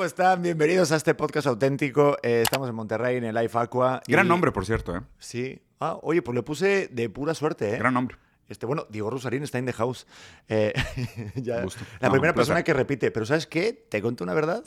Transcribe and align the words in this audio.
¿Cómo 0.00 0.06
están? 0.06 0.40
Bienvenidos 0.40 0.92
a 0.92 0.96
este 0.96 1.14
podcast 1.14 1.46
auténtico. 1.46 2.16
Eh, 2.22 2.40
estamos 2.40 2.66
en 2.70 2.74
Monterrey, 2.74 3.18
en 3.18 3.24
el 3.24 3.34
Life 3.34 3.58
Aqua. 3.58 4.00
y- 4.06 4.12
Gran 4.12 4.26
nombre, 4.28 4.50
por 4.50 4.64
cierto, 4.64 4.96
¿eh? 4.96 5.02
Sí. 5.18 5.60
Ah, 5.78 5.98
oye, 6.00 6.22
pues 6.22 6.34
le 6.34 6.42
puse 6.42 6.88
de 6.90 7.10
pura 7.10 7.34
suerte, 7.34 7.74
¿eh? 7.74 7.78
Gran 7.78 7.92
nombre. 7.92 8.16
Este, 8.48 8.64
bueno, 8.64 8.86
Diego 8.88 9.10
Rosarín 9.10 9.42
está 9.42 9.58
in 9.58 9.66
the 9.66 9.74
house. 9.74 10.06
Eh, 10.48 10.72
ya- 11.34 11.56
la 12.00 12.08
No, 12.08 12.12
primera 12.12 12.32
persona 12.32 12.62
que 12.62 12.72
repite. 12.72 13.10
Pero 13.10 13.26
¿sabes 13.26 13.46
qué? 13.46 13.74
Te 13.90 14.00
cuento 14.00 14.24
una 14.24 14.32
verdad. 14.32 14.64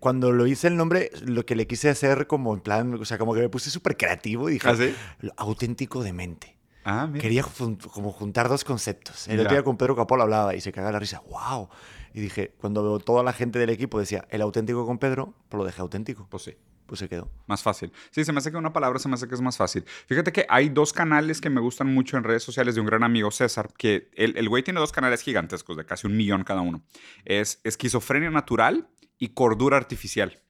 Cuando 0.00 0.32
lo 0.32 0.46
hice 0.46 0.68
el 0.68 0.78
nombre, 0.78 1.10
lo 1.22 1.44
que 1.44 1.54
le 1.54 1.66
quise 1.66 1.90
hacer 1.90 2.26
como 2.26 2.54
en 2.54 2.60
plan, 2.60 2.94
o 2.94 3.04
sea, 3.04 3.18
como 3.18 3.34
que 3.34 3.40
me 3.42 3.50
puse 3.50 3.68
súper 3.68 3.98
creativo 3.98 4.48
y 4.48 4.54
dije, 4.54 4.66
¿Ah, 4.70 4.76
sí? 4.76 4.94
"Lo 5.20 5.34
auténtico 5.36 6.02
de 6.02 6.14
mente. 6.14 6.56
Ah. 6.86 7.10
Quería 7.20 7.42
jun- 7.42 7.76
como 7.92 8.12
juntar 8.12 8.48
dos 8.48 8.64
conceptos. 8.64 9.28
El 9.28 9.40
otro 9.40 9.52
día 9.52 9.62
con 9.62 9.76
Pedro 9.76 9.94
Capol 9.94 10.22
hablaba 10.22 10.54
y 10.54 10.62
se 10.62 10.72
cagaba 10.72 10.92
la 10.92 11.00
risa. 11.00 11.20
¡Wow! 11.28 11.68
Y 12.16 12.20
dije, 12.20 12.54
cuando 12.56 12.98
toda 12.98 13.22
la 13.22 13.34
gente 13.34 13.58
del 13.58 13.68
equipo 13.68 14.00
decía 14.00 14.26
el 14.30 14.40
auténtico 14.40 14.86
con 14.86 14.96
Pedro, 14.96 15.34
pues 15.50 15.58
lo 15.58 15.66
dejé 15.66 15.82
auténtico. 15.82 16.26
Pues 16.30 16.44
sí. 16.44 16.56
Pues 16.86 16.98
se 16.98 17.10
quedó. 17.10 17.30
Más 17.46 17.62
fácil. 17.62 17.92
Sí, 18.10 18.24
se 18.24 18.32
me 18.32 18.38
hace 18.38 18.50
que 18.50 18.56
una 18.56 18.72
palabra 18.72 18.98
se 18.98 19.06
me 19.08 19.16
hace 19.16 19.28
que 19.28 19.34
es 19.34 19.42
más 19.42 19.58
fácil. 19.58 19.84
Fíjate 20.06 20.32
que 20.32 20.46
hay 20.48 20.70
dos 20.70 20.94
canales 20.94 21.42
que 21.42 21.50
me 21.50 21.60
gustan 21.60 21.92
mucho 21.92 22.16
en 22.16 22.24
redes 22.24 22.42
sociales 22.42 22.74
de 22.74 22.80
un 22.80 22.86
gran 22.86 23.02
amigo, 23.02 23.30
César, 23.30 23.68
que 23.76 24.08
el, 24.14 24.34
el 24.38 24.48
güey 24.48 24.62
tiene 24.62 24.80
dos 24.80 24.92
canales 24.92 25.20
gigantescos 25.20 25.76
de 25.76 25.84
casi 25.84 26.06
un 26.06 26.16
millón 26.16 26.42
cada 26.42 26.62
uno. 26.62 26.82
Es 27.26 27.60
esquizofrenia 27.64 28.30
natural 28.30 28.88
y 29.18 29.34
cordura 29.34 29.76
artificial. 29.76 30.40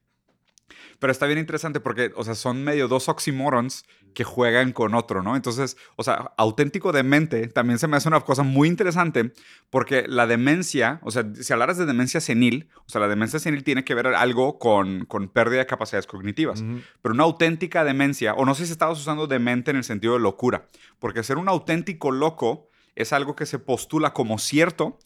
Pero 0.99 1.11
está 1.11 1.27
bien 1.27 1.39
interesante 1.39 1.81
porque, 1.81 2.13
o 2.17 2.25
sea, 2.25 2.35
son 2.35 2.65
medio 2.65 2.89
dos 2.89 3.09
oxymorons 3.09 3.85
que 4.15 4.25
juegan 4.25 4.73
con 4.73 4.95
otro, 4.95 5.23
¿no? 5.23 5.37
Entonces, 5.37 5.77
o 5.97 6.03
sea, 6.03 6.33
auténtico 6.39 6.91
demente 6.91 7.49
también 7.49 7.79
se 7.79 7.87
me 7.87 7.97
hace 7.97 8.09
una 8.09 8.21
cosa 8.21 8.43
muy 8.43 8.67
interesante 8.67 9.33
porque 9.69 10.07
la 10.09 10.27
demencia, 10.27 11.01
o 11.03 11.11
sea, 11.11 11.27
si 11.35 11.53
hablaras 11.53 11.77
de 11.77 11.85
demencia 11.85 12.21
senil, 12.21 12.71
o 12.87 12.89
sea, 12.89 13.01
la 13.01 13.09
demencia 13.09 13.39
senil 13.39 13.63
tiene 13.63 13.85
que 13.85 13.95
ver 13.95 14.07
algo 14.07 14.59
con, 14.59 15.05
con 15.05 15.29
pérdida 15.29 15.59
de 15.59 15.67
capacidades 15.67 16.07
cognitivas. 16.07 16.65
Pero 17.03 17.15
una 17.15 17.25
auténtica 17.25 17.85
demencia, 17.85 18.33
o 18.35 18.47
no 18.47 18.55
sé 18.55 18.65
si 18.65 18.73
estabas 18.73 18.99
usando 18.99 19.27
demente 19.27 19.71
en 19.71 19.77
el 19.77 19.85
sentido 19.85 20.15
de 20.15 20.21
locura, 20.21 20.67
porque 20.99 21.23
ser 21.23 21.37
un 21.37 21.49
auténtico 21.49 22.11
loco 22.11 22.71
es 22.95 23.13
algo 23.13 23.37
que 23.37 23.45
se 23.45 23.59
postula 23.59 24.13
como 24.15 24.39
cierto 24.39 24.99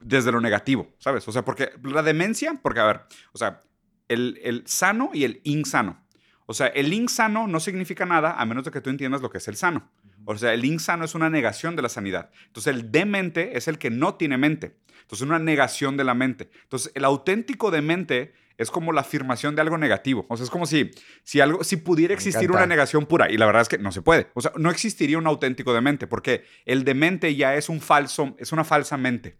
desde 0.00 0.30
lo 0.30 0.40
negativo, 0.40 0.88
¿sabes? 0.98 1.26
O 1.26 1.32
sea, 1.32 1.44
porque 1.44 1.70
la 1.82 2.02
demencia, 2.02 2.60
porque 2.62 2.80
a 2.80 2.84
ver, 2.84 3.00
o 3.32 3.38
sea, 3.38 3.64
el, 4.08 4.40
el 4.42 4.66
sano 4.66 5.10
y 5.12 5.24
el 5.24 5.40
insano. 5.44 6.04
O 6.46 6.54
sea, 6.54 6.66
el 6.68 6.92
insano 6.92 7.46
no 7.46 7.60
significa 7.60 8.04
nada 8.04 8.32
a 8.38 8.44
menos 8.44 8.64
de 8.64 8.70
que 8.70 8.80
tú 8.80 8.90
entiendas 8.90 9.22
lo 9.22 9.30
que 9.30 9.38
es 9.38 9.48
el 9.48 9.56
sano. 9.56 9.90
O 10.26 10.36
sea, 10.36 10.54
el 10.54 10.64
insano 10.64 11.04
es 11.04 11.14
una 11.14 11.30
negación 11.30 11.76
de 11.76 11.82
la 11.82 11.88
sanidad. 11.88 12.30
Entonces, 12.46 12.74
el 12.74 12.90
demente 12.90 13.56
es 13.56 13.68
el 13.68 13.78
que 13.78 13.90
no 13.90 14.14
tiene 14.14 14.38
mente. 14.38 14.76
Entonces, 15.02 15.26
una 15.26 15.38
negación 15.38 15.96
de 15.96 16.04
la 16.04 16.14
mente. 16.14 16.50
Entonces, 16.62 16.92
el 16.94 17.04
auténtico 17.04 17.70
demente 17.70 18.32
es 18.56 18.70
como 18.70 18.92
la 18.92 19.00
afirmación 19.00 19.54
de 19.54 19.62
algo 19.62 19.76
negativo. 19.78 20.26
O 20.28 20.36
sea, 20.36 20.44
es 20.44 20.50
como 20.50 20.66
si, 20.66 20.90
si, 21.24 21.40
algo, 21.40 21.64
si 21.64 21.76
pudiera 21.76 22.14
existir 22.14 22.50
una 22.50 22.66
negación 22.66 23.06
pura. 23.06 23.30
Y 23.30 23.36
la 23.36 23.46
verdad 23.46 23.62
es 23.62 23.68
que 23.68 23.78
no 23.78 23.92
se 23.92 24.00
puede. 24.00 24.28
O 24.34 24.40
sea, 24.40 24.52
no 24.56 24.70
existiría 24.70 25.18
un 25.18 25.26
auténtico 25.26 25.74
demente 25.74 26.06
porque 26.06 26.44
el 26.64 26.84
demente 26.84 27.34
ya 27.34 27.56
es 27.56 27.68
un 27.68 27.80
falso, 27.80 28.36
es 28.38 28.52
una 28.52 28.64
falsa 28.64 28.96
mente. 28.96 29.36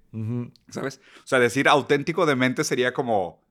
¿Sabes? 0.69 1.01
O 1.19 1.27
sea, 1.27 1.39
decir 1.39 1.69
auténtico 1.69 2.27
demente 2.27 2.65
sería 2.65 2.93
como... 2.93 3.44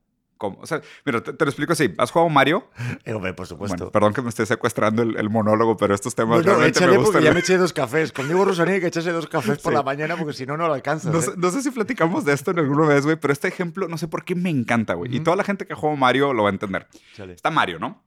como 0.44 0.60
o 0.60 0.66
sea, 0.66 0.82
mira, 1.06 1.24
te, 1.24 1.34
te 1.34 1.46
lo 1.46 1.50
explico 1.50 1.74
así. 1.74 1.94
¿Has 1.98 2.12
jugado 2.12 2.30
Mario? 2.30 2.70
Eh, 3.06 3.34
por 3.34 3.48
supuesto. 3.48 3.78
Bueno, 3.78 3.92
perdón 3.92 4.14
que 4.14 4.22
me 4.22 4.30
esté 4.30 4.46
secuestrando 4.46 5.02
el, 5.02 5.18
el 5.18 5.30
monólogo, 5.30 5.76
pero 5.78 5.94
estos 5.96 6.14
temas 6.16 6.40
No, 6.40 6.44
no, 6.54 6.58
realmente 6.60 6.80
me 6.82 6.86
porque 6.88 6.98
gustan. 7.06 7.24
ya 7.24 7.34
me 7.34 7.40
eché 7.40 7.58
dos 7.58 7.74
cafés. 7.74 8.12
Con 8.12 8.28
Diego 8.28 8.44
Rosarín 8.46 8.76
hay 8.76 8.82
que 8.82 8.88
echarse 8.88 9.12
dos 9.12 9.28
cafés 9.28 9.60
por 9.60 9.72
Sí. 9.72 9.78
la 9.78 9.84
mañana 9.84 10.16
porque 10.18 10.34
si 10.34 10.46
no, 10.46 10.56
no 10.58 10.68
lo 10.68 10.74
alcanzas. 10.74 11.12
No 11.12 11.20
¿eh? 11.20 11.22
sé, 11.24 11.32
no 11.38 11.50
sé 11.52 11.62
si 11.64 11.72
platicamos 11.72 12.26
de 12.26 12.34
esto 12.34 12.52
en 12.52 12.60
alguna 12.60 12.88
vez, 12.88 13.06
güey, 13.06 13.16
pero 13.16 13.32
este 13.34 13.48
ejemplo, 13.48 13.88
no 13.88 13.98
sé 13.98 14.08
por 14.08 14.24
qué 14.26 14.36
me 14.36 14.50
encanta, 14.50 14.94
güey. 14.94 15.16
Y 15.16 15.20
toda 15.22 15.36
la 15.38 15.44
gente 15.44 15.66
que 15.66 15.74
juega 15.74 15.96
Mario 15.96 16.34
lo 16.34 16.44
va 16.44 16.50
a 16.50 16.54
entender. 16.54 16.88
Chale. 17.16 17.34
Está 17.34 17.50
Mario, 17.50 17.80
¿no? 17.80 18.04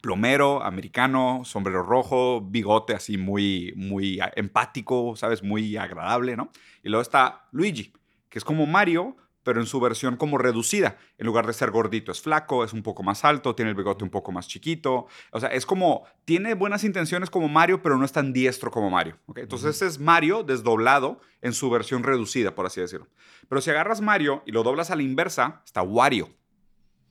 Plomero, 0.00 0.62
americano, 0.62 1.42
sombrero 1.44 1.82
rojo, 1.82 2.40
bigote 2.40 2.94
así 2.94 3.18
muy, 3.18 3.72
muy 3.76 4.20
empático, 4.36 5.16
¿sabes? 5.16 5.42
Muy 5.42 5.76
agradable, 5.76 6.36
¿no? 6.36 6.50
Y 6.82 6.88
luego 6.88 7.02
está 7.02 7.48
Luigi, 7.50 7.92
que 8.28 8.38
es 8.38 8.44
como 8.44 8.66
Mario, 8.66 9.16
pero 9.42 9.60
en 9.60 9.66
su 9.66 9.80
versión 9.80 10.16
como 10.16 10.38
reducida. 10.38 10.98
En 11.18 11.26
lugar 11.26 11.46
de 11.46 11.52
ser 11.52 11.70
gordito, 11.70 12.12
es 12.12 12.20
flaco, 12.20 12.64
es 12.64 12.72
un 12.72 12.82
poco 12.82 13.02
más 13.02 13.24
alto, 13.24 13.54
tiene 13.54 13.70
el 13.70 13.76
bigote 13.76 14.04
un 14.04 14.10
poco 14.10 14.32
más 14.32 14.48
chiquito. 14.48 15.06
O 15.32 15.40
sea, 15.40 15.48
es 15.50 15.66
como, 15.66 16.04
tiene 16.24 16.54
buenas 16.54 16.84
intenciones 16.84 17.30
como 17.30 17.48
Mario, 17.48 17.82
pero 17.82 17.96
no 17.96 18.04
es 18.04 18.12
tan 18.12 18.32
diestro 18.32 18.70
como 18.70 18.90
Mario. 18.90 19.18
Entonces, 19.36 19.76
ese 19.76 19.86
es 19.86 19.98
Mario 19.98 20.42
desdoblado 20.42 21.20
en 21.40 21.52
su 21.52 21.70
versión 21.70 22.02
reducida, 22.02 22.54
por 22.54 22.66
así 22.66 22.80
decirlo. 22.80 23.08
Pero 23.48 23.60
si 23.60 23.70
agarras 23.70 24.00
Mario 24.00 24.42
y 24.46 24.52
lo 24.52 24.62
doblas 24.62 24.90
a 24.90 24.96
la 24.96 25.02
inversa, 25.02 25.62
está 25.64 25.82
Wario. 25.82 26.28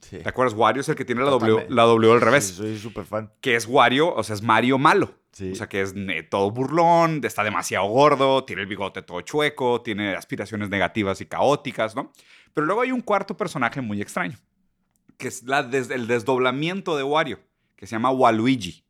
Sí. 0.01 0.19
¿Te 0.19 0.29
acuerdas? 0.29 0.53
Wario 0.57 0.81
es 0.81 0.89
el 0.89 0.95
que 0.95 1.03
tiene 1.03 1.21
la 1.23 1.29
W, 1.31 1.65
la 1.69 1.83
w 1.83 2.13
al 2.13 2.21
revés 2.21 2.45
Sí, 2.45 2.53
soy 2.53 2.77
súper 2.77 3.05
fan. 3.05 3.33
que 3.41 3.55
es 3.55 3.67
Wario, 3.67 4.13
o 4.13 4.23
sea, 4.23 4.35
es 4.35 4.41
Mario 4.41 4.77
malo. 4.77 5.18
Sí. 5.31 5.51
O 5.51 5.55
sea, 5.55 5.69
que 5.69 5.81
es 5.81 5.93
todo 6.29 6.49
burlón, 6.51 7.21
está 7.23 7.43
demasiado 7.43 7.87
gordo, 7.87 8.43
tiene 8.45 8.63
el 8.63 8.67
bigote 8.67 9.01
todo 9.01 9.21
chueco, 9.21 9.81
tiene 9.81 10.15
aspiraciones 10.15 10.69
negativas 10.69 11.21
y 11.21 11.25
caóticas, 11.27 11.95
¿no? 11.95 12.11
Pero 12.53 12.65
luego 12.65 12.81
hay 12.81 12.91
un 12.91 13.01
cuarto 13.01 13.37
personaje 13.37 13.79
muy 13.81 14.01
extraño, 14.01 14.37
que 15.17 15.27
es 15.27 15.43
la 15.43 15.63
des- 15.63 15.91
el 15.91 16.07
desdoblamiento 16.07 16.97
de 16.97 17.03
Wario, 17.03 17.39
que 17.75 17.85
se 17.87 17.91
llama 17.95 18.11
Waluigi. 18.11 18.83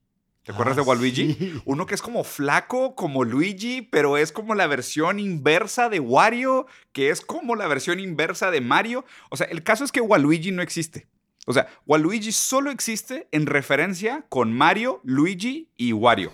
¿Te 0.43 0.53
acuerdas 0.53 0.77
Ah, 0.77 0.81
de 0.81 0.87
Waluigi? 0.87 1.33
sí. 1.33 1.61
Uno 1.65 1.85
que 1.85 1.93
es 1.93 2.01
como 2.01 2.23
flaco, 2.23 2.95
como 2.95 3.23
Luigi, 3.25 3.81
pero 3.83 4.17
es 4.17 4.31
como 4.31 4.55
la 4.55 4.65
versión 4.65 5.19
inversa 5.19 5.89
de 5.89 5.99
Wario, 5.99 6.65
que 6.93 7.09
es 7.11 7.21
como 7.21 7.55
la 7.55 7.67
versión 7.67 7.99
inversa 7.99 8.49
de 8.49 8.61
Mario. 8.61 9.05
O 9.29 9.37
sea, 9.37 9.45
el 9.47 9.61
caso 9.61 9.83
es 9.83 9.91
que 9.91 10.01
Waluigi 10.01 10.51
no 10.51 10.61
existe. 10.63 11.07
O 11.49 11.53
sea, 11.53 11.67
Waluigi 11.87 12.31
solo 12.31 12.69
existe 12.69 13.27
en 13.31 13.47
referencia 13.47 14.23
con 14.29 14.53
Mario, 14.53 15.01
Luigi 15.03 15.67
y 15.77 15.93
Wario. 15.93 16.31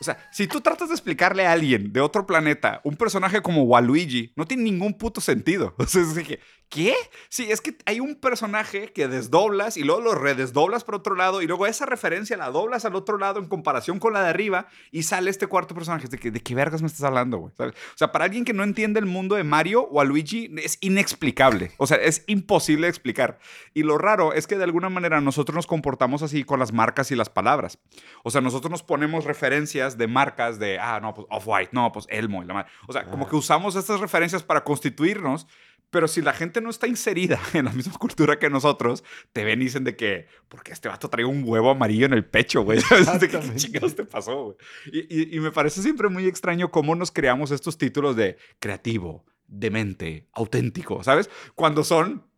O 0.00 0.04
sea, 0.04 0.18
si 0.32 0.48
tú 0.48 0.60
tratas 0.60 0.88
de 0.88 0.94
explicarle 0.96 1.46
a 1.46 1.52
alguien 1.52 1.92
de 1.92 2.00
otro 2.00 2.26
planeta 2.26 2.80
un 2.82 2.96
personaje 2.96 3.42
como 3.42 3.62
Waluigi, 3.62 4.32
no 4.34 4.46
tiene 4.46 4.64
ningún 4.64 4.98
puto 4.98 5.20
sentido. 5.20 5.72
O 5.78 5.86
sea, 5.86 6.02
es 6.02 6.26
que, 6.26 6.40
¿qué? 6.70 6.94
Sí, 7.28 7.50
es 7.50 7.60
que 7.60 7.76
hay 7.84 8.00
un 8.00 8.14
personaje 8.14 8.92
que 8.92 9.08
desdoblas 9.08 9.76
y 9.76 9.82
luego 9.82 10.00
lo 10.00 10.14
redesdoblas 10.14 10.84
por 10.84 10.94
otro 10.94 11.14
lado 11.14 11.42
y 11.42 11.46
luego 11.46 11.66
esa 11.66 11.84
referencia 11.84 12.36
la 12.36 12.50
doblas 12.50 12.84
al 12.84 12.94
otro 12.94 13.18
lado 13.18 13.40
en 13.40 13.46
comparación 13.46 13.98
con 13.98 14.14
la 14.14 14.22
de 14.22 14.28
arriba 14.30 14.68
y 14.90 15.02
sale 15.02 15.30
este 15.30 15.46
cuarto 15.46 15.74
personaje. 15.74 16.08
De, 16.08 16.18
que, 16.18 16.30
¿De 16.30 16.40
qué 16.40 16.54
vergas 16.54 16.80
me 16.80 16.86
estás 16.86 17.02
hablando, 17.02 17.38
güey? 17.38 17.52
O 17.58 17.72
sea, 17.96 18.12
para 18.12 18.24
alguien 18.24 18.44
que 18.44 18.52
no 18.54 18.62
entiende 18.62 19.00
el 19.00 19.06
mundo 19.06 19.34
de 19.34 19.44
Mario 19.44 19.82
o 19.90 20.00
a 20.00 20.04
Luigi 20.04 20.50
es 20.58 20.78
inexplicable. 20.80 21.72
O 21.76 21.86
sea, 21.86 21.98
es 21.98 22.24
imposible 22.28 22.88
explicar. 22.88 23.38
Y 23.74 23.82
lo 23.82 23.98
raro 23.98 24.32
es 24.32 24.46
que 24.46 24.56
de 24.56 24.64
alguna 24.64 24.88
manera 24.88 25.20
nosotros 25.20 25.54
nos 25.54 25.66
comportamos 25.66 26.22
así 26.22 26.44
con 26.44 26.60
las 26.60 26.72
marcas 26.72 27.10
y 27.10 27.16
las 27.16 27.28
palabras. 27.28 27.78
O 28.22 28.30
sea, 28.30 28.40
nosotros 28.40 28.70
nos 28.70 28.82
ponemos 28.84 29.24
referencias 29.24 29.98
de 29.98 30.06
marcas 30.06 30.58
de, 30.58 30.78
ah, 30.78 31.00
no, 31.00 31.14
pues 31.14 31.26
Off-White, 31.30 31.70
no, 31.72 31.90
pues 31.92 32.06
Elmo 32.10 32.42
y 32.42 32.46
la 32.46 32.54
madre. 32.54 32.70
O 32.86 32.92
sea, 32.92 33.04
como 33.04 33.28
que 33.28 33.36
usamos 33.36 33.74
estas 33.74 34.00
referencias 34.00 34.42
para 34.42 34.62
constituirnos, 34.62 35.46
pero 35.90 36.08
si 36.08 36.22
la 36.22 36.32
gente 36.32 36.60
no 36.60 36.70
está 36.70 36.86
inserida 36.86 37.40
en 37.52 37.64
la 37.66 37.72
misma 37.72 37.94
cultura 37.98 38.38
que 38.38 38.48
nosotros, 38.50 39.04
te 39.32 39.44
ven 39.44 39.60
y 39.60 39.64
dicen 39.64 39.84
de 39.84 39.96
que, 39.96 40.26
porque 40.48 40.72
este 40.72 40.88
vato 40.88 41.10
trae 41.10 41.24
un 41.24 41.42
huevo 41.44 41.70
amarillo 41.70 42.06
en 42.06 42.12
el 42.12 42.24
pecho, 42.24 42.62
güey? 42.62 42.80
¿Sabes? 43.04 43.20
De 43.20 43.28
que, 43.28 43.38
¿Qué 43.40 43.54
chingados 43.56 43.94
te 43.96 44.04
pasó, 44.04 44.44
güey? 44.44 44.56
Y, 44.92 45.20
y- 45.20 45.36
y 45.36 45.40
me 45.40 45.50
parece 45.52 45.82
siempre 45.82 46.08
muy 46.08 46.26
extraño 46.26 46.70
cómo 46.70 46.94
nos 46.94 47.10
creamos 47.10 47.50
estos 47.50 47.76
títulos 47.78 48.16
de 48.16 48.36
creativo, 48.58 49.24
demente, 49.46 50.28
auténtico, 50.32 51.02
¿sabes? 51.02 51.28
Cuando 51.54 51.82
son 51.84 52.29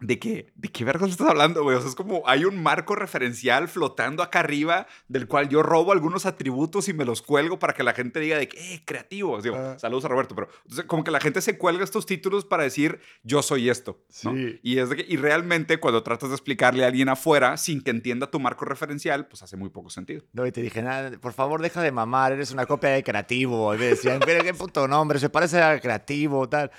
¿De 0.00 0.18
qué? 0.18 0.50
¿De 0.54 0.68
qué 0.70 0.82
vergas 0.84 1.10
estás 1.10 1.28
hablando, 1.28 1.62
güey? 1.62 1.76
O 1.76 1.80
sea, 1.80 1.90
es 1.90 1.94
como 1.94 2.22
hay 2.26 2.46
un 2.46 2.62
marco 2.62 2.94
referencial 2.96 3.68
flotando 3.68 4.22
acá 4.22 4.40
arriba 4.40 4.86
del 5.08 5.28
cual 5.28 5.50
yo 5.50 5.62
robo 5.62 5.92
algunos 5.92 6.24
atributos 6.24 6.88
y 6.88 6.94
me 6.94 7.04
los 7.04 7.20
cuelgo 7.20 7.58
para 7.58 7.74
que 7.74 7.82
la 7.82 7.92
gente 7.92 8.18
diga 8.18 8.38
de 8.38 8.48
que, 8.48 8.74
eh, 8.74 8.82
creativo. 8.86 9.40
Digo, 9.42 9.56
Ah. 9.56 9.78
saludos 9.78 10.06
a 10.06 10.08
Roberto, 10.08 10.34
pero 10.34 10.48
entonces, 10.62 10.86
como 10.86 11.04
que 11.04 11.10
la 11.10 11.20
gente 11.20 11.42
se 11.42 11.58
cuelga 11.58 11.84
estos 11.84 12.06
títulos 12.06 12.46
para 12.46 12.62
decir, 12.62 12.98
yo 13.24 13.42
soy 13.42 13.68
esto, 13.68 14.02
¿no? 14.24 14.32
Sí. 14.34 14.58
Y, 14.62 14.78
es 14.78 14.88
de 14.88 14.96
que, 14.96 15.04
y 15.06 15.18
realmente 15.18 15.78
cuando 15.78 16.02
tratas 16.02 16.30
de 16.30 16.34
explicarle 16.34 16.84
a 16.84 16.86
alguien 16.88 17.10
afuera 17.10 17.58
sin 17.58 17.82
que 17.82 17.90
entienda 17.90 18.30
tu 18.30 18.40
marco 18.40 18.64
referencial, 18.64 19.26
pues 19.28 19.42
hace 19.42 19.58
muy 19.58 19.68
poco 19.68 19.90
sentido. 19.90 20.22
No, 20.32 20.46
y 20.46 20.52
te 20.52 20.62
dije, 20.62 20.80
nada, 20.82 21.10
por 21.18 21.34
favor, 21.34 21.60
deja 21.60 21.82
de 21.82 21.92
mamar, 21.92 22.32
eres 22.32 22.52
una 22.52 22.64
copia 22.64 22.88
de 22.90 23.02
creativo. 23.04 23.74
Y 23.74 23.78
me 23.78 23.84
decían, 23.88 24.20
pero 24.24 24.42
qué 24.42 24.54
puto 24.54 24.88
nombre, 24.88 25.18
se 25.18 25.28
parece 25.28 25.60
a 25.60 25.78
creativo, 25.78 26.48
tal. 26.48 26.70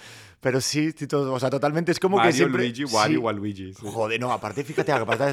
Pero 0.41 0.59
sí, 0.59 0.93
o 1.13 1.39
sea, 1.39 1.49
totalmente 1.51 1.91
es 1.91 1.99
como 1.99 2.17
Mario, 2.17 2.31
que 2.31 2.37
siempre... 2.37 2.63
Luigi, 2.63 2.83
Wario, 2.85 3.19
sí. 3.19 3.23
Waluigi. 3.23 3.73
sí. 3.75 3.85
Joder, 3.85 4.19
no, 4.19 4.31
aparte, 4.33 4.63
fíjate, 4.63 4.91
aparte, 4.91 5.23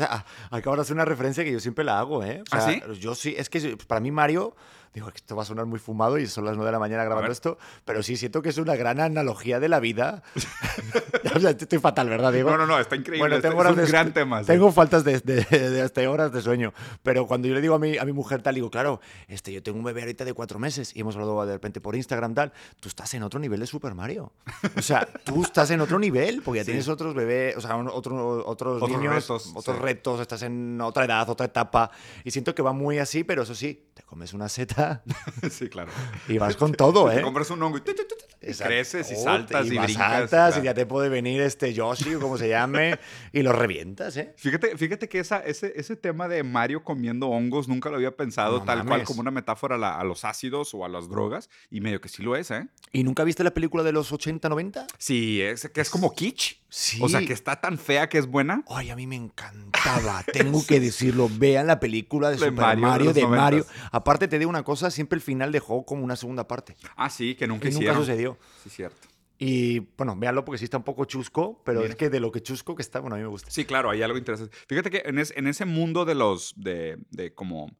acabas 0.50 0.78
de 0.78 0.82
hacer 0.82 0.94
una 0.94 1.06
referencia 1.06 1.42
que 1.42 1.50
yo 1.52 1.60
siempre 1.60 1.82
la 1.82 1.98
hago, 1.98 2.22
¿eh? 2.22 2.42
O 2.42 2.44
¿Ah, 2.54 2.60
sea, 2.60 2.74
sí? 2.74 3.00
yo 3.00 3.14
sí, 3.14 3.34
es 3.36 3.48
que 3.48 3.78
para 3.86 4.00
mí 4.00 4.10
Mario 4.10 4.54
Digo, 4.98 5.12
esto 5.14 5.36
va 5.36 5.42
a 5.42 5.46
sonar 5.46 5.64
muy 5.64 5.78
fumado 5.78 6.18
y 6.18 6.26
son 6.26 6.44
las 6.44 6.56
9 6.56 6.66
de 6.66 6.72
la 6.72 6.80
mañana 6.80 7.04
grabando 7.04 7.30
esto, 7.30 7.56
pero 7.84 8.02
sí 8.02 8.16
siento 8.16 8.42
que 8.42 8.48
es 8.48 8.58
una 8.58 8.74
gran 8.74 8.98
analogía 8.98 9.60
de 9.60 9.68
la 9.68 9.78
vida. 9.78 10.24
o 11.36 11.38
sea, 11.38 11.50
estoy 11.50 11.78
fatal, 11.78 12.08
¿verdad, 12.08 12.32
Diego? 12.32 12.50
No, 12.50 12.58
no, 12.58 12.66
no, 12.66 12.78
está 12.80 12.96
increíble. 12.96 13.20
Bueno, 13.28 13.40
tengo 13.40 13.62
es 13.62 13.70
un 13.70 13.76
de, 13.76 13.86
gran 13.86 14.12
tema. 14.12 14.40
sí. 14.40 14.46
Tengo 14.46 14.72
faltas 14.72 15.04
de, 15.04 15.20
de, 15.20 15.42
de 15.44 15.82
hasta 15.82 16.08
horas 16.10 16.32
de 16.32 16.40
sueño. 16.42 16.72
Pero 17.04 17.26
cuando 17.28 17.46
yo 17.46 17.54
le 17.54 17.60
digo 17.60 17.74
a 17.74 17.78
mi, 17.78 17.96
a 17.96 18.04
mi 18.04 18.12
mujer 18.12 18.42
tal, 18.42 18.56
digo, 18.56 18.70
claro, 18.70 19.00
este, 19.28 19.52
yo 19.52 19.62
tengo 19.62 19.78
un 19.78 19.84
bebé 19.84 20.00
ahorita 20.00 20.24
de 20.24 20.32
cuatro 20.32 20.58
meses 20.58 20.90
y 20.96 21.00
hemos 21.00 21.14
hablado 21.14 21.46
de 21.46 21.52
repente 21.52 21.80
por 21.80 21.94
Instagram 21.94 22.34
tal, 22.34 22.52
tú 22.80 22.88
estás 22.88 23.14
en 23.14 23.22
otro 23.22 23.38
nivel 23.38 23.60
de 23.60 23.66
Super 23.66 23.94
Mario. 23.94 24.32
O 24.76 24.82
sea, 24.82 25.06
tú 25.24 25.42
estás 25.42 25.70
en 25.70 25.80
otro 25.80 25.98
nivel 26.00 26.42
porque 26.42 26.58
ya 26.58 26.64
Sí. 26.64 26.72
tienes 26.72 26.88
otros 26.88 27.14
bebés, 27.14 27.56
o 27.56 27.60
sea, 27.60 27.76
un- 27.76 27.86
otro- 27.88 28.44
otros, 28.46 28.82
Otros 28.82 28.98
niños, 28.98 29.14
retos, 29.14 29.52
otros 29.54 29.76
sí. 29.76 29.82
retos, 29.82 30.20
estás 30.20 30.42
en 30.42 30.80
otra 30.80 31.04
edad, 31.04 31.28
otra 31.30 31.46
etapa. 31.46 31.90
Y 32.24 32.30
siento 32.32 32.54
que 32.54 32.62
va 32.62 32.72
muy 32.72 32.98
así, 32.98 33.22
pero 33.22 33.42
eso 33.42 33.54
sí, 33.54 33.86
te 33.94 34.02
comes 34.02 34.32
una 34.32 34.48
seta 34.48 34.87
sí, 35.50 35.68
claro. 35.68 35.90
y 36.28 36.38
vas 36.38 36.56
con 36.56 36.72
todo, 36.74 37.08
Te 37.08 37.18
¿eh? 37.18 37.22
compras 37.22 37.50
un 37.50 37.62
hongo 37.62 37.78
y, 37.78 37.82
y 38.40 38.46
Exacto. 38.46 38.68
creces 38.70 39.10
y 39.10 39.14
Oh, 39.16 39.24
saltas 39.24 39.66
y, 39.66 39.74
vas 39.76 39.86
brincas. 39.86 40.06
saltas 40.08 40.30
claro. 40.54 40.60
y 40.62 40.64
ya 40.64 40.74
te 40.74 40.86
puede 40.86 41.08
venir 41.08 41.40
este 41.40 41.74
Yoshi 41.74 42.14
o 42.14 42.20
como 42.20 42.38
se 42.38 42.48
llame 42.48 42.98
y 43.32 43.42
lo 43.42 43.52
revientas, 43.52 44.16
¿eh? 44.16 44.32
Fíjate, 44.36 44.76
fíjate 44.76 45.08
que 45.08 45.18
esa, 45.18 45.38
ese, 45.40 45.72
ese 45.76 45.96
tema 45.96 46.28
de 46.28 46.42
Mario 46.44 46.84
comiendo 46.84 47.28
hongos 47.28 47.66
nunca 47.68 47.90
lo 47.90 47.96
había 47.96 48.16
pensado 48.16 48.58
No 48.58 48.64
tal 48.64 48.84
cual 48.86 49.02
como 49.04 49.20
una 49.20 49.30
metáfora 49.30 49.74
a, 49.74 49.78
la- 49.78 49.98
a 49.98 50.04
los 50.04 50.24
ácidos 50.24 50.72
o 50.74 50.84
a 50.84 50.88
las 50.88 51.08
drogas 51.08 51.50
y 51.70 51.80
medio 51.80 52.00
que 52.00 52.08
sí 52.08 52.22
lo 52.22 52.36
es, 52.36 52.50
¿eh? 52.50 52.68
¿Y 52.92 53.02
nunca 53.04 53.24
viste 53.24 53.42
la 53.44 53.52
película 53.52 53.82
de 53.82 53.92
los 53.92 54.12
80, 54.12 54.48
90? 54.48 54.86
Sí, 54.98 55.40
es 55.42 55.68
que 55.68 55.80
es 55.80 55.90
como 55.90 56.14
kitsch. 56.14 56.58
Sí. 56.70 56.98
O 57.02 57.08
sea, 57.08 57.20
que 57.24 57.32
está 57.32 57.60
tan 57.62 57.78
fea 57.78 58.10
que 58.10 58.18
es 58.18 58.26
buena. 58.26 58.62
Ay, 58.68 58.90
a 58.90 58.96
mí 58.96 59.06
me 59.06 59.16
encantaba, 59.16 60.22
tengo 60.32 60.64
que 60.66 60.80
decirlo. 60.80 61.30
Vean 61.32 61.66
la 61.66 61.80
película 61.80 62.28
de, 62.28 62.34
De 62.38 62.40
Super 62.46 62.52
Mario 62.52 62.86
Mario, 62.86 63.12
de 63.14 63.26
Mario. 63.26 63.66
Aparte, 63.90 64.28
te 64.28 64.38
digo 64.38 64.50
una 64.50 64.62
cosa, 64.62 64.90
siempre 64.90 65.16
el 65.16 65.22
final 65.22 65.50
dejó 65.50 65.84
como 65.86 66.04
una 66.04 66.14
segunda 66.16 66.46
parte. 66.46 66.76
Ah, 66.96 67.08
sí, 67.10 67.34
que 67.34 67.46
nunca 67.46 67.62
Que 67.62 67.70
nunca 67.70 67.78
hicieron. 67.84 68.02
Sucedió. 68.34 68.38
Sí, 68.62 68.70
cierto. 68.70 69.08
Y 69.40 69.78
bueno, 69.96 70.16
véanlo 70.16 70.44
porque 70.44 70.58
sí 70.58 70.64
está 70.64 70.78
un 70.78 70.82
poco 70.82 71.04
chusco, 71.04 71.62
pero 71.64 71.80
Mira. 71.80 71.90
es 71.90 71.96
que 71.96 72.10
de 72.10 72.18
lo 72.18 72.32
que 72.32 72.42
chusco 72.42 72.74
que 72.74 72.82
está, 72.82 72.98
bueno, 73.00 73.14
a 73.14 73.18
mí 73.18 73.22
me 73.22 73.28
gusta. 73.30 73.50
Sí, 73.50 73.64
claro, 73.64 73.88
hay 73.90 74.02
algo 74.02 74.18
interesante. 74.18 74.56
Fíjate 74.66 74.90
que 74.90 75.02
en, 75.06 75.18
es- 75.18 75.32
en 75.36 75.46
ese 75.46 75.64
mundo 75.64 76.04
de 76.04 76.16
los, 76.16 76.54
de, 76.56 76.98
de 77.10 77.32
como 77.34 77.70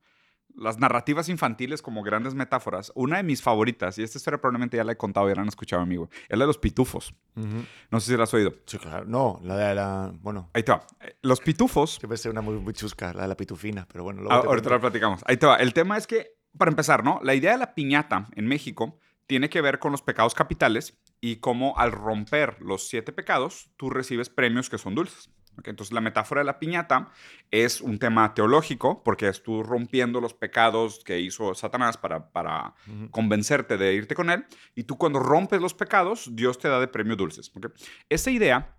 las 0.55 0.79
narrativas 0.79 1.29
infantiles 1.29 1.83
como 1.83 2.03
grandes 2.03 2.35
metáforas, 2.35 2.91
una 2.95 3.17
de 3.19 3.23
mis 3.25 3.43
favoritas, 3.43 3.99
y 3.99 4.03
esta 4.05 4.19
historia 4.19 4.41
probablemente 4.41 4.77
ya 4.77 4.85
la 4.85 4.93
he 4.93 4.97
contado, 4.97 5.29
ya 5.29 5.35
la 5.35 5.43
han 5.43 5.49
escuchado, 5.49 5.83
amigo, 5.83 6.09
es 6.29 6.39
la 6.39 6.45
de 6.45 6.47
los 6.47 6.59
pitufos. 6.59 7.13
Ujú. 7.37 7.65
No 7.91 8.01
sé 8.01 8.13
si 8.13 8.17
la 8.17 8.23
has 8.25 8.35
oído. 8.35 8.55
Sí, 8.67 8.79
claro. 8.79 9.05
No, 9.07 9.41
la 9.43 9.57
de 9.57 9.75
la. 9.75 10.13
Bueno, 10.21 10.51
Ahí 10.55 10.63
te 10.63 10.71
va. 10.73 10.85
Eh, 11.01 11.17
Los 11.23 11.41
pitufos 11.41 11.99
que 12.01 12.07
puede 12.07 12.19
ser 12.19 12.31
una 12.33 12.41
muy, 12.41 12.55
muy 12.55 12.73
chusca, 12.73 13.13
la 13.15 13.23
de 13.23 13.29
la 13.29 13.37
pitufina, 13.37 13.87
pero 13.91 14.05
bueno, 14.05 14.21
luego 14.23 14.35
Ah, 14.35 14.43
te 14.43 14.47
ahorita 14.49 14.71
lo 14.71 14.81
platicamos. 14.81 15.23
Ahí 15.27 15.37
te 15.37 15.47
va. 15.47 15.57
El 15.57 15.73
tema 15.75 15.97
es 15.97 16.07
que, 16.07 16.29
para 16.57 16.71
empezar, 16.71 17.05
¿no? 17.05 17.21
La 17.23 17.35
idea 17.35 17.53
de 17.53 17.59
la 17.59 17.75
piñata 17.75 18.29
en 18.35 18.47
México 18.47 18.99
tiene 19.29 19.51
que 19.51 19.61
ver 19.61 19.79
con 19.79 19.93
los 19.93 20.03
pecados 20.03 20.35
capitales 20.35 20.99
y 21.21 21.37
cómo 21.37 21.79
al 21.79 21.93
romper 21.93 22.61
los 22.61 22.89
siete 22.89 23.13
pecados, 23.13 23.71
tú 23.77 23.91
recibes 23.91 24.31
premios 24.31 24.71
que 24.71 24.79
son 24.79 24.95
dulces. 24.95 25.31
¿ok? 25.59 25.69
Entonces, 25.69 25.93
la 25.93 26.01
metáfora 26.01 26.41
de 26.41 26.47
la 26.47 26.59
piñata 26.59 27.13
es 27.51 27.83
un 27.83 27.99
tema 27.99 28.33
teológico, 28.33 29.05
porque 29.05 29.29
es 29.29 29.43
tú 29.43 29.63
rompiendo 29.63 30.21
los 30.21 30.33
pecados 30.33 31.03
que 31.05 31.21
hizo 31.21 31.55
Satanás 31.55 31.99
para, 31.99 32.31
para 32.31 32.75
convencerte 33.11 33.77
de 33.77 33.93
irte 33.93 34.15
con 34.15 34.31
él, 34.31 34.47
y 34.75 34.85
tú 34.85 34.97
cuando 34.97 35.19
rompes 35.19 35.61
los 35.61 35.75
pecados, 35.75 36.31
Dios 36.33 36.59
te 36.59 36.69
da 36.69 36.81
de 36.81 36.89
premio 36.89 37.15
dulces. 37.15 37.53
¿ok? 37.55 37.67
Esa 38.09 38.31
idea 38.31 38.79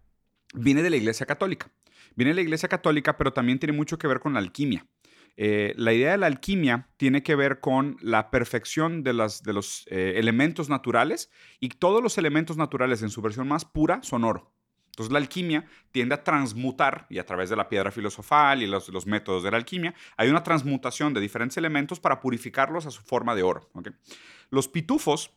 viene 0.56 0.81
de 0.81 0.90
la 0.90 0.98
Iglesia 0.98 1.28
Católica. 1.28 1.72
Viene 2.16 2.31
de 2.31 2.36
la 2.36 2.42
Iglesia 2.42 2.68
Católica, 2.68 3.18
pero 3.18 3.34
también 3.34 3.60
tiene 3.60 3.78
mucho 3.78 4.00
que 4.00 4.07
ver 4.07 4.19
con 4.19 4.34
la 4.34 4.40
alquimia. 4.40 4.88
Eh, 5.42 5.74
la 5.78 5.94
idea 5.94 6.12
de 6.12 6.18
la 6.18 6.28
alquimia 6.28 6.90
tiene 6.98 7.24
que 7.24 7.34
ver 7.34 7.62
con 7.62 7.96
la 8.02 8.30
perfección 8.30 9.04
de, 9.04 9.14
los 9.14 9.88
eh, 9.88 10.16
elementos 10.18 10.68
naturales 10.68 11.32
y 11.62 11.70
todos 11.70 12.04
los 12.04 12.18
elementos 12.18 12.58
naturales 12.58 13.04
en 13.04 13.10
su 13.10 13.22
versión 13.22 13.48
más 13.48 13.64
pura 13.64 14.04
son 14.04 14.26
oro. 14.26 14.52
Entonces 14.88 15.14
la 15.14 15.20
alquimia 15.20 15.66
tiende 15.94 16.16
a 16.16 16.26
transmutar 16.26 17.08
y 17.10 17.20
a 17.20 17.26
través 17.26 17.50
de 17.50 17.56
la 17.56 17.70
piedra 17.70 17.90
filosofal 17.90 18.62
y 18.62 18.68
los, 18.68 19.08
métodos 19.08 19.42
de 19.44 19.52
la 19.52 19.56
alquimia 19.56 19.96
hay 20.18 20.28
una 20.28 20.44
transmutación 20.44 21.14
de 21.14 21.22
diferentes 21.22 21.56
elementos 21.56 22.02
para 22.02 22.20
purificarlos 22.20 22.86
a 22.86 22.92
su 22.92 23.02
forma 23.02 23.34
de 23.34 23.44
oro. 23.44 23.70
Los 24.50 24.68
pitufos, 24.68 25.32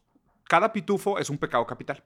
cada 0.48 0.72
pitufo 0.72 1.20
es 1.20 1.30
un 1.30 1.38
pecado 1.38 1.64
capital. 1.64 2.02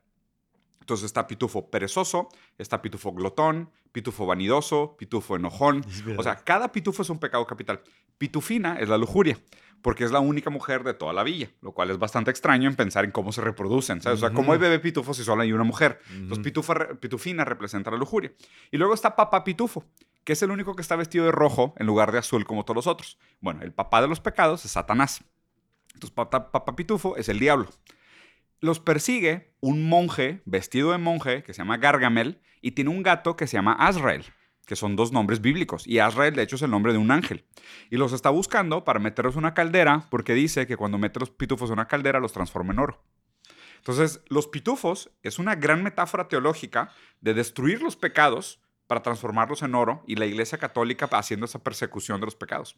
Entonces 0.86 1.06
está 1.06 1.26
pitufo 1.26 1.68
perezoso, 1.68 2.28
está 2.58 2.80
pitufo 2.80 3.12
glotón, 3.12 3.72
pitufo 3.90 4.24
vanidoso, 4.24 4.94
pitufo 4.96 5.34
enojón. 5.34 5.84
O 6.16 6.22
sea, 6.22 6.36
cada 6.36 6.70
pitufo 6.70 7.02
es 7.02 7.10
un 7.10 7.18
pecado 7.18 7.44
capital. 7.44 7.82
Pitufina 8.18 8.78
es 8.78 8.88
la 8.88 8.96
lujuria, 8.96 9.36
porque 9.82 10.04
es 10.04 10.12
la 10.12 10.20
única 10.20 10.48
mujer 10.48 10.84
de 10.84 10.94
toda 10.94 11.12
la 11.12 11.24
villa, 11.24 11.50
lo 11.60 11.72
cual 11.72 11.90
es 11.90 11.98
bastante 11.98 12.30
extraño 12.30 12.68
en 12.70 12.76
pensar 12.76 13.04
en 13.04 13.10
cómo 13.10 13.32
se 13.32 13.40
reproducen. 13.40 14.00
¿sabes? 14.00 14.18
O 14.18 14.20
sea, 14.20 14.32
¿cómo 14.32 14.52
hay 14.52 14.58
bebé 14.60 14.78
pitufos 14.78 15.16
si 15.16 15.24
solo 15.24 15.42
hay 15.42 15.52
una 15.52 15.64
mujer? 15.64 15.98
Entonces, 16.10 16.38
Ujú. 16.38 16.42
pitufa 16.44 16.74
re- 16.74 16.94
pitufina 16.94 17.44
representa 17.44 17.90
la 17.90 17.96
lujuria. 17.96 18.32
Y 18.70 18.76
luego 18.76 18.94
está 18.94 19.16
papá 19.16 19.42
pitufo, 19.42 19.84
que 20.22 20.34
es 20.34 20.42
el 20.42 20.52
único 20.52 20.76
que 20.76 20.82
está 20.82 20.94
vestido 20.94 21.24
de 21.24 21.32
rojo 21.32 21.74
en 21.78 21.86
lugar 21.86 22.12
de 22.12 22.18
azul 22.18 22.46
como 22.46 22.64
todos 22.64 22.76
los 22.76 22.86
otros. 22.86 23.18
Bueno, 23.40 23.62
el 23.62 23.72
papá 23.72 24.00
de 24.02 24.06
los 24.06 24.20
pecados 24.20 24.64
es 24.64 24.70
Satanás. 24.70 25.24
Entonces, 25.94 26.12
papá, 26.14 26.52
papá 26.52 26.76
pitufo 26.76 27.16
es 27.16 27.28
el 27.28 27.40
diablo. 27.40 27.66
Los 28.60 28.80
persigue 28.80 29.54
un 29.60 29.88
monje 29.88 30.42
vestido 30.44 30.92
de 30.92 30.98
monje 30.98 31.42
que 31.42 31.52
se 31.52 31.58
llama 31.58 31.76
Gargamel 31.76 32.40
y 32.60 32.72
tiene 32.72 32.90
un 32.90 33.02
gato 33.02 33.36
que 33.36 33.46
se 33.46 33.56
llama 33.56 33.74
Azrael, 33.74 34.24
que 34.66 34.76
son 34.76 34.96
dos 34.96 35.12
nombres 35.12 35.40
bíblicos. 35.40 35.86
Y 35.86 35.98
Azrael, 35.98 36.34
de 36.34 36.42
hecho, 36.42 36.56
es 36.56 36.62
el 36.62 36.70
nombre 36.70 36.92
de 36.92 36.98
un 36.98 37.10
ángel. 37.10 37.44
Y 37.90 37.96
los 37.96 38.12
está 38.12 38.30
buscando 38.30 38.84
para 38.84 38.98
meterlos 38.98 39.34
en 39.34 39.40
una 39.40 39.54
caldera 39.54 40.06
porque 40.10 40.34
dice 40.34 40.66
que 40.66 40.76
cuando 40.76 40.98
mete 40.98 41.20
los 41.20 41.30
pitufos 41.30 41.68
en 41.70 41.74
una 41.74 41.88
caldera 41.88 42.20
los 42.20 42.32
transforma 42.32 42.72
en 42.72 42.78
oro. 42.78 43.02
Entonces, 43.78 44.20
los 44.28 44.48
pitufos 44.48 45.10
es 45.22 45.38
una 45.38 45.54
gran 45.54 45.82
metáfora 45.82 46.26
teológica 46.28 46.90
de 47.20 47.34
destruir 47.34 47.82
los 47.82 47.96
pecados 47.96 48.60
para 48.86 49.02
transformarlos 49.02 49.62
en 49.62 49.74
oro 49.74 50.02
y 50.06 50.16
la 50.16 50.26
Iglesia 50.26 50.58
Católica 50.58 51.08
haciendo 51.12 51.46
esa 51.46 51.62
persecución 51.62 52.20
de 52.20 52.26
los 52.26 52.36
pecados. 52.36 52.76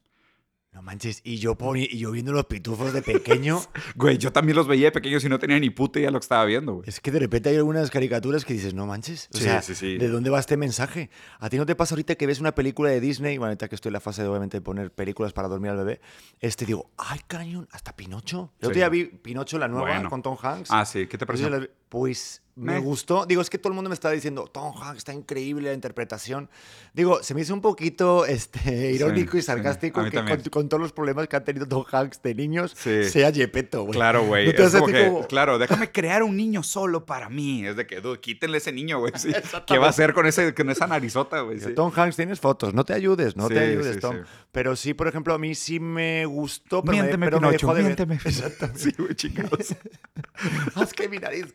No 0.72 0.82
manches, 0.82 1.22
y 1.24 1.38
yo, 1.38 1.56
poni- 1.56 1.88
y 1.90 1.98
yo 1.98 2.10
viendo 2.12 2.30
los 2.30 2.44
pitufos 2.44 2.92
de 2.92 3.00
pequeño, 3.02 3.60
Güey, 3.96 4.18
yo 4.18 4.32
también 4.32 4.54
los 4.54 4.68
veía 4.68 4.86
de 4.88 4.92
pequeños 4.92 5.24
y 5.24 5.28
no 5.28 5.38
tenía 5.38 5.58
ni 5.58 5.70
puta 5.70 5.98
idea 5.98 6.08
de 6.08 6.12
lo 6.12 6.20
que 6.20 6.24
estaba 6.24 6.44
viendo, 6.44 6.74
güey. 6.74 6.88
es 6.88 7.00
que 7.00 7.10
de 7.10 7.18
repente 7.18 7.48
hay 7.48 7.56
algunas 7.56 7.90
caricaturas 7.90 8.44
que 8.44 8.52
dices, 8.52 8.74
no 8.74 8.86
manches. 8.86 9.28
O 9.34 9.38
Sí, 9.38 9.44
sea, 9.44 9.62
sí, 9.62 9.74
sí. 9.74 9.96
¿de 9.96 10.08
dónde 10.08 10.28
va 10.30 10.38
este 10.38 10.56
mensaje? 10.58 11.08
¿A 11.40 11.48
ti 11.48 11.56
no 11.56 11.64
te 11.66 11.74
pasa 11.74 11.94
ahorita 11.94 12.14
que 12.16 12.26
ves 12.26 12.38
una 12.40 12.54
película 12.54 12.90
de 12.90 13.00
Disney? 13.00 13.38
Bueno, 13.38 13.48
ahorita 13.50 13.68
que 13.68 13.74
estoy 13.76 13.88
en 13.88 13.94
la 13.94 14.00
fase 14.00 14.22
de 14.22 14.28
obviamente 14.28 14.60
poner 14.60 14.92
películas 14.92 15.32
para 15.32 15.48
dormir 15.48 15.70
al 15.70 15.78
bebé, 15.78 16.00
este 16.38 16.66
digo, 16.66 16.90
ay, 16.98 17.20
cañón, 17.26 17.66
hasta 17.72 17.96
Pinocho. 17.96 18.52
Sí. 18.60 18.70
día 18.70 18.88
vi 18.90 19.06
Pinocho, 19.06 19.58
la 19.58 19.68
nueva, 19.68 19.88
Bueno. 19.88 20.10
con 20.10 20.22
Tom 20.22 20.36
Hanks. 20.40 20.70
Ah, 20.70 20.84
sí, 20.84 21.06
¿qué 21.06 21.16
te 21.16 21.22
yo 21.22 21.26
pareció? 21.26 21.48
Pues 21.88 22.42
me 22.54 22.80
gustó. 22.80 23.24
Digo, 23.24 23.40
es 23.40 23.48
que 23.50 23.56
todo 23.56 23.68
el 23.70 23.76
mundo 23.76 23.88
me 23.88 23.94
está 23.94 24.10
diciendo, 24.10 24.48
Tom 24.52 24.74
Hanks 24.82 24.98
está 24.98 25.12
increíble 25.14 25.68
la 25.68 25.74
interpretación. 25.74 26.50
Digo, 26.92 27.22
se 27.22 27.32
me 27.32 27.42
hizo 27.42 27.54
un 27.54 27.60
poquito 27.60 28.26
este, 28.26 28.90
irónico 28.90 29.32
Sí, 29.32 29.38
y 29.38 29.40
sí. 29.42 29.46
sarcástico 29.46 30.02
mí 30.02 30.10
que 30.10 30.16
con, 30.24 30.40
con 30.50 30.68
todos 30.68 30.80
los 30.82 30.92
problemas 30.92 31.28
que 31.28 31.36
han 31.36 31.44
tenido 31.44 31.68
Tom 31.68 31.84
Hanks 31.88 32.20
de 32.20 32.34
niños, 32.34 32.74
Sí. 32.76 33.04
sea 33.04 33.30
Yepeto, 33.30 33.82
güey. 33.84 33.94
Claro, 33.94 34.26
güey. 34.26 34.52
¿No 34.52 34.80
como 34.80 35.26
Claro, 35.28 35.58
déjame 35.58 35.92
crear 35.92 36.24
un 36.24 36.36
niño 36.36 36.64
solo 36.64 37.06
para 37.06 37.28
mí. 37.28 37.64
Es 37.64 37.76
de 37.76 37.86
que, 37.86 38.00
dude, 38.00 38.18
quítenle 38.18 38.58
ese 38.58 38.72
niño, 38.72 38.98
güey. 38.98 39.12
sí. 39.16 39.30
¿Qué 39.68 39.78
va 39.78 39.86
a 39.86 39.90
hacer 39.90 40.12
con, 40.12 40.26
ese, 40.26 40.52
con 40.52 40.68
esa 40.68 40.88
narizota, 40.88 41.42
güey? 41.42 41.60
Sí. 41.60 41.74
Tom 41.74 41.92
Hanks, 41.94 42.16
tienes 42.16 42.40
fotos, 42.40 42.74
no 42.74 42.84
te 42.84 42.92
ayudes, 42.92 43.36
no 43.36 43.46
Sí, 43.46 43.54
te 43.54 43.60
ayudes, 43.60 43.94
sí, 43.94 44.00
Tom. 44.00 44.16
sí. 44.16 44.22
Pero 44.50 44.74
sí, 44.74 44.94
por 44.94 45.06
ejemplo, 45.06 45.32
a 45.32 45.38
mí 45.38 45.54
sí 45.54 45.78
me 45.78 46.26
gustó, 46.26 46.82
pero, 46.82 46.92
Miénteme, 46.94 47.18
me, 47.18 47.26
pero 47.26 47.40
me 47.40 47.46
Pinocho, 47.48 47.66
dejó 47.68 47.74
de 47.76 47.82
ver. 47.82 48.08
miénteme. 48.08 48.14
Exacto. 48.16 48.68
Sí, 48.74 48.90
güey, 48.98 49.14
chingados. 49.14 49.76
Haz 50.74 50.92
que 50.92 51.08
mi 51.08 51.18
nariz 51.18 51.52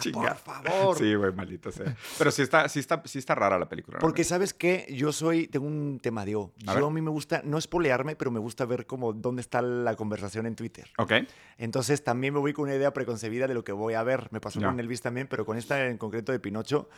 Chinga. 0.00 0.34
por 0.34 0.36
favor. 0.36 0.98
Sí, 0.98 1.14
güey, 1.14 1.32
maldita 1.32 1.70
sea. 1.72 1.96
Pero 2.18 2.30
sí 2.30 2.42
está, 2.42 2.68
sí 2.68 2.80
está, 2.80 3.02
sí 3.04 3.18
está 3.18 3.34
rara 3.34 3.58
la 3.58 3.68
película. 3.68 3.98
Porque 3.98 4.24
sabes 4.24 4.52
qué, 4.54 4.86
yo 4.90 5.12
soy, 5.12 5.46
tengo 5.48 5.66
un 5.66 6.00
tema, 6.02 6.24
Diego. 6.24 6.52
A 6.66 6.72
Yo 6.72 6.74
ver. 6.74 6.84
a 6.84 6.90
mí 6.90 7.00
me 7.00 7.10
gusta, 7.10 7.42
no 7.44 7.58
espolearme, 7.58 8.16
pero 8.16 8.30
me 8.30 8.40
gusta 8.40 8.64
ver 8.66 8.86
como 8.86 9.12
dónde 9.12 9.40
está 9.40 9.62
la 9.62 9.94
conversación 9.96 10.46
en 10.46 10.56
Twitter. 10.56 10.90
Ok. 10.98 11.12
Entonces 11.58 12.02
también 12.04 12.34
me 12.34 12.40
voy 12.40 12.52
con 12.52 12.64
una 12.64 12.74
idea 12.74 12.92
preconcebida 12.92 13.46
de 13.46 13.54
lo 13.54 13.64
que 13.64 13.72
voy 13.72 13.94
a 13.94 14.02
ver. 14.02 14.28
Me 14.32 14.40
pasó 14.40 14.60
con 14.60 14.78
Elvis 14.80 15.00
también, 15.02 15.26
pero 15.28 15.46
con 15.46 15.56
esta 15.56 15.86
en 15.86 15.98
concreto 15.98 16.32
de 16.32 16.40
Pinocho, 16.40 16.88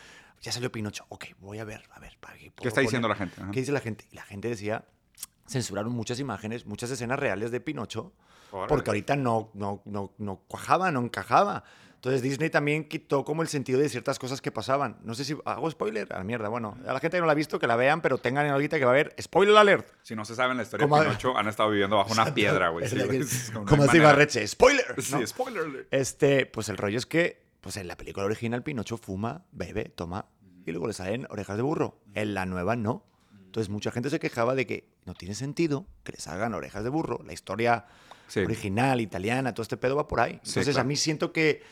ya 0.40 0.52
salió 0.52 0.70
Pinocho. 0.72 1.04
Ok, 1.08 1.26
voy 1.40 1.58
a 1.58 1.64
ver, 1.64 1.82
a 1.92 2.00
ver. 2.00 2.16
¿para 2.20 2.34
qué 2.36 2.44
¿Qué 2.46 2.50
puedo 2.52 2.68
está 2.68 2.80
diciendo 2.80 3.08
poner? 3.08 3.20
la 3.20 3.26
gente? 3.26 3.42
Ajá. 3.42 3.50
¿Qué 3.52 3.60
dice 3.60 3.72
la 3.72 3.80
gente? 3.80 4.06
Y 4.10 4.16
la 4.16 4.22
gente 4.22 4.48
decía, 4.48 4.84
censuraron 5.46 5.92
muchas 5.92 6.18
imágenes, 6.20 6.66
muchas 6.66 6.90
escenas 6.90 7.18
reales 7.18 7.50
de 7.50 7.60
Pinocho, 7.60 8.12
porque 8.68 8.90
ahorita 8.90 9.16
no, 9.16 9.50
no, 9.54 9.82
no, 9.84 10.12
no 10.18 10.36
cuajaba, 10.48 10.90
no 10.90 11.00
encajaba. 11.02 11.64
Entonces 11.96 12.22
Disney 12.22 12.50
también 12.50 12.84
quitó 12.84 13.24
como 13.24 13.42
el 13.42 13.48
sentido 13.48 13.80
de 13.80 13.88
ciertas 13.88 14.18
cosas 14.18 14.40
que 14.40 14.52
pasaban. 14.52 14.98
No 15.02 15.14
sé 15.14 15.24
si 15.24 15.36
hago 15.44 15.68
spoiler. 15.70 16.12
A 16.12 16.18
la 16.18 16.24
mierda. 16.24 16.48
Bueno, 16.48 16.76
a 16.86 16.92
la 16.92 17.00
gente 17.00 17.16
que 17.16 17.20
no 17.20 17.26
la 17.26 17.32
ha 17.32 17.34
visto, 17.34 17.58
que 17.58 17.66
la 17.66 17.74
vean, 17.76 18.00
pero 18.00 18.18
tengan 18.18 18.46
en 18.46 18.52
ahorita 18.52 18.78
que 18.78 18.84
va 18.84 18.92
a 18.92 18.94
haber 18.94 19.14
spoiler 19.20 19.56
alert. 19.56 19.88
Si 20.02 20.14
no 20.14 20.24
se 20.24 20.34
saben 20.36 20.56
la 20.56 20.62
historia 20.62 20.86
Como- 20.86 21.00
de 21.00 21.06
Pinocho, 21.08 21.36
han 21.36 21.48
estado 21.48 21.70
viviendo 21.70 21.96
bajo 21.96 22.12
una 22.12 22.32
piedra, 22.34 22.68
güey. 22.68 22.86
Sí, 22.88 22.96
como 23.66 23.82
así. 23.84 23.98
Barreche, 23.98 24.46
spoiler. 24.46 24.94
Sí, 25.02 25.14
¿no? 25.14 25.26
spoiler. 25.26 25.64
alert. 25.64 25.88
Este, 25.90 26.46
pues 26.46 26.68
el 26.68 26.76
rollo 26.76 26.98
es 26.98 27.06
que, 27.06 27.44
pues 27.60 27.76
en 27.76 27.88
la 27.88 27.96
película 27.96 28.26
original 28.26 28.62
Pinocho 28.62 28.96
fuma, 28.98 29.44
bebe, 29.50 29.86
toma 29.86 30.26
y 30.64 30.70
luego 30.72 30.86
le 30.86 30.92
salen 30.92 31.26
orejas 31.30 31.56
de 31.56 31.62
burro. 31.62 32.00
En 32.14 32.34
la 32.34 32.46
nueva 32.46 32.76
no. 32.76 33.04
Entonces 33.46 33.68
mucha 33.70 33.90
gente 33.90 34.10
se 34.10 34.20
quejaba 34.20 34.54
de 34.54 34.66
que 34.66 34.90
no 35.06 35.14
tiene 35.14 35.34
sentido 35.34 35.86
que 36.04 36.12
les 36.12 36.26
hagan 36.28 36.52
orejas 36.54 36.84
de 36.84 36.90
burro. 36.90 37.20
La 37.24 37.32
historia 37.32 37.86
Sí. 38.28 38.40
original, 38.40 39.00
italiana, 39.00 39.52
todo 39.54 39.62
este 39.62 39.76
pedo 39.76 39.96
va 39.96 40.06
por 40.08 40.20
ahí. 40.20 40.40
Sí, 40.42 40.50
Entonces, 40.58 40.76
a 40.78 40.84
mí 40.84 40.96
siento 40.96 41.32
que. 41.32 41.62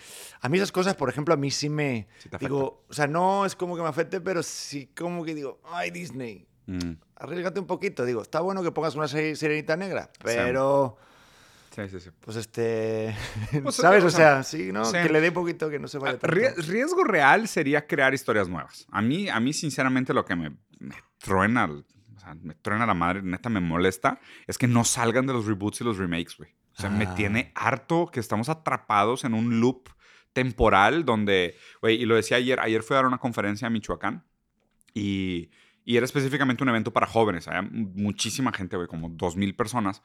A 0.41 0.49
mí 0.49 0.59
esas 0.59 0.73
cosas, 0.73 0.95
por 0.95 1.09
ejemplo, 1.09 1.33
a 1.35 1.37
mí 1.37 1.51
sí 1.51 1.69
me. 1.69 2.07
Sí 2.19 2.29
digo, 2.41 2.85
o 2.89 2.93
sea, 2.93 3.07
no 3.07 3.47
es 3.47 3.57
como 3.57 3.77
que 3.77 3.83
me 3.83 3.89
afecte, 3.89 4.21
pero 4.21 4.43
sí 4.43 4.91
como 4.97 5.25
que 5.25 5.35
digo, 5.35 5.61
ay, 5.65 5.91
Disney, 5.91 6.47
Mm. 6.67 6.93
arriesgate 7.17 7.61
un 7.61 7.67
poquito. 7.67 8.05
Digo, 8.05 8.23
está 8.23 8.41
bueno 8.41 8.63
que 8.63 8.71
pongas 8.73 8.95
una 8.95 9.07
sirenita 9.09 9.77
negra, 9.77 10.11
pero. 10.23 10.97
Sí, 11.75 11.89
sí, 11.89 11.99
sí. 12.01 12.11
Pues 12.21 12.37
este. 12.37 13.15
Pues, 13.63 13.75
¿Sabes? 13.75 14.05
o 14.05 14.11
sea, 14.11 14.43
sí, 14.45 14.71
¿no? 14.73 14.91
Que 14.93 15.09
le 15.09 15.21
dé 15.21 15.33
poquito, 15.33 15.69
que 15.71 15.79
no 15.79 15.89
se 15.89 15.99
vaya 15.99 16.15
Ah, 16.15 16.19
tanto. 16.19 16.37
rie- 16.37 16.55
riesgo 16.67 17.03
real 17.05 17.49
sería 17.49 17.87
crear 17.87 18.15
historias 18.15 18.49
nuevas. 18.49 18.87
A 18.91 19.03
mí, 19.03 19.29
a 19.29 19.41
mí 19.41 19.53
sinceramente, 19.53 20.15
lo 20.15 20.25
que 20.25 20.37
me, 20.37 20.51
me 20.79 20.95
truena, 21.19 21.69
sea, 22.25 22.35
me 22.43 22.55
truena 22.55 22.87
la 22.87 22.95
madre, 22.95 23.23
neta 23.23 23.49
me 23.49 23.61
molesta, 23.61 24.21
es 24.47 24.59
que 24.59 24.67
no 24.67 24.85
salgan 24.85 25.27
de 25.27 25.33
los 25.33 25.47
reboots 25.47 25.81
y 25.81 25.85
los 25.85 25.99
remakes, 25.99 26.37
güey. 26.37 26.51
O 26.77 26.81
sea, 26.81 26.91
me 26.91 27.05
Ah. 27.07 27.15
tiene 27.15 27.53
harto 27.55 28.07
que 28.13 28.19
estamos 28.21 28.49
atrapados 28.49 29.25
en 29.25 29.35
un 29.35 29.61
loop 29.61 29.89
temporal 30.33 31.05
donde, 31.05 31.57
güey, 31.81 32.03
y 32.03 32.07
lo 32.07 32.17
decía 32.17 32.37
ayer, 32.39 32.59
ayer 32.61 32.83
fui 32.83 32.95
a 32.95 32.99
dar 32.99 33.07
una 33.07 33.19
conferencia 33.19 33.69
a 33.69 33.71
Michoacán 33.71 34.25
y, 34.93 35.51
y 35.85 35.97
era 35.97 36.05
específicamente 36.05 36.63
un 36.63 36.69
evento 36.71 36.93
para 36.93 37.07
jóvenes. 37.07 37.47
Había 37.47 37.63
muchísima 37.63 38.53
gente, 38.53 38.77
güey, 38.77 38.89
como 38.89 39.09
dos 39.11 39.37
mil 39.37 39.55
personas. 39.55 40.03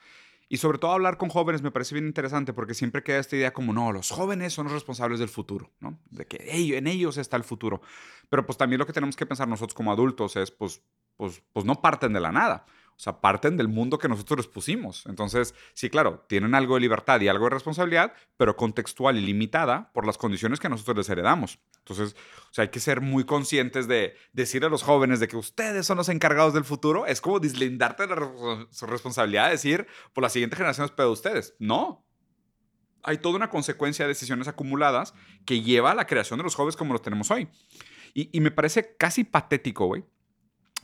Y 0.51 0.57
sobre 0.57 0.79
todo 0.79 0.91
hablar 0.91 1.17
con 1.17 1.29
jóvenes 1.29 1.61
me 1.61 1.69
parece 1.71 1.93
bien 1.93 2.07
interesante 2.07 2.53
porque 2.53 2.73
siempre 2.73 3.03
queda 3.03 3.19
esta 3.19 3.35
idea 3.35 3.53
como, 3.53 3.71
no, 3.71 3.91
los 3.91 4.09
jóvenes 4.09 4.51
son 4.53 4.65
los 4.65 4.73
responsables 4.73 5.19
del 5.19 5.29
futuro, 5.29 5.71
¿no? 5.79 5.99
De 6.09 6.25
que 6.25 6.43
ellos, 6.51 6.77
en 6.77 6.87
ellos 6.87 7.17
está 7.17 7.37
el 7.37 7.43
futuro. 7.43 7.81
Pero 8.29 8.45
pues 8.45 8.57
también 8.57 8.79
lo 8.79 8.87
que 8.87 8.93
tenemos 8.93 9.15
que 9.15 9.27
pensar 9.27 9.47
nosotros 9.47 9.75
como 9.75 9.91
adultos 9.91 10.35
es, 10.35 10.49
pues, 10.49 10.81
pues, 11.19 11.43
pues 11.51 11.65
no 11.65 11.81
parten 11.81 12.13
de 12.13 12.21
la 12.21 12.31
nada. 12.31 12.65
O 12.95 13.01
sea, 13.01 13.19
parten 13.19 13.57
del 13.57 13.67
mundo 13.67 13.97
que 13.97 14.07
nosotros 14.07 14.37
les 14.37 14.47
pusimos. 14.47 15.05
Entonces, 15.05 15.53
sí, 15.73 15.89
claro, 15.89 16.25
tienen 16.29 16.55
algo 16.55 16.75
de 16.75 16.81
libertad 16.81 17.19
y 17.19 17.27
algo 17.27 17.43
de 17.43 17.49
responsabilidad, 17.49 18.13
pero 18.37 18.55
contextual 18.55 19.17
y 19.17 19.21
limitada 19.21 19.91
por 19.91 20.05
las 20.05 20.17
condiciones 20.17 20.61
que 20.61 20.69
nosotros 20.69 20.95
les 20.95 21.09
heredamos. 21.09 21.59
Entonces, 21.79 22.15
o 22.49 22.53
sea, 22.53 22.63
hay 22.63 22.69
que 22.69 22.79
ser 22.79 23.01
muy 23.01 23.25
conscientes 23.25 23.89
de 23.89 24.15
decir 24.31 24.63
a 24.63 24.69
los 24.69 24.81
jóvenes 24.81 25.19
de 25.19 25.27
que 25.27 25.35
ustedes 25.35 25.85
son 25.85 25.97
los 25.97 26.07
encargados 26.07 26.53
del 26.53 26.63
futuro. 26.63 27.05
Es 27.05 27.19
como 27.19 27.41
deslindarte 27.41 28.07
de 28.07 28.15
la 28.15 28.67
su 28.71 28.85
responsabilidad 28.85 29.47
de 29.47 29.51
decir, 29.51 29.87
por 30.13 30.21
la 30.21 30.29
siguiente 30.29 30.55
generación 30.55 30.85
es 30.85 30.91
pedo 30.91 31.07
de 31.07 31.13
ustedes. 31.13 31.53
No. 31.59 32.05
Hay 33.03 33.17
toda 33.17 33.35
una 33.35 33.49
consecuencia 33.49 34.05
de 34.05 34.09
decisiones 34.09 34.47
acumuladas 34.47 35.13
que 35.45 35.61
lleva 35.61 35.91
a 35.91 35.95
la 35.95 36.07
creación 36.07 36.37
de 36.37 36.43
los 36.43 36.55
jóvenes 36.55 36.77
como 36.77 36.93
los 36.93 37.01
tenemos 37.01 37.29
hoy. 37.29 37.49
Y, 38.13 38.29
y 38.31 38.39
me 38.39 38.51
parece 38.51 38.95
casi 38.97 39.25
patético, 39.25 39.85
güey, 39.85 40.05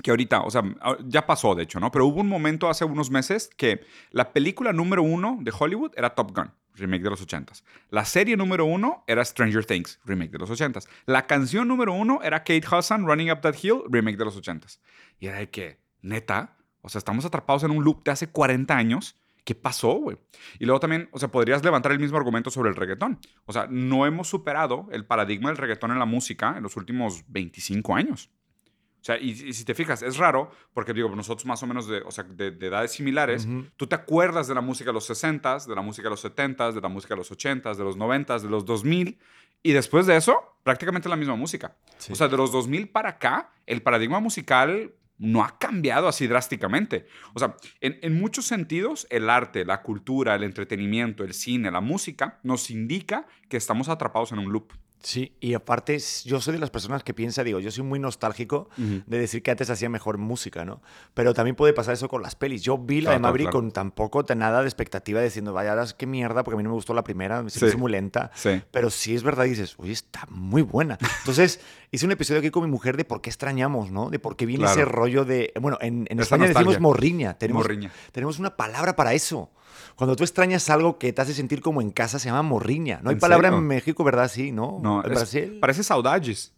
que 0.01 0.11
ahorita, 0.11 0.41
o 0.41 0.51
sea, 0.51 0.63
ya 1.05 1.25
pasó 1.25 1.55
de 1.55 1.63
hecho, 1.63 1.79
¿no? 1.79 1.91
Pero 1.91 2.05
hubo 2.05 2.21
un 2.21 2.27
momento 2.27 2.69
hace 2.69 2.85
unos 2.85 3.11
meses 3.11 3.49
que 3.55 3.85
la 4.11 4.33
película 4.33 4.73
número 4.73 5.03
uno 5.03 5.37
de 5.41 5.53
Hollywood 5.57 5.91
era 5.95 6.15
Top 6.15 6.35
Gun, 6.35 6.51
remake 6.73 7.03
de 7.03 7.09
los 7.09 7.25
80s. 7.25 7.63
La 7.89 8.05
serie 8.05 8.37
número 8.37 8.65
uno 8.65 9.03
era 9.07 9.23
Stranger 9.23 9.65
Things, 9.65 9.99
remake 10.05 10.31
de 10.31 10.39
los 10.39 10.49
80s. 10.49 10.87
La 11.05 11.27
canción 11.27 11.67
número 11.67 11.93
uno 11.93 12.19
era 12.23 12.39
Kate 12.39 12.63
Hudson, 12.69 13.05
Running 13.05 13.31
Up 13.31 13.41
That 13.41 13.55
Hill, 13.61 13.81
remake 13.89 14.17
de 14.17 14.25
los 14.25 14.41
80s. 14.41 14.79
Y 15.19 15.27
era 15.27 15.39
de 15.39 15.49
que, 15.49 15.79
neta, 16.01 16.57
o 16.81 16.89
sea, 16.89 16.99
estamos 16.99 17.25
atrapados 17.25 17.63
en 17.63 17.71
un 17.71 17.83
loop 17.83 18.03
de 18.03 18.11
hace 18.11 18.27
40 18.27 18.75
años. 18.75 19.15
¿Qué 19.43 19.53
pasó, 19.53 19.93
güey? 19.93 20.17
Y 20.59 20.65
luego 20.65 20.79
también, 20.79 21.07
o 21.11 21.19
sea, 21.19 21.29
podrías 21.29 21.63
levantar 21.63 21.91
el 21.91 21.99
mismo 21.99 22.17
argumento 22.17 22.49
sobre 22.49 22.69
el 22.69 22.75
reggaetón. 22.75 23.19
O 23.45 23.53
sea, 23.53 23.67
no 23.69 24.07
hemos 24.07 24.27
superado 24.27 24.87
el 24.91 25.05
paradigma 25.05 25.49
del 25.49 25.57
reggaetón 25.57 25.91
en 25.91 25.99
la 25.99 26.05
música 26.05 26.55
en 26.57 26.63
los 26.63 26.75
últimos 26.77 27.23
25 27.27 27.95
años. 27.95 28.31
O 29.05 29.09
sea, 29.13 29.19
y, 29.19 29.29
y 29.29 29.53
si 29.53 29.63
te 29.65 29.75
fijas, 29.75 30.01
es 30.01 30.17
raro, 30.17 30.49
porque 30.73 30.91
digo, 30.91 31.07
nosotros 31.15 31.45
más 31.45 31.61
o 31.61 31.67
menos 31.67 31.87
de, 31.87 31.99
o 31.99 32.09
sea, 32.09 32.23
de, 32.23 32.49
de 32.49 32.65
edades 32.65 32.91
similares, 32.91 33.47
tú 33.77 33.85
te 33.85 33.93
acuerdas 33.93 34.47
de 34.47 34.55
la 34.55 34.61
música 34.61 34.89
de 34.89 34.93
los 34.93 35.07
60s, 35.07 35.67
de 35.67 35.75
la 35.75 35.83
música 35.83 36.05
de 36.05 36.09
los 36.09 36.25
70s, 36.25 36.71
de 36.71 36.81
la 36.81 36.89
música 36.89 37.13
de 37.13 37.19
los 37.19 37.31
80s, 37.31 37.75
de 37.75 37.83
los 37.83 37.99
90s, 37.99 38.41
de 38.41 38.49
los 38.49 38.65
2000, 38.65 39.19
y 39.61 39.73
después 39.73 40.07
de 40.07 40.15
eso, 40.15 40.57
prácticamente 40.63 41.07
la 41.07 41.17
misma 41.17 41.35
música. 41.35 41.75
Sí. 41.99 42.13
O 42.13 42.15
sea, 42.15 42.29
de 42.29 42.35
los 42.35 42.51
2000 42.51 42.89
para 42.89 43.09
acá, 43.09 43.51
el 43.67 43.83
paradigma 43.83 44.19
musical 44.19 44.95
no 45.19 45.43
ha 45.43 45.59
cambiado 45.59 46.07
así 46.07 46.25
drásticamente. 46.25 47.05
O 47.35 47.39
sea, 47.39 47.57
en, 47.81 47.99
en 48.01 48.19
muchos 48.19 48.47
sentidos, 48.47 49.05
el 49.11 49.29
arte, 49.29 49.65
la 49.65 49.83
cultura, 49.83 50.33
el 50.33 50.43
entretenimiento, 50.43 51.23
el 51.23 51.35
cine, 51.35 51.69
la 51.69 51.79
música, 51.79 52.39
nos 52.41 52.71
indica 52.71 53.27
que 53.49 53.57
estamos 53.57 53.87
atrapados 53.87 54.31
en 54.31 54.39
un 54.39 54.51
loop. 54.51 54.71
Sí, 55.01 55.33
y 55.39 55.53
aparte 55.53 55.99
yo 56.23 56.41
soy 56.41 56.53
de 56.53 56.59
las 56.59 56.71
personas 56.71 57.03
que 57.03 57.13
piensa, 57.13 57.43
digo, 57.43 57.59
yo 57.59 57.69
soy 57.69 57.83
muy 57.83 57.99
nostálgico 57.99 58.69
de 58.77 59.19
decir 59.19 59.43
que 59.43 59.51
antes 59.51 59.69
hacía 59.69 59.87
mejor 59.87 60.17
música, 60.17 60.65
¿no? 60.65 60.81
Pero 61.13 61.35
también 61.35 61.55
puede 61.55 61.73
pasar 61.73 61.93
eso 61.93 62.07
con 62.09 62.23
las 62.23 62.33
pelis. 62.35 62.63
Yo 62.63 62.79
vi 62.79 63.01
la 63.01 63.09
Claro, 63.11 63.13
de 63.13 63.19
Maverick 63.19 63.45
claro. 63.49 63.59
con 63.59 63.71
tampoco 63.71 64.23
nada 64.35 64.61
de 64.61 64.67
expectativa 64.67 65.21
diciendo, 65.21 65.53
vaya, 65.53 65.75
qué 65.95 66.07
mierda, 66.07 66.43
porque 66.43 66.55
a 66.55 66.57
mí 66.57 66.63
no 66.63 66.69
me 66.69 66.75
gustó 66.75 66.95
la 66.95 67.03
primera, 67.03 67.43
me 67.43 67.51
Sí. 67.51 67.77
muy 67.77 67.91
lenta. 67.91 68.31
Sí. 68.33 68.63
Pero 68.71 68.89
sí 68.89 69.13
es 69.13 69.21
verdad, 69.21 69.43
dices, 69.43 69.75
oye, 69.77 69.91
está 69.91 70.25
muy 70.29 70.63
buena. 70.63 70.97
Entonces, 71.19 71.59
hice 71.91 72.05
un 72.07 72.11
episodio 72.11 72.39
aquí 72.39 72.49
con 72.49 72.63
mi 72.63 72.69
mujer 72.71 72.97
de 72.97 73.05
por 73.05 73.21
qué 73.21 73.29
extrañamos, 73.29 73.91
¿no? 73.91 74.09
De 74.09 74.17
por 74.17 74.35
qué 74.35 74.47
viene 74.47 74.63
Claro. 74.63 74.81
ese 74.81 74.85
rollo 74.85 75.23
de. 75.23 75.53
Bueno, 75.61 75.77
en, 75.81 76.07
en 76.09 76.19
España 76.19 76.43
decimos 76.45 76.65
nostalgia. 76.65 76.79
morriña. 76.81 77.37
Tenemos, 77.37 77.63
Morriña. 77.63 77.91
tenemos 78.11 78.39
una 78.39 78.55
palabra 78.57 78.95
para 78.95 79.13
eso. 79.13 79.51
Cuando 79.95 80.15
tú 80.15 80.23
extrañas 80.23 80.69
algo 80.69 80.97
que 80.97 81.13
te 81.13 81.21
hace 81.21 81.33
sentir 81.33 81.61
como 81.61 81.81
en 81.81 81.91
casa, 81.91 82.19
se 82.19 82.29
llama 82.29 82.41
morriña. 82.41 82.99
No 83.03 83.09
hay 83.09 83.15
¿En 83.15 83.19
palabra 83.19 83.49
serio? 83.49 83.59
en 83.59 83.67
México, 83.67 84.03
¿verdad? 84.03 84.29
Sí, 84.31 84.51
¿no? 84.51 84.79
No, 84.81 85.03
en 85.03 85.11
es- 85.11 85.17
Brasil. 85.17 85.57
Parece 85.61 85.83
saudades. 85.83 86.53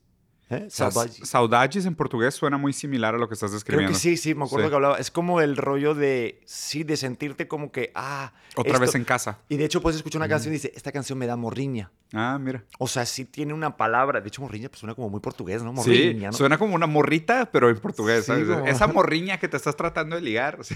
¿Eh? 0.49 0.67
Sa- 0.69 0.91
Saudade. 0.91 1.11
Saudades 1.25 1.85
en 1.85 1.95
portugués 1.95 2.35
suena 2.35 2.57
muy 2.57 2.73
similar 2.73 3.15
a 3.15 3.17
lo 3.17 3.27
que 3.27 3.33
estás 3.33 3.49
Creo 3.49 3.55
describiendo. 3.57 3.93
que 3.93 3.99
sí, 3.99 4.17
sí, 4.17 4.33
me 4.35 4.45
acuerdo 4.45 4.67
Sí. 4.67 4.69
que 4.69 4.75
hablaba. 4.75 4.97
Es 4.97 5.11
como 5.11 5.41
el 5.41 5.57
rollo 5.57 5.93
de, 5.95 6.41
sí, 6.45 6.83
de 6.83 6.97
sentirte 6.97 7.47
como 7.47 7.71
que, 7.71 7.91
ah. 7.95 8.33
Otra 8.55 8.73
esto- 8.73 8.81
vez 8.81 8.95
en 8.95 9.03
casa. 9.03 9.39
Y 9.49 9.57
de 9.57 9.65
hecho, 9.65 9.81
puedes 9.81 9.97
escuchar 9.97 10.19
una 10.19 10.27
canción 10.29 10.51
y 10.53 10.57
dice, 10.57 10.71
esta 10.75 10.91
canción 10.91 11.17
me 11.19 11.27
da 11.27 11.35
morriña. 11.35 11.91
Ah, 12.13 12.37
mira. 12.41 12.63
O 12.79 12.87
sea, 12.87 13.05
sí 13.05 13.25
tiene 13.25 13.53
una 13.53 13.75
palabra. 13.75 14.21
De 14.21 14.29
hecho, 14.29 14.41
morriña 14.41 14.69
pues 14.69 14.79
suena 14.79 14.95
como 14.95 15.09
muy 15.09 15.19
portugués, 15.19 15.61
¿no? 15.61 15.71
Sí, 15.71 15.75
Morriña, 15.89 16.27
¿no? 16.31 16.33
suena 16.37 16.57
como 16.57 16.73
una 16.73 16.87
morrita, 16.87 17.49
pero 17.51 17.69
en 17.69 17.77
portugués. 17.79 18.21
Sí, 18.21 18.27
¿sabes? 18.27 18.47
como- 18.47 18.65
Esa 18.65 18.87
morriña 18.87 19.37
que 19.39 19.47
te 19.49 19.57
estás 19.57 19.75
tratando 19.75 20.15
de 20.15 20.21
ligar. 20.21 20.57
sí. 20.63 20.75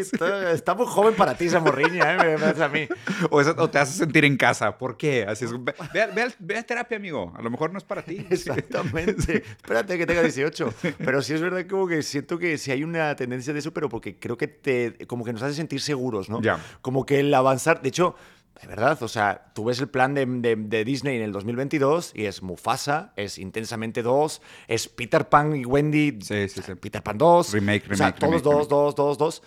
Está, 0.00 0.52
está 0.52 0.74
muy 0.74 0.86
joven 0.86 1.14
para 1.14 1.36
ti 1.36 1.44
esa 1.46 1.60
morriña, 1.60 2.14
¿eh? 2.14 2.16
Me 2.16 2.38
parece 2.38 2.64
a 2.64 2.68
mí. 2.68 2.88
o, 3.30 3.40
esa- 3.40 3.54
o 3.58 3.68
te 3.70 3.78
hace 3.78 3.92
sentir 3.92 4.24
en 4.24 4.36
casa. 4.38 4.76
¿Por 4.78 4.96
qué? 4.96 5.24
Así 5.28 5.44
es. 5.44 5.52
Ve, 5.52 5.74
ve, 5.92 6.06
ve 6.14 6.22
al- 6.22 6.34
ve 6.38 6.56
a 6.58 6.62
terapia, 6.62 6.96
amigo. 6.96 7.32
A 7.36 7.42
lo 7.42 7.50
mejor 7.50 7.70
no 7.70 7.78
es 7.78 7.84
para 7.84 8.02
ti. 8.02 8.26
Exactamente. 8.82 9.36
Espérate 9.56 9.98
que 9.98 10.06
tenga 10.06 10.22
18. 10.22 10.74
Pero 10.98 11.22
sí 11.22 11.34
es 11.34 11.40
verdad 11.40 11.66
como 11.68 11.86
que 11.86 12.02
siento 12.02 12.38
que 12.38 12.58
sí 12.58 12.70
hay 12.70 12.84
una 12.84 13.14
tendencia 13.16 13.52
de 13.52 13.58
eso, 13.58 13.72
pero 13.72 13.88
porque 13.88 14.18
creo 14.18 14.36
que 14.36 14.48
te 14.48 15.06
como 15.06 15.24
que 15.24 15.32
nos 15.32 15.42
hace 15.42 15.54
sentir 15.54 15.80
seguros, 15.80 16.28
¿no? 16.28 16.40
Ya. 16.42 16.58
Como 16.80 17.04
que 17.06 17.20
el 17.20 17.32
avanzar, 17.34 17.82
de 17.82 17.88
hecho, 17.90 18.14
de 18.60 18.66
verdad, 18.66 19.00
o 19.02 19.08
sea, 19.08 19.52
tú 19.54 19.66
ves 19.66 19.78
el 19.80 19.88
plan 19.88 20.14
de, 20.14 20.26
de- 20.26 20.56
de 20.56 20.84
Disney 20.84 21.16
en 21.16 21.22
el 21.22 21.30
2022 21.32 22.10
y 22.14 22.24
es 22.24 22.42
Mufasa, 22.42 23.12
es 23.14 23.38
Intensamente 23.38 24.02
2, 24.02 24.42
es 24.66 24.88
Peter 24.88 25.28
Pan 25.28 25.54
y 25.54 25.64
Wendy, 25.64 26.18
Sí, 26.22 26.48
sí, 26.48 26.60
sí. 26.66 26.74
Peter 26.74 27.00
Pan 27.02 27.18
2, 27.18 27.52
Remake, 27.52 27.84
o 27.92 27.94
sea, 27.96 28.06
remake, 28.06 28.18
todos 28.18 28.30
remake, 28.32 28.42
dos, 28.44 28.54
remake. 28.54 28.68
dos, 28.68 28.94
dos, 28.96 29.18
dos. 29.18 29.42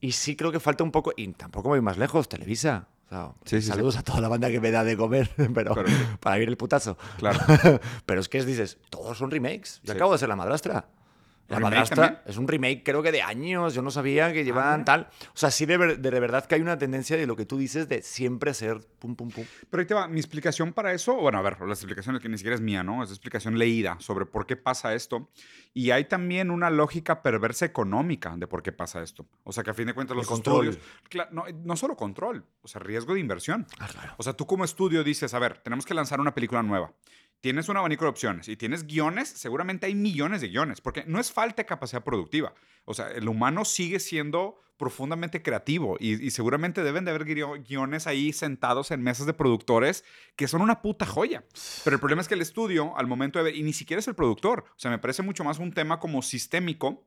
Y 0.00 0.12
sí 0.12 0.34
creo 0.36 0.50
que 0.52 0.60
falta 0.60 0.82
un 0.84 0.90
poco, 0.92 1.12
y 1.16 1.28
tampoco 1.32 1.68
me 1.68 1.74
voy 1.76 1.80
más 1.82 1.98
lejos, 1.98 2.28
Televisa. 2.28 2.88
Sí, 3.44 3.60
sí, 3.60 3.68
saludos 3.68 3.96
a 3.96 4.02
toda 4.02 4.20
la 4.20 4.28
banda 4.28 4.50
que 4.50 4.60
me 4.60 4.70
da 4.70 4.84
de 4.84 4.96
comer, 4.96 5.30
pero, 5.54 5.74
para 6.20 6.38
ir 6.38 6.48
el 6.48 6.56
putazo. 6.56 6.96
Claro. 7.18 7.40
Pero 8.06 8.20
es 8.20 8.28
que 8.28 8.38
es, 8.38 8.46
dices, 8.46 8.78
todos 8.90 9.18
son 9.18 9.30
remakes. 9.30 9.80
Yo 9.82 9.94
acabo 9.94 10.12
de 10.12 10.18
ser 10.18 10.28
la 10.28 10.36
madrastra. 10.36 10.86
La 11.48 11.56
¿Remake 11.58 11.70
madrastra 11.74 11.96
también? 12.06 12.22
es 12.26 12.36
un 12.38 12.48
remake, 12.48 12.82
creo 12.82 13.02
que 13.02 13.12
de 13.12 13.20
años. 13.20 13.74
Yo 13.74 13.82
no 13.82 13.90
sabía 13.90 14.32
que 14.32 14.44
llevaban 14.44 14.80
mira. 14.80 14.84
tal. 14.84 15.08
O 15.28 15.36
sea, 15.36 15.50
sí, 15.50 15.66
de, 15.66 15.76
ver- 15.76 15.98
de, 15.98 16.10
verdad 16.20 16.46
que 16.46 16.54
hay 16.54 16.62
una 16.62 16.78
tendencia 16.78 17.18
de 17.18 17.26
lo 17.26 17.36
que 17.36 17.44
tú 17.44 17.58
dices 17.58 17.86
de 17.86 18.00
siempre 18.02 18.50
hacer 18.50 18.80
pum, 18.98 19.14
pum, 19.14 19.30
pum. 19.30 19.44
Pero 19.68 19.80
ahí 19.80 19.86
te 19.86 19.92
va, 19.92 20.08
mi 20.08 20.18
explicación 20.20 20.72
para 20.72 20.92
eso, 20.94 21.14
bueno, 21.16 21.36
a 21.38 21.42
ver, 21.42 21.60
la 21.60 21.74
explicación 21.74 22.18
que 22.18 22.28
ni 22.30 22.38
siquiera 22.38 22.54
es 22.54 22.62
mía, 22.62 22.82
¿no? 22.82 23.02
Es 23.04 23.10
explicación 23.10 23.58
leída 23.58 23.96
sobre 24.00 24.24
por 24.24 24.46
qué 24.46 24.56
pasa 24.56 24.94
esto. 24.94 25.28
Y 25.74 25.90
hay 25.90 26.04
también 26.06 26.50
una 26.50 26.70
lógica 26.70 27.22
perversa 27.22 27.66
económica 27.66 28.34
de 28.38 28.46
por 28.46 28.62
qué 28.62 28.72
pasa 28.72 29.02
esto. 29.02 29.26
O 29.42 29.52
sea, 29.52 29.62
que 29.64 29.70
a 29.70 29.74
fin 29.74 29.86
de 29.86 29.92
cuentas 29.92 30.16
los 30.16 30.26
control. 30.26 30.68
estudios, 30.68 30.88
cla- 31.10 31.28
no, 31.30 31.44
no 31.62 31.76
solo 31.76 31.94
control, 31.96 32.46
o 32.62 32.68
sea, 32.68 32.80
riesgo 32.80 33.12
de 33.12 33.20
inversión. 33.20 33.66
Ah, 33.78 33.88
claro. 33.90 34.14
O 34.16 34.22
sea, 34.22 34.32
tú 34.32 34.46
como 34.46 34.64
estudio 34.64 35.04
dices, 35.04 35.34
a 35.34 35.38
ver, 35.38 35.58
tenemos 35.58 35.84
que 35.84 35.92
lanzar 35.92 36.20
una 36.20 36.32
película 36.34 36.62
nueva. 36.62 36.92
Tienes 37.44 37.68
un 37.68 37.76
abanico 37.76 38.06
de 38.06 38.08
opciones 38.08 38.48
y 38.48 38.56
tienes 38.56 38.86
guiones, 38.86 39.28
seguramente 39.28 39.84
hay 39.84 39.94
millones 39.94 40.40
de 40.40 40.48
guiones, 40.48 40.80
porque 40.80 41.04
no 41.06 41.20
es 41.20 41.30
falta 41.30 41.56
de 41.56 41.66
capacidad 41.66 42.02
productiva. 42.02 42.54
O 42.86 42.94
sea, 42.94 43.08
el 43.10 43.28
humano 43.28 43.66
sigue 43.66 44.00
siendo 44.00 44.62
profundamente 44.78 45.42
creativo 45.42 45.98
y, 46.00 46.24
y 46.24 46.30
seguramente 46.30 46.82
deben 46.82 47.04
de 47.04 47.10
haber 47.10 47.26
guio- 47.26 47.62
guiones 47.62 48.06
ahí 48.06 48.32
sentados 48.32 48.90
en 48.92 49.02
mesas 49.02 49.26
de 49.26 49.34
productores 49.34 50.04
que 50.36 50.48
son 50.48 50.62
una 50.62 50.80
puta 50.80 51.04
joya. 51.04 51.44
Pero 51.84 51.96
el 51.96 52.00
problema 52.00 52.22
es 52.22 52.28
que 52.28 52.34
el 52.34 52.40
estudio, 52.40 52.96
al 52.96 53.06
momento 53.06 53.38
de 53.38 53.44
ver, 53.44 53.56
y 53.56 53.62
ni 53.62 53.74
siquiera 53.74 54.00
es 54.00 54.08
el 54.08 54.14
productor, 54.14 54.64
o 54.70 54.78
sea, 54.78 54.90
me 54.90 54.98
parece 54.98 55.20
mucho 55.20 55.44
más 55.44 55.58
un 55.58 55.74
tema 55.74 56.00
como 56.00 56.22
sistémico 56.22 57.06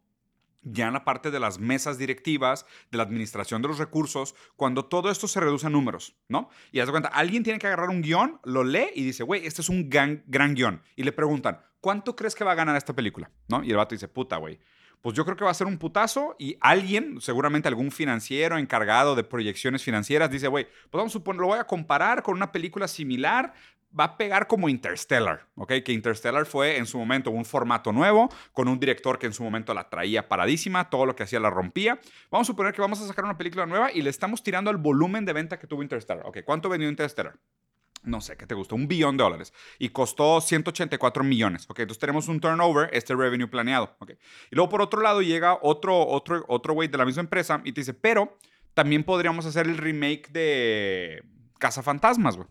ya 0.71 0.87
en 0.87 0.93
la 0.93 1.05
parte 1.05 1.31
de 1.31 1.39
las 1.39 1.59
mesas 1.59 1.97
directivas, 1.97 2.65
de 2.91 2.97
la 2.97 3.03
administración 3.03 3.61
de 3.61 3.67
los 3.67 3.77
recursos, 3.77 4.35
cuando 4.55 4.85
todo 4.85 5.09
esto 5.09 5.27
se 5.27 5.39
reduce 5.39 5.67
a 5.67 5.69
números, 5.69 6.15
¿no? 6.27 6.49
Y 6.71 6.79
haz 6.79 6.87
de 6.87 6.91
cuenta, 6.91 7.09
alguien 7.09 7.43
tiene 7.43 7.59
que 7.59 7.67
agarrar 7.67 7.89
un 7.89 8.01
guion, 8.01 8.39
lo 8.43 8.63
lee 8.63 8.89
y 8.95 9.03
dice, 9.03 9.23
güey, 9.23 9.45
este 9.45 9.61
es 9.61 9.69
un 9.69 9.89
gran, 9.89 10.23
gran 10.27 10.53
guion. 10.53 10.81
Y 10.95 11.03
le 11.03 11.11
preguntan, 11.11 11.61
¿cuánto 11.79 12.15
crees 12.15 12.35
que 12.35 12.43
va 12.43 12.51
a 12.51 12.55
ganar 12.55 12.75
esta 12.75 12.93
película? 12.93 13.31
¿No? 13.47 13.63
Y 13.63 13.71
el 13.71 13.77
vato 13.77 13.95
dice, 13.95 14.07
puta, 14.07 14.37
güey. 14.37 14.59
pues 15.01 15.15
yo 15.15 15.23
creo 15.25 15.37
que 15.37 15.45
va 15.45 15.51
a 15.51 15.53
ser 15.53 15.67
un 15.67 15.77
putazo 15.77 16.35
y 16.39 16.57
alguien, 16.59 17.21
seguramente 17.21 17.67
algún 17.67 17.91
financiero 17.91 18.57
encargado 18.57 19.15
de 19.15 19.23
proyecciones 19.23 19.83
financieras, 19.83 20.29
dice, 20.29 20.47
güey, 20.47 20.65
pues 20.65 20.99
vamos 20.99 21.11
a 21.11 21.13
suponer, 21.13 21.39
lo 21.39 21.47
voy 21.47 21.59
a 21.59 21.65
comparar 21.65 22.23
con 22.23 22.35
una 22.35 22.51
película 22.51 22.87
similar, 22.87 23.53
va 23.97 24.03
a 24.03 24.17
pegar 24.17 24.47
como 24.47 24.69
Interstellar, 24.69 25.47
¿ok? 25.55 25.73
Que 25.83 25.91
Interstellar 25.93 26.45
fue 26.45 26.77
en 26.77 26.85
su 26.85 26.97
momento 26.97 27.31
un 27.31 27.45
formato 27.45 27.91
nuevo, 27.91 28.29
con 28.53 28.67
un 28.67 28.79
director 28.79 29.17
que 29.17 29.27
en 29.27 29.33
su 29.33 29.43
momento 29.43 29.73
la 29.73 29.89
traía 29.89 30.27
paradísima, 30.27 30.89
todo 30.89 31.05
lo 31.05 31.15
que 31.15 31.23
hacía 31.23 31.39
la 31.39 31.49
rompía. 31.49 31.99
Vamos 32.29 32.47
a 32.47 32.51
suponer 32.51 32.73
que 32.73 32.81
vamos 32.81 33.01
a 33.01 33.07
sacar 33.07 33.25
una 33.25 33.37
película 33.37 33.65
nueva 33.65 33.91
y 33.91 34.01
le 34.01 34.09
estamos 34.09 34.43
tirando 34.43 34.71
el 34.71 34.77
volumen 34.77 35.25
de 35.25 35.33
venta 35.33 35.59
que 35.59 35.67
tuvo 35.67 35.83
Interstellar. 35.83 36.25
Ok, 36.25 36.39
¿cuánto 36.45 36.69
vendió 36.69 36.89
Interstellar? 36.89 37.35
no 38.07 38.21
sé, 38.21 38.37
¿qué 38.37 38.47
te 38.47 38.55
gustó? 38.55 38.75
Un 38.75 38.87
billón 38.87 39.17
de 39.17 39.23
dólares. 39.23 39.53
Y 39.79 39.89
costó 39.89 40.41
184 40.41 41.23
millones. 41.23 41.65
Ok, 41.69 41.79
entonces 41.79 41.99
tenemos 41.99 42.27
un 42.27 42.39
turnover, 42.39 42.89
este 42.93 43.15
revenue 43.15 43.47
planeado. 43.47 43.95
Ok. 43.99 44.11
Y 44.51 44.55
luego 44.55 44.69
por 44.69 44.81
otro 44.81 45.01
lado 45.01 45.21
llega 45.21 45.59
otro, 45.61 46.07
otro, 46.07 46.43
otro 46.47 46.73
güey 46.73 46.87
de 46.87 46.97
la 46.97 47.05
misma 47.05 47.21
empresa 47.21 47.61
y 47.63 47.73
te 47.73 47.81
dice, 47.81 47.93
pero 47.93 48.37
también 48.73 49.03
podríamos 49.03 49.45
hacer 49.45 49.67
el 49.67 49.77
remake 49.77 50.29
de 50.29 51.23
Casa 51.59 51.83
Fantasmas, 51.83 52.37
güey. 52.37 52.47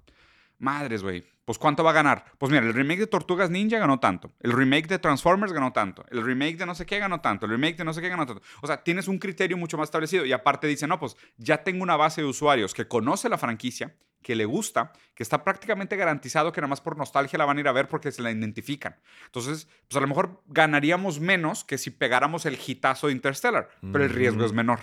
Madres, 0.59 1.03
güey. 1.03 1.25
Pues 1.45 1.59
¿cuánto 1.59 1.85
va 1.85 1.91
a 1.91 1.95
ganar? 1.95 2.25
Pues 2.39 2.51
mira, 2.51 2.67
el 2.67 2.75
remake 2.75 2.99
de 3.01 3.07
Tortugas 3.07 3.51
Ninja 3.51 3.79
ganó 3.79 4.01
tanto. 4.01 4.33
El 4.41 4.53
remake 4.53 4.89
de 4.89 4.99
Transformers 4.99 5.53
ganó 5.53 5.73
tanto. 5.73 6.05
El 6.11 6.25
remake 6.25 6.57
de 6.57 6.67
no 6.67 6.75
sé 6.75 6.87
qué 6.87 6.99
ganó 6.99 7.21
tanto. 7.21 7.47
El 7.47 7.53
remake 7.53 7.77
de 7.77 7.85
no 7.85 7.93
sé 7.93 8.01
qué 8.01 8.09
ganó 8.09 8.27
tanto. 8.27 8.43
O 8.63 8.67
sea, 8.67 8.83
tienes 8.83 9.07
un 9.07 9.19
criterio 9.19 9.57
mucho 9.57 9.79
más 9.79 9.87
establecido. 9.87 10.25
Y 10.25 10.33
aparte 10.33 10.67
dice, 10.67 10.89
no, 10.89 10.99
pues 10.99 11.17
ya 11.37 11.63
tengo 11.63 11.85
una 11.85 11.97
base 11.97 12.21
de 12.21 12.27
usuarios 12.27 12.75
que 12.75 12.89
conoce 12.89 13.29
la 13.29 13.39
franquicia, 13.39 13.95
que 14.23 14.35
le 14.35 14.45
gusta, 14.45 14.93
que 15.15 15.23
está 15.23 15.45
prácticamente 15.45 15.95
garantizado 15.95 16.51
que 16.51 16.61
nada 16.61 16.71
más 16.71 16.81
por 16.81 16.97
nostalgia 16.97 17.39
la 17.39 17.45
van 17.45 17.59
a 17.59 17.61
ir 17.61 17.69
a 17.69 17.73
ver 17.73 17.87
porque 17.87 18.11
se 18.11 18.23
la 18.23 18.33
identifican. 18.33 18.97
Entonces, 19.27 19.69
pues 19.87 19.97
a 19.97 20.01
lo 20.01 20.09
mejor 20.09 20.43
ganaríamos 20.49 21.21
menos 21.21 21.63
que 21.63 21.79
si 21.79 21.91
pegáramos 21.91 22.45
el 22.45 22.59
hitazo 22.67 23.07
de 23.07 23.13
Interstellar, 23.13 23.69
pero 23.93 24.03
el 24.03 24.11
riesgo 24.11 24.45
es 24.45 24.53
menor. 24.53 24.81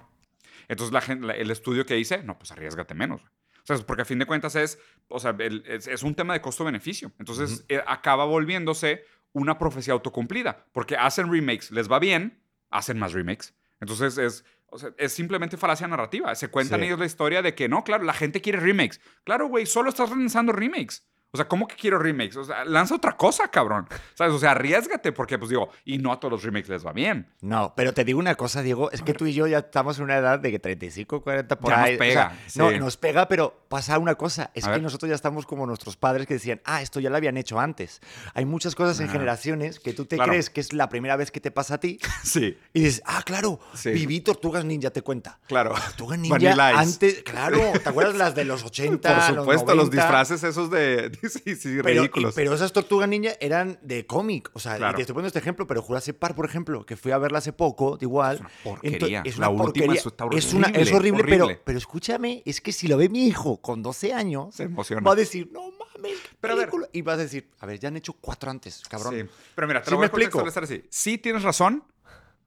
Entonces, 0.70 0.94
la, 0.94 1.34
el 1.34 1.51
estudio 1.51 1.86
que 1.86 1.96
dice, 1.96 2.24
no, 2.24 2.38
pues 2.38 2.53
arriesgate 2.53 2.94
menos. 2.94 3.22
O 3.63 3.65
sea, 3.65 3.77
porque 3.86 4.01
a 4.01 4.05
fin 4.05 4.20
de 4.20 4.25
cuentas 4.25 4.55
es, 4.55 4.77
o 5.08 5.20
sea, 5.20 5.36
es, 5.39 6.03
un 6.03 6.15
tema 6.15 6.34
de 6.34 6.41
costo-beneficio. 6.41 7.12
Entonces 7.17 7.65
eh, 7.70 7.82
acaba 7.88 8.25
volviéndose 8.25 9.05
una 9.32 9.58
profecía 9.58 9.93
autocumplida, 9.93 10.65
porque 10.74 10.96
hacen 10.96 11.32
remakes, 11.32 11.72
les 11.72 11.89
va 11.91 12.00
bien, 12.00 12.41
hacen 12.70 13.00
más 13.00 13.13
remakes. 13.13 13.53
Entonces 13.79 14.17
es, 14.17 14.46
o 14.67 14.77
sea, 14.77 14.93
es 14.98 15.13
simplemente 15.13 15.58
falacia 15.58 15.88
narrativa. 15.88 16.34
Se 16.36 16.50
cuentan 16.50 16.84
ellos 16.84 17.00
la 17.00 17.05
historia 17.05 17.41
de 17.41 17.55
que 17.55 17.70
no, 17.70 17.84
claro, 17.84 18.03
la 18.03 18.13
gente 18.13 18.41
quiere 18.41 18.60
remakes. 18.60 19.00
Claro, 19.24 19.48
güey, 19.48 19.65
solo 19.65 19.89
estás 19.89 20.10
lanzando 20.10 20.51
remakes. 20.51 21.08
O 21.36 21.38
sea, 21.38 21.48
¿cómo 21.48 21.68
que 21.68 21.75
quiero 21.75 21.98
remakes? 21.98 22.38
O 22.38 22.44
sea, 22.44 22.63
lanza 22.63 22.94
otra 22.94 23.18
cosa, 23.18 23.48
cabrón. 23.48 23.88
¿Sabes? 24.13 24.36
O 24.36 24.38
sea, 24.38 24.52
arriesgate 24.52 25.12
porque, 25.12 25.40
pues 25.40 25.50
digo, 25.50 25.70
y 25.84 25.98
no 25.98 26.12
a 26.12 26.20
todos 26.20 26.32
los 26.32 26.44
remakes 26.44 26.70
les 26.70 26.86
va 26.86 26.94
bien. 26.94 27.28
No, 27.42 27.74
pero 27.75 27.92
te 27.92 28.06
digo 28.06 28.20
una 28.20 28.36
cosa, 28.36 28.62
Diego, 28.62 28.92
es 28.92 29.02
que 29.02 29.16
tú 29.16 29.25
y 29.25 29.34
yo 29.34 29.48
ya 29.48 29.58
estamos 29.58 29.98
en 29.98 30.04
una 30.04 30.18
edad 30.18 30.38
de 30.38 30.52
que 30.52 30.60
35, 30.60 31.24
40 31.24 31.58
por 31.58 31.72
ya 31.72 31.82
ahí. 31.82 31.94
Nos 31.94 32.00
pega. 32.00 32.38
No, 32.54 32.72
nos 32.74 32.98
pega, 32.98 33.28
pero 33.28 33.66
pasa 33.68 33.98
una 33.98 34.13
cosa. 34.13 34.52
Es 34.54 34.68
que 34.68 34.80
nosotros 34.80 35.10
ya 35.10 35.16
estamos 35.16 35.48
como 35.48 35.66
nuestros 35.66 35.98
padres 35.98 36.28
que 36.28 36.36
decían, 36.36 36.62
ah, 36.66 36.84
esto 36.84 37.00
ya 37.00 37.10
lo 37.10 37.18
habían 37.18 37.36
hecho 37.38 37.60
antes. 37.60 38.02
Hay 38.36 38.46
muchas 38.46 38.75
cosas 38.75 39.00
en 39.00 39.10
generaciones 39.10 39.80
que 39.80 39.94
tú 39.94 40.06
te 40.06 40.20
crees 40.20 40.52
que 40.52 40.62
es 40.62 40.72
la 40.72 40.88
primera 40.88 41.16
vez 41.16 41.32
que 41.32 41.42
te 41.42 41.50
pasa 41.50 41.75
a 41.75 41.80
ti. 41.80 41.98
Sí. 42.24 42.58
Y 42.74 42.82
dices, 42.82 43.04
ah, 43.06 43.22
claro, 43.25 43.60
viví 43.84 44.22
Tortugas 44.22 44.63
Ninja, 44.66 44.92
te 44.92 45.02
cuenta. 45.02 45.40
Claro. 45.48 45.74
Tortugas 45.74 46.18
Ninja 46.20 46.80
antes, 46.80 47.22
claro, 47.24 47.60
¿te 47.84 47.90
acuerdas 47.90 48.16
las 48.16 48.34
de 48.34 48.46
los 48.46 48.63
80? 48.66 49.28
Por 49.28 49.36
supuesto, 49.36 49.75
los, 49.75 49.92
disfraces 49.92 50.44
esos 50.44 50.72
de. 50.72 51.12
sí, 51.30 51.56
sí, 51.56 51.80
pero, 51.82 52.53
esas 52.53 52.74
tortugas 52.74 53.08
ninja 53.08 53.32
eran 53.39 53.80
de 53.82 54.06
cómic. 54.06 54.50
O 54.53 54.60
sea, 54.60 54.77
te 54.94 55.01
estoy 55.01 55.13
poniendo 55.13 55.27
este 55.27 55.39
ejemplo, 55.39 55.65
pero 55.65 55.82
Jurassic 55.82 56.18
Park, 56.18 56.36
por 56.36 56.46
ejemplo, 56.46 56.86
que 56.86 56.98
fui 56.98 57.12
a 57.12 57.18
verla 57.18 57.38
hace 57.38 57.53
poco, 57.53 57.98
igual. 58.01 58.36
Es 58.36 58.42
una 58.42 58.50
porquería. 58.63 59.22
es 59.25 59.38
una 59.38 59.51
porquería. 59.51 60.01
es, 60.32 60.53
una, 60.53 60.68
es 60.68 60.92
horrible, 60.92 61.24
Pero, 61.24 61.48
pero 61.63 61.77
escúchame, 61.77 62.44
es 62.46 62.60
que 62.60 62.72
si 62.74 62.88
lo 62.88 62.98
ve 62.98 63.08
mi 63.08 63.25
hijo 63.25 63.62
con 63.62 63.82
12 63.82 64.13
años, 64.13 64.56
Se 64.56 64.63
emociona. 64.63 65.01
va 65.01 65.13
a 65.13 65.15
decir, 65.15 65.50
no 65.51 65.72
mames, 65.72 66.18
pero 66.42 66.58
y 66.92 67.01
vas 67.01 67.15
a 67.15 67.22
decir, 67.22 67.50
a 67.60 67.65
ver, 67.65 67.80
ya 67.80 67.88
han 67.88 67.96
hecho 67.96 68.13
cuatro 68.13 68.51
antes, 68.51 68.84
cabrón. 68.89 69.15
Sí. 69.15 69.25
Pero 69.56 69.68
mira, 69.68 69.82
te 69.82 69.92
lo 69.92 69.98
voy 69.98 70.06
a 70.06 70.08
explico. 70.08 70.44
así. 70.46 70.84
Sí, 70.89 71.18
tienes 71.18 71.44
razón, 71.44 71.84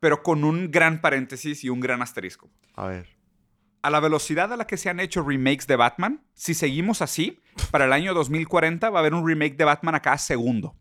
pero 0.01 0.23
con 0.23 0.45
un 0.45 0.71
gran 0.71 1.01
paréntesis 1.01 1.65
y 1.65 1.71
un 1.71 1.81
gran 1.81 2.03
asterisco. 2.03 2.51
A 2.75 2.87
ver 2.89 3.16
a 3.87 3.91
la 3.91 4.01
velocidad 4.01 4.53
a 4.53 4.57
la 4.57 4.67
que 4.67 4.77
se 4.77 4.89
han 4.89 4.99
hecho 4.99 5.23
remakes 5.23 5.69
de 5.69 5.77
Batman, 5.77 6.21
si 6.35 6.55
seguimos 6.55 7.03
así, 7.03 7.41
para 7.71 7.85
el 7.85 7.93
año 7.93 8.15
2040 8.15 8.91
va 8.91 8.99
a 8.99 9.01
haber 9.01 9.15
un 9.15 9.25
remake 9.25 9.57
de 9.57 9.65
Batman 9.65 9.95
a 9.95 10.03
cada 10.03 10.19
segundo. 10.19 10.75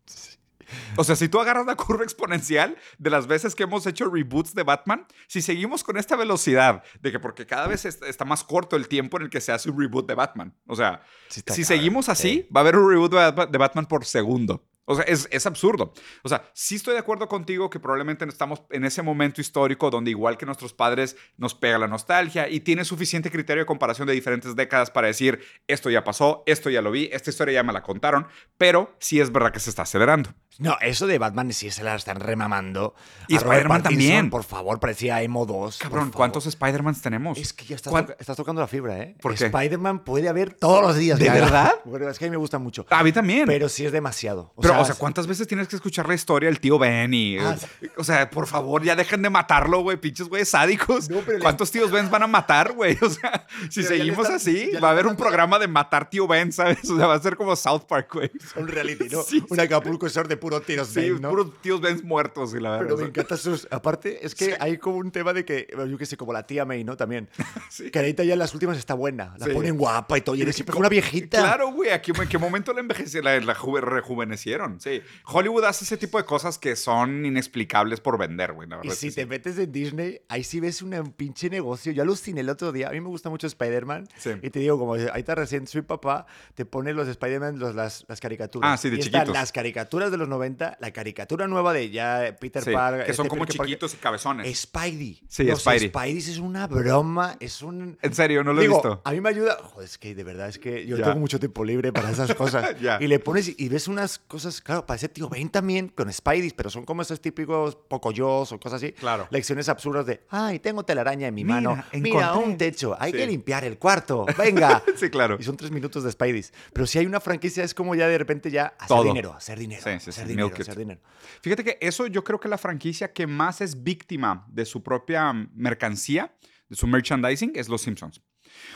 O 0.95 1.03
sea, 1.03 1.15
si 1.15 1.29
tú 1.29 1.39
agarras 1.39 1.67
la 1.67 1.75
curva 1.75 2.03
exponencial 2.03 2.75
de 2.97 3.09
las 3.12 3.27
veces 3.27 3.53
que 3.53 3.62
hemos 3.62 3.85
hecho 3.85 4.09
reboots 4.09 4.55
de 4.55 4.63
Batman, 4.63 5.05
si 5.27 5.43
seguimos 5.43 5.83
con 5.83 5.97
esta 5.97 6.15
velocidad 6.15 6.81
de 7.00 7.12
que 7.12 7.19
porque 7.19 7.45
cada 7.45 7.68
vez 7.68 7.85
está 7.85 8.25
más 8.25 8.44
corto 8.44 8.75
el 8.75 8.87
tiempo 8.87 9.18
en 9.18 9.24
el 9.24 9.29
que 9.29 9.39
se 9.39 9.51
hace 9.51 9.70
un 9.70 9.79
reboot 9.79 10.07
de 10.07 10.15
Batman. 10.15 10.55
O 10.65 10.75
sea, 10.75 11.03
si 11.29 11.63
seguimos 11.63 12.09
así, 12.09 12.48
va 12.55 12.61
a 12.61 12.63
haber 12.63 12.75
un 12.75 12.89
reboot 12.89 13.13
de 13.51 13.57
Batman 13.59 13.85
por 13.85 14.03
segundo. 14.05 14.65
O 14.85 14.95
sea, 14.95 15.03
es, 15.05 15.45
absurdo. 15.45 15.93
O 16.24 16.29
sea, 16.29 16.50
sí 16.53 16.75
estoy 16.75 16.93
de 16.93 17.00
acuerdo 17.00 17.27
contigo 17.27 17.69
que 17.69 17.79
probablemente 17.79 18.24
estamos 18.25 18.61
en 18.69 18.85
ese 18.85 19.01
momento 19.01 19.41
histórico 19.41 19.89
donde 19.89 20.11
igual 20.11 20.37
que 20.37 20.45
nuestros 20.45 20.74
padres 20.74 21.17
nos 21.37 21.55
pega 21.55 21.79
la 21.79 21.87
nostalgia 21.87 22.48
y 22.48 22.59
tiene 22.59 22.85
suficiente 22.85 23.31
criterio 23.31 23.63
de 23.63 23.65
comparación 23.65 24.07
de 24.07 24.13
diferentes 24.13 24.55
décadas 24.55 24.91
para 24.91 25.07
decir, 25.07 25.41
esto 25.67 25.89
ya 25.89 26.03
pasó, 26.03 26.43
esto 26.45 26.69
ya 26.69 26.81
lo 26.81 26.91
vi, 26.91 27.09
esta 27.11 27.31
historia 27.31 27.55
ya 27.55 27.63
me 27.63 27.74
la 27.74 27.81
contaron, 27.81 28.27
pero 28.57 28.95
sí 29.00 29.19
es 29.19 29.31
verdad 29.31 29.51
que 29.51 29.59
se 29.59 29.71
está 29.71 29.81
acelerando. 29.81 30.33
No, 30.57 30.77
eso 30.79 31.05
de 31.05 31.17
Batman 31.17 31.51
sí 31.51 31.69
se 31.69 31.83
la 31.83 31.95
están 31.95 32.19
remamando. 32.19 32.95
Y 33.27 33.35
Spider-Man 33.35 33.83
también. 33.83 34.29
Por 34.29 34.43
favor, 34.43 34.79
parecía 34.79 35.21
Emo 35.21 35.45
2. 35.45 35.79
Cabrón, 35.79 36.11
¿cuántos 36.11 36.45
Spider-Mans 36.45 37.01
tenemos? 37.01 37.37
Es 37.37 37.51
que 37.51 37.65
ya 37.65 37.75
estás, 37.75 38.37
tocando 38.37 38.61
la 38.61 38.67
fibra, 38.67 38.98
¿eh? 39.00 39.17
¿Por 39.21 39.33
Spider-Man 39.33 40.05
puede 40.05 40.29
haber 40.29 40.53
todos 40.53 40.81
los 40.81 40.95
días. 40.95 41.19
¿De 41.19 41.29
verdad? 41.29 41.74
Bueno, 41.83 42.09
es 42.09 42.17
que 42.17 42.25
a 42.25 42.27
mí 42.27 42.31
me 42.31 42.37
gusta 42.37 42.57
mucho. 42.57 42.85
A 42.89 43.03
mí 43.03 43.11
también. 43.11 43.45
Pero 43.48 43.67
sí 43.67 43.85
es 43.85 43.91
demasiado. 43.91 44.53
O 44.55 44.61
pero, 44.61 44.75
sea, 44.75 44.75
o 44.79 44.85
sea, 44.85 44.96
¿cuántas 44.96 45.27
veces 45.27 45.48
tienes 45.48 45.68
que 45.68 45.75
escuchar 45.75 46.07
la 46.07 46.16
historia 46.16 46.50
del 46.50 46.59
tío 46.59 46.77
Ben 46.77 47.14
y... 47.14 47.38
Ah, 47.38 47.57
o 47.98 48.03
sea, 48.03 48.29
por 48.29 48.48
favor, 48.48 48.83
ya 48.83 48.96
dejen 48.96 49.22
de 49.22 49.29
matarlo, 49.29 49.81
güey. 49.81 49.98
Pinches 49.98 50.27
güey 50.27 50.46
sádicos. 50.46 51.09
¿Cuántos 51.42 51.72
tíos 51.72 51.92
Ben 51.92 52.09
van 52.09 52.24
a 52.24 52.27
matar, 52.27 52.74
güey? 52.74 52.98
O 53.01 53.09
sea, 53.09 53.46
si 53.70 53.83
seguimos 53.83 54.29
así, 54.29 54.72
va 54.83 54.90
a 54.90 54.92
haber 54.92 55.07
un 55.07 55.16
programa 55.16 55.59
de 55.59 55.68
matar 55.68 56.09
tío 56.09 56.27
Ben, 56.27 56.51
¿sabes? 56.51 56.90
O 56.90 56.98
sea, 56.98 57.07
va 57.07 57.16
a 57.16 57.22
ser 57.22 57.35
como 57.35 57.55
South 57.55 57.83
Park, 57.88 58.14
güey. 58.14 58.31
Un 58.55 58.68
reality, 58.68 59.09
¿no? 59.09 59.24
un 59.50 59.59
Acapulco 59.59 60.07
Shore 60.07 60.27
de 60.27 60.38
puro 60.38 60.61
tiros 60.61 60.88
sí, 60.88 61.11
puros 61.11 61.61
tíos 61.61 61.81
Benz 61.81 62.03
muertos, 62.03 62.53
y 62.53 62.59
la 62.59 62.72
verdad. 62.72 62.85
Pero 62.85 62.98
me 62.98 63.05
encanta 63.05 63.38
sus. 63.38 63.68
Aparte, 63.72 64.25
es 64.25 64.35
que 64.35 64.55
hay 64.59 64.77
como 64.77 64.98
un 64.98 65.11
tema 65.11 65.33
de 65.33 65.46
que, 65.46 65.68
yo 65.90 65.98
qué 65.98 66.05
sé, 66.05 66.18
como 66.18 66.33
la 66.33 66.44
tía 66.44 66.66
May, 66.66 66.83
¿no? 66.83 66.98
También. 66.98 67.29
sí. 67.70 67.92
Que 67.92 68.00
ahorita 68.00 68.24
ya 68.24 68.33
en 68.33 68.40
las 68.40 68.53
últimas 68.53 68.77
está 68.77 68.94
buena. 68.94 69.35
La 69.38 69.48
ponen 69.48 69.77
guapa 69.77 70.18
y 70.18 70.22
todo. 70.22 70.35
Y 70.35 70.42
eres 70.42 70.55
siempre 70.55 70.75
una 70.75 70.90
viejita. 70.90 71.40
Claro, 71.40 71.72
güey. 71.72 71.90
¿En 71.90 72.27
qué 72.29 72.38
momento 72.38 72.74
la 72.74 72.79
envejecieron? 72.81 73.46
La, 73.46 73.53
la 73.53 73.81
rejuvenecieron. 73.81 74.64
Sí. 74.79 75.01
Hollywood 75.25 75.65
hace 75.65 75.83
ese 75.83 75.97
tipo 75.97 76.17
de 76.17 76.25
cosas 76.25 76.57
que 76.57 76.75
son 76.75 77.25
inexplicables 77.25 77.99
por 77.99 78.17
vender, 78.17 78.53
güey. 78.53 78.67
Y 78.83 78.91
si 78.91 79.11
te 79.11 79.25
metes 79.25 79.57
en 79.57 79.71
Disney, 79.71 80.21
ahí 80.27 80.43
sí 80.43 80.59
ves 80.59 80.81
un 80.81 81.13
pinche 81.15 81.49
negocio. 81.49 81.91
Yo 81.91 82.03
aluciné 82.03 82.41
el 82.41 82.49
otro 82.49 82.71
día. 82.71 82.89
A 82.89 82.91
mí 82.91 83.01
me 83.01 83.07
gusta 83.07 83.29
mucho 83.29 83.47
Spider-Man. 83.47 84.07
Y 84.41 84.49
te 84.49 84.59
digo, 84.59 84.77
como 84.77 84.95
ahí 84.95 85.09
está 85.15 85.35
recién 85.35 85.67
soy 85.67 85.81
papá, 85.81 86.25
te 86.53 86.65
pone 86.65 86.93
los 86.93 87.07
Spider-Man, 87.07 87.59
las, 87.75 88.05
las 88.07 88.19
caricaturas. 88.19 88.71
Ah, 88.71 88.77
sí, 88.77 88.89
de 88.89 88.97
y 88.97 88.99
chiquitos. 88.99 89.29
las 89.29 89.51
caricaturas 89.51 90.11
de 90.11 90.17
los 90.17 90.27
90, 90.27 90.77
la 90.79 90.91
caricatura 90.91 91.47
nueva 91.47 91.73
de 91.73 91.89
ya 91.89 92.35
Peter 92.39 92.63
Parker. 92.63 93.05
Que 93.05 93.13
son 93.13 93.25
este 93.25 93.37
como 93.37 93.45
chiquitos 93.45 93.93
y 93.93 93.97
cabezones. 93.97 94.59
Spidey. 94.59 95.21
Sí, 95.27 95.43
los 95.43 95.61
Spidey. 95.61 95.89
Spidey 95.89 96.17
es 96.17 96.37
una 96.39 96.67
broma, 96.67 97.37
es 97.39 97.61
un... 97.61 97.97
En 98.01 98.13
serio, 98.13 98.43
no 98.43 98.53
lo 98.53 98.61
he 98.61 98.67
visto. 98.67 99.01
A 99.03 99.11
mí 99.11 99.21
me 99.21 99.29
ayuda... 99.29 99.57
Joder, 99.61 99.85
es 99.85 99.97
que 99.97 100.15
de 100.15 100.23
verdad, 100.23 100.49
es 100.49 100.59
que 100.59 100.85
yo 100.85 100.97
tengo 100.97 101.19
mucho 101.19 101.39
tiempo 101.39 101.63
libre 101.63 101.91
para 101.91 102.11
esas 102.11 102.33
cosas. 102.35 102.75
Y 102.99 103.07
le 103.07 103.19
pones 103.19 103.53
y 103.57 103.69
ves 103.69 103.87
unas 103.87 104.19
cosas, 104.19 104.54
claro, 104.61 104.85
parece 104.85 105.09
tío 105.09 105.29
ven 105.29 105.50
también 105.50 105.89
con 105.89 106.11
Spidey, 106.11 106.51
pero 106.51 106.70
son 106.70 106.85
como 106.85 107.01
esos 107.01 107.22
típicos 107.22 107.75
pocoyos 107.75 108.51
o 108.51 108.59
cosas 108.59 108.83
así. 108.83 108.91
Claro. 108.94 109.27
Lecciones 109.31 109.70
absurdas 109.70 110.05
de, 110.05 110.22
ay, 110.29 110.59
tengo 110.59 110.83
telaraña 110.83 111.27
en 111.27 111.35
mi 111.35 111.44
mano. 111.44 111.83
Mira, 111.94 112.33
un 112.33 112.57
techo, 112.57 112.96
hay 113.00 113.11
que 113.11 113.25
limpiar 113.27 113.63
el 113.63 113.77
cuarto. 113.77 114.25
Venga. 114.37 114.83
sí, 114.96 115.09
claro. 115.09 115.37
Y 115.39 115.44
son 115.44 115.57
tres 115.57 115.72
minutos 115.72 116.03
de 116.03 116.11
Spidey. 116.11 116.46
Pero 116.74 116.87
si 116.87 117.00
hay 117.00 117.05
una 117.05 117.20
franquicia, 117.20 117.63
es 117.63 117.74
como 117.74 117.96
ya 117.96 118.07
de 118.07 118.18
repente 118.18 118.51
ya 118.51 118.75
hacer 118.79 119.03
dinero, 119.03 119.33
hacer 119.33 119.59
dinero, 119.59 119.81
hacer 119.81 120.27
dinero, 120.27 120.51
hacer 120.57 120.77
dinero. 120.77 121.01
Fíjate 121.41 121.63
que 121.63 121.77
eso 121.81 122.07
yo 122.07 122.24
creo 122.24 122.39
que 122.39 122.48
la 122.48 122.57
franquicia 122.57 123.13
que 123.13 123.27
más 123.27 123.61
es 123.61 123.83
víctima 123.83 124.46
de 124.50 124.65
su 124.65 124.83
propia 124.83 125.33
mercancía, 125.53 126.35
de 126.70 126.75
su 126.75 126.87
merchandising, 126.87 127.53
es 127.55 127.70
Los 127.70 127.81
Simpsons. 127.81 128.22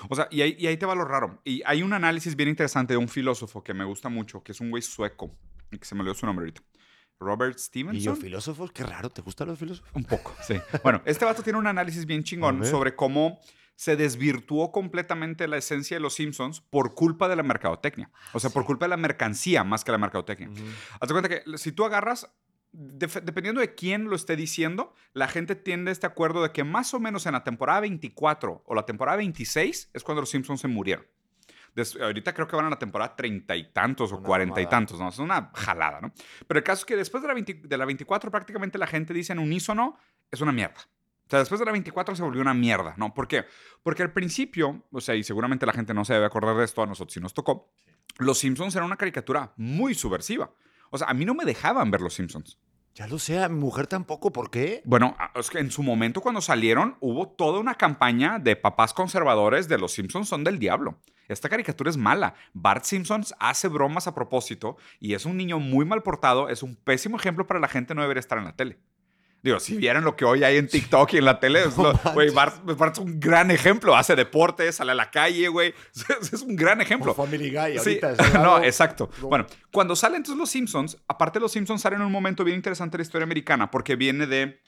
O 0.10 0.16
sea, 0.16 0.28
y 0.32 0.42
ahí, 0.42 0.78
te 0.78 0.86
va 0.86 0.96
lo 0.96 1.06
raro. 1.06 1.42
Y 1.44 1.62
hay 1.66 1.84
un 1.84 1.94
análisis 1.94 2.36
bien 2.36 2.50
interesante 2.50 2.94
de 2.94 2.98
un 2.98 3.08
filósofo 3.08 3.64
que 3.64 3.74
me 3.74 3.86
gusta 3.86 4.10
mucho, 4.10 4.44
que 4.44 4.52
es 4.52 4.60
un 4.60 4.70
güey 4.70 4.82
sueco, 4.82 5.38
y 5.49 5.49
que 5.78 5.86
se 5.86 5.96
me 5.96 6.02
olvidó 6.02 6.16
su 6.16 6.26
nombre 6.26 6.44
ahorita. 6.44 6.62
Robert 7.20 7.58
Stevenson. 7.58 7.98
¿Y 7.98 8.02
yo, 8.02 8.16
filósofos? 8.16 8.72
Qué 8.72 8.84
raro, 8.84 9.10
¿te 9.10 9.22
gustan 9.22 9.50
los 9.50 9.60
filósofos? 9.60 9.92
Un 9.94 10.06
poco, 10.06 10.34
sí. 10.48 10.56
bueno, 10.84 11.02
este 11.06 11.26
vato 11.26 11.44
tiene 11.44 11.60
un 11.60 11.68
análisis 11.68 12.06
bien 12.06 12.24
chingón 12.24 12.66
sobre 12.66 12.96
cómo 12.96 13.40
se 13.76 13.96
desvirtuó 13.96 14.72
completamente 14.72 15.48
la 15.48 15.58
esencia 15.58 15.98
de 15.98 16.02
los 16.02 16.14
Simpsons 16.14 16.62
por 16.62 16.96
culpa 16.96 17.28
de 17.28 17.36
la 17.36 17.44
mercadotecnia. 17.44 18.12
O 18.34 18.40
sea, 18.40 18.50
por 18.50 18.66
culpa 18.66 18.86
de 18.86 18.90
la 18.90 18.98
mercancía 18.98 19.64
más 19.64 19.84
que 19.84 19.92
la 19.92 19.98
mercadotecnia. 19.98 20.50
Haz 21.00 21.08
de 21.08 21.14
cuenta 21.14 21.30
que 21.30 21.58
si 21.58 21.72
tú 21.72 21.86
agarras 21.86 22.30
dependiendo 22.72 23.62
de 23.62 23.74
quién 23.74 24.06
lo 24.06 24.16
esté 24.16 24.36
diciendo, 24.36 24.94
la 25.14 25.28
gente 25.28 25.56
tiende 25.56 25.90
a 25.90 25.92
este 25.92 26.06
acuerdo 26.06 26.44
de 26.44 26.52
que 26.52 26.64
más 26.64 26.94
o 26.94 27.00
menos 27.00 27.26
en 27.26 27.34
la 27.34 27.44
temporada 27.44 27.80
24 27.82 28.64
o 28.66 28.76
la 28.76 28.86
temporada 28.86 29.18
26 29.18 29.90
es 29.94 30.04
cuando 30.04 30.22
los 30.22 30.30
Simpsons 30.30 30.62
se 30.62 30.68
murieron. 30.68 31.06
Ahorita 32.02 32.34
creo 32.34 32.48
que 32.48 32.56
van 32.56 32.66
a 32.66 32.70
la 32.70 32.80
temporada 32.80 33.16
treinta 33.16 33.56
y 33.56 33.72
tantos 33.72 34.12
o 34.12 34.22
cuarenta 34.22 34.62
y 34.62 34.68
tantos, 34.68 35.00
¿no? 35.00 35.10
Es 35.10 35.20
una 35.20 35.52
jalada, 35.54 36.02
¿no? 36.02 36.12
Pero 36.48 36.58
el 36.58 36.64
caso 36.64 36.82
es 36.82 36.86
que 36.86 36.96
después 36.96 37.22
de 37.22 37.28
la, 37.28 37.34
20 37.34 37.62
de 37.66 37.78
la 37.78 37.86
24 37.86 38.32
prácticamente 38.32 38.78
la 38.78 38.88
gente 38.88 39.14
dice 39.14 39.34
en 39.34 39.40
unísono, 39.40 39.98
es 40.32 40.42
una 40.42 40.52
mierda. 40.52 40.80
O 41.26 41.30
sea, 41.30 41.40
después 41.40 41.60
de 41.60 41.66
la 41.66 41.72
24 41.72 42.16
se 42.16 42.24
volvió 42.24 42.42
una 42.42 42.56
mierda, 42.56 42.96
¿no? 42.98 43.14
¿Por 43.14 43.28
qué? 43.28 43.46
Porque 43.84 44.02
al 44.02 44.12
principio, 44.12 44.88
o 44.92 45.00
sea, 45.00 45.14
y 45.16 45.24
seguramente 45.24 45.66
la 45.66 45.74
gente 45.74 45.94
no 45.94 46.04
se 46.04 46.14
debe 46.14 46.26
acordar 46.26 46.58
de 46.58 46.66
esto, 46.66 46.82
a 46.82 46.88
nosotros 46.88 47.14
sí 47.14 47.20
nos 47.20 47.36
tocó, 47.36 47.72
Los 48.18 48.40
Simpsons 48.40 48.76
era 48.76 48.84
una 48.84 48.98
caricatura 48.98 49.54
muy 49.56 49.94
subversiva. 49.94 50.52
O 50.90 50.98
sea, 50.98 51.08
a 51.08 51.14
mí 51.14 51.26
no 51.26 51.36
me 51.36 51.46
dejaban 51.46 51.92
ver 51.92 52.02
Los 52.02 52.16
Simpsons. 52.16 52.58
Ya 52.96 53.08
lo 53.08 53.18
sé, 53.18 53.48
mi 53.50 53.60
mujer 53.60 53.88
tampoco, 53.88 54.32
¿por 54.32 54.50
qué? 54.50 54.82
Bueno, 54.84 55.16
es 55.36 55.50
que 55.50 55.60
en 55.60 55.72
su 55.72 55.84
momento 55.84 56.22
cuando 56.22 56.42
salieron 56.42 56.98
hubo 57.00 57.30
toda 57.30 57.60
una 57.60 57.76
campaña 57.76 58.40
de 58.40 58.56
papás 58.56 58.94
conservadores 58.94 59.70
de 59.70 59.78
Los 59.78 59.94
Simpsons 59.94 60.28
son 60.28 60.44
del 60.44 60.60
diablo. 60.60 61.00
Esta 61.30 61.48
caricatura 61.48 61.92
es 61.92 61.98
mala. 61.98 62.34
Bart 62.54 62.84
Simpson 62.84 63.24
hace 63.40 63.68
bromas 63.68 64.08
a 64.08 64.16
propósito 64.16 64.78
y 65.00 65.14
es 65.14 65.26
un 65.26 65.38
niño 65.38 65.60
muy 65.60 65.86
mal 65.86 66.02
portado. 66.02 66.50
Es 66.50 66.64
un 66.64 66.76
pésimo 66.76 67.18
ejemplo 67.18 67.46
para 67.46 67.60
la 67.60 67.68
gente 67.68 67.94
no 67.94 68.02
debería 68.02 68.20
estar 68.20 68.40
en 68.40 68.46
la 68.46 68.56
tele. 68.56 68.80
Digo, 69.42 69.60
si 69.60 69.78
vieran 69.78 70.04
lo 70.04 70.16
que 70.16 70.26
hoy 70.26 70.44
hay 70.44 70.58
en 70.58 70.68
TikTok 70.68 71.14
y 71.14 71.18
en 71.18 71.26
la 71.26 71.40
tele, 71.40 71.64
güey, 72.14 72.30
Bart, 72.30 72.62
Bart 72.64 72.94
es 72.94 73.00
un 73.00 73.20
gran 73.20 73.52
ejemplo. 73.52 73.96
Hace 73.96 74.16
deporte, 74.16 74.72
sale 74.72 74.92
a 74.92 74.96
la 74.96 75.10
calle, 75.12 75.48
güey. 75.48 75.74
Es, 76.22 76.34
es 76.34 76.42
un 76.42 76.56
gran 76.56 76.82
ejemplo. 76.82 77.16
Como 77.16 77.26
Family 77.26 77.50
Guy, 77.50 77.80
Sí, 77.80 78.00
ahorita. 78.02 78.12
es 78.26 78.34
no, 78.34 78.62
exacto. 78.64 79.10
No. 79.22 79.28
Bueno, 79.30 79.46
cuando 79.72 79.96
salen 79.96 80.18
entonces 80.18 80.38
los 80.38 80.50
Simpsons, 80.50 80.98
aparte 81.08 81.40
los 81.40 81.52
Simpsons 81.52 81.82
salen 81.82 82.00
en 82.00 82.06
un 82.06 82.12
momento 82.12 82.44
bien 82.44 82.58
interesante 82.58 82.98
de 82.98 83.00
la 83.00 83.04
historia 83.04 83.24
americana 83.24 83.72
porque 83.72 83.96
viene 83.96 84.28
de 84.28 84.60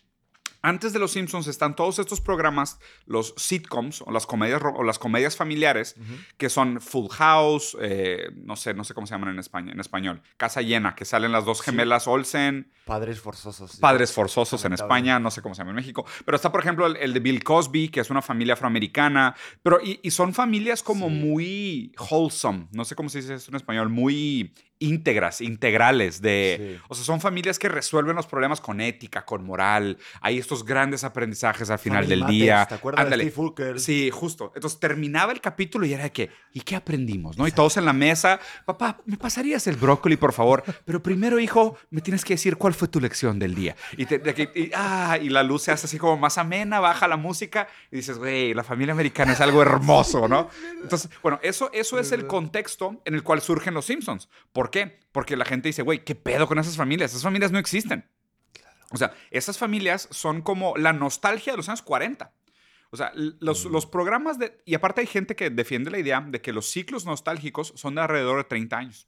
antes 0.62 0.94
de 0.94 1.00
los 1.00 1.12
Simpsons 1.12 1.48
están 1.48 1.76
todos 1.76 2.00
estos 2.00 2.22
programas, 2.22 2.80
los 3.06 3.34
sitcoms 3.38 4.02
o 4.02 4.12
las 4.12 4.26
comedias 4.28 4.62
o 4.64 4.84
las 4.84 5.00
comedias 5.00 5.36
familiares 5.36 5.96
que 6.38 6.50
son 6.50 6.80
Full 6.82 7.08
House, 7.12 7.78
eh, 7.82 8.30
no 8.36 8.56
sé, 8.56 8.74
no 8.74 8.84
sé 8.84 8.94
cómo 8.94 9.08
se 9.08 9.14
llaman 9.16 9.30
en 9.30 9.40
España, 9.40 9.72
en 9.72 9.80
español, 9.80 10.22
Casa 10.38 10.62
Llena, 10.62 10.96
que 10.96 11.06
salen 11.06 11.32
las 11.32 11.46
dos 11.46 11.60
Sí. 11.60 11.66
gemelas 11.66 12.08
Olsen, 12.08 12.72
Padres 12.86 13.20
forzosos. 13.22 13.78
Padres 13.78 14.12
Forzosos 14.12 14.66
en. 14.66 14.74
España, 14.74 15.20
no 15.20 15.32
sé 15.32 15.42
cómo 15.42 15.54
se 15.56 15.60
llama 15.62 15.72
en 15.72 15.76
México. 15.78 16.06
Pero 16.26 16.36
está, 16.36 16.52
por 16.52 16.62
ejemplo, 16.62 16.88
el, 16.88 16.98
el 16.98 17.14
de 17.14 17.20
Bill 17.20 17.44
Cosby, 17.44 17.90
que 17.90 18.00
es 18.00 18.10
una 18.10 18.22
familia 18.22 18.54
afroamericana. 18.56 19.36
Pero, 19.64 19.80
y, 19.82 20.00
y 20.04 20.12
son 20.12 20.34
familias 20.34 20.82
como 20.84 21.08
Sí. 21.08 21.14
muy 21.16 21.92
wholesome, 22.10 22.68
no 22.72 22.84
sé 22.86 22.96
cómo 22.96 23.10
se 23.10 23.20
dice 23.22 23.36
eso 23.36 23.52
en 23.52 23.56
español, 23.56 23.90
muy 23.90 24.54
íntegras, 24.82 25.40
integrales. 25.42 26.22
De, 26.22 26.78
Sí. 26.78 26.84
O 26.90 26.96
sea, 26.96 27.06
son 27.06 27.22
familias 27.22 27.58
que 27.60 27.70
resuelven 27.70 28.16
los 28.16 28.28
problemas 28.28 28.60
con 28.60 28.82
ética, 28.82 29.24
con 29.26 29.46
moral. 29.46 29.98
Hay 30.22 30.38
estos 30.38 30.66
grandes 30.66 31.04
aprendizajes 31.04 31.70
al 31.70 31.80
final 31.80 32.04
Family 32.04 32.20
del 32.22 32.30
día. 32.30 32.66
¿Te 32.68 32.76
acuerdas 32.76 33.06
Ándale. 33.06 33.24
de 33.24 33.30
Steve 33.30 33.36
Fulker? 33.36 33.80
Sí, 33.80 34.10
justo. 34.12 34.52
Entonces 34.56 34.80
terminaba 34.80 35.32
el 35.32 35.40
capítulo 35.40 35.86
y 35.86 35.94
era 35.94 36.04
de 36.04 36.12
que, 36.12 36.30
¿y 36.52 36.62
qué 36.62 36.76
aprendimos? 36.76 37.38
¿no? 37.38 37.48
Y 37.48 37.52
todos 37.52 37.78
en 37.78 37.86
la 37.86 37.94
mesa, 37.94 38.40
papá, 38.66 39.00
¿me 39.06 39.18
pasarías 39.18 39.66
el 39.68 39.76
brócoli, 39.78 40.18
por 40.18 40.34
favor? 40.34 40.64
Pero 40.86 41.02
primero, 41.02 41.40
hijo, 41.40 41.78
me 41.90 42.02
tienes 42.02 42.26
que 42.26 42.34
decir 42.34 42.58
cuál 42.58 42.74
fue 42.74 42.88
tu 42.88 43.00
lección 43.00 43.40
del 43.40 43.56
día. 43.56 43.76
Y, 43.98 44.06
te- 44.08 44.20
de 44.20 44.34
que- 44.34 44.52
y- 44.56 44.72
ah, 44.76 45.18
y 45.22 45.30
la 45.30 45.44
luz 45.44 45.64
se 45.64 45.72
hace 45.72 45.86
así 45.86 45.98
como 45.98 46.18
más 46.18 46.38
amena, 46.38 46.80
baja 46.80 47.08
la 47.08 47.18
música 47.18 47.68
y 47.92 47.98
dices, 47.98 48.18
güey, 48.18 48.54
la 48.54 48.64
familia 48.64 48.94
americana 48.94 49.34
es 49.34 49.42
algo 49.42 49.62
hermoso, 49.62 50.28
¿no? 50.28 50.50
Entonces, 50.84 51.10
bueno, 51.22 51.40
eso, 51.44 51.70
eso 51.74 52.00
es 52.00 52.12
el 52.12 52.28
contexto 52.28 53.02
en 53.06 53.14
el 53.14 53.24
cual 53.24 53.42
surgen 53.42 53.74
los 53.74 53.86
Simpsons. 53.86 54.30
¿Por 54.72 54.80
qué? 54.80 55.00
Porque 55.12 55.36
la 55.36 55.44
gente 55.44 55.68
dice, 55.68 55.82
güey, 55.82 56.06
¿qué 56.06 56.16
pedo 56.16 56.48
con 56.48 56.58
esas 56.58 56.78
familias? 56.78 57.12
Esas 57.12 57.24
familias 57.24 57.52
no 57.52 57.60
existen. 57.60 58.06
O 58.92 58.98
sea, 58.98 59.12
esas 59.30 59.58
familias 59.58 60.08
son 60.12 60.42
como 60.42 60.78
la 60.78 60.94
nostalgia 60.94 61.52
de 61.52 61.58
los 61.58 61.68
años 61.68 61.82
40. 61.82 62.32
O 62.90 62.96
sea, 62.96 63.12
los, 63.14 63.66
los 63.66 63.86
programas 63.86 64.40
de... 64.40 64.62
Y 64.64 64.74
aparte 64.74 65.02
hay 65.02 65.08
gente 65.08 65.36
que 65.36 65.50
defiende 65.50 65.92
la 65.92 66.00
idea 66.00 66.22
de 66.22 66.40
que 66.40 66.54
los 66.54 66.68
ciclos 66.68 67.06
nostálgicos 67.06 67.74
son 67.76 67.96
de 67.96 68.02
alrededor 68.02 68.38
de 68.38 68.46
30 68.46 68.78
años. 68.78 69.08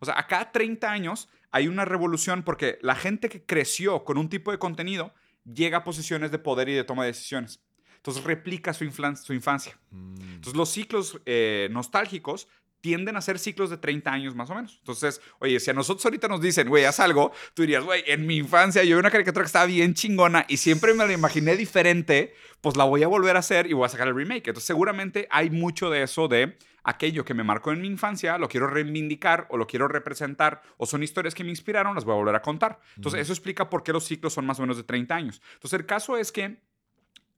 O 0.00 0.04
sea, 0.04 0.18
a 0.18 0.26
cada 0.26 0.50
30 0.50 0.90
años 0.90 1.28
hay 1.52 1.68
una 1.68 1.84
revolución 1.84 2.42
porque 2.42 2.80
la 2.82 2.96
gente 2.96 3.28
que 3.28 3.44
creció 3.44 4.02
con 4.02 4.18
un 4.18 4.28
tipo 4.28 4.50
de 4.50 4.58
contenido 4.58 5.14
llega 5.44 5.78
a 5.78 5.84
posiciones 5.84 6.32
de 6.32 6.40
poder 6.40 6.68
y 6.68 6.74
de 6.74 6.82
toma 6.82 7.04
de 7.04 7.12
decisiones. 7.12 7.60
Entonces 7.98 8.24
replica 8.24 8.72
su 8.72 8.82
infancia. 8.82 9.78
Mm. 9.92 10.22
Entonces 10.22 10.56
los 10.56 10.70
ciclos 10.70 11.20
eh, 11.24 11.68
nostálgicos 11.70 12.48
tienden 12.82 13.16
a 13.16 13.22
ser 13.22 13.38
ciclos 13.38 13.70
de 13.70 13.78
30 13.78 14.12
años 14.12 14.34
más 14.34 14.50
o 14.50 14.54
menos. 14.54 14.76
Entonces, 14.80 15.22
oye, 15.38 15.58
si 15.60 15.70
a 15.70 15.72
nosotros 15.72 16.04
ahorita 16.04 16.28
nos 16.28 16.42
dicen, 16.42 16.68
güey, 16.68 16.84
haz 16.84 17.00
algo, 17.00 17.32
tú 17.54 17.62
dirías, 17.62 17.84
güey, 17.84 18.02
en 18.06 18.26
mi 18.26 18.36
infancia 18.36 18.82
yo 18.82 18.96
vi 18.96 19.00
una 19.00 19.10
caricatura 19.10 19.44
que 19.44 19.46
estaba 19.46 19.66
bien 19.66 19.94
chingona 19.94 20.44
y 20.48 20.58
siempre 20.58 20.92
me 20.92 21.06
la 21.06 21.12
imaginé 21.12 21.56
diferente, 21.56 22.34
pues 22.60 22.76
la 22.76 22.84
voy 22.84 23.02
a 23.04 23.08
volver 23.08 23.36
a 23.36 23.38
hacer 23.38 23.66
y 23.68 23.72
voy 23.72 23.86
a 23.86 23.88
sacar 23.88 24.08
el 24.08 24.14
remake. 24.14 24.48
Entonces 24.48 24.66
seguramente 24.66 25.26
hay 25.30 25.48
mucho 25.48 25.90
de 25.90 26.02
eso 26.02 26.28
de 26.28 26.58
aquello 26.84 27.24
que 27.24 27.34
me 27.34 27.44
marcó 27.44 27.70
en 27.70 27.80
mi 27.80 27.86
infancia, 27.86 28.36
lo 28.36 28.48
quiero 28.48 28.66
reivindicar 28.66 29.46
o 29.50 29.56
lo 29.56 29.68
quiero 29.68 29.86
representar 29.86 30.62
o 30.76 30.84
son 30.84 31.04
historias 31.04 31.34
que 31.34 31.44
me 31.44 31.50
inspiraron, 31.50 31.94
las 31.94 32.04
voy 32.04 32.14
a 32.14 32.16
volver 32.16 32.34
a 32.34 32.42
contar. 32.42 32.80
Entonces 32.96 33.20
eso 33.20 33.32
explica 33.32 33.70
por 33.70 33.84
qué 33.84 33.92
los 33.92 34.04
ciclos 34.04 34.32
son 34.32 34.44
más 34.44 34.58
o 34.58 34.62
menos 34.62 34.76
de 34.76 34.82
30 34.82 35.14
años. 35.14 35.40
Entonces 35.54 35.78
el 35.78 35.86
caso 35.86 36.16
es 36.16 36.32
que 36.32 36.60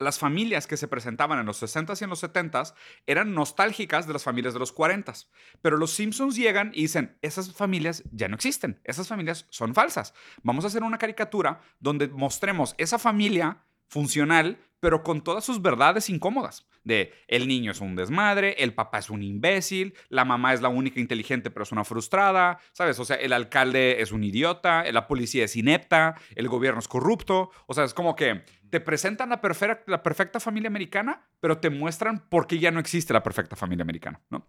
las 0.05 0.19
familias 0.19 0.67
que 0.67 0.77
se 0.77 0.89
presentaban 0.89 1.39
en 1.41 1.47
los 1.47 1.63
60s 1.63 2.01
y 2.01 2.05
en 2.05 2.11
los 2.11 2.23
70s 2.23 2.75
eran 3.07 3.35
nostálgicas 3.35 4.07
de 4.07 4.13
las 4.13 4.23
familias 4.23 4.55
de 4.55 4.61
los 4.61 4.75
40s. 4.75 5.29
Pero 5.63 5.77
los 5.77 5.93
Simpsons 5.93 6.37
llegan 6.37 6.71
y 6.75 6.83
dicen, 6.83 7.19
esas 7.23 7.53
familias 7.53 8.05
ya 8.13 8.29
no 8.29 8.37
existen, 8.37 8.81
esas 8.85 9.09
familias 9.09 9.47
son 9.51 9.75
falsas. 9.75 10.15
Vamos 10.43 10.65
a 10.65 10.69
hacer 10.69 10.83
una 10.83 10.99
caricatura 10.99 11.61
donde 11.81 12.09
mostremos 12.09 12.75
esa 12.79 12.99
familia 12.99 13.65
funcional, 13.89 14.59
pero 14.81 15.03
con 15.03 15.23
todas 15.23 15.45
sus 15.45 15.63
verdades 15.63 16.11
incómodas. 16.11 16.67
De 16.83 17.15
el 17.29 17.49
niño 17.49 17.73
es 17.73 17.81
un 17.81 17.97
desmadre, 17.97 18.57
el 18.59 18.75
papá 18.75 18.99
es 18.99 19.09
un 19.09 19.23
imbécil, 19.23 19.95
la 20.11 20.27
mamá 20.27 20.53
es 20.53 20.61
la 20.61 20.69
única 20.69 21.01
inteligente 21.01 21.51
pero 21.51 21.63
es 21.63 21.73
una 21.73 21.85
frustrada, 21.85 22.59
¿sabes? 22.73 22.99
O 22.99 23.07
sea, 23.07 23.17
el 23.17 23.33
alcalde 23.33 24.03
es 24.03 24.13
un 24.13 24.23
idiota, 24.23 24.85
la 24.93 25.07
policía 25.07 25.45
es 25.47 25.57
inepta, 25.57 26.17
el 26.35 26.49
gobierno 26.49 26.81
es 26.81 26.89
corrupto. 26.89 27.51
O 27.67 27.73
sea, 27.73 27.85
es 27.85 27.95
como 27.95 28.15
que 28.15 28.45
te 28.75 28.81
presentan 28.81 29.29
la 29.29 29.41
perfecta, 29.41 30.41
familia 30.41 30.67
americana, 30.67 31.29
pero 31.39 31.59
te 31.59 31.71
muestran 31.71 32.29
por 32.29 32.49
qué 32.49 32.59
ya 32.59 32.73
no 32.73 32.81
existe 32.81 33.13
la 33.13 33.23
perfecta 33.23 33.55
familia 33.55 33.85
americana, 33.85 34.21
¿no? 34.31 34.49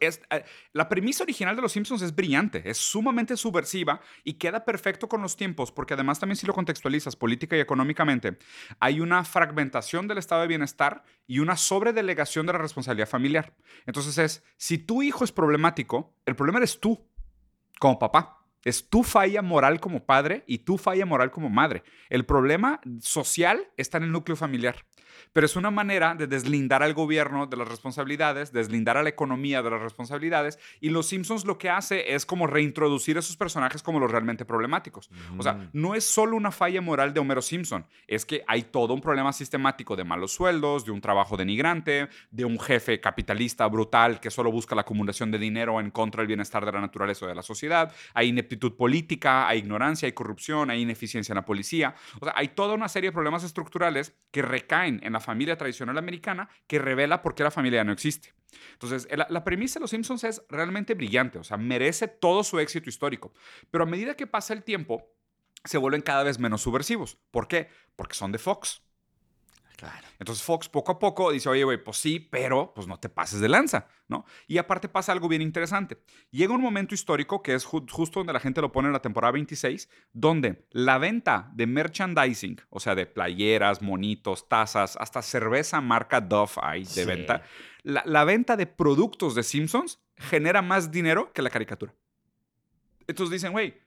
Eh, 0.00 0.44
la 0.74 0.86
premisa 0.90 1.22
original 1.22 1.56
de 1.56 1.62
Los 1.62 1.72
Simpsons 1.72 2.02
es 2.02 2.14
brillante, 2.14 2.68
es 2.68 2.76
sumamente 2.76 3.38
subversiva 3.38 4.02
y 4.22 4.34
queda 4.34 4.66
perfecto 4.66 5.08
con 5.08 5.22
los 5.22 5.34
tiempos, 5.34 5.72
porque 5.72 5.94
además 5.94 6.20
también 6.20 6.36
si 6.36 6.46
lo 6.46 6.52
contextualizas 6.52 7.16
política 7.16 7.56
y 7.56 7.60
económicamente, 7.60 8.36
hay 8.80 9.00
una 9.00 9.24
fragmentación 9.24 10.06
del 10.06 10.18
estado 10.18 10.42
de 10.42 10.48
bienestar 10.48 11.02
y 11.26 11.38
una 11.38 11.56
sobredelegación 11.56 12.44
de 12.44 12.52
la 12.52 12.58
responsabilidad 12.58 13.08
familiar. 13.08 13.54
Entonces 13.86 14.18
es, 14.18 14.44
si 14.58 14.76
tu 14.76 15.02
hijo 15.02 15.24
es 15.24 15.32
problemático, 15.32 16.14
el 16.26 16.36
problema 16.36 16.58
eres 16.58 16.80
tú, 16.80 17.02
como 17.78 17.98
papá. 17.98 18.37
Es 18.64 18.88
tu 18.88 19.02
falla 19.02 19.42
moral 19.42 19.80
como 19.80 20.04
padre 20.04 20.44
y 20.46 20.58
tu 20.58 20.78
falla 20.78 21.06
moral 21.06 21.30
como 21.30 21.48
madre. 21.50 21.82
El 22.08 22.24
problema 22.24 22.80
social 23.00 23.68
está 23.76 23.98
en 23.98 24.04
el 24.04 24.12
núcleo 24.12 24.36
familiar. 24.36 24.84
Pero 25.32 25.46
es 25.46 25.56
una 25.56 25.70
manera 25.70 26.14
de 26.14 26.26
deslindar 26.26 26.82
al 26.82 26.94
gobierno 26.94 27.46
de 27.46 27.56
las 27.56 27.68
responsabilidades, 27.68 28.52
deslindar 28.52 28.96
a 28.96 29.02
la 29.02 29.08
economía 29.08 29.62
de 29.62 29.70
las 29.70 29.80
responsabilidades. 29.80 30.58
Y 30.80 30.90
Los 30.90 31.06
Simpsons 31.06 31.44
lo 31.44 31.58
que 31.58 31.70
hace 31.70 32.14
es 32.14 32.26
como 32.26 32.46
reintroducir 32.46 33.16
a 33.16 33.20
esos 33.20 33.36
personajes 33.36 33.82
como 33.82 34.00
los 34.00 34.10
realmente 34.10 34.44
problemáticos. 34.44 35.10
O 35.36 35.42
sea, 35.42 35.68
no 35.72 35.94
es 35.94 36.04
solo 36.04 36.36
una 36.36 36.50
falla 36.50 36.80
moral 36.80 37.12
de 37.14 37.20
Homero 37.20 37.42
Simpson, 37.42 37.86
es 38.06 38.24
que 38.24 38.42
hay 38.46 38.62
todo 38.62 38.94
un 38.94 39.00
problema 39.00 39.32
sistemático 39.32 39.96
de 39.96 40.04
malos 40.04 40.32
sueldos, 40.32 40.84
de 40.84 40.92
un 40.92 41.00
trabajo 41.00 41.36
denigrante, 41.36 42.08
de 42.30 42.44
un 42.44 42.58
jefe 42.58 43.00
capitalista 43.00 43.66
brutal 43.66 44.20
que 44.20 44.30
solo 44.30 44.50
busca 44.50 44.74
la 44.74 44.82
acumulación 44.82 45.30
de 45.30 45.38
dinero 45.38 45.80
en 45.80 45.90
contra 45.90 46.20
del 46.20 46.28
bienestar 46.28 46.64
de 46.64 46.72
la 46.72 46.80
naturaleza 46.80 47.26
o 47.26 47.28
de 47.28 47.34
la 47.34 47.42
sociedad. 47.42 47.92
Hay 48.14 48.32
ineptitud 48.48 48.76
política, 48.76 49.48
hay 49.48 49.58
ignorancia, 49.58 50.06
hay 50.06 50.12
corrupción, 50.12 50.70
hay 50.70 50.80
ineficiencia 50.82 51.32
en 51.32 51.36
la 51.36 51.44
policía. 51.44 51.94
O 52.20 52.24
sea, 52.24 52.34
hay 52.36 52.48
toda 52.48 52.74
una 52.74 52.88
serie 52.88 53.10
de 53.10 53.14
problemas 53.14 53.44
estructurales 53.44 54.14
que 54.30 54.42
recaen 54.42 55.00
en 55.02 55.12
la 55.12 55.20
familia 55.20 55.56
tradicional 55.56 55.98
americana 55.98 56.48
que 56.66 56.78
revela 56.78 57.22
por 57.22 57.34
qué 57.34 57.42
la 57.42 57.50
familia 57.50 57.84
no 57.84 57.92
existe. 57.92 58.34
Entonces, 58.72 59.06
la, 59.16 59.26
la 59.28 59.44
premisa 59.44 59.78
de 59.78 59.82
Los 59.82 59.90
Simpsons 59.90 60.24
es 60.24 60.42
realmente 60.48 60.94
brillante, 60.94 61.38
o 61.38 61.44
sea, 61.44 61.56
merece 61.58 62.08
todo 62.08 62.42
su 62.42 62.58
éxito 62.58 62.88
histórico. 62.88 63.34
Pero 63.70 63.84
a 63.84 63.86
medida 63.86 64.14
que 64.14 64.26
pasa 64.26 64.54
el 64.54 64.64
tiempo, 64.64 65.12
se 65.64 65.78
vuelven 65.78 66.02
cada 66.02 66.22
vez 66.22 66.38
menos 66.38 66.62
subversivos. 66.62 67.18
¿Por 67.30 67.48
qué? 67.48 67.68
Porque 67.96 68.14
son 68.14 68.32
de 68.32 68.38
Fox. 68.38 68.82
Claro. 69.78 70.08
Entonces 70.18 70.42
Fox 70.44 70.68
poco 70.68 70.90
a 70.90 70.98
poco 70.98 71.30
dice, 71.30 71.48
oye, 71.48 71.62
güey, 71.62 71.80
pues 71.80 71.98
sí, 71.98 72.18
pero 72.18 72.72
pues 72.74 72.88
no 72.88 72.98
te 72.98 73.08
pases 73.08 73.38
de 73.38 73.48
lanza, 73.48 73.86
¿no? 74.08 74.24
Y 74.48 74.58
aparte 74.58 74.88
pasa 74.88 75.12
algo 75.12 75.28
bien 75.28 75.40
interesante. 75.40 76.02
Llega 76.32 76.52
un 76.52 76.60
momento 76.60 76.96
histórico 76.96 77.44
que 77.44 77.54
es 77.54 77.64
ju- 77.64 77.88
justo 77.88 78.18
donde 78.18 78.32
la 78.32 78.40
gente 78.40 78.60
lo 78.60 78.72
pone 78.72 78.88
en 78.88 78.92
la 78.92 79.00
temporada 79.00 79.30
26, 79.30 79.88
donde 80.12 80.66
la 80.72 80.98
venta 80.98 81.48
de 81.54 81.68
merchandising, 81.68 82.60
o 82.70 82.80
sea, 82.80 82.96
de 82.96 83.06
playeras, 83.06 83.80
monitos, 83.80 84.48
tazas, 84.48 84.96
hasta 84.96 85.22
cerveza 85.22 85.80
marca 85.80 86.20
Dove 86.20 86.50
hay 86.60 86.80
de 86.82 86.86
Sí. 86.88 87.04
venta, 87.04 87.42
la, 87.84 88.02
la 88.04 88.24
venta 88.24 88.56
de 88.56 88.66
productos 88.66 89.36
de 89.36 89.44
Simpsons 89.44 90.00
genera 90.16 90.60
más 90.60 90.90
dinero 90.90 91.32
que 91.32 91.40
la 91.40 91.50
caricatura. 91.50 91.94
Entonces 93.06 93.32
dicen, 93.32 93.52
güey, 93.52 93.78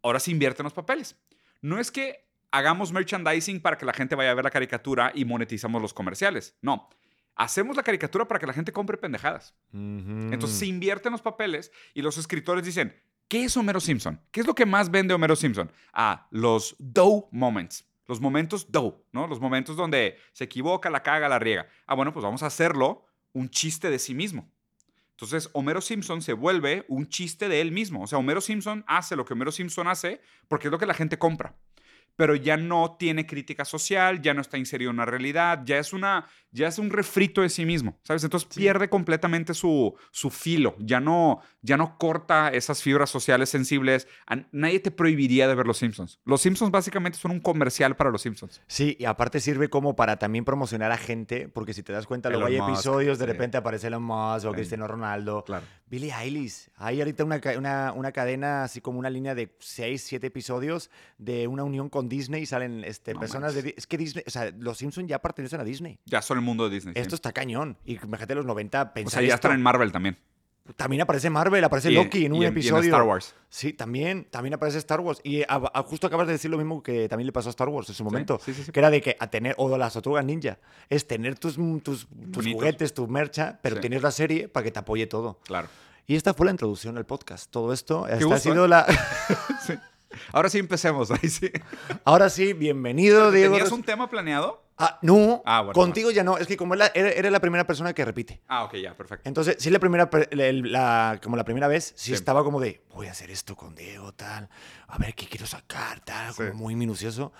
ahora 0.00 0.20
se 0.20 0.30
invierten 0.30 0.62
los 0.62 0.72
papeles. 0.72 1.16
No 1.60 1.80
es 1.80 1.90
que 1.90 2.30
hagamos 2.52 2.92
merchandising 2.92 3.60
para 3.60 3.76
que 3.76 3.86
la 3.86 3.92
gente 3.92 4.14
vaya 4.14 4.30
a 4.30 4.34
ver 4.34 4.44
la 4.44 4.50
caricatura 4.50 5.10
y 5.14 5.24
monetizamos 5.24 5.82
los 5.82 5.92
comerciales. 5.92 6.56
No. 6.60 6.88
Hacemos 7.34 7.76
la 7.76 7.82
caricatura 7.82 8.28
para 8.28 8.38
que 8.38 8.46
la 8.46 8.52
gente 8.52 8.72
compre 8.72 8.98
pendejadas. 8.98 9.54
Entonces 9.72 10.58
se 10.58 10.66
invierten 10.66 11.12
los 11.12 11.22
papeles 11.22 11.72
y 11.94 12.02
los 12.02 12.18
escritores 12.18 12.64
dicen, 12.64 12.94
¿qué 13.26 13.44
es 13.44 13.56
Homero 13.56 13.80
Simpson? 13.80 14.20
¿Qué 14.30 14.40
es 14.40 14.46
lo 14.46 14.54
que 14.54 14.66
más 14.66 14.90
vende 14.90 15.14
Homero 15.14 15.34
Simpson? 15.34 15.72
Ah, 15.94 16.28
los 16.30 16.76
dough 16.78 17.28
moments. 17.32 17.88
Los 18.06 18.20
momentos 18.20 18.70
dough, 18.70 19.02
¿no? 19.12 19.26
Los 19.26 19.40
momentos 19.40 19.76
donde 19.76 20.18
se 20.34 20.44
equivoca, 20.44 20.90
la 20.90 21.02
caga, 21.02 21.28
la 21.28 21.38
riega. 21.38 21.66
Ah, 21.86 21.94
bueno, 21.94 22.12
pues 22.12 22.22
vamos 22.22 22.42
a 22.42 22.46
hacerlo 22.46 23.06
un 23.32 23.48
chiste 23.48 23.88
de 23.88 23.98
sí 23.98 24.14
mismo. 24.14 24.52
Entonces, 25.12 25.48
Homero 25.54 25.80
Simpson 25.80 26.20
se 26.20 26.34
vuelve 26.34 26.84
un 26.88 27.08
chiste 27.08 27.48
de 27.48 27.62
él 27.62 27.72
mismo. 27.72 28.02
O 28.02 28.06
sea, 28.06 28.18
Homero 28.18 28.42
Simpson 28.42 28.84
hace 28.86 29.16
lo 29.16 29.24
que 29.24 29.32
Homero 29.32 29.52
Simpson 29.52 29.88
hace 29.88 30.20
porque 30.48 30.68
es 30.68 30.72
lo 30.72 30.78
que 30.78 30.84
la 30.84 30.94
gente 30.94 31.16
compra 31.16 31.56
pero 32.16 32.34
ya 32.34 32.56
no 32.56 32.96
tiene 32.98 33.26
crítica 33.26 33.64
social, 33.64 34.20
ya 34.20 34.34
no 34.34 34.40
está 34.40 34.58
inserido 34.58 34.90
en 34.90 34.96
una 34.96 35.06
realidad, 35.06 35.62
ya 35.64 35.78
es, 35.78 35.92
una, 35.92 36.26
ya 36.50 36.68
es 36.68 36.78
un 36.78 36.90
refrito 36.90 37.42
de 37.42 37.48
sí 37.48 37.64
mismo, 37.64 37.98
¿sabes? 38.02 38.24
Entonces 38.24 38.48
pierde 38.54 38.88
completamente 38.88 39.54
su, 39.54 39.94
su 40.10 40.30
filo, 40.30 40.76
ya 40.78 41.00
no, 41.00 41.40
ya 41.62 41.76
no 41.76 41.98
corta 41.98 42.50
esas 42.50 42.82
fibras 42.82 43.10
sociales 43.10 43.48
sensibles. 43.48 44.08
nadie 44.50 44.80
te 44.80 44.90
prohibiría 44.90 45.48
de 45.48 45.54
ver 45.54 45.66
Los 45.66 45.78
Simpsons. 45.78 46.20
Los 46.24 46.42
Simpsons 46.42 46.70
básicamente 46.70 47.18
son 47.18 47.30
un 47.30 47.40
comercial 47.40 47.96
para 47.96 48.10
Los 48.10 48.22
Simpsons. 48.22 48.62
Sí, 48.66 48.96
y 48.98 49.04
aparte 49.04 49.40
sirve 49.40 49.70
como 49.70 49.96
para 49.96 50.18
también 50.18 50.44
promocionar 50.44 50.92
a 50.92 50.98
gente, 50.98 51.48
porque 51.48 51.74
si 51.74 51.82
te 51.82 51.92
das 51.92 52.06
cuenta, 52.06 52.30
luego 52.30 52.46
hay 52.46 52.56
episodios, 52.56 53.18
de 53.18 53.26
repente 53.26 53.56
aparece 53.56 53.88
Elon 53.88 54.02
Musk 54.02 54.46
o 54.46 54.52
Cristiano 54.52 54.86
Ronaldo. 54.86 55.44
Claro. 55.44 55.66
Billie 55.92 56.10
Eilish. 56.10 56.70
Hay 56.76 57.00
ahorita 57.00 57.22
una, 57.22 57.38
una, 57.58 57.92
una, 57.92 58.12
cadena, 58.12 58.64
así 58.64 58.80
como 58.80 58.98
una 58.98 59.10
línea 59.10 59.34
de 59.34 59.54
6, 59.58 60.02
7 60.02 60.26
episodios 60.26 60.88
de 61.18 61.46
una 61.46 61.64
unión 61.64 61.90
con 61.90 62.08
Disney 62.08 62.44
y 62.44 62.46
salen 62.46 62.82
este, 62.82 63.14
personas 63.14 63.54
de... 63.54 63.74
Es 63.76 63.86
que 63.86 63.98
Disney, 63.98 64.24
o 64.26 64.30
sea, 64.30 64.50
los 64.58 64.78
Simpsons 64.78 65.06
ya 65.06 65.18
pertenecen 65.18 65.60
a 65.60 65.64
Disney. 65.64 65.98
Ya 66.06 66.22
son 66.22 66.38
el 66.38 66.44
mundo 66.44 66.66
de 66.66 66.76
Disney. 66.76 66.94
Esto 66.96 67.14
está 67.14 67.32
cañón. 67.32 67.76
Y 67.84 68.02
imagínate 68.02 68.34
los 68.34 68.46
90 68.46 68.94
pensar 68.94 69.18
O 69.18 69.20
sea, 69.20 69.28
ya 69.28 69.34
están 69.34 69.52
en 69.52 69.60
Marvel 69.60 69.92
también. 69.92 70.16
También 70.76 71.02
aparece 71.02 71.28
Marvel, 71.28 71.62
aparece 71.64 71.90
Loki 71.90 72.24
en 72.24 72.32
un 72.32 72.44
episodio. 72.44 72.84
Star 72.84 73.02
Wars. 73.02 73.34
Sí, 73.48 73.72
también, 73.72 74.26
también 74.30 74.54
aparece 74.54 74.78
Star 74.78 75.00
Wars. 75.00 75.20
Y 75.24 75.42
justo 75.86 76.06
acabas 76.06 76.28
de 76.28 76.34
decir 76.34 76.50
lo 76.50 76.56
mismo 76.56 76.82
que 76.82 77.08
también 77.08 77.26
le 77.26 77.32
pasó 77.32 77.48
a 77.48 77.50
Star 77.50 77.68
Wars 77.68 77.88
en 77.88 77.94
su 77.96 78.04
momento. 78.04 78.40
que 78.72 78.78
era 78.78 78.90
de 78.90 79.00
que 79.00 79.16
a 79.18 79.28
tener, 79.28 79.54
o 79.58 79.76
las 79.76 79.92
tortugas 79.92 80.24
ninja, 80.24 80.58
es 80.88 81.06
tener 81.06 81.36
tus, 81.38 81.56
tus, 81.82 82.06
juguetes, 82.32 82.94
tu 82.94 83.08
mercha, 83.08 83.58
pero 83.60 83.80
tienes 83.80 84.02
la 84.02 84.12
serie 84.12 84.48
para 84.48 84.62
que 84.64 84.70
te 84.70 84.78
apoye 84.78 85.06
todo. 85.06 85.40
Claro. 85.44 85.68
Y 86.06 86.14
esta 86.14 86.32
fue 86.34 86.46
la 86.46 86.52
introducción 86.52 86.96
al 86.96 87.06
podcast. 87.06 87.50
Todo 87.50 87.72
esto, 87.72 88.06
esta 88.06 88.34
ha 88.34 88.38
sido 88.38 88.64
¿eh? 88.64 88.68
la... 88.68 88.86
Ahora 90.32 90.48
sí 90.48 90.58
empecemos. 90.58 91.10
Ahí 91.10 91.28
sí. 91.28 91.50
Ahora 92.04 92.28
sí, 92.28 92.52
bienvenido, 92.52 93.30
Diego. 93.30 93.54
¿Tenías 93.54 93.72
un 93.72 93.82
tema 93.82 94.10
planeado? 94.10 94.62
Ah, 94.82 94.98
no. 95.02 95.42
Ah, 95.46 95.70
contigo 95.72 96.10
ya 96.10 96.24
no. 96.24 96.38
Es 96.38 96.46
que 96.46 96.56
como 96.56 96.74
eres 96.74 97.30
la 97.30 97.40
primera 97.40 97.66
persona 97.66 97.92
que 97.92 98.04
repite. 98.04 98.42
Ah, 98.48 98.64
ok, 98.64 98.74
ya, 98.74 98.96
perfecto. 98.96 99.28
Entonces, 99.28 99.56
sí, 99.58 99.70
la 99.70 99.78
primera, 99.78 100.10
como 101.22 101.36
la 101.36 101.44
primera 101.44 101.68
vez, 101.68 101.92
sí, 101.96 102.12
estaba 102.12 102.42
como 102.42 102.60
de, 102.60 102.82
voy 102.90 103.06
a 103.06 103.12
hacer 103.12 103.30
esto 103.30 103.56
con 103.56 103.74
Diego, 103.74 104.12
tal. 104.12 104.48
A 104.88 104.98
ver 104.98 105.14
qué 105.14 105.26
quiero 105.26 105.46
sacar, 105.46 106.00
tal. 106.00 106.34
Como 106.34 106.54
muy 106.54 106.74
minucioso. 106.74 107.32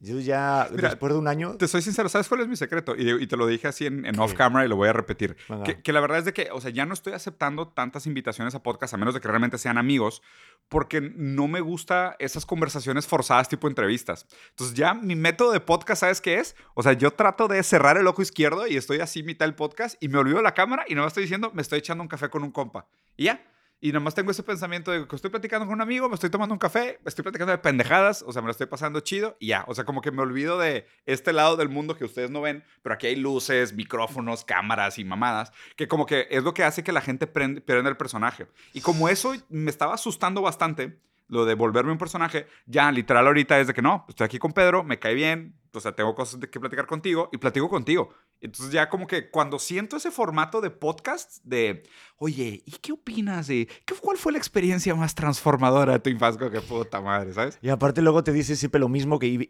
Yo 0.00 0.20
ya, 0.20 0.68
después 0.70 1.12
de 1.12 1.18
un 1.18 1.26
año... 1.26 1.56
Te 1.56 1.66
soy 1.68 1.80
sincero, 1.80 2.08
¿sabes 2.08 2.28
cuál 2.28 2.42
es 2.42 2.48
mi 2.48 2.56
secreto? 2.56 2.94
Y, 2.96 3.26
te 3.26 3.36
lo 3.36 3.46
dije 3.46 3.66
así 3.66 3.86
en, 3.86 4.18
off-camera 4.18 4.64
y 4.64 4.68
lo 4.68 4.76
voy 4.76 4.88
a 4.88 4.92
repetir. 4.92 5.36
Que, 5.82 5.92
la 5.92 6.00
verdad 6.00 6.18
es 6.18 6.24
de 6.26 6.34
que, 6.34 6.48
o 6.52 6.60
sea, 6.60 6.70
ya 6.70 6.84
no 6.84 6.92
estoy 6.92 7.14
aceptando 7.14 7.68
tantas 7.68 8.06
invitaciones 8.06 8.54
a 8.54 8.62
podcast, 8.62 8.92
a 8.92 8.98
menos 8.98 9.14
de 9.14 9.20
que 9.20 9.28
realmente 9.28 9.56
sean 9.56 9.78
amigos, 9.78 10.22
porque 10.68 11.00
no 11.00 11.48
me 11.48 11.60
gusta 11.60 12.14
esas 12.18 12.44
conversaciones 12.44 13.06
forzadas 13.06 13.48
tipo 13.48 13.68
entrevistas. 13.68 14.26
Entonces 14.50 14.76
ya 14.76 14.92
mi 14.92 15.16
método 15.16 15.52
de 15.52 15.60
podcast, 15.60 16.00
¿sabes 16.00 16.20
qué 16.20 16.40
es? 16.40 16.56
O 16.74 16.82
sea, 16.82 16.92
yo 16.92 17.12
trato 17.12 17.48
de 17.48 17.62
cerrar 17.62 17.96
el 17.96 18.06
ojo 18.06 18.20
izquierdo 18.20 18.66
y 18.66 18.76
estoy 18.76 19.00
así 19.00 19.22
mitad 19.22 19.46
del 19.46 19.54
podcast 19.54 19.96
y 20.02 20.08
me 20.08 20.18
olvido 20.18 20.42
la 20.42 20.52
cámara 20.52 20.84
y 20.88 20.94
no 20.94 21.02
me 21.02 21.08
estoy 21.08 21.22
diciendo, 21.22 21.50
me 21.54 21.62
estoy 21.62 21.78
echando 21.78 22.02
un 22.02 22.08
café 22.08 22.28
con 22.28 22.42
un 22.42 22.50
compa. 22.50 22.86
Y 23.16 23.24
ya, 23.24 23.42
y 23.80 23.92
nomás 23.92 24.14
tengo 24.14 24.30
ese 24.30 24.42
pensamiento 24.42 24.90
de 24.90 25.06
que 25.06 25.16
estoy 25.16 25.30
platicando 25.30 25.66
con 25.66 25.74
un 25.74 25.80
amigo, 25.82 26.08
me 26.08 26.14
estoy 26.14 26.30
tomando 26.30 26.54
un 26.54 26.58
café, 26.58 26.98
estoy 27.04 27.22
platicando 27.22 27.52
de 27.52 27.58
pendejadas, 27.58 28.22
o 28.26 28.32
sea, 28.32 28.40
me 28.40 28.46
lo 28.46 28.52
estoy 28.52 28.66
pasando 28.66 29.00
chido 29.00 29.36
y 29.38 29.48
ya. 29.48 29.64
O 29.68 29.74
sea, 29.74 29.84
como 29.84 30.00
que 30.00 30.10
me 30.10 30.22
olvido 30.22 30.58
de 30.58 30.86
este 31.04 31.32
lado 31.32 31.56
del 31.56 31.68
mundo 31.68 31.96
que 31.96 32.04
ustedes 32.04 32.30
no 32.30 32.40
ven, 32.40 32.64
pero 32.82 32.94
aquí 32.94 33.06
hay 33.06 33.16
luces, 33.16 33.74
micrófonos, 33.74 34.44
cámaras 34.44 34.98
y 34.98 35.04
mamadas, 35.04 35.52
que 35.76 35.88
como 35.88 36.06
que 36.06 36.26
es 36.30 36.42
lo 36.42 36.54
que 36.54 36.64
hace 36.64 36.82
que 36.82 36.92
la 36.92 37.02
gente 37.02 37.26
pierda 37.26 37.88
el 37.88 37.96
personaje. 37.96 38.46
Y 38.72 38.80
como 38.80 39.08
eso 39.08 39.34
me 39.50 39.70
estaba 39.70 39.94
asustando 39.94 40.40
bastante, 40.40 40.98
lo 41.28 41.44
de 41.44 41.54
volverme 41.54 41.92
un 41.92 41.98
personaje, 41.98 42.46
ya 42.66 42.90
literal 42.92 43.26
ahorita 43.26 43.58
es 43.60 43.66
de 43.66 43.74
que 43.74 43.82
no, 43.82 44.04
estoy 44.08 44.24
aquí 44.24 44.38
con 44.38 44.52
Pedro, 44.52 44.84
me 44.84 44.98
cae 44.98 45.14
bien, 45.14 45.56
o 45.72 45.80
sea, 45.80 45.92
tengo 45.92 46.14
cosas 46.14 46.40
que 46.40 46.60
platicar 46.60 46.86
contigo 46.86 47.28
y 47.32 47.38
platico 47.38 47.68
contigo. 47.68 48.14
Entonces 48.40 48.72
ya 48.72 48.88
como 48.88 49.06
que 49.06 49.30
cuando 49.30 49.58
siento 49.58 49.96
ese 49.96 50.10
formato 50.10 50.60
de 50.60 50.70
podcast 50.70 51.42
de, 51.44 51.82
oye, 52.18 52.62
¿y 52.64 52.72
qué 52.80 52.92
opinas 52.92 53.46
de 53.46 53.68
qué, 53.84 53.94
cuál 54.00 54.16
fue 54.16 54.32
la 54.32 54.38
experiencia 54.38 54.94
más 54.94 55.14
transformadora 55.14 55.94
de 55.94 55.98
tu 55.98 56.10
infancia? 56.10 56.50
Qué 56.50 56.60
puta 56.60 57.00
madre, 57.00 57.32
¿sabes? 57.32 57.58
Y 57.62 57.68
aparte 57.68 58.02
luego 58.02 58.24
te 58.24 58.32
dice 58.32 58.56
siempre 58.56 58.80
lo 58.80 58.88
mismo 58.88 59.18
que 59.18 59.26
y, 59.26 59.48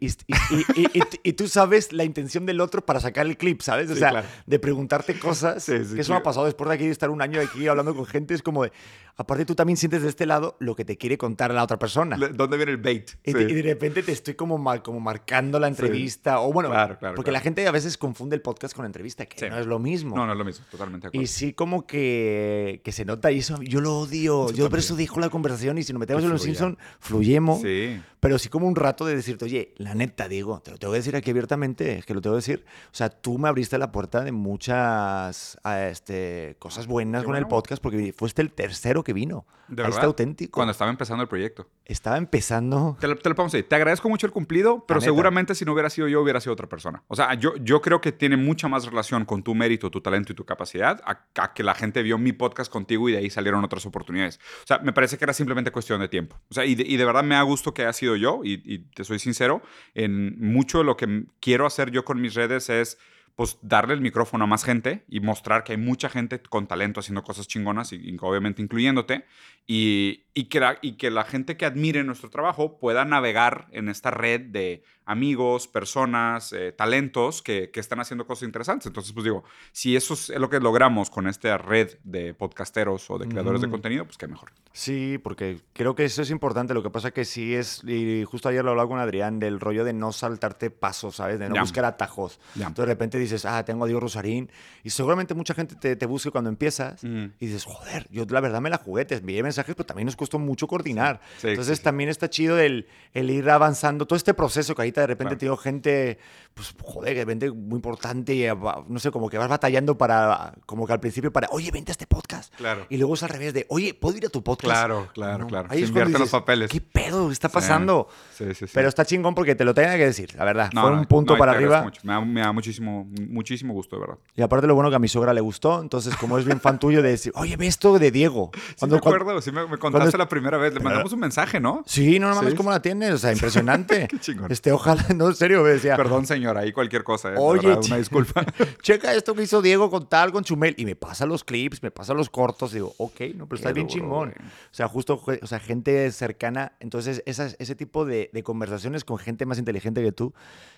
y, 1.23 1.33
tú 1.33 1.47
sabes 1.47 1.93
la 1.93 2.03
intención 2.03 2.45
del 2.45 2.61
otro 2.61 2.85
para 2.85 2.99
sacar 2.99 3.25
el 3.25 3.37
clip, 3.37 3.61
¿sabes? 3.61 3.89
O 3.89 3.95
sea, 3.95 4.25
de 4.45 4.59
preguntarte 4.59 5.17
cosas. 5.19 5.65
que 5.65 6.01
eso 6.01 6.13
me 6.13 6.19
ha 6.19 6.23
pasado 6.23 6.45
después 6.45 6.67
de 6.69 6.75
aquí 6.75 6.85
estar 6.85 7.09
un 7.09 7.21
año 7.21 7.39
aquí 7.39 7.67
hablando 7.67 7.95
con 7.95 8.05
gente, 8.05 8.33
es 8.33 8.41
como 8.41 8.63
de, 8.63 8.71
aparte 9.15 9.45
tú 9.45 9.55
también 9.55 9.77
sientes 9.77 10.03
de 10.03 10.09
este 10.09 10.25
lado 10.25 10.57
lo 10.59 10.75
que 10.75 10.85
te 10.85 10.97
quiere 10.97 11.17
contar 11.17 11.53
la 11.53 11.63
otra 11.63 11.77
persona. 11.77 12.17
¿Dónde 12.17 12.57
viene 12.57 12.71
el 12.71 12.77
bait? 12.77 13.11
Y, 13.23 13.33
de 13.33 13.61
repente 13.61 14.03
te 14.03 14.11
estoy 14.11 14.35
como, 14.35 14.63
como 14.81 14.99
marcando 14.99 15.59
la 15.59 15.67
entrevista 15.67 16.39
o 16.39 16.53
bueno, 16.53 16.69
claro, 16.69 16.97
claro, 16.97 17.15
porque 17.15 17.31
la 17.31 17.39
gente 17.39 17.67
a 17.67 17.71
veces 17.71 17.97
confunde 17.97 18.35
el 18.35 18.41
podcast 18.41 18.75
con 18.75 18.83
la 18.83 18.87
entrevista, 18.87 19.25
que 19.25 19.49
no 19.49 19.57
es 19.57 19.65
lo 19.65 19.79
mismo. 19.79 20.15
No, 20.15 20.25
no 20.25 20.33
es 20.33 20.37
lo 20.37 20.45
mismo, 20.45 20.65
totalmente 20.69 21.05
de 21.05 21.07
acuerdo. 21.09 21.23
Y 21.23 21.27
sí 21.27 21.53
como 21.53 21.85
que, 21.85 22.56
que 22.83 22.91
se 22.91 23.05
nota 23.05 23.31
y 23.31 23.39
eso, 23.39 23.61
yo 23.61 23.81
lo 23.81 23.99
odio. 23.99 24.51
Yo, 24.51 24.69
por 24.69 24.79
eso 24.79 24.95
dijo 24.95 25.19
la 25.19 25.29
conversación 25.29 25.77
y 25.77 25.83
si 25.83 25.93
nos 25.93 25.99
metemos 25.99 26.23
en 26.23 26.29
los 26.29 26.41
Simpsons, 26.41 26.77
fluyemos. 26.99 27.61
Sí. 27.61 27.99
Pero 28.19 28.39
sí 28.39 28.49
como 28.49 28.67
un 28.67 28.75
rato 28.75 29.05
de 29.05 29.15
decirte, 29.15 29.45
oye, 29.45 29.73
la 29.77 29.95
neta, 29.95 30.27
digo, 30.27 30.59
te 30.59 30.71
lo 30.71 30.77
tengo 30.77 30.93
que 30.93 30.99
decir 30.99 31.15
aquí 31.15 31.29
abiertamente, 31.29 31.99
es 31.99 32.05
que 32.05 32.13
lo 32.13 32.21
tengo 32.21 32.35
que 32.35 32.39
decir. 32.39 32.65
O 32.91 32.95
sea, 32.95 33.09
tú 33.09 33.37
me 33.37 33.47
abriste 33.47 33.77
la 33.77 33.91
puerta 33.91 34.23
de 34.23 34.31
muchas 34.31 35.57
este, 35.65 36.55
cosas 36.59 36.87
buenas 36.87 37.23
con 37.23 37.35
el 37.35 37.47
podcast 37.47 37.81
porque 37.81 38.13
fuiste 38.13 38.41
el 38.41 38.51
tercero 38.51 39.03
que 39.03 39.13
vino. 39.13 39.45
De 39.67 39.83
verdad. 39.83 40.05
auténtico. 40.05 40.51
Cuando 40.51 40.71
estaba 40.71 40.89
empezando 40.89 41.23
el 41.23 41.27
proyecto. 41.27 41.67
Estaba 41.83 42.17
empezando. 42.17 42.97
Te 42.99 43.07
lo, 43.07 43.17
te 43.17 43.27
lo 43.27 43.35
pongo 43.35 43.49
Te 43.49 43.75
agradezco 43.75 44.09
mucho 44.09 44.25
el 44.25 44.31
cumplido, 44.31 44.85
pero 44.87 45.01
seguramente 45.01 45.55
si 45.55 45.65
no 45.65 45.73
hubiera 45.73 45.89
sido 45.89 46.07
yo, 46.07 46.21
hubiera 46.21 46.39
sido 46.39 46.53
otra 46.53 46.67
persona. 46.67 47.03
O 47.07 47.15
sea, 47.15 47.33
yo, 47.33 47.55
yo 47.57 47.81
creo 47.81 47.99
que 48.01 48.11
tiene 48.11 48.37
mucha 48.37 48.67
más 48.67 48.85
relación 48.85 49.25
con 49.25 49.43
tu 49.43 49.55
mérito, 49.55 49.91
tu 49.91 50.01
talento 50.01 50.31
y 50.31 50.35
tu 50.35 50.45
capacidad 50.45 51.01
a, 51.05 51.53
que 51.53 51.63
la 51.63 51.75
gente 51.75 52.01
vio 52.01 52.17
mi 52.17 52.31
podcast 52.31 52.71
contigo 52.71 53.09
y 53.09 53.13
de 53.13 53.19
ahí 53.19 53.29
salieron 53.29 53.63
otras 53.63 53.85
oportunidades. 53.85 54.39
O 54.63 54.67
sea, 54.67 54.79
me 54.79 54.93
parece 54.93 55.17
que 55.17 55.25
era 55.25 55.33
simplemente 55.33 55.71
cuestión 55.71 55.99
de 55.99 56.07
tiempo. 56.07 56.37
O 56.49 56.53
sea, 56.53 56.65
y 56.65 56.75
de, 56.75 56.83
y 56.83 56.97
de 56.97 57.05
verdad 57.05 57.23
me 57.23 57.35
ha 57.35 57.41
gusto 57.41 57.73
que 57.73 57.83
haya 57.83 57.93
sido 57.93 58.15
yo 58.19 58.41
y, 58.43 58.79
te 58.95 59.03
soy 59.03 59.19
sincero, 59.19 59.61
en 59.93 60.39
mucho 60.39 60.79
de 60.79 60.83
lo 60.83 60.97
que 60.97 61.25
quiero 61.39 61.65
hacer 61.65 61.91
yo 61.91 62.05
con 62.05 62.21
mis 62.21 62.33
redes 62.33 62.69
es 62.69 62.97
pues 63.35 63.59
darle 63.61 63.93
el 63.93 64.01
micrófono 64.01 64.45
a 64.45 64.47
más 64.47 64.63
gente 64.63 65.03
y 65.07 65.19
mostrar 65.19 65.63
que 65.63 65.73
hay 65.73 65.77
mucha 65.77 66.09
gente 66.09 66.41
con 66.41 66.65
talento 66.65 67.01
haciendo 67.01 67.23
cosas 67.23 67.47
chingonas, 67.47 67.93
y, 67.93 68.17
obviamente 68.19 68.63
incluyéndote, 68.63 69.25
y, 69.67 70.23
y, 70.33 70.45
que 70.45 70.59
la, 70.59 70.79
y 70.81 70.93
que 70.93 71.11
la 71.11 71.23
gente 71.23 71.55
que 71.55 71.65
admire 71.65 72.03
nuestro 72.03 72.31
trabajo 72.31 72.79
pueda 72.79 73.05
navegar 73.05 73.67
en 73.71 73.89
esta 73.89 74.09
red 74.09 74.41
de 74.41 74.81
amigos, 75.07 75.67
personas, 75.67 76.51
eh, 76.51 76.73
talentos 76.73 77.41
que, 77.41 77.71
que, 77.71 77.79
están 77.79 78.01
haciendo 78.01 78.27
cosas 78.27 78.43
interesantes. 78.43 78.87
Entonces, 78.87 79.13
pues 79.13 79.23
digo, 79.23 79.45
si 79.71 79.95
eso 79.95 80.13
es 80.13 80.29
lo 80.29 80.49
que 80.49 80.59
logramos 80.59 81.09
con 81.09 81.27
esta 81.27 81.57
red 81.57 81.97
de 82.03 82.33
podcasteros 82.33 83.09
o 83.09 83.17
de 83.17 83.27
creadores 83.27 83.61
de 83.61 83.69
contenido, 83.69 84.03
pues 84.03 84.17
qué 84.17 84.27
mejor. 84.27 84.51
Sí, 84.73 85.17
porque 85.17 85.59
creo 85.73 85.95
que 85.95 86.03
eso 86.03 86.21
es 86.21 86.29
importante. 86.29 86.73
Lo 86.73 86.83
que 86.83 86.89
pasa 86.89 87.11
que 87.11 87.23
sí 87.23 87.55
es, 87.55 87.83
y 87.85 88.25
justo 88.25 88.49
ayer 88.49 88.63
lo 88.65 88.71
hablaba 88.71 88.89
con 88.89 88.99
Adrián, 88.99 89.39
del 89.39 89.61
rollo 89.61 89.85
de 89.85 89.93
no 89.93 90.11
saltarte 90.11 90.69
pasos, 90.71 91.15
¿sabes? 91.15 91.39
De 91.39 91.47
no 91.49 91.59
buscar 91.61 91.85
atajos. 91.85 92.39
Entonces, 92.55 92.75
de 92.75 92.85
repente 92.85 93.17
dices, 93.17 93.45
ah, 93.45 93.63
tengo 93.63 93.85
a 93.85 93.87
Dios 93.87 94.01
Rosarín, 94.01 94.51
y 94.83 94.89
seguramente 94.89 95.33
mucha 95.33 95.53
gente 95.53 95.75
te, 95.75 95.95
te 95.95 96.05
busque 96.05 96.31
cuando 96.31 96.49
empiezas, 96.49 97.01
y 97.03 97.31
dices, 97.39 97.63
joder, 97.63 98.07
yo 98.11 98.25
la 98.29 98.41
verdad 98.41 98.59
me 98.59 98.69
la 98.69 98.77
jugué, 98.77 99.05
te 99.05 99.15
envié 99.15 99.41
mensajes, 99.41 99.73
pero 99.73 99.85
también 99.85 100.05
nos 100.05 100.17
costó 100.17 100.37
mucho 100.37 100.67
coordinar. 100.67 101.21
Entonces, 101.41 101.81
también 101.81 102.09
está 102.09 102.29
chido 102.29 102.59
el, 102.59 102.87
el 103.13 103.31
ir 103.31 103.49
avanzando 103.49 104.05
todo 104.05 104.17
este 104.17 104.33
proceso 104.33 104.75
que 104.75 104.81
ahí 104.81 104.91
de 105.01 105.07
repente 105.07 105.35
tengo 105.35 105.57
gente 105.57 106.17
pues 106.53 106.73
joder, 106.81 107.13
que 107.13 107.23
vente 107.23 107.51
muy 107.51 107.75
importante 107.75 108.33
y 108.33 108.47
va- 108.47 108.83
no 108.87 108.97
sé, 108.97 109.11
como 109.11 109.29
que 109.29 109.37
vas 109.37 109.47
batallando 109.47 109.95
para, 109.95 110.55
como 110.65 110.87
que 110.87 110.93
al 110.93 110.99
principio 110.99 111.31
para, 111.31 111.47
oye, 111.51 111.69
vente 111.69 111.91
a 111.91 111.93
este 111.93 112.07
podcast. 112.07 112.51
Claro. 112.55 112.87
Y 112.89 112.97
luego 112.97 113.13
es 113.13 113.21
al 113.21 113.29
revés 113.29 113.53
de, 113.53 113.67
oye, 113.69 113.93
¿puedo 113.93 114.17
ir 114.17 114.25
a 114.25 114.29
tu 114.29 114.43
podcast? 114.43 114.71
Claro, 114.73 115.07
claro, 115.13 115.37
No, 115.37 115.47
claro. 115.47 115.67
Ahí 115.69 115.83
es 115.83 115.89
invierten 115.89 116.13
los 116.13 116.21
dices, 116.23 116.31
papeles. 116.31 116.71
¿Qué 116.71 116.81
pedo 116.81 117.31
está 117.31 117.47
Sí. 117.47 117.53
pasando? 117.53 118.07
Sí, 118.35 118.45
sí, 118.55 118.65
sí. 118.65 118.71
Pero 118.73 118.89
está 118.89 119.05
chingón 119.05 119.35
porque 119.35 119.53
te 119.53 119.63
lo 119.65 119.75
tenía 119.75 119.95
que 119.97 120.05
decir, 120.07 120.33
la 120.33 120.45
verdad. 120.45 120.71
No, 120.73 120.81
Fue 120.81 120.91
un 120.93 121.05
punto 121.05 121.33
no, 121.33 121.37
para 121.39 121.51
arriba. 121.51 121.83
mucho. 121.83 122.01
Me 122.03 122.13
da, 122.13 122.21
me 122.21 122.41
da 122.41 122.51
muchísimo, 122.51 123.07
muchísimo 123.29 123.75
gusto, 123.75 123.95
de 123.97 123.99
verdad. 124.01 124.17
Y 124.35 124.41
aparte 124.41 124.65
lo 124.65 124.73
bueno 124.73 124.89
que 124.89 124.95
a 124.95 124.99
mi 124.99 125.09
suegra 125.09 125.35
le 125.35 125.41
gustó, 125.41 125.79
entonces 125.79 126.15
como 126.15 126.39
es 126.39 126.45
bien 126.45 126.59
fan 126.59 126.79
tuyo 126.79 127.03
de 127.03 127.11
decir, 127.11 127.31
oye, 127.35 127.55
ve 127.55 127.67
esto 127.67 127.99
de 127.99 128.09
Diego. 128.09 128.49
Sí, 128.57 128.73
Cuando- 128.79 128.95
me 128.95 129.01
cuando- 129.03 129.21
acuerdo, 129.21 129.41
sí 129.43 129.51
me, 129.51 129.61
me 129.67 129.77
contaste 129.77 130.05
cuando- 130.09 130.17
la 130.17 130.27
primera 130.27 130.57
vez. 130.57 130.73
Le 130.73 130.79
mandamos 130.79 131.13
un 131.13 131.19
mensaje, 131.19 131.59
¿no? 131.59 131.83
Sí, 131.85 132.17
no, 132.17 132.29
no 132.29 132.35
mames, 132.35 132.53
Sí. 132.53 132.57
¿cómo 132.57 132.71
la 132.71 132.81
tienes? 132.81 133.11
O 133.11 133.17
sea, 133.19 133.31
impresionante. 133.31 134.07
Qué 134.09 134.17
chingón. 134.19 134.51
Este, 134.51 134.71
ojalá, 134.71 134.86
no, 135.15 135.27
en 135.29 135.35
serio, 135.35 135.63
me 135.63 135.69
decía, 135.69 135.95
Perdón, 135.95 136.25
señora, 136.25 136.61
ahí 136.61 136.71
cualquier 136.71 137.03
cosa. 137.03 137.31
eh, 137.33 137.35
Oye, 137.37 137.67
verdad, 137.67 137.83
una 137.85 137.97
disculpa. 137.97 138.45
checa 138.81 139.13
esto 139.13 139.33
que 139.35 139.43
hizo 139.43 139.61
Diego 139.61 139.89
con 139.89 140.07
tal, 140.07 140.31
con 140.31 140.43
Chumel. 140.43 140.75
Y 140.77 140.85
me 140.85 140.95
pasa 140.95 141.25
los 141.25 141.43
clips, 141.43 141.83
me 141.83 141.91
pasa 141.91 142.13
los 142.13 142.29
cortos. 142.29 142.71
Digo, 142.71 142.93
ok, 142.97 143.21
no, 143.35 143.47
pero 143.47 143.57
está 143.57 143.71
bien 143.71 143.87
chingón. 143.87 144.31
güey. 144.31 144.47
O 144.49 144.73
sea, 144.73 144.87
justo, 144.87 145.21
o 145.41 145.47
sea, 145.47 145.59
gente 145.59 146.11
cercana. 146.11 146.73
Entonces, 146.79 147.23
esas, 147.25 147.55
ese 147.59 147.75
tipo 147.75 148.05
de, 148.05 148.29
de 148.33 148.43
conversaciones 148.43 149.03
con 149.03 149.17
gente 149.17 149.45
más 149.45 149.57
inteligente 149.59 150.03
que 150.03 150.11
tú, 150.11 150.33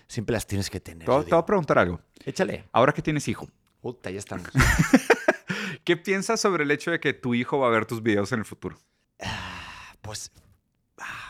siempre 0.06 0.32
las 0.34 0.46
tienes 0.46 0.70
que 0.70 0.80
tener. 0.80 1.08
Te 1.08 1.24
te 1.24 1.30
voy 1.30 1.38
a 1.38 1.46
preguntar 1.46 1.78
algo. 1.78 2.00
Échale. 2.24 2.64
Ahora 2.72 2.92
que 2.92 3.02
tienes 3.02 3.26
hijo, 3.28 3.48
Puta, 3.80 4.10
ya 4.10 4.18
estamos. 4.18 4.48
¿qué 5.84 5.96
piensas 5.96 6.40
sobre 6.40 6.64
el 6.64 6.70
hecho 6.70 6.90
de 6.90 7.00
que 7.00 7.14
tu 7.14 7.34
hijo 7.34 7.58
va 7.58 7.68
a 7.68 7.70
ver 7.70 7.86
tus 7.86 8.02
videos 8.02 8.30
en 8.32 8.40
el 8.40 8.44
futuro? 8.44 8.76
pues, 10.02 10.30
ah, 10.98 11.29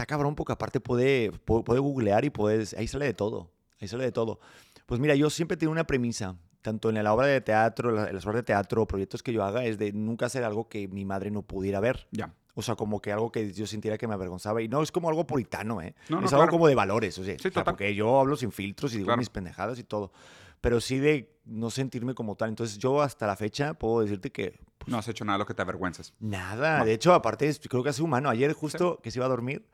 está 0.00 0.06
cabrón 0.06 0.34
porque 0.34 0.52
aparte 0.52 0.80
puede, 0.80 1.30
puede, 1.44 1.80
googlear 1.80 2.24
y 2.24 2.30
puedes, 2.30 2.74
ahí 2.74 2.88
sale 2.88 3.04
de 3.06 3.14
todo. 3.14 3.50
Ahí 3.80 3.88
sale 3.88 4.04
de 4.04 4.12
todo. 4.12 4.40
Pues 4.86 5.00
mira, 5.00 5.14
yo 5.14 5.30
siempre 5.30 5.56
tengo 5.56 5.72
una 5.72 5.84
premisa, 5.86 6.36
tanto 6.62 6.88
en 6.90 7.02
la 7.02 7.12
obra 7.12 7.26
de 7.26 7.40
teatro, 7.40 8.06
en 8.06 8.14
las 8.14 8.24
obras 8.24 8.36
de 8.36 8.42
teatro, 8.44 8.86
proyectos 8.86 9.22
que 9.22 9.32
yo 9.32 9.44
haga, 9.44 9.64
es 9.64 9.78
de 9.78 9.92
nunca 9.92 10.26
hacer 10.26 10.42
algo 10.44 10.68
que 10.68 10.88
mi 10.88 11.04
madre 11.04 11.30
no 11.30 11.42
pudiera 11.42 11.80
ver. 11.80 12.08
Ya. 12.10 12.34
O 12.54 12.62
sea, 12.62 12.74
como 12.76 13.00
que 13.00 13.12
algo 13.12 13.30
que 13.30 13.52
yo 13.52 13.66
sintiera 13.66 13.96
que 13.96 14.08
me 14.08 14.14
avergonzaba. 14.14 14.60
Y 14.60 14.68
no, 14.68 14.82
es 14.82 14.90
como 14.90 15.08
algo 15.08 15.26
puritano, 15.26 15.80
¿eh? 15.80 15.94
No, 16.08 16.20
no, 16.20 16.26
es 16.26 16.32
algo 16.32 16.44
claro. 16.44 16.50
como 16.52 16.66
de 16.66 16.74
valores, 16.74 17.18
o 17.18 17.24
sea, 17.24 17.38
Sí, 17.38 17.48
o 17.48 17.52
sea, 17.52 17.64
porque 17.64 17.94
yo 17.94 18.18
hablo 18.20 18.36
sin 18.36 18.50
filtros 18.52 18.92
y 18.92 18.96
digo 18.96 19.06
Claro. 19.06 19.18
mis 19.18 19.30
pendejadas 19.30 19.78
y 19.78 19.84
todo. 19.84 20.12
Pero 20.60 20.80
sí 20.80 20.98
de 20.98 21.38
no 21.44 21.70
sentirme 21.70 22.14
como 22.14 22.36
tal. 22.36 22.48
Entonces 22.50 22.78
yo 22.78 23.00
hasta 23.00 23.26
la 23.26 23.36
fecha 23.36 23.74
puedo 23.74 24.00
decirte 24.00 24.30
que 24.30 24.58
No 24.86 24.98
has 24.98 25.08
hecho 25.08 25.24
nada 25.24 25.36
de 25.36 25.40
lo 25.40 25.46
que 25.46 25.54
te 25.54 25.62
avergüences. 25.62 26.14
Nada, 26.20 26.78
No. 26.78 26.84
de 26.84 26.92
hecho, 26.94 27.12
aparte, 27.14 27.54
creo 27.68 27.82
que 27.82 27.90
es 27.90 28.00
humano. 28.00 28.28
Ayer, 28.30 28.52
justo 28.52 29.00
que 29.02 29.10
se 29.10 29.18
iba 29.18 29.26
a 29.26 29.28
dormir, 29.28 29.66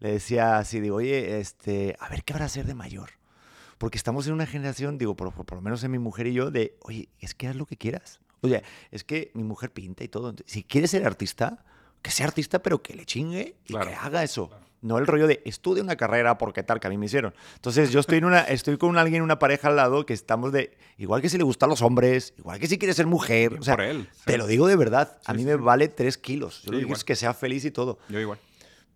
le 0.00 0.12
decía 0.12 0.58
así: 0.58 0.80
digo, 0.80 0.96
oye, 0.96 1.38
este, 1.40 1.96
a 2.00 2.08
ver 2.08 2.24
qué 2.24 2.32
habrá 2.32 2.46
a 2.46 2.48
ser 2.48 2.66
de 2.66 2.74
mayor. 2.74 3.10
Porque 3.78 3.98
estamos 3.98 4.26
en 4.26 4.32
una 4.34 4.46
generación, 4.46 4.98
digo, 4.98 5.14
por, 5.16 5.32
por- 5.32 5.44
por 5.46 5.56
lo 5.58 5.62
menos 5.62 5.82
en 5.84 5.90
mi 5.90 5.98
mujer 5.98 6.26
y 6.28 6.32
yo, 6.32 6.50
de, 6.50 6.76
oye, 6.82 7.08
es 7.20 7.34
que 7.34 7.48
haz 7.48 7.56
lo 7.56 7.66
que 7.66 7.76
quieras. 7.76 8.20
Oye, 8.40 8.62
es 8.90 9.04
que 9.04 9.30
mi 9.34 9.42
mujer 9.42 9.72
pinta 9.72 10.04
y 10.04 10.08
todo. 10.08 10.34
Si 10.46 10.62
quieres 10.64 10.90
ser 10.92 11.06
artista, 11.06 11.64
que 12.02 12.10
sea 12.10 12.26
artista, 12.26 12.62
pero 12.62 12.82
que 12.82 12.94
le 12.94 13.04
chingue 13.06 13.56
y 13.64 13.72
Claro, 13.72 13.88
que 13.90 13.96
haga 13.96 14.22
eso. 14.22 14.50
No 14.84 14.98
el 14.98 15.06
rollo 15.06 15.26
de 15.26 15.40
estudia 15.46 15.82
una 15.82 15.96
carrera 15.96 16.36
porque 16.36 16.62
tal, 16.62 16.78
que 16.78 16.86
a 16.86 16.90
mí 16.90 16.98
me 16.98 17.06
hicieron. 17.06 17.32
Entonces, 17.54 17.90
yo 17.90 18.00
estoy, 18.00 18.18
en 18.18 18.26
una, 18.26 18.40
estoy 18.42 18.76
con 18.76 18.96
alguien, 18.98 19.22
una 19.22 19.38
pareja 19.38 19.68
al 19.68 19.76
lado, 19.76 20.04
que 20.04 20.12
estamos 20.12 20.52
de, 20.52 20.76
igual 20.98 21.22
que 21.22 21.28
si 21.30 21.38
le 21.38 21.44
gustan 21.44 21.70
los 21.70 21.80
hombres, 21.80 22.34
igual 22.38 22.58
que 22.60 22.66
si 22.66 22.78
quiere 22.78 22.92
ser 22.92 23.06
mujer. 23.06 23.54
O 23.58 23.62
sea, 23.62 23.76
por 23.76 23.84
él, 23.84 24.08
te 24.26 24.36
lo 24.36 24.46
digo 24.46 24.66
de 24.68 24.76
verdad. 24.76 25.16
A 25.24 25.32
Sí, 25.32 25.38
mí 25.38 25.42
sí, 25.44 25.46
me 25.48 25.56
vale 25.56 25.88
tres 25.88 26.18
kilos. 26.18 26.56
Yo 26.56 26.60
Sí, 26.60 26.66
lo 26.66 26.70
quiero 26.72 26.86
igual. 26.88 26.96
es 26.98 27.04
que 27.04 27.16
sea 27.16 27.32
feliz 27.32 27.64
y 27.64 27.70
todo. 27.70 27.98
Yo 28.10 28.20
igual. 28.20 28.38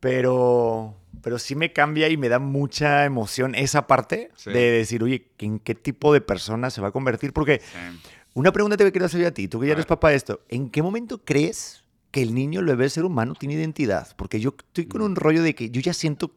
Pero, 0.01 0.95
pero 1.23 1.39
sí 1.39 1.55
me 1.57 1.73
cambia 1.73 2.09
y 2.09 2.17
me 2.17 2.29
da 2.29 2.39
mucha 2.39 3.05
emoción 3.05 3.55
esa 3.55 3.87
parte 3.87 4.31
de 4.47 4.53
decir, 4.71 5.03
oye, 5.03 5.27
¿en 5.39 5.59
qué 5.59 5.75
tipo 5.75 6.13
de 6.13 6.21
persona 6.21 6.71
se 6.71 6.81
va 6.81 6.89
a 6.89 6.93
convertir? 6.93 7.33
Porque 7.33 7.61
una 8.35 8.53
pregunta 8.53 8.77
te 8.77 8.91
quiero 8.93 9.07
hacer 9.07 9.21
yo 9.23 9.27
a 9.29 9.33
ti, 9.33 9.49
tú 9.49 9.59
que 9.59 9.67
ya 9.67 9.73
A 9.73 9.75
eres 9.75 9.85
ver. 9.87 9.89
papá 9.89 10.11
de 10.11 10.17
esto. 10.17 10.41
¿En 10.49 10.71
qué 10.71 10.83
momento 10.83 11.19
crees 11.25 11.83
que 12.19 12.23
el 12.23 12.35
niño, 12.35 12.61
el 12.61 12.67
bebé, 12.67 12.89
ser 12.89 13.05
humano, 13.05 13.35
tiene 13.35 13.55
identidad? 13.55 14.15
Porque 14.17 14.41
yo 14.41 14.55
estoy 14.59 14.87
con 14.87 15.03
un 15.03 15.15
rollo 15.17 15.43
de 15.43 15.55
que 15.55 15.71
yo 15.71 15.81
ya 15.81 15.93
siento 15.95 16.33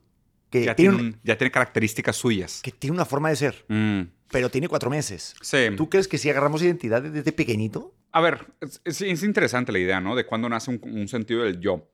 que, 0.52 0.62
Mm. 0.62 0.66
Ya 0.66 0.76
tiene, 0.76 0.92
tiene, 0.92 0.96
un- 1.10 1.14
un- 1.16 1.20
ya 1.24 1.38
tiene 1.38 1.52
características 1.52 2.16
suyas. 2.16 2.62
que 2.62 2.72
tiene 2.72 2.94
una 2.96 3.06
forma 3.06 3.30
de 3.30 3.36
ser, 3.38 3.66
Mm. 3.70 4.02
pero 4.32 4.50
tiene 4.50 4.68
cuatro 4.68 4.90
meses. 4.90 5.34
Sí. 5.42 5.58
¿Tú 5.78 5.90
crees 5.90 6.08
que 6.08 6.18
si 6.18 6.30
agarramos 6.30 6.62
identidad 6.62 7.02
desde 7.02 7.32
pequeñito? 7.32 7.94
A 8.12 8.22
ver, 8.22 8.48
es, 8.60 8.82
es- 8.84 9.02
es 9.02 9.24
interesante 9.24 9.72
la 9.72 9.80
idea, 9.80 10.02
¿no? 10.02 10.16
De 10.16 10.26
cuándo 10.26 10.50
nace 10.50 10.70
un, 10.72 10.80
un 10.84 11.08
sentido 11.08 11.44
del 11.44 11.60
yo. 11.62 11.88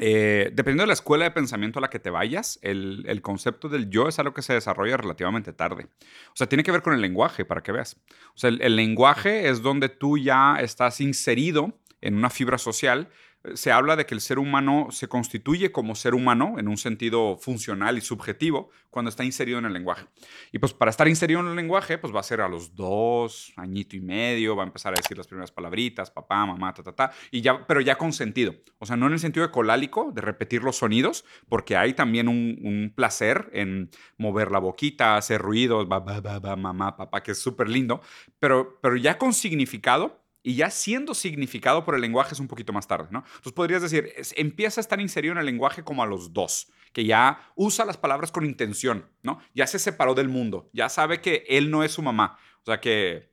Eh, 0.00 0.50
dependiendo 0.54 0.84
de 0.84 0.86
la 0.88 0.92
escuela 0.92 1.24
de 1.24 1.32
pensamiento 1.32 1.80
a 1.80 1.82
la 1.82 1.90
que 1.90 1.98
te 1.98 2.10
vayas, 2.10 2.60
el, 2.62 3.04
el 3.08 3.20
concepto 3.20 3.68
del 3.68 3.90
yo 3.90 4.06
es 4.06 4.18
algo 4.20 4.32
que 4.32 4.42
se 4.42 4.52
desarrolla 4.52 4.96
relativamente 4.96 5.52
tarde. 5.52 5.88
O 6.28 6.36
sea, 6.36 6.48
tiene 6.48 6.62
que 6.62 6.70
ver 6.70 6.82
con 6.82 6.92
el 6.94 7.00
lenguaje, 7.00 7.44
para 7.44 7.62
que 7.64 7.72
veas. 7.72 7.96
O 8.28 8.38
sea, 8.38 8.50
el, 8.50 8.62
el 8.62 8.76
lenguaje 8.76 9.48
es 9.48 9.60
donde 9.60 9.88
tú 9.88 10.16
ya 10.16 10.56
estás 10.60 11.00
inserido 11.00 11.76
en 12.00 12.14
una 12.14 12.30
fibra 12.30 12.58
social. 12.58 13.08
Eh, 13.44 13.56
Se 13.56 13.70
habla 13.70 13.94
de 13.94 14.04
que 14.04 14.14
el 14.14 14.20
ser 14.20 14.38
humano 14.38 14.88
se 14.90 15.08
constituye 15.08 15.70
como 15.70 15.94
ser 15.94 16.14
humano 16.14 16.56
en 16.58 16.68
un 16.68 16.76
sentido 16.76 17.36
funcional 17.36 17.96
y 17.96 18.00
subjetivo 18.00 18.70
cuando 18.90 19.10
está 19.10 19.24
inserido 19.24 19.58
en 19.58 19.64
el 19.64 19.72
lenguaje. 19.72 20.06
Y 20.50 20.58
pues 20.58 20.72
para 20.74 20.90
estar 20.90 21.06
inserido 21.06 21.40
en 21.40 21.46
el 21.46 21.54
lenguaje, 21.56 21.98
pues 21.98 22.12
va 22.12 22.20
a 22.20 22.24
ser 22.24 22.40
a 22.40 22.48
los 22.48 22.74
dos, 22.74 23.52
añito 23.56 23.96
y 23.96 24.00
medio, 24.00 24.56
va 24.56 24.64
a 24.64 24.66
empezar 24.66 24.92
a 24.92 24.96
decir 24.96 25.16
las 25.16 25.26
primeras 25.28 25.52
palabritas, 25.52 26.10
papá, 26.10 26.46
mamá, 26.46 26.72
ta, 26.74 26.82
ta, 26.82 26.92
ta, 26.92 27.12
y 27.30 27.40
ya, 27.40 27.64
pero 27.66 27.80
ya 27.80 27.96
con 27.96 28.12
sentido. 28.12 28.54
O 28.78 28.86
sea, 28.86 28.96
no 28.96 29.06
en 29.06 29.12
el 29.12 29.18
sentido 29.20 29.46
ecolálico, 29.46 30.10
de 30.12 30.20
repetir 30.20 30.62
los 30.64 30.76
sonidos, 30.76 31.24
porque 31.48 31.76
hay 31.76 31.94
también 31.94 32.28
un, 32.28 32.58
un 32.62 32.92
placer 32.94 33.50
en 33.52 33.90
mover 34.16 34.50
la 34.50 34.58
boquita, 34.58 35.16
hacer 35.16 35.40
ruidos, 35.40 35.86
ba, 35.86 36.00
ba, 36.00 36.20
ba, 36.20 36.56
mamá, 36.56 36.96
papá, 36.96 37.22
que 37.22 37.32
es 37.32 37.38
súper 37.38 37.68
lindo, 37.68 38.00
pero, 38.40 38.78
pero 38.80 38.96
ya 38.96 39.16
con 39.18 39.32
significado 39.32 40.24
y 40.48 40.54
ya 40.54 40.70
siendo 40.70 41.12
significado 41.12 41.84
por 41.84 41.94
el 41.94 42.00
lenguaje 42.00 42.32
es 42.32 42.40
un 42.40 42.48
poquito 42.48 42.72
más 42.72 42.88
tarde, 42.88 43.08
¿no? 43.10 43.18
Entonces 43.18 43.52
podrías 43.52 43.82
decir, 43.82 44.14
empieza 44.34 44.80
a 44.80 44.82
estar 44.82 44.98
inserido 44.98 45.32
en 45.32 45.38
el 45.38 45.44
lenguaje 45.44 45.84
como 45.84 46.02
a 46.02 46.06
los 46.06 46.32
dos, 46.32 46.72
que 46.94 47.04
ya 47.04 47.52
usa 47.54 47.84
las 47.84 47.98
palabras 47.98 48.32
con 48.32 48.46
intención, 48.46 49.04
¿no? 49.22 49.40
Ya 49.54 49.66
se 49.66 49.78
separó 49.78 50.14
del 50.14 50.30
mundo, 50.30 50.70
ya 50.72 50.88
sabe 50.88 51.20
que 51.20 51.44
él 51.50 51.70
no 51.70 51.84
es 51.84 51.92
su 51.92 52.00
mamá. 52.00 52.38
O 52.62 52.64
sea 52.64 52.80
que, 52.80 53.30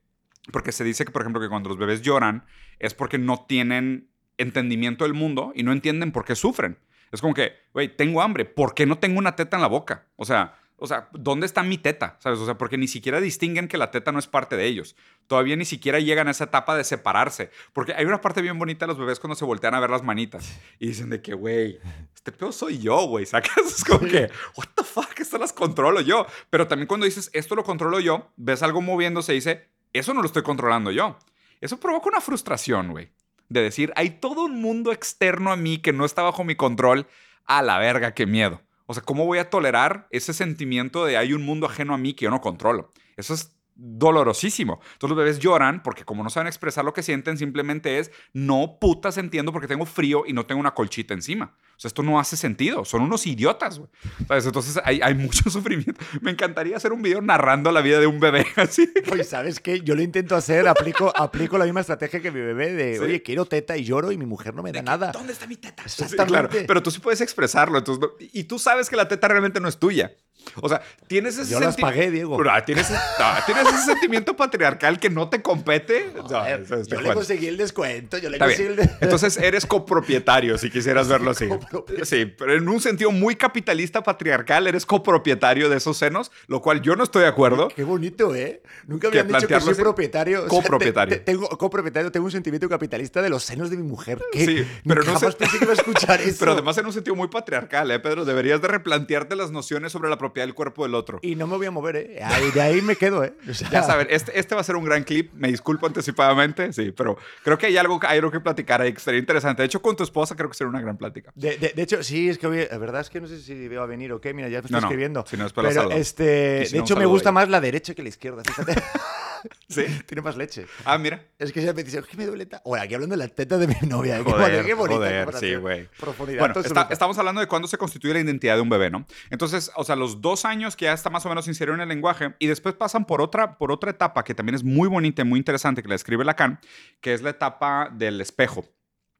porque 0.52 0.74
se 0.74 0.84
dice 0.84 1.06
que, 1.06 1.12
por 1.12 1.22
ejemplo, 1.22 1.42
que 1.42 1.48
cuando 1.48 1.70
los 1.70 1.78
bebés 1.78 2.02
lloran 2.02 2.46
es 2.80 2.94
porque 2.94 3.18
no 3.18 3.46
tienen 3.48 4.10
entendimiento 4.38 5.06
del 5.06 5.14
mundo 5.14 5.54
y 5.56 5.64
no 5.64 5.72
entienden 5.72 6.12
por 6.12 6.26
qué 6.26 6.36
sufren. 6.36 6.80
Es 7.14 7.22
como 7.22 7.34
que, 7.34 7.54
güey, 7.74 7.96
tengo 7.96 8.22
hambre, 8.22 8.44
¿por 8.44 8.74
qué 8.74 8.86
no 8.86 8.98
tengo 8.98 9.20
una 9.20 9.38
teta 9.38 9.56
en 9.56 9.62
la 9.62 9.70
boca? 9.70 10.06
O 10.18 10.26
sea, 10.26 10.60
o 10.78 10.88
sea, 10.88 11.08
¿dónde 11.14 11.46
está 11.46 11.64
mi 11.64 11.78
teta? 11.78 12.18
¿Sabes? 12.20 12.40
O 12.40 12.46
sea, 12.46 12.58
porque 12.58 12.78
ni 12.78 12.88
siquiera 12.88 13.22
distinguen 13.22 13.70
que 13.70 13.78
la 13.78 13.92
teta 13.92 14.12
no 14.12 14.20
es 14.20 14.28
parte 14.28 14.58
de 14.58 14.66
ellos. 14.66 14.96
Todavía 15.28 15.56
ni 15.56 15.64
siquiera 15.64 16.00
llegan 16.00 16.28
a 16.28 16.32
esa 16.32 16.46
etapa 16.46 16.76
de 16.76 16.84
separarse. 16.84 17.50
Porque 17.72 17.94
hay 17.94 18.06
una 18.06 18.20
parte 18.20 18.42
bien 18.42 18.60
bonita 18.60 18.86
de 18.86 18.90
los 18.90 18.98
bebés 18.98 19.20
cuando 19.20 19.36
se 19.36 19.46
voltean 19.46 19.74
a 19.74 19.80
ver 19.80 19.90
las 19.90 20.04
manitas 20.04 20.60
y 20.78 20.88
dicen 20.88 21.10
de 21.10 21.22
que, 21.22 21.34
güey, 21.34 21.80
este 22.14 22.34
pedo 22.34 22.52
soy 22.52 22.80
yo, 22.80 23.08
güey. 23.08 23.26
¿Sacas? 23.26 23.56
Es 23.76 23.84
como 23.84 24.08
que, 24.08 24.30
what 24.56 24.68
the 24.76 24.84
fuck, 24.84 25.18
esto 25.20 25.38
las 25.38 25.54
controlo 25.54 26.02
yo. 26.02 26.26
Pero 26.50 26.68
también 26.68 26.88
cuando 26.88 27.06
dices, 27.06 27.30
esto 27.34 27.56
lo 27.56 27.64
controlo 27.64 28.00
yo, 28.00 28.32
ves 28.36 28.62
algo 28.62 28.82
moviéndose 28.82 29.32
y 29.32 29.36
dice, 29.36 29.70
eso 29.94 30.14
no 30.14 30.22
lo 30.22 30.28
estoy 30.28 30.44
controlando 30.44 30.92
yo. 30.92 31.18
Eso 31.62 31.80
provoca 31.80 32.10
una 32.10 32.22
frustración, 32.22 32.92
güey. 32.92 33.12
De 33.48 33.62
decir, 33.62 33.94
hay 33.96 34.10
todo 34.10 34.46
un 34.46 34.62
mundo 34.62 34.92
externo 34.92 35.52
a 35.52 35.56
mí 35.56 35.78
que 35.78 35.94
no 35.94 36.04
está 36.04 36.22
bajo 36.22 36.44
mi 36.44 36.56
control. 36.56 37.08
A 37.46 37.62
la 37.62 37.78
verga, 37.78 38.14
qué 38.14 38.26
miedo. 38.26 38.62
O 38.86 38.94
sea, 38.94 39.04
¿cómo 39.04 39.26
voy 39.26 39.40
a 39.40 39.50
tolerar 39.50 40.08
ese 40.12 40.34
sentimiento 40.34 41.06
de 41.06 41.18
hay 41.18 41.34
un 41.34 41.44
mundo 41.44 41.66
ajeno 41.66 41.94
a 41.94 41.98
mí 41.98 42.14
que 42.14 42.26
yo 42.26 42.32
no 42.32 42.42
controlo? 42.42 42.92
Eso 43.18 43.34
es 43.34 43.55
dolorosísimo. 43.76 44.80
Entonces 44.94 45.10
los 45.10 45.18
bebés 45.18 45.40
lloran 45.40 45.84
porque 45.84 46.04
como 46.06 46.24
no 46.24 46.30
saben 46.30 46.48
expresar 46.48 46.86
lo 46.86 46.94
que 46.94 47.04
sienten, 47.04 47.38
simplemente 47.38 48.00
es, 48.00 48.12
no 48.34 48.78
putas 48.80 49.18
entiendo 49.18 49.52
porque 49.52 49.68
tengo 49.68 49.86
frío 49.86 50.24
y 50.26 50.34
no 50.34 50.46
tengo 50.46 50.60
una 50.62 50.74
colchita 50.74 51.14
encima. 51.14 51.56
O 51.76 51.80
sea, 51.80 51.90
esto 51.90 52.04
no 52.04 52.20
hace 52.20 52.38
sentido. 52.38 52.86
Son 52.86 53.02
unos 53.02 53.28
idiotas, 53.28 53.80
güey. 53.80 53.90
Entonces 54.30 54.80
hay, 54.86 55.02
hay 55.02 55.14
mucho 55.14 55.50
sufrimiento. 55.50 56.00
Me 56.22 56.32
encantaría 56.32 56.78
hacer 56.78 56.94
un 56.94 57.02
video 57.02 57.22
narrando 57.22 57.72
la 57.72 57.82
vida 57.82 58.00
de 58.00 58.08
un 58.08 58.20
bebé 58.20 58.46
así. 58.56 58.90
Oye, 59.12 59.24
¿sabes 59.24 59.60
qué? 59.60 59.82
Yo 59.82 59.96
lo 59.96 60.02
intento 60.02 60.36
hacer, 60.36 60.68
aplico, 60.68 61.12
aplico 61.16 61.58
la 61.58 61.66
misma 61.66 61.82
estrategia 61.82 62.22
que 62.22 62.32
mi 62.32 62.40
bebé 62.40 62.74
de, 62.74 62.96
Sí. 62.96 63.02
oye, 63.04 63.22
quiero 63.22 63.46
teta 63.46 63.76
y 63.76 63.84
lloro 63.84 64.12
y 64.12 64.18
mi 64.18 64.26
mujer 64.26 64.54
no 64.54 64.64
me 64.64 64.72
da 64.72 64.82
nada. 64.82 65.12
¿Dónde 65.12 65.34
está 65.34 65.48
mi 65.48 65.58
teta? 65.58 65.84
Exactamente. 65.84 66.24
Sí, 66.24 66.28
claro, 66.30 66.50
pero 66.68 66.82
tú 66.82 66.92
sí 66.92 67.00
puedes 67.00 67.20
expresarlo. 67.22 67.78
Entonces, 67.78 68.10
y 68.32 68.46
tú 68.46 68.58
sabes 68.58 68.90
que 68.90 68.96
la 68.96 69.08
teta 69.08 69.28
realmente 69.28 69.60
no 69.60 69.68
es 69.68 69.78
tuya. 69.78 70.14
O 70.62 70.70
sea, 70.70 70.82
tienes 71.08 71.38
ese 71.38 71.52
Yo 71.52 71.60
las 71.60 71.76
pagué, 71.78 72.12
Diego. 72.12 72.38
Ah, 72.50 72.64
¿tienes, 72.64 72.88
ah, 73.20 73.44
¿Tienes 73.46 73.66
ese 73.68 73.84
sentimiento 73.86 74.36
patriarcal 74.36 75.00
que 75.00 75.10
no 75.10 75.30
te 75.30 75.42
compete? 75.42 76.12
No, 76.16 76.24
Joder, 76.24 76.62
eso 76.62 76.76
está 76.76 76.96
yo 76.96 77.02
le 77.02 77.14
conseguí 77.14 77.48
el 77.48 77.58
descuento, 77.58 78.18
yo 78.18 78.30
le 78.30 78.36
Está 78.38 78.46
conseguí 78.46 78.68
bien. 78.76 78.80
el 78.82 78.90
Entonces 79.02 79.38
eres 79.38 79.66
copropietario, 79.66 80.58
si 80.58 80.70
quisieras 80.70 81.08
verlo 81.10 81.32
así. 81.32 81.48
Copropietario. 81.48 82.06
Sí, 82.06 82.26
pero 82.26 82.54
en 82.56 82.68
un 82.70 82.80
sentido 82.80 83.12
muy 83.12 83.36
capitalista 83.36 84.04
patriarcal, 84.04 84.68
eres 84.68 84.86
copropietario 84.86 85.70
de 85.70 85.78
esos 85.78 85.98
senos, 85.98 86.32
lo 86.48 86.62
cual 86.62 86.82
yo 86.82 86.96
no 86.96 87.04
estoy 87.04 87.24
de 87.24 87.28
acuerdo. 87.30 87.68
Qué 87.70 87.84
bonito, 87.84 88.34
¿eh? 88.36 88.62
Nunca 88.88 89.10
me 89.10 89.20
han 89.20 89.28
dicho 89.28 89.48
que 89.48 89.60
soy 89.62 89.74
propietario. 89.76 90.40
O 90.40 90.42
sea, 90.42 90.50
Copropietario. 90.50 91.14
te- 91.16 91.20
te- 91.20 91.32
tengo, 91.32 91.48
copropietario, 91.50 92.12
tengo 92.12 92.26
un 92.26 92.32
sentimiento 92.32 92.68
capitalista 92.70 93.22
de 93.22 93.30
los 93.30 93.44
senos 93.44 93.70
de 93.70 93.78
mi 93.78 93.84
mujer. 93.84 94.20
¿Qué? 94.32 94.46
Sí, 94.46 94.68
pero 94.88 95.02
no 95.04 95.14
Jamás 95.14 95.22
sé- 95.34 95.38
pensé 95.38 95.58
que 95.58 95.66
iba 95.66 95.74
a 95.74 95.78
escuchar 95.78 96.22
eso. 96.22 96.38
Pero 96.40 96.52
además 96.54 96.78
en 96.78 96.86
un 96.86 96.94
sentido 96.94 97.16
muy 97.16 97.28
patriarcal, 97.28 97.90
¿eh, 97.92 98.00
Pedro? 98.00 98.26
Deberías 98.26 98.62
de 98.62 98.68
replantearte 98.68 99.36
las 99.36 99.52
nociones 99.52 99.92
sobre 99.92 100.10
la 100.10 100.18
propiedad 100.18 100.35
propiedad 100.36 100.48
del 100.48 100.54
cuerpo 100.54 100.84
del 100.84 100.96
otro. 100.96 101.20
Y 101.22 101.36
no 101.36 101.48
me 101.48 101.56
voy 101.56 101.66
a 101.66 101.72
mover, 101.72 101.96
¿eh? 101.96 102.20
Ahí- 102.22 102.52
de 102.52 102.62
ahí 102.62 102.82
me 102.82 102.98
quedo, 102.98 103.24
¿eh? 103.24 103.34
O 103.50 103.54
sea, 103.54 103.70
Ya 103.70 103.84
saben, 103.84 104.08
este, 104.10 104.38
este 104.38 104.54
va 104.54 104.60
a 104.62 104.64
ser 104.66 104.76
un 104.76 104.84
gran 104.84 105.04
clip. 105.06 105.32
Me 105.34 105.48
disculpo 105.48 105.88
anticipadamente, 105.88 106.74
sí, 106.74 106.92
pero 106.92 107.18
creo 107.44 107.58
que 107.58 107.68
hay 107.68 107.78
algo, 107.78 108.00
hay 108.06 108.18
algo 108.20 108.32
que 108.32 108.42
platicar 108.42 108.82
ahí 108.82 108.92
que 108.94 109.00
sería 109.00 109.20
interesante. 109.22 109.62
De 109.62 109.68
hecho, 109.68 109.82
con 109.82 109.96
tu 109.96 110.04
esposa 110.04 110.36
creo 110.36 110.50
que 110.50 110.56
sería 110.58 110.70
una 110.70 110.82
gran 110.82 110.98
plática. 110.98 111.32
De, 111.36 111.58
de- 111.58 111.70
de 111.74 111.82
hecho, 111.82 112.04
sí, 112.04 112.28
es 112.28 112.38
que 112.38 112.48
hoy, 112.48 112.68
la 112.70 112.78
verdad 112.78 113.00
es 113.02 113.10
que 113.10 113.22
no 113.22 113.28
sé 113.28 113.40
si 113.40 113.68
veo 113.70 113.82
a 113.82 113.86
venir 113.86 114.12
o 114.12 114.20
qué, 114.20 114.34
mira, 114.34 114.50
ya 114.50 114.58
me 114.62 114.66
estoy 114.66 114.72
No, 114.74 114.82
no, 114.82 114.88
escribiendo. 114.88 115.24
si 115.26 115.38
no, 115.38 115.44
después 115.46 115.74
la 115.74 115.84
Pero 115.84 115.96
este, 115.96 116.66
si 116.66 116.74
de 116.74 116.78
no, 116.80 116.84
hecho, 116.84 116.96
me 116.98 117.06
gusta 117.06 117.30
ahí. 117.30 117.36
más 117.36 117.50
la 117.50 117.62
derecha 117.62 117.94
que 117.94 118.04
la 118.04 118.10
izquierda, 118.10 118.44
fíjate. 118.44 118.74
Sí. 119.68 119.84
Tiene 120.06 120.22
más 120.22 120.38
leche. 120.38 120.66
Ah, 120.86 120.98
mira. 120.98 121.24
Es 121.40 121.52
que 121.52 121.62
ya 121.62 121.74
me 121.74 121.84
dice, 121.84 122.00
es 122.00 122.06
que 122.06 122.18
me 122.18 122.26
duele 122.26 122.46
ta-". 122.46 122.62
Bueno, 122.66 122.84
aquí 122.84 122.94
hablando 122.94 123.14
de 123.16 123.18
la 123.24 123.28
teta 123.28 123.58
de 123.58 123.68
mi 123.68 123.76
novia. 123.88 124.18
Qué 124.18 124.24
Joder, 124.24 124.40
bonita- 124.52 124.66
qué 124.66 124.74
bonita 124.74 124.98
joder, 125.00 125.34
sí, 125.40 125.56
güey. 125.56 125.88
Profundidad. 126.00 126.40
Bueno, 126.40 126.54
absoluta. 126.56 126.82
está- 126.82 126.94
estamos 126.94 127.18
hablando 127.18 127.42
de 127.42 127.48
cuándo 127.48 127.68
se 127.68 127.78
constituye 127.78 128.14
la 128.14 128.20
identidad 128.22 128.56
de 128.56 128.62
un 128.62 128.70
bebé, 128.70 128.90
¿no? 128.90 129.06
Entonces, 129.30 129.72
o 129.76 129.84
sea, 129.84 129.96
los 129.96 130.22
dos 130.22 130.46
años 130.46 130.76
que 130.76 130.86
ya 130.86 130.94
está 130.94 131.10
más 131.10 131.26
o 131.26 131.30
menos 131.30 131.48
inserido 131.48 131.76
en 131.76 131.82
el 131.82 131.90
lenguaje 131.90 132.36
y 132.40 132.48
después 132.48 132.76
pasan 132.76 133.06
por 133.06 133.22
otra, 133.22 133.58
por 133.58 133.72
otra 133.72 133.92
etapa 133.92 134.24
que 134.24 134.34
también 134.36 134.56
es 134.56 134.64
muy 134.64 134.88
bonita 134.88 135.22
y 135.22 135.26
muy 135.26 135.40
interesante 135.40 135.82
que 135.84 135.90
la 135.90 135.96
escribe 135.96 136.24
Lacan, 136.26 136.60
que 137.02 137.14
es 137.14 137.22
la 137.22 137.32
etapa 137.32 137.90
del 137.92 138.22
espejo. 138.22 138.66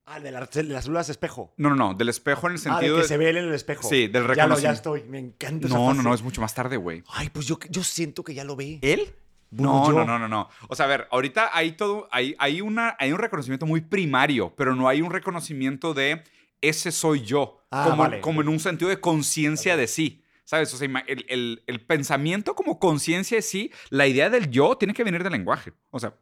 Ah, 0.08 0.20
de, 0.20 0.32
las- 0.32 0.52
de 0.52 0.62
las 0.64 0.84
células 0.84 1.10
espejo. 1.10 1.52
No, 1.58 1.70
no, 1.70 1.76
no, 1.76 1.94
del 1.96 2.10
espejo 2.10 2.46
en 2.46 2.54
el 2.54 2.60
Ah, 2.60 2.62
de 2.62 2.70
sentido 2.70 2.96
que 2.98 3.02
de... 3.02 3.08
se 3.08 3.18
ve 3.18 3.30
él 3.32 3.38
en 3.38 3.46
el 3.46 3.54
espejo. 3.56 3.90
Sí, 3.90 4.08
del 4.08 4.12
Ya, 4.12 4.20
lo, 4.22 4.26
ya 4.28 4.34
reconocimiento. 4.44 4.76
estoy. 4.96 5.04
Me 5.10 5.18
encanta 5.18 5.66
esa 5.66 5.76
No, 5.76 5.96
no, 5.96 6.04
no, 6.04 6.14
es 6.14 6.22
mucho 6.22 6.42
más 6.42 6.54
tarde, 6.54 6.78
güey. 6.78 7.04
Ay, 7.08 7.30
pues 7.30 7.48
yo, 7.48 7.58
yo 7.72 7.84
siento 7.84 8.24
que 8.24 8.36
ya 8.36 8.44
lo 8.44 8.56
vi. 8.56 8.78
¿Él? 8.84 9.16
No, 9.52 9.92
no, 9.92 10.06
no, 10.06 10.20
no, 10.20 10.28
no. 10.28 10.50
O 10.68 10.76
sea, 10.76 10.86
a 10.86 10.90
ver, 10.90 11.08
ahorita 11.12 11.52
hay 11.54 11.74
todo, 11.74 12.08
hay, 12.12 12.36
hay, 12.40 12.62
una, 12.62 12.96
hay 13.00 13.12
un 13.14 13.20
reconocimiento 13.20 13.66
muy 13.66 13.82
primario, 13.82 14.54
pero 14.56 14.76
no 14.76 14.88
hay 14.90 15.02
un 15.02 15.12
reconocimiento 15.12 15.94
de 15.94 16.24
ese 16.62 16.92
soy 16.92 17.22
yo, 17.22 17.62
Ah, 17.72 17.86
como, 17.90 18.04
vale. 18.04 18.22
como 18.22 18.42
en 18.42 18.48
un 18.50 18.60
sentido 18.60 18.90
de 18.90 19.00
conciencia 19.00 19.78
de 19.78 19.88
sí. 19.88 20.22
¿Sabes? 20.44 20.72
O 20.74 20.78
sea, 20.78 20.88
el, 21.08 21.26
el- 21.28 21.64
el 21.66 21.82
pensamiento 21.82 22.54
como 22.56 22.78
conciencia 22.80 23.38
de 23.38 23.42
sí, 23.42 23.72
la 23.90 24.06
idea 24.06 24.30
del 24.30 24.52
yo 24.52 24.76
tiene 24.78 24.94
que 24.94 25.04
venir 25.04 25.24
del 25.24 25.32
lenguaje. 25.34 25.74
O 25.90 26.00
sea, 26.00 26.14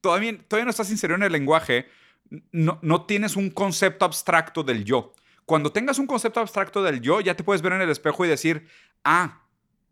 todavía, 0.00 0.36
todavía 0.46 0.64
no 0.64 0.70
estás 0.70 0.90
inserido 0.90 1.16
en 1.16 1.24
el 1.24 1.32
lenguaje, 1.32 1.86
no, 2.52 2.78
no 2.82 3.04
tienes 3.04 3.34
un 3.36 3.50
concepto 3.50 4.04
abstracto 4.04 4.62
del 4.62 4.84
yo. 4.84 5.12
Cuando 5.44 5.72
tengas 5.72 5.98
un 5.98 6.06
concepto 6.06 6.38
abstracto 6.40 6.82
del 6.82 7.00
yo, 7.00 7.20
ya 7.20 7.34
te 7.34 7.42
puedes 7.44 7.62
ver 7.62 7.72
en 7.72 7.82
el 7.82 7.90
espejo 7.90 8.24
y 8.24 8.28
decir, 8.28 8.68
ah, 9.04 9.42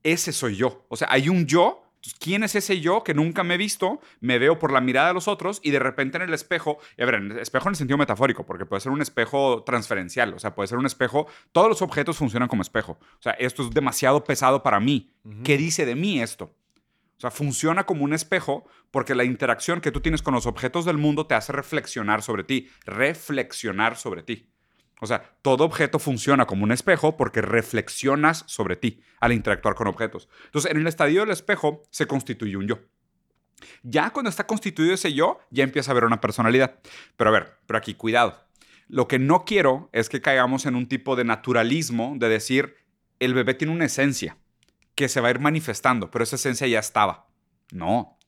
ese 0.05 0.33
soy 0.33 0.57
yo. 0.57 0.87
O 0.89 0.97
sea, 0.97 1.09
hay 1.11 1.29
un 1.29 1.45
yo. 1.47 1.80
Entonces, 2.01 2.19
¿Quién 2.19 2.43
es 2.45 2.55
ese 2.55 2.81
yo 2.81 3.05
que 3.05 3.13
nunca 3.13 3.45
me 3.45 3.55
he 3.55 3.59
visto? 3.59 4.01
Me 4.21 4.39
veo 4.39 4.59
por 4.59 4.73
la 4.73 4.81
mirada 4.81 5.09
de 5.09 5.15
los 5.15 5.29
otros 5.29 5.61
y 5.63 5.71
de 5.71 5.79
repente 5.79 6.17
en 6.17 6.23
el 6.23 6.33
espejo, 6.33 6.79
y 6.97 7.03
a 7.03 7.05
ver, 7.05 7.17
en 7.17 7.33
el 7.33 7.39
espejo 7.39 7.69
en 7.69 7.73
el 7.73 7.77
sentido 7.77 7.99
metafórico, 7.99 8.47
porque 8.47 8.65
puede 8.65 8.81
ser 8.81 8.91
un 8.91 9.03
espejo 9.03 9.65
transferencial, 9.65 10.33
o 10.33 10.39
sea, 10.39 10.55
puede 10.55 10.69
ser 10.69 10.79
un 10.79 10.87
espejo, 10.87 11.27
todos 11.53 11.69
los 11.69 11.83
objetos 11.83 12.17
funcionan 12.17 12.49
como 12.49 12.63
espejo. 12.63 12.93
O 12.93 13.23
sea, 13.23 13.33
esto 13.33 13.63
es 13.63 13.71
demasiado 13.71 14.25
pesado 14.25 14.63
para 14.63 14.81
mí. 14.81 15.13
¿Qué 15.45 15.59
dice 15.59 15.85
de 15.85 15.95
mí 15.95 16.23
esto? 16.23 16.45
O 16.47 17.21
sea, 17.21 17.31
funciona 17.31 17.85
como 17.85 18.03
un 18.05 18.15
espejo 18.15 18.65
porque 18.91 19.15
la 19.15 19.25
interacción 19.25 19.83
que 19.83 19.93
tú 19.93 20.01
tienes 20.01 20.23
con 20.23 20.33
los 20.33 20.47
objetos 20.47 20.87
del 20.87 20.97
mundo 20.97 21.27
te 21.27 21.35
hace 21.35 21.53
reflexionar 21.53 22.23
sobre 22.23 22.45
ti, 22.45 22.71
reflexionar 22.87 23.99
sobre 23.99 24.23
ti. 24.23 24.49
O 25.01 25.07
sea, 25.07 25.35
todo 25.43 25.65
objeto 25.65 25.99
funciona 25.99 26.47
como 26.47 26.65
un 26.65 26.73
espejo 26.73 27.17
porque 27.17 27.41
reflexionas 27.41 28.45
sobre 28.47 28.77
ti 28.77 29.03
al 29.19 29.33
interactuar 29.33 29.75
con 29.75 29.87
objetos. 29.87 30.29
Entonces, 30.47 30.71
en 30.71 30.79
el 30.79 30.87
estadio 30.87 31.21
del 31.21 31.31
espejo 31.31 31.83
se 31.91 32.07
constituye 32.07 32.57
un 32.57 32.67
yo. 32.67 32.79
Ya 33.83 34.11
cuando 34.11 34.31
está 34.31 34.47
constituido 34.47 34.95
ese 34.95 35.13
yo, 35.13 35.41
ya 35.51 35.65
empieza 35.65 35.91
a 35.91 35.93
haber 35.93 36.05
una 36.05 36.21
personalidad. 36.21 36.81
Pero 37.17 37.31
a 37.31 37.33
ver, 37.33 37.59
pero 37.67 37.79
aquí 37.79 37.95
cuidado. 37.95 38.47
Lo 38.89 39.09
que 39.09 39.19
no 39.19 39.45
quiero 39.45 39.89
es 39.93 40.09
que 40.09 40.21
caigamos 40.21 40.67
en 40.67 40.75
un 40.75 40.89
tipo 40.89 41.17
de 41.17 41.25
naturalismo 41.25 42.15
de 42.19 42.29
decir, 42.29 42.75
el 43.21 43.35
bebé 43.35 43.55
tiene 43.55 43.73
una 43.73 43.85
esencia 43.85 44.37
que 44.95 45.09
se 45.09 45.21
va 45.21 45.29
a 45.29 45.31
ir 45.31 45.39
manifestando, 45.39 46.11
pero 46.11 46.25
esa 46.25 46.37
esencia 46.37 46.67
ya 46.67 46.81
estaba. 46.81 47.29
No. 47.71 48.19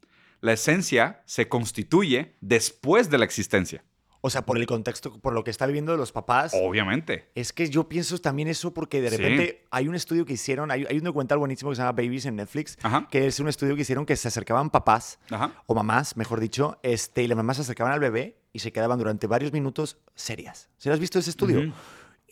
La 0.40 0.52
esencia 0.52 1.22
se 1.26 1.48
constituye 1.48 2.36
después 2.40 3.10
de 3.10 3.18
la 3.18 3.24
existencia. 3.24 3.84
O 4.24 4.30
sea, 4.30 4.46
por 4.46 4.56
el 4.56 4.66
contexto, 4.66 5.18
por 5.18 5.32
lo 5.34 5.42
que 5.42 5.50
está 5.50 5.66
viviendo 5.66 5.96
los 5.96 6.12
papás. 6.12 6.52
Obviamente. 6.54 7.28
Es 7.34 7.52
que 7.52 7.68
yo 7.68 7.88
pienso 7.88 8.18
también 8.18 8.46
eso 8.48 8.72
porque 8.72 9.00
de 9.02 9.10
Sí. 9.10 9.16
repente 9.16 9.64
hay 9.72 9.88
un 9.88 9.96
estudio 9.96 10.24
que 10.24 10.34
hicieron, 10.34 10.70
hay, 10.70 10.86
hay 10.88 10.96
un 10.98 11.02
documental 11.04 11.38
buenísimo 11.38 11.70
que 11.70 11.76
se 11.76 11.82
llama 11.82 11.92
Babies 11.92 12.26
en 12.26 12.36
Netflix, 12.36 12.78
Ajá. 12.82 13.08
que 13.10 13.26
es 13.26 13.40
un 13.40 13.48
estudio 13.48 13.74
que 13.74 13.82
hicieron 13.82 14.06
que 14.06 14.14
se 14.16 14.28
acercaban 14.28 14.70
papás 14.70 15.18
Ajá. 15.30 15.52
o 15.66 15.74
mamás, 15.74 16.16
mejor 16.16 16.38
dicho, 16.38 16.78
este, 16.84 17.24
y 17.24 17.26
las 17.26 17.36
mamás 17.36 17.56
se 17.56 17.62
acercaban 17.62 17.92
al 17.92 17.98
bebé 18.00 18.38
y 18.52 18.60
se 18.60 18.70
quedaban 18.72 18.98
durante 18.98 19.26
varios 19.26 19.52
minutos 19.52 19.98
serias. 20.14 20.68
¿Se 20.78 20.88
lo 20.88 20.94
has 20.94 21.00
visto 21.00 21.18
ese 21.18 21.30
estudio? 21.30 21.72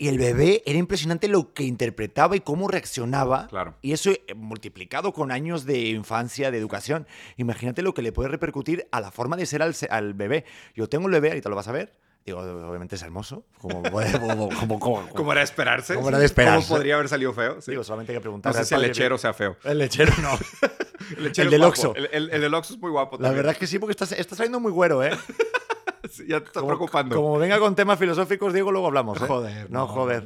Y 0.03 0.09
el 0.09 0.17
bebé 0.17 0.63
era 0.65 0.79
impresionante 0.79 1.29
lo 1.29 1.53
que 1.53 1.63
interpretaba 1.65 2.35
y 2.35 2.41
cómo 2.41 2.69
reaccionaba. 2.69 3.49
Claro. 3.49 3.75
Y 3.83 3.93
eso 3.93 4.11
eh, 4.11 4.35
multiplicado 4.35 5.13
con 5.13 5.31
años 5.31 5.67
de 5.67 5.79
infancia, 5.91 6.51
de 6.51 6.57
educación. 6.57 7.07
Imagínate 7.37 7.83
lo 7.83 7.93
que 7.93 8.01
le 8.01 8.11
puede 8.11 8.31
repercutir 8.31 8.89
a 8.93 9.03
la 9.03 9.11
forma 9.11 9.37
de 9.37 9.45
ser 9.45 9.61
al, 9.63 9.75
al 9.91 10.15
bebé. 10.15 10.47
Yo 10.75 10.89
tengo 10.89 11.05
el 11.07 11.13
bebé, 11.13 11.29
ahorita 11.29 11.51
lo 11.51 11.57
vas 11.57 11.69
a 11.69 11.73
ver. 11.73 11.93
Digo, 12.25 12.39
obviamente 12.41 12.97
es 12.97 13.03
hermoso. 13.03 13.45
Como, 13.59 13.83
como, 14.19 14.49
como, 14.79 15.09
como- 15.11 15.33
era 15.33 15.41
de 15.41 15.45
esperarse. 15.45 15.95
Como 15.97 16.09
era 16.09 16.19
de 16.19 16.25
esperarse. 16.25 16.67
¿Cómo 16.67 16.79
podría 16.79 16.95
haber 16.95 17.09
salido 17.11 17.35
feo? 17.35 17.61
Sí. 17.61 17.73
Digo, 17.73 17.85
solamente 17.85 18.13
hay 18.13 18.15
que 18.15 18.21
no 18.21 18.23
preguntar. 18.23 18.55
sé 18.55 18.65
si 18.65 18.75
el 18.75 18.81
lechero 18.81 19.19
sea 19.19 19.35
feo. 19.35 19.59
El 19.65 19.77
lechero 19.79 20.15
no. 20.23 20.31
El, 21.17 21.25
lechero 21.25 21.47
El 21.49 21.51
del. 21.51 21.63
Oxxo. 21.65 21.95
El, 21.95 22.09
el- 22.13 22.31
el 22.31 22.41
del 22.41 22.55
Oxxo 22.55 22.73
es 22.75 22.81
muy 22.81 22.91
guapo 22.91 23.17
La 23.17 23.25
también. 23.25 23.37
verdad 23.37 23.53
es 23.53 23.59
que 23.59 23.67
sí, 23.67 23.79
porque 23.79 23.93
estás, 23.93 24.13
estás 24.13 24.39
saliendo 24.39 24.61
muy 24.61 24.73
güero, 24.73 25.03
¿eh? 25.05 25.11
Sí, 26.11 26.25
ya 26.27 26.41
te 26.41 26.47
está 26.47 26.61
Como, 26.61 26.69
preocupando. 26.69 27.17
como 27.17 27.39
venga 27.39 27.59
con 27.59 27.75
temas 27.75 27.99
filosóficos, 27.99 28.53
Diego, 28.53 28.73
luego 28.73 28.87
hablamos. 28.87 29.21
¿eh? 29.21 29.27
Joder, 29.27 29.71
No, 29.71 29.81
no, 29.81 29.87
joder. 29.89 30.25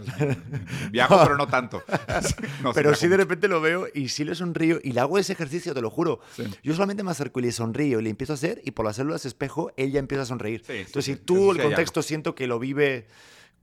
Viajo, 0.90 1.18
pero 1.22 1.36
no 1.36 1.46
tanto. 1.46 1.82
No, 2.62 2.72
Pero 2.72 2.94
sí 2.94 3.08
de 3.08 3.16
repente 3.16 3.48
lo 3.48 3.60
veo 3.60 3.86
y 3.92 4.08
sí 4.08 4.24
le 4.24 4.34
sonrío 4.34 4.78
y 4.82 4.92
le 4.92 5.00
hago 5.00 5.18
ese 5.18 5.32
ejercicio, 5.32 5.74
te 5.74 5.82
lo 5.82 5.90
juro. 5.90 6.20
Sí. 6.34 6.44
Yo 6.62 6.72
solamente 6.74 7.02
me 7.02 7.10
acerco 7.10 7.40
y 7.40 7.42
le 7.42 7.52
sonrío 7.52 8.00
y 8.00 8.02
le 8.02 8.10
empiezo 8.10 8.32
a 8.32 8.34
hacer 8.34 8.60
y 8.64 8.70
por 8.70 8.84
las 8.86 8.96
células 8.96 9.24
espejo 9.26 9.72
ella 9.76 9.98
empieza 9.98 10.22
a 10.22 10.26
sonreír. 10.26 10.60
Sí, 10.66 10.72
sí, 10.72 10.78
Entonces, 10.78 11.04
sí, 11.04 11.12
si 11.14 11.18
tú 11.18 11.50
el 11.52 11.60
contexto 11.60 12.02
siento 12.02 12.34
que 12.34 12.46
lo 12.46 12.58
vive, 12.58 13.06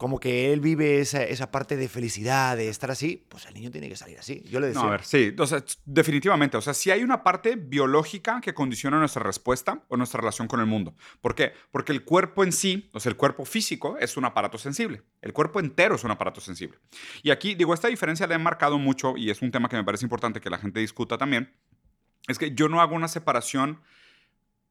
como 0.01 0.19
que 0.19 0.51
él 0.51 0.61
vive 0.61 0.99
esa, 0.99 1.21
esa 1.21 1.51
parte 1.51 1.77
de 1.77 1.87
felicidad, 1.87 2.57
de 2.57 2.69
estar 2.69 2.89
así, 2.89 3.23
pues 3.29 3.45
el 3.45 3.53
niño 3.53 3.69
tiene 3.69 3.87
que 3.87 3.95
salir 3.95 4.17
así. 4.17 4.41
Yo 4.49 4.59
le 4.59 4.65
decía. 4.65 4.81
No, 4.81 4.87
a 4.87 4.91
ver, 4.93 5.03
sí, 5.03 5.31
o 5.37 5.45
sea, 5.45 5.63
definitivamente. 5.85 6.57
O 6.57 6.61
sea, 6.61 6.73
sí 6.73 6.89
hay 6.89 7.03
una 7.03 7.21
parte 7.21 7.55
biológica 7.55 8.41
que 8.41 8.55
condiciona 8.55 8.97
nuestra 8.97 9.21
respuesta 9.21 9.83
o 9.89 9.97
nuestra 9.97 10.19
relación 10.19 10.47
con 10.47 10.59
el 10.59 10.65
mundo. 10.65 10.95
¿Por 11.21 11.35
qué? 11.35 11.53
Porque 11.69 11.91
el 11.91 12.03
cuerpo 12.03 12.43
en 12.43 12.51
sí, 12.51 12.89
o 12.93 12.99
sea, 12.99 13.11
el 13.11 13.15
cuerpo 13.15 13.45
físico 13.45 13.95
es 13.99 14.17
un 14.17 14.25
aparato 14.25 14.57
sensible. 14.57 15.03
El 15.21 15.33
cuerpo 15.33 15.59
entero 15.59 15.93
es 15.93 16.03
un 16.03 16.09
aparato 16.09 16.41
sensible. 16.41 16.79
Y 17.21 17.29
aquí, 17.29 17.53
digo, 17.53 17.71
esta 17.75 17.87
diferencia 17.87 18.25
la 18.25 18.33
he 18.33 18.39
marcado 18.39 18.79
mucho 18.79 19.15
y 19.17 19.29
es 19.29 19.43
un 19.43 19.51
tema 19.51 19.69
que 19.69 19.75
me 19.75 19.83
parece 19.83 20.03
importante 20.03 20.41
que 20.41 20.49
la 20.49 20.57
gente 20.57 20.79
discuta 20.79 21.19
también. 21.19 21.53
Es 22.27 22.39
que 22.39 22.55
yo 22.55 22.69
no 22.69 22.81
hago 22.81 22.95
una 22.95 23.07
separación 23.07 23.83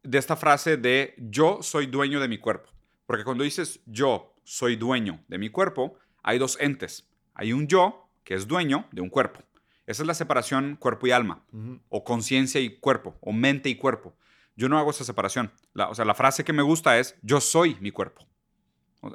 de 0.03 0.19
esta 0.19 0.35
frase 0.35 0.77
de 0.77 1.15
yo 1.19 1.61
soy 1.63 1.87
dueño 1.87 2.19
de 2.19 2.27
mi 2.27 2.39
cuerpo. 2.39 2.69
Porque 3.11 3.25
cuando 3.25 3.43
dices 3.43 3.81
yo 3.87 4.37
soy 4.45 4.77
dueño 4.77 5.25
de 5.27 5.37
mi 5.37 5.51
cuerpo, 5.51 5.99
hay 6.23 6.39
dos 6.39 6.57
entes. 6.61 7.09
Hay 7.35 7.53
un 7.53 7.67
yo 7.67 8.09
que 8.23 8.35
es 8.35 8.47
dueño 8.47 8.87
de 8.93 9.01
un 9.01 9.09
cuerpo. 9.11 9.41
Esa 9.85 10.05
es 10.05 10.07
la 10.07 10.15
separación 10.15 10.77
cuerpo 10.77 11.09
y 11.09 11.11
alma, 11.11 11.45
o 11.89 12.05
conciencia 12.05 12.61
y 12.61 12.79
cuerpo, 12.79 13.17
o 13.21 13.33
mente 13.33 13.69
y 13.69 13.75
cuerpo. 13.75 14.15
Yo 14.55 14.69
no 14.69 14.79
hago 14.79 14.93
esa 14.93 15.03
separación. 15.03 15.51
La- 15.75 15.89
o 15.89 15.95
sea, 15.97 16.05
la 16.05 16.15
frase 16.15 16.45
que 16.45 16.53
me 16.53 16.63
gusta 16.63 17.01
es 17.01 17.17
yo 17.23 17.41
soy 17.41 17.77
mi 17.81 17.91
cuerpo. 17.91 18.29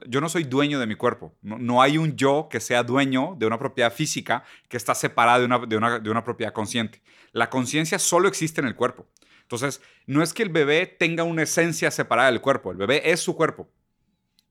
Yo 0.10 0.20
no 0.20 0.28
soy 0.28 0.44
dueño 0.44 0.78
de 0.78 0.88
mi 0.88 0.96
cuerpo. 0.96 1.34
No, 1.42 1.58
no 1.58 1.82
hay 1.82 1.98
un 1.98 2.18
yo 2.18 2.50
que 2.52 2.60
sea 2.60 2.84
dueño 2.84 3.36
de 3.40 3.46
una 3.46 3.58
propiedad 3.60 3.94
física 3.94 4.44
que 4.68 4.76
está 4.76 4.94
separada 4.94 5.40
de 5.40 5.46
una, 5.46 5.60
de 5.60 5.78
una, 5.78 6.00
de 6.00 6.10
una 6.10 6.26
propiedad 6.26 6.52
consciente. 6.52 7.02
La 7.32 7.50
conciencia 7.50 7.98
solo 7.98 8.28
existe 8.28 8.60
en 8.60 8.68
el 8.68 8.76
cuerpo. 8.76 9.08
Entonces, 9.44 9.82
no 10.08 10.22
es 10.24 10.34
que 10.34 10.42
el 10.44 10.50
bebé 10.50 10.86
tenga 10.88 11.24
una 11.24 11.44
esencia 11.44 11.92
separada 11.92 12.30
del 12.32 12.42
cuerpo. 12.42 12.72
El 12.72 12.78
bebé 12.78 13.12
es 13.12 13.20
su 13.22 13.36
cuerpo. 13.38 13.70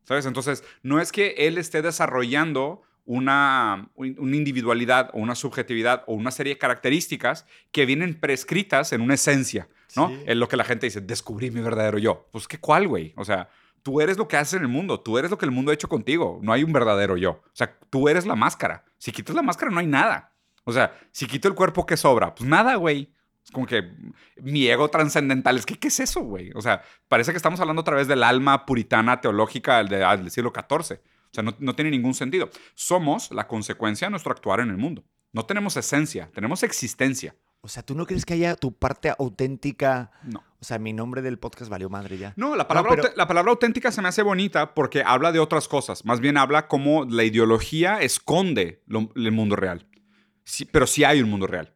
¿Sabes? 0.05 0.27
Entonces, 0.27 0.63
no 0.83 1.01
es 1.01 1.13
que 1.13 1.35
él 1.39 1.59
esté 1.59 1.83
desarrollando 1.83 2.83
una, 3.07 3.89
un- 3.95 4.17
una 4.19 4.37
individualidad 4.37 5.11
o 5.13 5.19
una 5.19 5.35
subjetividad 5.35 6.05
o 6.07 6.15
una 6.15 6.31
serie 6.31 6.55
de 6.55 6.59
características 6.59 7.47
que 7.73 7.87
vienen 7.87 8.19
prescritas 8.19 8.93
en 8.93 9.01
una 9.01 9.15
esencia, 9.15 9.69
¿no? 9.97 10.09
Sí. 10.09 10.23
Es 10.27 10.37
lo 10.37 10.49
que 10.49 10.57
la 10.57 10.65
gente 10.65 10.87
dice, 10.87 11.01
descubrí 11.01 11.51
mi 11.51 11.61
verdadero 11.61 11.99
yo. 11.99 12.29
Pues, 12.33 12.49
¿qué 12.49 12.59
cuál, 12.59 12.89
güey? 12.89 13.13
O 13.17 13.25
sea, 13.25 13.49
tú 13.83 14.01
eres 14.01 14.17
lo 14.17 14.27
que 14.29 14.37
haces 14.39 14.55
en 14.55 14.63
el 14.63 14.69
mundo, 14.69 15.01
tú 15.01 15.19
eres 15.19 15.31
lo 15.31 15.37
que 15.39 15.45
el 15.45 15.51
mundo 15.51 15.71
ha 15.71 15.75
hecho 15.75 15.89
contigo, 15.89 16.39
no 16.43 16.53
hay 16.53 16.65
un 16.65 16.73
verdadero 16.73 17.17
yo. 17.17 17.31
O 17.31 17.43
sea, 17.53 17.77
tú 17.91 18.09
eres 18.09 18.25
la 18.27 18.37
máscara. 18.37 18.85
Si 18.99 19.13
quitas 19.13 19.37
la 19.37 19.43
máscara, 19.43 19.71
no 19.71 19.81
hay 19.81 19.87
nada. 19.87 20.33
O 20.65 20.73
sea, 20.73 20.99
si 21.13 21.27
quito 21.27 21.47
el 21.49 21.55
cuerpo, 21.55 21.85
¿qué 21.85 21.97
sobra? 21.99 22.35
Pues 22.35 22.49
nada, 22.49 22.77
güey. 22.77 23.11
Es 23.45 23.51
como 23.51 23.67
que 23.67 23.93
mi 24.41 24.67
ego 24.67 24.89
trascendental. 24.89 25.57
Es 25.59 25.67
que, 25.67 25.79
¿qué 25.79 25.89
es 25.89 26.01
eso, 26.01 26.21
güey? 26.21 26.51
O 26.55 26.63
sea, 26.63 26.83
parece 27.09 27.31
que 27.33 27.37
estamos 27.37 27.61
hablando 27.61 27.81
otra 27.83 27.95
vez 27.97 28.09
del 28.09 28.23
alma 28.23 28.65
puritana 28.65 29.21
teológica 29.21 29.79
del, 29.79 29.89
de- 29.89 29.99
del 29.99 30.31
siglo 30.31 30.53
XIV. 30.55 30.99
O 30.99 31.35
sea, 31.35 31.43
no, 31.43 31.55
no 31.59 31.75
tiene 31.75 31.91
ningún 31.91 32.15
sentido. 32.15 32.49
Somos 32.75 33.31
la 33.33 33.47
consecuencia 33.47 34.07
de 34.07 34.11
nuestro 34.13 34.33
actuar 34.33 34.61
en 34.61 34.71
el 34.71 34.79
mundo. 34.79 35.05
No 35.33 35.45
tenemos 35.45 35.77
esencia, 35.77 36.31
tenemos 36.33 36.63
existencia. 36.63 37.35
O 37.61 37.69
sea, 37.69 37.83
¿tú 37.83 37.95
no 37.95 38.07
crees 38.07 38.25
que 38.25 38.35
haya 38.35 38.55
tu 38.57 38.73
parte 38.77 39.13
auténtica? 39.19 40.11
No. 40.23 40.43
O 40.61 40.65
sea, 40.65 40.79
mi 40.79 40.93
nombre 40.93 41.23
del 41.23 41.39
podcast 41.39 41.71
valió 41.71 41.91
madre 41.91 42.17
ya. 42.19 42.33
No, 42.37 42.57
la 42.57 42.67
palabra, 42.69 42.93
pero- 42.97 43.09
la 43.17 43.27
palabra 43.27 43.51
auténtica 43.51 43.91
se 43.91 44.01
me 44.01 44.09
hace 44.09 44.23
bonita 44.23 44.75
porque 44.75 45.03
habla 45.05 45.33
de 45.33 45.39
otras 45.41 45.67
cosas. 45.69 46.05
Más 46.05 46.21
bien 46.21 46.37
habla 46.39 46.69
como 46.69 47.05
la 47.05 47.25
ideología 47.25 48.01
esconde 48.01 48.83
lo- 48.87 49.11
el 49.17 49.33
mundo 49.33 49.57
real. 49.57 49.87
Sí, 50.45 50.65
pero 50.67 50.87
sí 50.87 51.05
hay 51.05 51.21
un 51.21 51.29
mundo 51.31 51.47
real. 51.47 51.74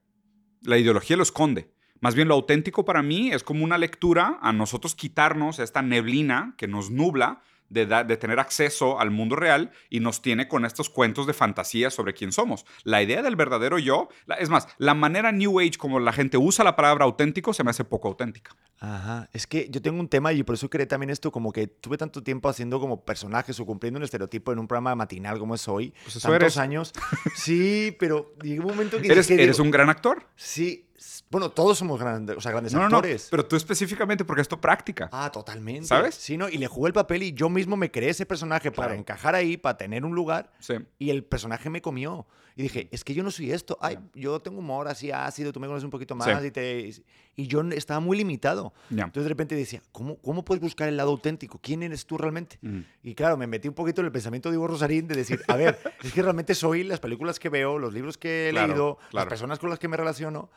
La 0.62 0.78
ideología 0.78 1.16
lo 1.16 1.22
esconde. 1.22 1.70
Más 2.00 2.14
bien 2.14 2.28
lo 2.28 2.34
auténtico 2.34 2.84
para 2.84 3.02
mí 3.02 3.30
es 3.32 3.42
como 3.42 3.64
una 3.64 3.78
lectura 3.78 4.38
a 4.40 4.52
nosotros 4.52 4.94
quitarnos 4.94 5.58
esta 5.58 5.82
neblina 5.82 6.54
que 6.56 6.68
nos 6.68 6.90
nubla 6.90 7.42
de, 7.68 7.86
de, 7.86 8.16
tener 8.16 8.38
acceso 8.38 8.98
al 9.00 9.10
mundo 9.10 9.36
real 9.36 9.70
y 9.90 10.00
nos 10.00 10.22
tiene 10.22 10.48
con 10.48 10.64
estos 10.64 10.90
cuentos 10.90 11.26
de 11.26 11.34
fantasía 11.34 11.90
sobre 11.90 12.14
quién 12.14 12.32
somos. 12.32 12.64
La 12.84 13.02
idea 13.02 13.22
del 13.22 13.36
verdadero 13.36 13.78
yo, 13.78 14.08
la, 14.26 14.36
es 14.36 14.48
más, 14.48 14.68
la 14.78 14.94
manera 14.94 15.32
New 15.32 15.60
Age 15.60 15.78
como 15.78 16.00
la 16.00 16.12
gente 16.12 16.38
usa 16.38 16.64
la 16.64 16.76
palabra 16.76 17.04
auténtico 17.04 17.52
se 17.52 17.64
me 17.64 17.70
hace 17.70 17.84
poco 17.84 18.08
auténtica. 18.08 18.56
Ajá, 18.80 19.28
es 19.32 19.46
que 19.46 19.68
yo 19.70 19.82
tengo 19.82 19.98
un 19.98 20.08
tema 20.08 20.32
y 20.32 20.42
por 20.44 20.54
eso 20.54 20.70
creé 20.70 20.86
también 20.86 21.10
esto, 21.10 21.32
como 21.32 21.52
que 21.52 21.66
tuve 21.66 21.98
tanto 21.98 22.22
tiempo 22.22 22.48
haciendo 22.48 22.78
como 22.78 23.04
personajes 23.04 23.58
o 23.58 23.66
cumpliendo 23.66 23.98
un 23.98 24.04
estereotipo 24.04 24.52
en 24.52 24.60
un 24.60 24.68
programa 24.68 24.94
matinal 24.94 25.38
como 25.38 25.54
es 25.54 25.66
hoy. 25.68 25.92
Pues 26.04 26.16
eso 26.16 26.28
tantos 26.28 26.42
eres. 26.42 26.58
años. 26.58 26.92
Sí, 27.34 27.96
pero 27.98 28.34
llegó 28.42 28.64
un 28.64 28.70
momento 28.70 29.00
que... 29.00 29.08
¿Eres, 29.08 29.28
dije, 29.28 29.42
¿eres 29.42 29.56
digo, 29.56 29.64
un 29.64 29.70
gran 29.70 29.88
actor? 29.88 30.26
Sí, 30.36 30.87
bueno, 31.30 31.50
todos 31.50 31.78
somos 31.78 32.00
grandes, 32.00 32.36
o 32.36 32.40
sea, 32.40 32.50
grandes 32.52 32.72
No, 32.72 32.80
no, 32.80 32.88
no, 32.88 32.96
actores. 32.96 33.28
pero 33.30 33.46
tú 33.46 33.56
específicamente 33.56 34.24
porque 34.24 34.42
es 34.42 34.48
tu 34.48 34.60
práctica. 34.60 35.08
Ah, 35.12 35.30
totalmente. 35.32 35.86
¿Sabes? 35.86 36.14
Sí, 36.14 36.36
¿no? 36.36 36.48
Y 36.48 36.58
le 36.58 36.66
jugué 36.66 36.88
el 36.88 36.92
papel 36.94 37.22
y 37.22 37.32
yo 37.32 37.48
mismo 37.48 37.76
me 37.76 37.90
creé 37.90 38.10
ese 38.10 38.26
personaje 38.26 38.70
para 38.72 38.88
Claro. 38.88 39.00
encajar 39.00 39.34
ahí, 39.34 39.56
para 39.56 39.76
tener 39.76 40.04
un 40.04 40.14
lugar. 40.14 40.52
Sí. 40.58 40.74
Y 40.98 41.10
el 41.10 41.24
personaje 41.24 41.70
me 41.70 41.80
comió. 41.80 42.26
Y 42.56 42.62
dije, 42.62 42.88
es 42.90 43.04
que 43.04 43.14
yo 43.14 43.22
no 43.22 43.30
soy 43.30 43.52
esto. 43.52 43.78
Ay, 43.80 43.94
Ya. 44.14 44.20
yo 44.22 44.40
tengo 44.40 44.58
humor 44.58 44.88
así 44.88 45.12
ácido, 45.12 45.52
tú 45.52 45.60
me 45.60 45.68
conoces 45.68 45.84
un 45.84 45.90
poquito 45.90 46.16
más. 46.16 46.40
Sí. 46.40 46.46
Y, 46.48 46.50
te... 46.50 46.92
y 47.36 47.46
yo 47.46 47.60
estaba 47.70 48.00
muy 48.00 48.16
limitado. 48.16 48.72
Ya. 48.90 49.04
Entonces 49.04 49.22
de 49.22 49.28
repente 49.28 49.54
decía, 49.54 49.80
¿cómo, 49.92 50.16
¿cómo 50.18 50.44
puedes 50.44 50.60
buscar 50.60 50.88
el 50.88 50.96
lado 50.96 51.10
auténtico? 51.10 51.60
¿Quién 51.62 51.84
eres 51.84 52.04
tú 52.04 52.18
realmente? 52.18 52.58
Mm. 52.62 52.80
Y 53.04 53.14
claro, 53.14 53.36
me 53.36 53.46
metí 53.46 53.68
un 53.68 53.74
poquito 53.74 54.00
en 54.00 54.06
el 54.06 54.12
pensamiento 54.12 54.50
de 54.50 54.58
Hugo 54.58 54.66
Rosarín 54.66 55.06
de 55.06 55.14
decir, 55.14 55.40
a 55.46 55.54
ver, 55.54 55.78
es 56.02 56.12
que 56.12 56.20
realmente 56.20 56.56
soy 56.56 56.82
las 56.82 56.98
películas 56.98 57.38
que 57.38 57.48
veo, 57.48 57.78
los 57.78 57.94
libros 57.94 58.18
que 58.18 58.48
he 58.48 58.50
Claro, 58.50 58.66
leído, 58.66 58.98
las 59.02 59.10
claro. 59.10 59.28
personas 59.28 59.60
con 59.60 59.70
las 59.70 59.78
que 59.78 59.86
me 59.86 59.96
relaciono. 59.96 60.50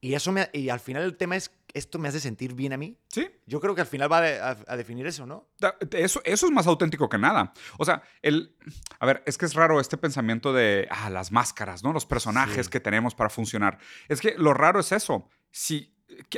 Y, 0.00 0.14
eso 0.14 0.30
me, 0.32 0.48
y 0.52 0.68
al 0.68 0.80
final 0.80 1.02
el 1.02 1.16
tema 1.16 1.36
es, 1.36 1.50
¿esto 1.72 1.98
me 1.98 2.08
hace 2.08 2.20
sentir 2.20 2.54
bien 2.54 2.72
a 2.72 2.76
mí? 2.76 2.98
Sí, 3.08 3.28
Yo 3.46 3.60
creo 3.60 3.74
que 3.74 3.80
al 3.80 3.86
final 3.86 4.10
va 4.12 4.18
a, 4.18 4.50
a- 4.52 4.56
a 4.68 4.76
definir 4.76 5.06
eso, 5.06 5.26
¿no? 5.26 5.48
Eso, 5.92 6.20
eso 6.24 6.46
es 6.46 6.52
más 6.52 6.66
auténtico 6.66 7.08
que 7.08 7.18
nada. 7.18 7.52
O 7.78 7.84
sea, 7.84 8.02
el. 8.22 8.56
A 9.00 9.06
ver, 9.06 9.22
es 9.26 9.38
que 9.38 9.46
es 9.46 9.54
raro 9.54 9.80
este 9.80 9.96
pensamiento 9.96 10.52
de. 10.52 10.86
Ah, 10.90 11.10
las 11.10 11.32
máscaras, 11.32 11.82
¿no? 11.82 11.92
Los 11.92 12.06
personajes 12.06 12.66
Sí. 12.66 12.72
que 12.72 12.80
tenemos 12.80 13.14
para 13.14 13.30
funcionar. 13.30 13.78
Es 14.08 14.20
que 14.20 14.34
lo 14.36 14.52
raro 14.54 14.80
es 14.80 14.92
eso. 14.92 15.28
Si. 15.50 15.95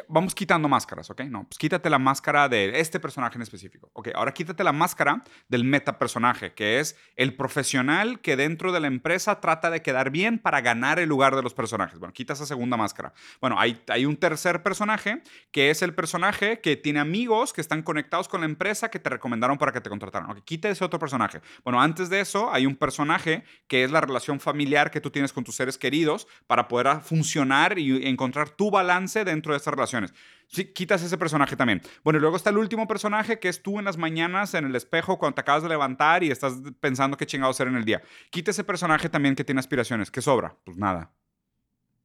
Vamos 0.09 0.35
quitando 0.35 0.69
máscaras, 0.69 1.11
¿ok? 1.11 1.23
No, 1.23 1.45
pues 1.45 1.59
quítate 1.59 1.91
la 1.91 1.99
máscara 1.99 2.49
de 2.49 2.81
este 2.81 3.01
personaje 3.01 3.37
en 3.37 3.43
específico. 3.43 3.91
Ok, 3.93 4.09
ahora 4.15 4.33
quítate 4.33 4.65
la 4.65 4.73
máscara 4.73 5.25
del 5.49 5.65
metapersonaje, 5.65 6.53
que 6.53 6.81
es 6.81 6.97
el 7.17 7.35
profesional 7.35 8.21
que 8.21 8.37
dentro 8.37 8.73
de 8.73 8.81
la 8.81 8.87
empresa 8.87 9.41
trata 9.41 9.71
de 9.71 9.83
quedar 9.83 10.11
bien 10.11 10.39
para 10.39 10.61
ganar 10.61 10.99
el 10.99 11.09
lugar 11.09 11.37
de 11.37 11.43
los 11.43 11.55
personajes. 11.55 11.99
Bueno, 11.99 12.13
quita 12.13 12.33
esa 12.33 12.47
segunda 12.47 12.77
máscara. 12.77 13.13
Bueno, 13.41 13.59
hay, 13.59 13.83
hay 13.89 14.07
un 14.07 14.17
tercer 14.17 14.63
personaje 14.63 15.23
que 15.51 15.71
es 15.71 15.83
el 15.83 15.95
personaje 15.95 16.61
que 16.61 16.77
tiene 16.77 17.01
amigos 17.01 17.53
que 17.53 17.61
están 17.61 17.83
conectados 17.83 18.29
con 18.29 18.41
la 18.41 18.47
empresa 18.47 18.91
que 18.91 18.99
te 18.99 19.11
recomendaron 19.11 19.59
para 19.59 19.73
que 19.73 19.81
te 19.81 19.91
contrataran. 19.91 20.31
Ok, 20.31 20.45
quita 20.45 20.69
ese 20.69 20.85
otro 20.85 20.99
personaje. 20.99 21.41
Bueno, 21.65 21.81
antes 21.81 22.11
de 22.11 22.21
eso 22.21 22.53
hay 22.53 22.67
un 22.67 22.77
personaje 22.77 23.45
que 23.67 23.85
es 23.85 23.91
la 23.91 24.01
relación 24.01 24.41
familiar 24.41 24.91
que 24.91 25.01
tú 25.01 25.11
tienes 25.11 25.33
con 25.33 25.45
tus 25.45 25.57
seres 25.57 25.79
queridos 25.79 26.27
para 26.47 26.69
poder 26.69 27.01
funcionar 27.03 27.79
y 27.79 28.07
encontrar 28.07 28.51
tu 28.51 28.71
balance 28.71 29.25
dentro 29.25 29.53
de 29.53 29.61
estas 29.69 29.75
relaciones. 29.77 30.15
Sí, 30.47 30.73
quitas 30.73 31.03
ese 31.03 31.19
personaje 31.19 31.57
también. 31.57 31.83
Bueno, 32.03 32.19
y 32.19 32.21
luego 32.21 32.37
está 32.37 32.51
el 32.51 32.59
último 32.59 32.87
personaje 32.89 33.39
que 33.39 33.49
es 33.49 33.63
tú 33.63 33.79
en 33.79 33.85
las 33.85 33.97
mañanas 33.97 34.55
en 34.55 34.65
el 34.65 34.75
espejo 34.75 35.19
cuando 35.19 35.35
te 35.37 35.41
acabas 35.43 35.63
de 35.63 35.69
levantar 35.69 36.25
y 36.25 36.31
estás 36.31 36.55
pensando 36.81 37.17
qué 37.17 37.27
chingado 37.27 37.51
hacer 37.51 37.69
en 37.69 37.77
el 37.77 37.85
día. 37.85 38.03
Quita 38.31 38.51
ese 38.51 38.65
personaje 38.65 39.09
también 39.09 39.35
que 39.37 39.45
tiene 39.45 39.59
aspiraciones. 39.61 40.11
¿Qué 40.11 40.23
sobra? 40.23 40.57
Pues 40.65 40.77
nada. 40.77 41.13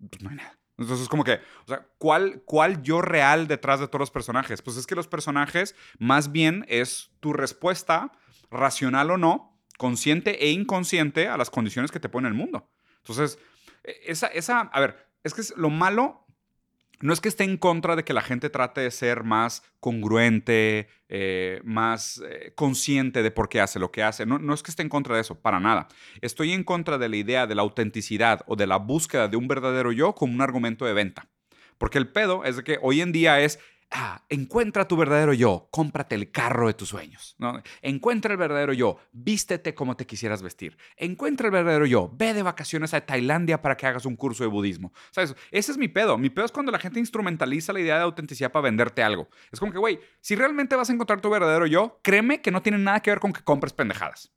Pues 0.09 0.21
no 0.21 0.29
hay 0.29 0.35
nada. 0.35 0.57
Entonces 0.77 1.03
es 1.03 1.09
como 1.09 1.23
que, 1.23 1.33
o 1.33 1.67
sea, 1.67 1.85
¿cuál, 1.99 2.41
¿cuál 2.45 2.81
yo 2.81 3.01
real 3.01 3.47
detrás 3.47 3.79
de 3.79 3.87
todos 3.87 3.99
los 3.99 4.11
personajes? 4.11 4.61
Pues 4.61 4.75
es 4.75 4.87
que 4.87 4.95
los 4.95 5.07
personajes 5.07 5.75
más 5.99 6.31
bien 6.31 6.65
es 6.67 7.11
tu 7.19 7.31
respuesta, 7.31 8.11
racional 8.49 9.11
o 9.11 9.17
no, 9.17 9.55
consciente 9.77 10.43
e 10.45 10.49
inconsciente 10.51 11.27
a 11.27 11.37
las 11.37 11.49
condiciones 11.51 11.91
que 11.91 11.99
te 11.99 12.09
pone 12.09 12.27
el 12.27 12.33
mundo. 12.33 12.69
Entonces, 12.97 13.37
e- 13.83 13.99
esa, 14.07 14.27
esa, 14.27 14.61
a 14.61 14.79
ver, 14.79 15.07
es 15.23 15.33
que 15.35 15.41
es- 15.41 15.55
lo 15.57 15.69
malo 15.69 16.22
no 17.03 17.11
es 17.11 17.19
que 17.19 17.27
esté 17.27 17.43
en 17.43 17.57
contra 17.57 17.97
de 17.97 18.05
que 18.05 18.13
la 18.13 18.21
gente 18.21 18.49
trate 18.49 18.79
de 18.79 18.89
ser 18.89 19.25
más 19.25 19.61
congruente, 19.81 20.87
eh, 21.09 21.59
más 21.65 22.23
eh, 22.25 22.53
consciente 22.55 23.21
de 23.21 23.29
por 23.29 23.49
qué 23.49 23.59
hace 23.59 23.77
lo 23.77 23.91
que 23.91 24.01
hace. 24.01 24.25
No, 24.25 24.39
no 24.39 24.53
es 24.53 24.63
que 24.63 24.71
esté 24.71 24.83
en 24.83 24.89
contra 24.89 25.15
de 25.15 25.21
eso, 25.21 25.35
para 25.35 25.59
nada. 25.59 25.89
Estoy 26.21 26.53
en 26.53 26.63
contra 26.63 26.97
de 26.97 27.09
la 27.09 27.17
idea 27.17 27.45
de 27.45 27.55
la 27.55 27.61
autenticidad 27.61 28.39
o 28.47 28.55
de 28.55 28.67
la 28.67 28.77
búsqueda 28.77 29.27
de 29.27 29.35
un 29.35 29.49
verdadero 29.49 29.91
yo 29.91 30.15
como 30.15 30.33
un 30.33 30.39
argumento 30.39 30.85
de 30.85 30.93
venta. 30.93 31.27
Porque 31.77 31.97
el 31.97 32.07
pedo 32.07 32.45
es 32.45 32.55
de 32.55 32.63
que 32.63 32.79
hoy 32.81 33.01
en 33.01 33.11
día 33.11 33.41
es, 33.41 33.59
ah, 33.93 34.23
encuentra 34.29 34.87
tu 34.87 34.97
verdadero 34.97 35.33
yo, 35.33 35.67
cómprate 35.71 36.15
el 36.15 36.31
carro 36.31 36.67
de 36.67 36.73
tus 36.73 36.89
sueños. 36.89 37.37
Encuentra 37.81 38.33
el 38.33 38.37
verdadero 38.37 38.73
yo, 38.73 38.97
vístete 39.11 39.73
como 39.73 39.95
te 39.95 40.05
quisieras 40.05 40.41
vestir. 40.41 40.77
Encuentra 40.97 41.47
el 41.47 41.51
verdadero 41.51 41.85
yo, 41.85 42.11
ve 42.13 42.33
de 42.33 42.43
vacaciones 42.43 42.93
a 42.93 43.01
Tailandia 43.01 43.61
para 43.61 43.77
que 43.77 43.87
hagas 43.87 44.05
un 44.05 44.15
curso 44.15 44.43
de 44.43 44.49
budismo. 44.49 44.91
Ese 45.51 45.71
es 45.71 45.77
mi 45.77 45.87
pedo. 45.87 46.17
Mi 46.17 46.29
pedo 46.29 46.45
es 46.45 46.51
cuando 46.51 46.71
la 46.71 46.79
gente 46.79 46.99
instrumentaliza 46.99 47.71
la 47.71 47.79
idea 47.79 47.97
de 47.97 48.03
autenticidad 48.03 48.51
para 48.51 48.63
venderte 48.63 49.03
algo. 49.03 49.29
Es 49.51 49.59
como 49.59 49.71
que, 49.71 49.77
güey, 49.77 49.99
si 50.21 50.35
realmente 50.35 50.75
vas 50.75 50.89
a 50.89 50.93
encontrar 50.93 51.21
tu 51.21 51.29
verdadero 51.29 51.65
yo, 51.67 51.99
créeme 52.03 52.41
que 52.41 52.51
no 52.51 52.61
tiene 52.61 52.79
nada 52.79 52.99
que 53.01 53.11
ver 53.11 53.19
con 53.19 53.31
que 53.31 53.43
compres 53.43 53.73
pendejadas. 53.73 54.31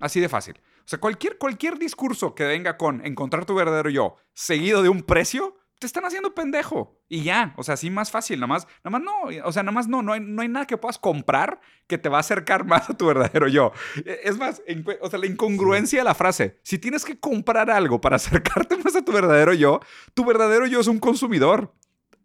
Así 0.00 0.20
de 0.20 0.28
fácil. 0.28 0.60
O 0.80 0.88
sea, 0.88 1.00
cualquier, 1.00 1.38
cualquier 1.38 1.78
discurso 1.78 2.34
que 2.34 2.44
venga 2.44 2.76
con 2.76 3.04
encontrar 3.06 3.46
tu 3.46 3.54
verdadero 3.54 3.88
yo 3.88 4.16
seguido 4.34 4.82
de 4.82 4.90
un 4.90 5.02
precio, 5.02 5.56
te 5.78 5.86
están 5.86 6.04
haciendo 6.04 6.34
pendejo. 6.34 6.98
Y 7.08 7.22
ya, 7.24 7.52
o 7.56 7.62
sea, 7.62 7.74
así 7.74 7.90
más 7.90 8.10
fácil, 8.10 8.38
nada 8.40 8.46
más, 8.46 8.66
nada 8.84 8.98
más 8.98 9.02
no, 9.02 9.46
o 9.46 9.52
sea, 9.52 9.62
nada 9.62 9.72
más 9.72 9.88
no, 9.88 10.02
no 10.02 10.12
hay, 10.12 10.20
no 10.20 10.40
hay 10.42 10.48
nada 10.48 10.66
que 10.66 10.76
puedas 10.78 10.98
comprar 10.98 11.60
que 11.86 11.98
te 11.98 12.08
va 12.08 12.18
a 12.18 12.20
acercar 12.20 12.64
más 12.66 12.88
a 12.90 12.96
tu 12.96 13.06
verdadero 13.06 13.48
yo. 13.48 13.72
E- 14.04 14.20
Es 14.24 14.38
más, 14.38 14.62
o 15.00 15.10
sea, 15.10 15.18
la 15.18 15.26
incongruencia 15.26 15.98
de 16.00 16.04
la 16.04 16.14
frase, 16.14 16.58
si 16.62 16.78
tienes 16.78 17.04
que 17.04 17.18
comprar 17.20 17.70
algo 17.70 18.00
para 18.00 18.16
acercarte 18.16 18.76
más 18.78 18.96
a 18.96 19.04
tu 19.04 19.12
verdadero 19.12 19.52
yo, 19.52 19.80
tu 20.14 20.24
verdadero 20.24 20.66
yo 20.66 20.80
es 20.80 20.86
un 20.86 20.98
consumidor. 20.98 21.74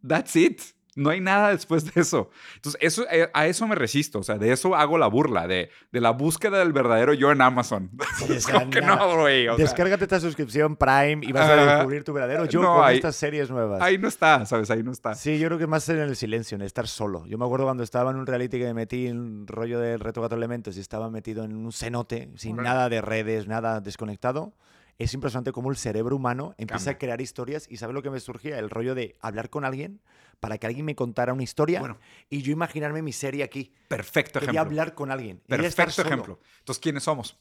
That's 0.08 0.36
it. 0.36 0.62
No 0.96 1.12
hay 1.12 1.22
nada 1.22 1.50
después 1.52 1.86
de 1.94 2.02
eso. 2.02 2.30
Entonces, 2.56 2.82
eso, 2.82 3.06
eh, 3.12 3.30
a 3.34 3.48
eso 3.48 3.68
me 3.68 3.76
resisto. 3.76 4.20
O 4.20 4.24
sea, 4.24 4.38
de 4.38 4.52
eso 4.52 4.76
hago 4.76 4.98
la 4.98 5.08
burla, 5.08 5.48
de, 5.48 5.70
de 5.92 6.02
la 6.02 6.10
búsqueda 6.12 6.60
del 6.60 6.74
verdadero 6.74 7.14
yo 7.14 7.32
en 7.32 7.42
Amazon. 7.42 7.92
Sí, 8.18 8.26
es 8.34 8.48
como 8.48 8.70
que 8.70 8.82
no, 8.82 9.18
güey. 9.20 9.48
o 9.48 9.56
sea, 9.56 9.64
Descárgate 9.66 10.04
esta 10.06 10.20
suscripción 10.20 10.76
Prime 10.76 11.20
y 11.22 11.32
vas 11.32 11.50
a 11.50 11.56
descubrir 11.56 12.04
tu 12.04 12.12
verdadero 12.12 12.46
yo 12.46 12.62
No, 12.62 12.76
con 12.76 12.86
ahí- 12.86 12.96
estas 12.98 13.16
series 13.16 13.50
nuevas. 13.50 13.82
ahí 13.82 13.98
no 13.98 14.08
está, 14.08 14.46
¿sabes? 14.46 14.70
Ahí 14.72 14.84
no 14.84 14.92
está. 14.92 15.14
Sí, 15.16 15.38
yo 15.40 15.48
creo 15.48 15.60
que 15.60 15.68
más 15.68 15.88
en 15.90 16.00
el 16.00 16.16
silencio, 16.16 16.56
en 16.56 16.64
estar 16.64 16.88
solo. 16.88 17.26
Yo 17.28 17.38
me 17.38 17.46
acuerdo 17.46 17.66
cuando 17.66 17.84
estaba 17.84 18.12
en 18.12 18.18
un 18.18 18.26
reality 18.26 18.58
que 18.60 18.66
me 18.66 18.74
metí 18.74 19.08
en 19.08 19.20
un 19.20 19.48
rollo 19.48 19.80
del 19.80 20.00
reto 20.00 20.22
cuatro 20.22 20.38
elementos 20.38 20.76
y 20.76 20.80
estaba 20.80 21.10
metido 21.10 21.44
en 21.44 21.56
un 21.56 21.72
cenote, 21.72 22.30
sin 22.36 22.58
nada 22.58 22.90
de 22.90 23.00
redes, 23.02 23.48
nada 23.48 23.80
desconectado. 23.80 24.54
Es 25.00 25.14
impresionante 25.14 25.52
cómo 25.54 25.72
el 25.72 25.78
cerebro 25.78 26.16
humano 26.16 26.54
empieza 26.58 26.86
Cambia. 26.86 26.92
a 26.92 26.98
crear 27.00 27.22
historias 27.22 27.66
y 27.70 27.78
¿sabes 27.78 27.94
lo 27.96 28.04
que 28.04 28.10
me 28.10 28.20
surgía? 28.20 28.60
El 28.60 28.70
rollo 28.70 28.94
de 28.96 29.18
hablar 29.22 29.50
con 29.50 29.64
alguien 29.66 30.02
para 30.42 30.58
que 30.58 30.68
alguien 30.68 30.86
me 30.86 30.94
contara 30.96 31.34
una 31.34 31.42
historia 31.44 31.80
Bueno. 31.80 31.98
y 32.30 32.42
yo 32.42 32.52
imaginarme 32.52 33.02
mi 33.02 33.14
serie 33.14 33.44
aquí. 33.44 33.74
Perfecto 33.88 34.40
Quería 34.42 34.60
ejemplo. 34.62 34.62
hablar 34.82 34.94
con 34.96 35.10
alguien. 35.10 35.42
Perfecto 35.48 36.02
ejemplo. 36.02 36.40
Entonces, 36.60 36.82
¿quiénes 36.82 37.04
somos? 37.04 37.40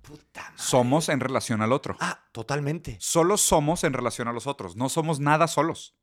Puta 0.00 0.42
madre. 0.42 0.54
Somos 0.56 1.08
en 1.10 1.20
relación 1.20 1.60
al 1.62 1.72
otro. 1.72 1.96
Ah, 2.00 2.24
totalmente. 2.32 2.96
Solo 3.00 3.36
somos 3.36 3.84
en 3.84 3.92
relación 3.92 4.26
a 4.28 4.32
los 4.32 4.46
otros. 4.46 4.74
No 4.76 4.88
somos 4.88 5.20
nada 5.20 5.46
solos. 5.46 5.94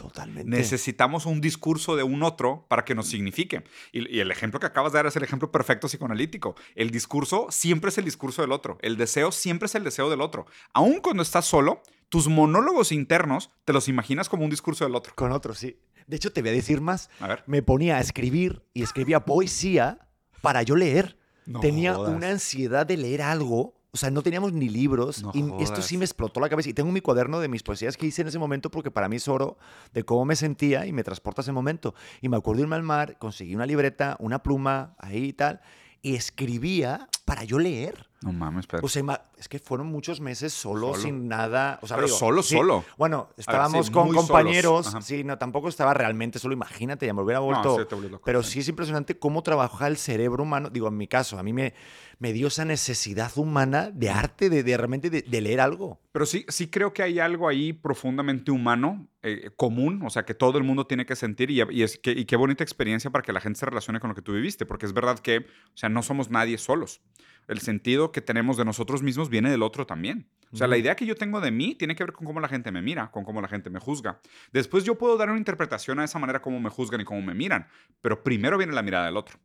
Totalmente. 0.00 0.48
Necesitamos 0.50 1.26
un 1.26 1.40
discurso 1.40 1.94
de 1.94 2.02
un 2.02 2.22
otro 2.22 2.64
para 2.68 2.84
que 2.84 2.94
nos 2.94 3.06
signifique. 3.08 3.64
Y, 3.92 4.08
y 4.16 4.20
el 4.20 4.30
ejemplo 4.30 4.58
que 4.58 4.66
acabas 4.66 4.92
de 4.92 4.98
dar 4.98 5.06
es 5.06 5.16
el 5.16 5.22
ejemplo 5.22 5.52
perfecto 5.52 5.88
psicoanalítico. 5.88 6.54
El 6.74 6.90
discurso 6.90 7.46
siempre 7.50 7.90
es 7.90 7.98
el 7.98 8.04
discurso 8.04 8.40
del 8.42 8.52
otro. 8.52 8.78
El 8.80 8.96
deseo 8.96 9.30
siempre 9.30 9.66
es 9.66 9.74
el 9.74 9.84
deseo 9.84 10.08
del 10.08 10.20
otro. 10.22 10.46
Aun 10.72 11.00
cuando 11.00 11.22
estás 11.22 11.44
solo, 11.44 11.82
tus 12.08 12.28
monólogos 12.28 12.92
internos 12.92 13.50
te 13.64 13.72
los 13.72 13.88
imaginas 13.88 14.28
como 14.28 14.44
un 14.44 14.50
discurso 14.50 14.84
del 14.84 14.94
otro. 14.94 15.12
Con 15.14 15.32
otro, 15.32 15.54
sí. 15.54 15.78
De 16.06 16.16
hecho, 16.16 16.32
te 16.32 16.40
voy 16.40 16.50
a 16.50 16.54
decir 16.54 16.80
más. 16.80 17.08
A 17.20 17.28
ver. 17.28 17.44
Me 17.46 17.62
ponía 17.62 17.98
a 17.98 18.00
escribir 18.00 18.64
y 18.72 18.82
escribía 18.82 19.24
poesía 19.24 20.08
para 20.40 20.62
yo 20.62 20.76
leer. 20.76 21.18
No 21.46 21.60
Tenía 21.60 21.94
jodas. 21.94 22.16
una 22.16 22.30
ansiedad 22.30 22.86
de 22.86 22.96
leer 22.96 23.22
algo. 23.22 23.79
O 23.92 23.96
sea, 23.96 24.10
no 24.10 24.22
teníamos 24.22 24.52
ni 24.52 24.68
libros. 24.68 25.22
No 25.22 25.32
y 25.34 25.40
esto 25.40 25.74
jodas. 25.74 25.86
sí 25.86 25.98
me 25.98 26.04
explotó 26.04 26.40
la 26.40 26.48
cabeza. 26.48 26.68
Y 26.68 26.74
tengo 26.74 26.90
mi 26.92 27.00
cuaderno 27.00 27.40
de 27.40 27.48
mis 27.48 27.62
poesías 27.62 27.96
que 27.96 28.06
hice 28.06 28.22
en 28.22 28.28
ese 28.28 28.38
momento 28.38 28.70
porque 28.70 28.90
para 28.90 29.08
mí 29.08 29.16
es 29.16 29.28
oro 29.28 29.58
de 29.92 30.04
cómo 30.04 30.24
me 30.24 30.36
sentía 30.36 30.86
y 30.86 30.92
me 30.92 31.02
transporta 31.02 31.42
ese 31.42 31.52
momento. 31.52 31.94
Y 32.20 32.28
me 32.28 32.36
acuerdo 32.36 32.62
irme 32.62 32.76
al 32.76 32.82
mar, 32.82 33.18
conseguí 33.18 33.54
una 33.54 33.66
libreta, 33.66 34.16
una 34.20 34.42
pluma, 34.42 34.94
ahí 34.98 35.24
y 35.26 35.32
tal. 35.32 35.60
Y 36.02 36.14
escribía 36.14 37.08
para 37.24 37.44
yo 37.44 37.58
leer. 37.58 38.08
No 38.22 38.32
mames, 38.32 38.66
pero. 38.66 38.84
O 38.84 38.88
sea, 38.88 39.30
es 39.38 39.48
que 39.48 39.58
fueron 39.58 39.86
muchos 39.86 40.20
meses 40.20 40.52
solo, 40.52 40.88
Solo. 40.88 41.02
sin 41.02 41.28
nada. 41.28 41.78
O 41.80 41.86
sea, 41.86 41.96
Pero 41.96 42.06
digo, 42.06 42.18
solo, 42.18 42.42
sí, 42.42 42.56
solo. 42.56 42.84
Bueno, 42.98 43.28
estábamos 43.36 43.86
sí, 43.86 43.92
con 43.92 44.12
compañeros. 44.12 44.94
Sí, 45.02 45.24
no, 45.24 45.38
tampoco 45.38 45.68
estaba 45.68 45.94
realmente 45.94 46.38
solo. 46.38 46.52
Imagínate, 46.52 47.06
ya 47.06 47.14
me 47.14 47.22
hubiera 47.22 47.40
vuelto. 47.40 47.76
sí, 47.78 47.84
vuelves 47.90 48.10
loco, 48.10 48.24
pero 48.24 48.42
sí. 48.42 48.52
sí 48.52 48.60
es 48.60 48.68
impresionante 48.68 49.18
cómo 49.18 49.42
trabaja 49.42 49.86
el 49.86 49.96
cerebro 49.96 50.42
humano. 50.42 50.70
Digo, 50.70 50.88
en 50.88 50.96
mi 50.96 51.06
caso, 51.06 51.38
a 51.38 51.42
mí 51.42 51.52
me, 51.52 51.72
me 52.20 52.34
dio 52.34 52.48
esa 52.48 52.66
necesidad 52.66 53.32
humana 53.36 53.90
de 53.90 54.10
arte, 54.10 54.50
de, 54.50 54.62
de 54.62 54.76
realmente 54.76 55.08
de, 55.08 55.22
de 55.22 55.40
leer 55.40 55.58
algo. 55.60 56.00
Pero 56.12 56.26
sí, 56.26 56.44
sí 56.48 56.68
creo 56.68 56.92
que 56.92 57.02
hay 57.02 57.18
algo 57.18 57.48
ahí 57.48 57.72
profundamente 57.72 58.50
humano, 58.50 59.08
eh, 59.22 59.50
común, 59.56 60.02
o 60.04 60.10
sea, 60.10 60.24
que 60.24 60.34
todo 60.34 60.58
el 60.58 60.64
mundo 60.64 60.86
tiene 60.86 61.06
que 61.06 61.16
sentir 61.16 61.50
y, 61.50 61.62
y 61.70 61.82
es 61.82 61.98
que, 61.98 62.12
y 62.12 62.26
qué 62.26 62.36
bonita 62.36 62.62
experiencia 62.62 63.10
para 63.10 63.22
que 63.22 63.32
la 63.32 63.40
gente 63.40 63.58
se 63.58 63.64
relacione 63.64 64.00
con 64.00 64.08
lo 64.10 64.14
que 64.14 64.20
tú 64.20 64.34
viviste, 64.34 64.66
porque 64.66 64.84
es 64.84 64.92
verdad 64.92 65.18
que, 65.18 65.38
o 65.38 65.76
sea, 65.76 65.88
no 65.88 66.02
somos 66.02 66.30
nadie 66.30 66.58
solos. 66.58 67.00
El 67.48 67.60
sentido 67.60 68.12
que 68.12 68.20
tenemos 68.20 68.58
de 68.58 68.66
nosotros 68.66 69.02
mismos 69.02 69.30
viene 69.30 69.50
del 69.50 69.62
otro 69.62 69.86
también. 69.86 70.28
O 70.52 70.56
sea, 70.56 70.66
la 70.66 70.76
idea 70.76 70.96
que 70.96 71.06
yo 71.06 71.16
tengo 71.16 71.40
de 71.40 71.50
mí 71.50 71.74
tiene 71.74 71.94
que 71.94 72.04
ver 72.04 72.12
con 72.12 72.26
cómo 72.26 72.38
la 72.40 72.48
gente 72.48 72.70
me 72.70 72.82
mira, 72.82 73.10
con 73.10 73.24
cómo 73.24 73.40
la 73.40 73.48
gente 73.48 73.70
me 73.70 73.80
juzga. 73.80 74.20
Después 74.52 74.84
yo 74.84 74.98
puedo 74.98 75.16
dar 75.16 75.30
una 75.30 75.38
interpretación 75.38 76.00
a 76.00 76.04
esa 76.04 76.18
manera 76.18 76.42
como 76.42 76.60
me 76.60 76.70
juzgan 76.70 77.00
y 77.00 77.04
cómo 77.04 77.22
me 77.22 77.34
miran, 77.34 77.66
pero 78.00 78.22
primero 78.22 78.58
viene 78.58 78.72
la 78.72 78.82
mirada 78.82 79.06
del 79.06 79.16
otro. 79.16 79.38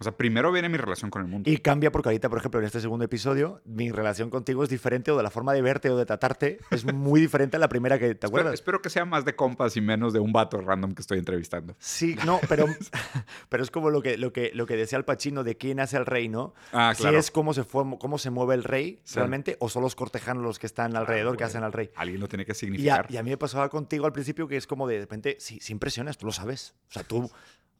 O 0.00 0.04
sea, 0.04 0.16
primero 0.16 0.52
viene 0.52 0.68
mi 0.68 0.76
relación 0.78 1.10
con 1.10 1.22
el 1.22 1.28
mundo. 1.28 1.50
Y 1.50 1.58
cambia 1.58 1.90
porque 1.90 2.10
ahorita, 2.10 2.28
por 2.28 2.38
ejemplo, 2.38 2.60
en 2.60 2.66
este 2.66 2.80
segundo 2.80 3.04
episodio, 3.04 3.60
mi 3.64 3.90
relación 3.90 4.30
contigo 4.30 4.62
es 4.62 4.68
diferente 4.68 5.10
o 5.10 5.16
de 5.16 5.24
la 5.24 5.30
forma 5.30 5.52
de 5.52 5.60
verte 5.60 5.90
o 5.90 5.96
de 5.96 6.06
tratarte 6.06 6.58
es 6.70 6.84
muy 6.84 7.20
diferente 7.20 7.56
a 7.56 7.60
la 7.60 7.68
primera 7.68 7.98
que 7.98 8.06
te 8.06 8.12
Espero, 8.12 8.28
acuerdas. 8.28 8.54
espero 8.54 8.80
que 8.80 8.90
sea 8.90 9.04
más 9.04 9.24
de 9.24 9.34
compas 9.34 9.76
y 9.76 9.80
menos 9.80 10.12
de 10.12 10.20
un 10.20 10.32
vato 10.32 10.60
random 10.60 10.94
que 10.94 11.02
estoy 11.02 11.18
entrevistando. 11.18 11.74
Sí, 11.80 12.16
no, 12.24 12.38
pero, 12.48 12.66
pero 13.48 13.62
es 13.62 13.70
como 13.72 13.90
lo 13.90 14.00
que, 14.00 14.16
lo, 14.18 14.32
que, 14.32 14.52
lo 14.54 14.66
que 14.66 14.76
decía 14.76 14.98
el 14.98 15.04
Pachino 15.04 15.42
de 15.42 15.56
quién 15.56 15.80
hace 15.80 15.96
al 15.96 16.06
rey, 16.06 16.28
¿no? 16.28 16.54
Ah, 16.72 16.92
Si 16.94 17.02
claro. 17.02 17.18
es 17.18 17.30
cómo 17.32 17.52
se, 17.52 17.64
fue, 17.64 17.84
cómo 17.98 18.18
se 18.18 18.30
mueve 18.30 18.54
el 18.54 18.62
rey 18.64 19.00
Sí. 19.04 19.16
realmente, 19.16 19.56
o 19.58 19.68
son 19.68 19.82
los 19.82 19.96
cortejanos 19.96 20.42
los 20.44 20.58
que 20.60 20.66
están 20.66 20.94
alrededor 20.96 21.36
que 21.36 21.42
hacen 21.44 21.64
al 21.64 21.72
rey. 21.72 21.90
Alguien 21.96 22.20
lo 22.20 22.28
tiene 22.28 22.44
que 22.44 22.52
Y 22.52 22.52
a, 22.52 22.54
significar. 22.54 23.06
y 23.10 23.16
a 23.16 23.22
mí 23.24 23.30
me 23.30 23.36
pasaba 23.36 23.68
contigo 23.68 24.06
al 24.06 24.12
principio 24.12 24.46
que 24.46 24.56
es 24.56 24.66
como 24.68 24.86
de 24.86 25.00
repente, 25.00 25.36
sí, 25.40 25.58
sí 25.60 25.72
impresionas, 25.72 26.18
tú 26.18 26.26
lo 26.26 26.32
sabes. 26.32 26.74
O 26.88 26.92
sea, 26.92 27.02
tú, 27.02 27.28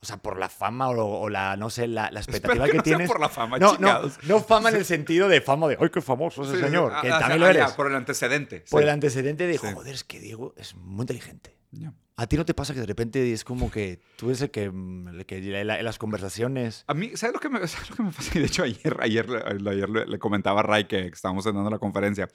o 0.00 0.06
sea, 0.06 0.16
por 0.18 0.38
la 0.38 0.48
fama 0.48 0.88
o, 0.90 1.20
o 1.22 1.28
la, 1.28 1.56
no 1.56 1.70
sé, 1.70 1.88
la, 1.88 2.10
la 2.10 2.20
expectativa 2.20 2.66
que 2.66 2.70
que 2.72 2.76
no 2.78 2.84
sea 2.84 2.94
tienes. 2.96 3.08
por 3.08 3.20
la 3.20 3.28
fama, 3.28 3.58
no, 3.58 3.76
no, 3.78 4.00
no 4.28 4.40
fama 4.40 4.68
en 4.70 4.76
el 4.76 4.84
sentido 4.84 5.28
de 5.28 5.40
fama 5.40 5.66
de, 5.68 5.76
¡ay, 5.80 5.88
qué 5.92 6.00
famoso 6.00 6.42
ese 6.44 6.56
Sí, 6.56 6.60
señor! 6.62 6.92
ah, 6.94 7.00
que 7.02 7.10
ah, 7.10 7.18
también 7.18 7.42
ah, 7.42 7.46
lo 7.48 7.52
ya, 7.52 7.62
eres. 7.64 7.72
por 7.74 7.86
el 7.88 7.94
antecedente. 7.96 8.64
por 8.70 8.80
sí. 8.80 8.84
el 8.84 8.90
antecedente 8.90 9.46
de, 9.46 9.58
joder, 9.58 9.94
es 9.94 10.04
que 10.04 10.20
Diego 10.20 10.54
es 10.56 10.74
muy 10.76 11.02
inteligente. 11.02 11.56
Ya. 11.70 11.92
¿A 12.16 12.26
ti 12.26 12.36
no 12.36 12.44
te 12.44 12.54
pasa 12.54 12.74
que 12.74 12.80
de 12.80 12.86
repente 12.86 13.32
es 13.32 13.44
como 13.44 13.70
que 13.70 14.00
tú 14.16 14.26
eres 14.30 14.40
el 14.42 14.50
que, 14.50 14.64
el 14.64 15.24
que 15.26 15.40
la- 15.64 15.82
las 15.82 15.98
conversaciones... 15.98 16.84
A 16.88 16.94
mí, 16.94 17.12
¿sabes 17.14 17.34
lo 17.34 17.40
que 17.40 17.48
me, 17.48 17.58
¿sabes 17.68 17.90
lo 17.90 17.96
que 17.96 18.02
me 18.04 18.10
pasa? 18.12 18.30
Y 18.36 18.40
de 18.40 18.46
hecho, 18.46 18.62
ayer, 18.62 18.96
ayer, 19.00 19.28
le- 19.28 19.70
ayer 19.70 19.88
le, 19.88 20.06
le 20.06 20.18
comentaba 20.18 20.60
a 20.60 20.62
Ray 20.62 20.84
que 20.86 21.06
estábamos 21.08 21.44
dando 21.44 21.68
la 21.70 21.78
conferencia. 21.78 22.28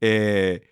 Eh, 0.00 0.68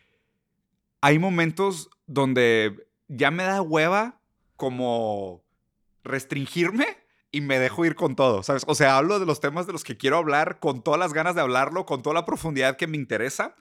hay 1.01 1.19
momentos 1.19 1.89
donde 2.07 2.87
ya 3.09 3.31
me 3.31 3.43
da 3.45 3.63
hueva 3.63 4.21
como 4.57 5.43
restringirme 6.05 6.99
y 7.33 7.41
me 7.41 7.59
dejo 7.59 7.85
ir 7.85 7.95
con 7.95 8.15
todo, 8.15 8.43
¿sabes? 8.43 8.65
O 8.67 8.75
sea, 8.75 8.99
hablo 8.99 9.19
de 9.19 9.27
los 9.27 9.41
temas 9.41 9.67
de 9.67 9.73
los 9.73 9.85
que 9.85 9.97
quiero 9.97 10.19
hablar 10.19 10.61
con 10.61 10.83
todas 10.83 11.01
las 11.01 11.15
ganas 11.15 11.35
de 11.35 11.41
hablarlo, 11.41 11.87
con 11.87 12.03
toda 12.03 12.15
la 12.15 12.27
profundidad 12.27 12.77
que 12.77 12.87
me 12.87 12.99
interesa. 12.99 13.57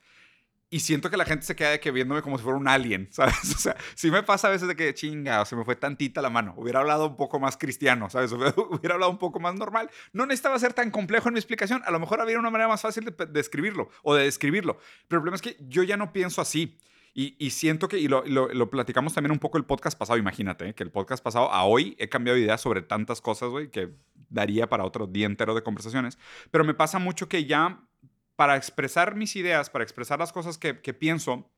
Y 0.74 0.80
siento 0.82 1.10
que 1.10 1.18
la 1.18 1.26
gente 1.26 1.46
se 1.46 1.54
queda 1.54 1.72
de 1.72 1.82
que 1.82 1.92
viéndome 1.92 2.22
como 2.22 2.38
si 2.38 2.46
fuera 2.46 2.58
un 2.58 2.68
alien, 2.70 3.10
¿sabes? 3.12 3.56
O 3.56 3.60
sea, 3.60 3.76
sí 3.96 4.10
me 4.10 4.24
pasa 4.24 4.48
a 4.48 4.52
veces 4.52 4.68
de 4.68 4.76
que 4.76 4.94
chinga, 4.94 5.44
se 5.46 5.56
me 5.56 5.66
fue 5.66 5.76
tantita 5.76 6.22
la 6.22 6.30
mano. 6.30 6.54
Hubiera 6.58 6.80
hablado 6.80 7.08
un 7.08 7.18
poco 7.18 7.40
más 7.40 7.58
cristiano, 7.58 8.10
¿sabes? 8.10 8.32
Hubiera 8.34 8.94
hablado 8.94 9.12
un 9.12 9.18
poco 9.18 9.40
más 9.40 9.56
normal. 9.56 9.90
No 10.14 10.26
necesitaba 10.26 10.60
ser 10.60 10.74
tan 10.74 10.92
complejo 10.92 11.28
en 11.28 11.34
mi 11.34 11.40
explicación. 11.40 11.82
A 11.86 11.92
lo 11.92 12.00
mejor 12.00 12.22
había 12.22 12.40
una 12.40 12.50
manera 12.50 12.70
más 12.70 12.82
fácil 12.82 13.06
de, 13.06 13.26
de 13.26 13.40
escribirlo 13.40 13.90
o 14.04 14.16
de 14.16 14.24
describirlo. 14.24 14.78
Pero 15.08 15.20
el 15.20 15.24
problema 15.24 15.36
es 15.36 15.42
que 15.42 15.58
yo 15.60 15.84
ya 15.84 15.98
no 15.98 16.14
pienso 16.14 16.42
así. 16.42 16.80
Y, 17.14 17.36
y 17.46 17.50
siento 17.52 17.88
que, 17.90 17.98
y 18.00 18.08
lo, 18.08 18.24
lo- 18.26 18.48
lo 18.48 18.70
platicamos 18.70 19.14
también 19.14 19.32
un 19.32 19.40
poco 19.40 19.58
el 19.58 19.66
podcast 19.66 19.98
pasado, 19.98 20.18
imagínate, 20.18 20.70
¿eh? 20.70 20.74
que 20.74 20.84
el 20.84 20.92
podcast 20.92 21.24
pasado 21.24 21.52
a 21.52 21.66
hoy 21.66 21.96
he 22.00 22.08
cambiado 22.08 22.38
de 22.38 22.44
idea 22.46 22.58
sobre 22.58 22.82
tantas 22.82 23.20
cosas, 23.22 23.50
güey, 23.50 23.70
que 23.70 23.90
daría 24.30 24.70
para 24.70 24.86
otro 24.86 25.08
día 25.08 25.26
entero 25.26 25.54
de 25.54 25.62
conversaciones. 25.64 26.18
Pero 26.52 26.64
me 26.64 26.74
pasa 26.74 27.00
mucho 27.00 27.28
que 27.28 27.46
ya 27.46 27.84
para 28.38 28.56
expresar 28.56 29.16
mis 29.16 29.36
ideas, 29.36 29.70
para 29.70 29.84
expresar 29.84 30.20
las 30.20 30.32
cosas 30.32 30.58
que, 30.58 30.80
que 30.82 30.94
pienso, 30.94 31.52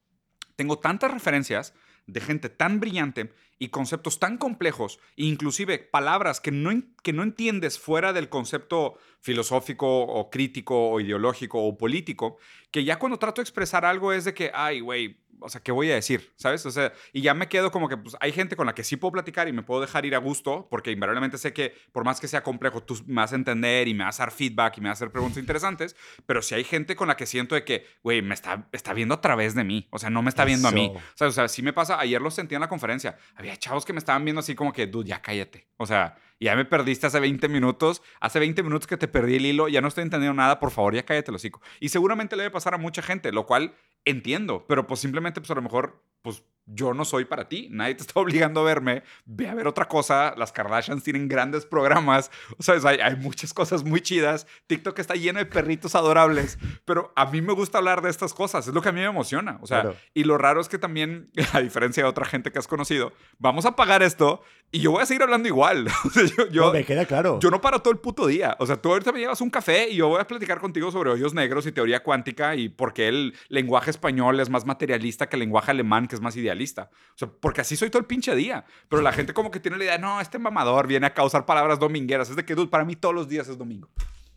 tengo 0.56 0.80
tantas 0.80 1.12
referencias 1.12 1.74
de 2.08 2.20
gente 2.20 2.50
tan 2.50 2.82
brillante 2.82 3.32
y 3.60 3.70
conceptos 3.70 4.20
tan 4.20 4.38
complejos, 4.38 5.00
inclusive 5.16 5.80
palabras 5.80 6.42
que 6.42 6.52
no, 6.52 6.72
que 7.02 7.14
no 7.14 7.24
entiendes 7.24 7.80
fuera 7.80 8.12
del 8.12 8.28
concepto 8.28 8.98
filosófico 9.22 10.02
o 10.02 10.30
crítico 10.30 10.90
o 10.90 11.00
ideológico 11.00 11.64
o 11.64 11.78
político, 11.78 12.38
que 12.72 12.84
ya 12.84 13.00
cuando 13.00 13.20
trato 13.20 13.40
de 13.40 13.44
expresar 13.44 13.86
algo 13.86 14.12
es 14.12 14.26
de 14.26 14.34
que, 14.34 14.52
ay, 14.54 14.82
güey, 14.82 15.23
o 15.44 15.50
sea, 15.50 15.62
¿qué 15.62 15.72
voy 15.72 15.92
a 15.92 15.96
decir? 15.96 16.32
¿Sabes? 16.36 16.66
O 16.66 16.72
sea, 16.72 16.94
y 17.12 17.22
ya 17.22 17.34
me 17.34 17.48
quedo 17.48 17.72
como 17.72 17.90
que 17.90 17.98
pues, 17.98 18.16
hay 18.20 18.32
gente 18.32 18.56
con 18.56 18.66
la 18.66 18.74
que 18.74 18.84
sí 18.84 18.96
puedo 18.96 19.12
platicar 19.12 19.48
y 19.48 19.54
me 19.54 19.62
puedo 19.62 19.82
dejar 19.82 20.06
ir 20.06 20.16
a 20.16 20.18
gusto, 20.18 20.68
porque 20.70 20.92
invariablemente 20.92 21.38
sé 21.38 21.54
que 21.54 21.76
por 21.92 22.04
más 22.06 22.20
que 22.20 22.28
sea 22.28 22.44
complejo, 22.44 22.82
tú 22.82 22.98
me 23.06 23.16
vas 23.16 23.34
a 23.34 23.36
entender 23.36 23.88
y 23.88 23.94
me 23.94 24.04
vas 24.04 24.20
a 24.20 24.24
dar 24.24 24.32
feedback 24.32 24.78
y 24.78 24.82
me 24.82 24.90
vas 24.90 25.02
a 25.02 25.06
hacer 25.06 25.12
preguntas 25.12 25.38
interesantes, 25.38 25.96
pero 26.26 26.42
si 26.42 26.56
hay 26.56 26.64
gente 26.64 26.96
con 26.96 27.08
la 27.08 27.18
que 27.18 27.26
siento 27.26 27.56
de 27.56 27.64
que, 27.64 27.86
güey, 28.02 28.22
me 28.22 28.34
está, 28.34 28.68
está 28.72 28.94
viendo 28.94 29.16
a 29.16 29.22
través 29.22 29.56
de 29.56 29.64
mí, 29.64 29.88
o 29.92 30.00
sea, 30.00 30.10
no 30.10 30.22
me 30.22 30.30
está 30.30 30.46
viendo 30.46 30.68
a 30.68 30.72
mí. 30.72 30.92
O 30.96 31.18
sea, 31.18 31.28
o 31.28 31.32
sea, 31.32 31.48
sí 31.48 31.62
me 31.62 31.74
pasa, 31.74 32.00
ayer 32.00 32.22
lo 32.22 32.32
sentí 32.32 32.56
en 32.56 32.62
la 32.62 32.70
conferencia, 32.70 33.18
había 33.36 33.58
chavos 33.58 33.86
que 33.86 33.94
me 33.94 34.00
estaban 34.00 34.24
viendo 34.24 34.40
así 34.40 34.56
como 34.56 34.72
que, 34.72 34.88
dude, 34.88 35.10
ya 35.10 35.22
cállate. 35.22 35.68
O 35.78 35.86
sea, 35.86 36.16
ya 36.40 36.56
me 36.56 36.66
perdiste 36.66 37.08
hace 37.08 37.20
20 37.20 37.48
minutos, 37.48 38.02
hace 38.20 38.40
20 38.40 38.64
minutos 38.64 38.88
que 38.88 38.98
te 38.98 39.08
perdí 39.08 39.36
el 39.36 39.46
hilo, 39.46 39.68
ya 39.68 39.82
no 39.82 39.88
estoy 39.88 40.04
entendiendo 40.04 40.36
nada, 40.36 40.60
por 40.60 40.72
favor, 40.72 40.94
ya 40.94 41.04
cállate 41.04 41.32
el 41.32 41.36
hocico. 41.36 41.62
Y 41.80 41.90
seguramente 41.90 42.36
le 42.36 42.44
debe 42.44 42.54
pasar 42.54 42.74
a 42.74 42.78
mucha 42.78 43.02
gente, 43.02 43.32
lo 43.32 43.46
cual 43.46 43.74
entiendo, 44.06 44.66
pero 44.68 44.88
pues 44.88 45.00
simplemente, 45.00 45.42
pues 45.42 45.52
a 45.52 45.56
lo 45.56 45.62
mejor, 45.62 46.04
pues 46.22 46.44
yo 46.66 46.94
no 46.94 47.04
soy 47.06 47.26
para 47.26 47.48
ti, 47.50 47.68
nadie 47.72 47.96
te 47.96 48.02
está 48.04 48.20
obligando 48.20 48.62
a 48.62 48.64
verme, 48.64 49.04
ve 49.26 49.48
a 49.50 49.54
ver 49.56 49.68
otra 49.68 49.88
cosa, 49.88 50.34
las 50.38 50.52
Kardashians 50.52 51.04
tienen 51.04 51.28
grandes 51.28 51.66
programas, 51.66 52.32
o 52.58 52.64
sea, 52.64 52.76
hay, 52.86 53.00
hay 53.00 53.16
muchas 53.18 53.54
cosas 53.54 53.84
muy 53.84 54.02
chidas, 54.02 54.48
TikTok 54.68 54.98
está 55.00 55.16
lleno 55.16 55.40
de 55.40 55.46
perritos 55.46 55.96
adorables, 55.96 56.58
pero 56.86 57.12
a 57.16 57.26
mí 57.26 57.42
me 57.42 57.54
gusta 57.54 57.80
hablar 57.80 58.02
de 58.02 58.10
estas 58.10 58.34
cosas, 58.34 58.68
es 58.68 58.74
lo 58.74 58.82
que 58.82 58.90
a 58.90 58.92
mí 58.92 59.00
me 59.02 59.06
emociona, 59.08 59.58
o 59.62 59.68
sea, 59.68 59.82
Claro. 59.82 59.98
y 60.14 60.24
lo 60.24 60.38
raro 60.38 60.62
es 60.62 60.70
que 60.70 60.78
también, 60.78 61.30
a 61.54 61.60
diferencia 61.60 62.04
de 62.04 62.10
otra 62.10 62.26
gente 62.26 62.52
que 62.52 62.60
has 62.60 62.68
conocido, 62.68 63.14
vamos 63.40 63.66
a 63.66 63.76
pagar 63.76 64.04
esto 64.04 64.42
y 64.72 64.80
yo 64.80 64.92
voy 64.92 65.04
a 65.04 65.06
seguir 65.06 65.22
hablando 65.24 65.48
igual, 65.48 65.88
o 66.06 66.10
sea, 66.10 66.24
yo, 66.26 66.48
yo- 66.50 66.66
No, 66.68 66.74
me 66.74 66.84
queda 66.86 67.06
claro. 67.06 67.40
yo 67.40 67.52
no 67.52 67.62
paro 67.62 67.82
todo 67.82 67.94
el 67.94 68.00
puto 68.00 68.26
día. 68.26 68.56
O 68.60 68.66
sea, 68.66 68.78
tú 68.82 68.92
ahorita 68.92 69.12
me 69.12 69.20
llevas 69.20 69.40
un 69.42 69.50
café 69.52 69.88
y 69.90 69.98
yo 69.98 70.08
voy 70.08 70.20
a 70.20 70.26
platicar 70.26 70.60
contigo 70.60 70.92
sobre 70.92 71.12
hoyos 71.12 71.34
negros 71.34 71.68
y 71.68 71.72
teoría 71.72 72.02
cuántica 72.02 72.56
y 72.56 72.70
por 72.70 72.94
qué 72.94 73.08
el 73.08 73.36
lenguaje 73.50 73.92
español 73.92 74.40
es 74.40 74.50
más 74.50 74.66
materialista 74.66 75.28
que 75.30 75.36
el 75.36 75.42
lenguaje 75.42 75.70
alemán, 75.72 76.08
que 76.08 76.16
es 76.16 76.22
más 76.22 76.36
idealista. 76.54 76.90
O 77.16 77.18
sea, 77.18 77.28
porque 77.28 77.62
así 77.62 77.76
soy 77.76 77.90
todo 77.90 78.00
el 78.00 78.06
pinche 78.06 78.36
día. 78.36 78.66
Pero 78.90 79.02
la 79.02 79.12
gente 79.12 79.34
como 79.34 79.52
que 79.52 79.60
tiene 79.60 79.78
la 79.78 79.84
idea, 79.84 79.98
no, 79.98 80.22
este 80.22 80.40
mamador 80.40 80.88
viene 80.88 81.08
a 81.08 81.14
causar 81.14 81.46
palabras 81.46 81.80
domingueras. 81.80 82.30
Es 82.30 82.36
de 82.36 82.46
que, 82.46 82.56
dude, 82.56 82.68
para 82.70 82.86
mí 82.86 82.96
todos 82.96 83.16
los 83.16 83.28
días 83.28 83.48
es 83.48 83.58
domingo. 83.58 83.90